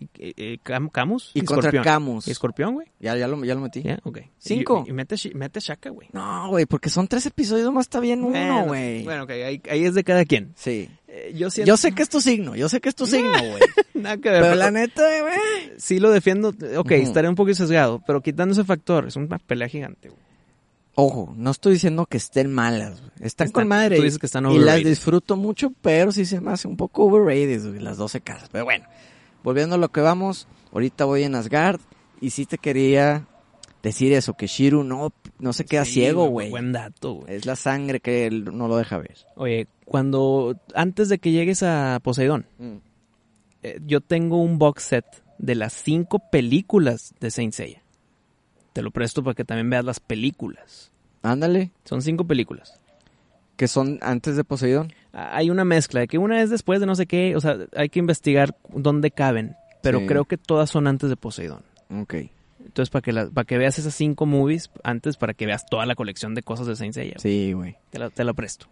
Y, 0.00 0.04
eh, 0.18 0.32
eh, 0.36 0.58
Cam- 0.64 0.90
Camus 0.90 1.30
Y 1.34 1.40
contra 1.42 1.68
Escorpión. 1.68 1.84
Camus. 1.84 2.26
¿Y 2.26 2.30
Escorpión, 2.30 2.74
güey? 2.74 2.88
Ya, 2.98 3.14
ya 3.16 3.28
lo, 3.28 3.44
ya 3.44 3.54
lo 3.54 3.60
metí. 3.60 3.82
Ya, 3.82 4.00
ok. 4.02 4.18
Cinco. 4.38 4.82
Y, 4.86 4.90
y 4.90 4.92
mete, 4.94 5.14
mete 5.34 5.60
Shaka, 5.60 5.90
güey. 5.90 6.08
No, 6.12 6.48
güey, 6.48 6.64
porque 6.66 6.88
son 6.88 7.06
tres 7.06 7.26
episodios 7.26 7.70
más, 7.72 7.84
está 7.84 8.00
bien 8.00 8.24
uno, 8.24 8.64
güey. 8.64 9.04
Bueno, 9.04 9.24
ok. 9.24 9.30
Ahí, 9.30 9.62
ahí 9.70 9.84
es 9.84 9.94
de 9.94 10.02
cada 10.02 10.24
quien. 10.24 10.52
Sí. 10.56 10.88
Eh, 11.06 11.34
yo 11.36 11.50
siento... 11.50 11.68
Yo 11.68 11.76
sé 11.76 11.92
que 11.92 12.02
es 12.02 12.08
tu 12.08 12.20
signo, 12.20 12.56
yo 12.56 12.68
sé 12.70 12.80
que 12.80 12.88
es 12.88 12.94
tu 12.94 13.06
signo, 13.06 13.30
güey. 13.38 13.62
Nada 13.94 14.16
que 14.16 14.30
ver. 14.30 14.42
Pero 14.42 14.54
la 14.54 14.70
neta, 14.70 15.02
güey. 15.20 15.72
Sí 15.76 15.98
lo 16.00 16.10
defiendo. 16.10 16.48
Ok, 16.48 16.62
Ujú. 16.92 16.94
estaré 16.94 17.28
un 17.28 17.34
poquito 17.34 17.56
sesgado. 17.58 18.02
Pero 18.06 18.22
quitando 18.22 18.52
ese 18.52 18.64
factor, 18.64 19.06
es 19.06 19.16
una 19.16 19.38
pelea 19.38 19.68
gigante, 19.68 20.08
güey. 20.08 20.20
Ojo, 20.94 21.32
no 21.36 21.50
estoy 21.50 21.74
diciendo 21.74 22.04
que 22.06 22.16
estén 22.16 22.52
malas, 22.52 23.00
güey. 23.00 23.12
Están, 23.20 23.46
Están- 23.46 23.50
con 23.52 23.68
madre. 23.68 23.96
tú 23.96 24.02
dices 24.02 24.18
que 24.18 24.26
están 24.26 24.50
Y 24.50 24.58
las 24.58 24.82
disfruto 24.82 25.36
mucho, 25.36 25.72
pero 25.82 26.10
sí 26.12 26.24
se 26.24 26.40
me 26.40 26.50
hace 26.52 26.68
un 26.68 26.76
poco 26.76 27.04
overrated, 27.04 27.68
güey, 27.68 27.80
las 27.80 27.96
12 27.96 28.20
casas. 28.20 28.48
Pero 28.50 28.64
bueno, 28.64 28.86
volviendo 29.42 29.74
a 29.76 29.78
lo 29.78 29.88
que 29.90 30.00
vamos, 30.00 30.46
ahorita 30.72 31.04
voy 31.04 31.22
en 31.24 31.34
Asgard 31.34 31.80
y 32.20 32.30
sí 32.30 32.46
te 32.46 32.58
quería 32.58 33.26
decir 33.82 34.12
eso, 34.12 34.34
que 34.34 34.46
Shiru 34.46 34.84
no, 34.84 35.12
no 35.38 35.52
se 35.52 35.64
queda 35.64 35.84
Sí, 35.84 35.92
ciego, 35.94 36.26
güey. 36.28 36.50
Buen 36.50 36.72
dato, 36.72 37.14
güey. 37.14 37.34
Es 37.34 37.46
la 37.46 37.56
sangre 37.56 38.00
que 38.00 38.26
él 38.26 38.44
no 38.56 38.68
lo 38.68 38.76
deja 38.76 38.98
ver. 38.98 39.16
Oye, 39.36 39.68
cuando... 39.86 40.56
Antes 40.74 41.08
de 41.08 41.18
que 41.18 41.32
llegues 41.32 41.62
a 41.62 41.98
Poseidón, 42.02 42.46
Mm. 42.58 42.76
eh, 43.62 43.80
yo 43.86 44.00
tengo 44.02 44.36
un 44.42 44.58
box 44.58 44.82
set 44.84 45.06
de 45.38 45.54
las 45.54 45.72
cinco 45.72 46.18
películas 46.30 47.14
de 47.20 47.30
Saint 47.30 47.54
Seiya. 47.54 47.82
Te 48.74 48.82
lo 48.82 48.90
presto 48.90 49.24
para 49.24 49.34
que 49.34 49.44
también 49.44 49.70
veas 49.70 49.84
las 49.84 49.98
películas. 50.00 50.92
Ándale, 51.22 51.70
Son 51.84 52.02
cinco 52.02 52.24
películas. 52.26 52.78
Que 53.60 53.68
son 53.68 53.98
antes 54.00 54.36
de 54.36 54.42
Poseidón. 54.44 54.90
Ah, 55.12 55.32
Hay 55.36 55.50
una 55.50 55.66
mezcla 55.66 56.00
de 56.00 56.08
que 56.08 56.16
una 56.16 56.40
es 56.40 56.48
después 56.48 56.80
de 56.80 56.86
no 56.86 56.94
sé 56.94 57.04
qué, 57.04 57.36
o 57.36 57.40
sea, 57.42 57.58
hay 57.76 57.90
que 57.90 57.98
investigar 57.98 58.56
dónde 58.72 59.10
caben, 59.10 59.54
pero 59.82 59.98
Sí. 60.00 60.06
creo 60.06 60.24
que 60.24 60.38
todas 60.38 60.70
son 60.70 60.86
antes 60.86 61.10
de 61.10 61.16
Poseidón. 61.16 61.62
Ok. 61.94 62.14
Entonces, 62.64 62.88
para 62.88 63.02
que, 63.02 63.12
la- 63.12 63.28
para 63.28 63.44
que 63.44 63.58
veas 63.58 63.78
esas 63.78 63.94
cinco 63.94 64.24
movies 64.24 64.70
antes, 64.82 65.18
para 65.18 65.34
que 65.34 65.44
veas 65.44 65.66
toda 65.66 65.84
la 65.84 65.94
colección 65.94 66.34
de 66.34 66.42
cosas 66.42 66.68
de 66.68 66.74
Saint 66.74 66.94
Seiya. 66.94 67.16
Sí, 67.18 67.52
güey. 67.52 67.76
Te 67.90 67.98
la, 67.98 68.08
te 68.08 68.24
la 68.24 68.32
presto. 68.32 68.66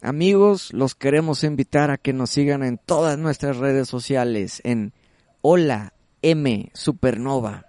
Amigos, 0.00 0.72
los 0.72 0.94
queremos 0.94 1.44
invitar 1.44 1.90
a 1.90 1.98
que 1.98 2.14
nos 2.14 2.30
sigan 2.30 2.62
en 2.62 2.78
todas 2.78 3.18
nuestras 3.18 3.58
redes 3.58 3.88
sociales 3.90 4.62
en 4.64 4.94
Hola 5.42 5.92
M 6.22 6.70
Supernova, 6.72 7.66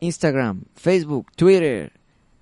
Instagram, 0.00 0.64
Facebook, 0.74 1.26
Twitter. 1.36 1.92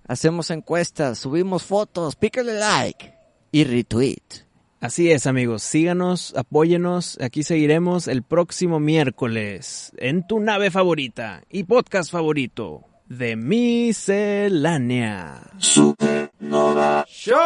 Hacemos 0.06 0.50
encuestas, 0.52 1.18
subimos 1.18 1.64
fotos, 1.64 2.14
pícale 2.14 2.54
like 2.54 3.18
y 3.52 3.64
retweet. 3.64 4.46
Así 4.80 5.10
es, 5.10 5.26
amigos. 5.26 5.62
Síganos, 5.62 6.34
apóyenos. 6.36 7.18
Aquí 7.20 7.42
seguiremos 7.42 8.08
el 8.08 8.22
próximo 8.22 8.80
miércoles 8.80 9.92
en 9.98 10.26
tu 10.26 10.40
nave 10.40 10.70
favorita 10.70 11.42
y 11.50 11.64
podcast 11.64 12.10
favorito 12.10 12.84
de 13.06 13.36
Miscelánea. 13.36 14.70
¡Show! 17.06 17.36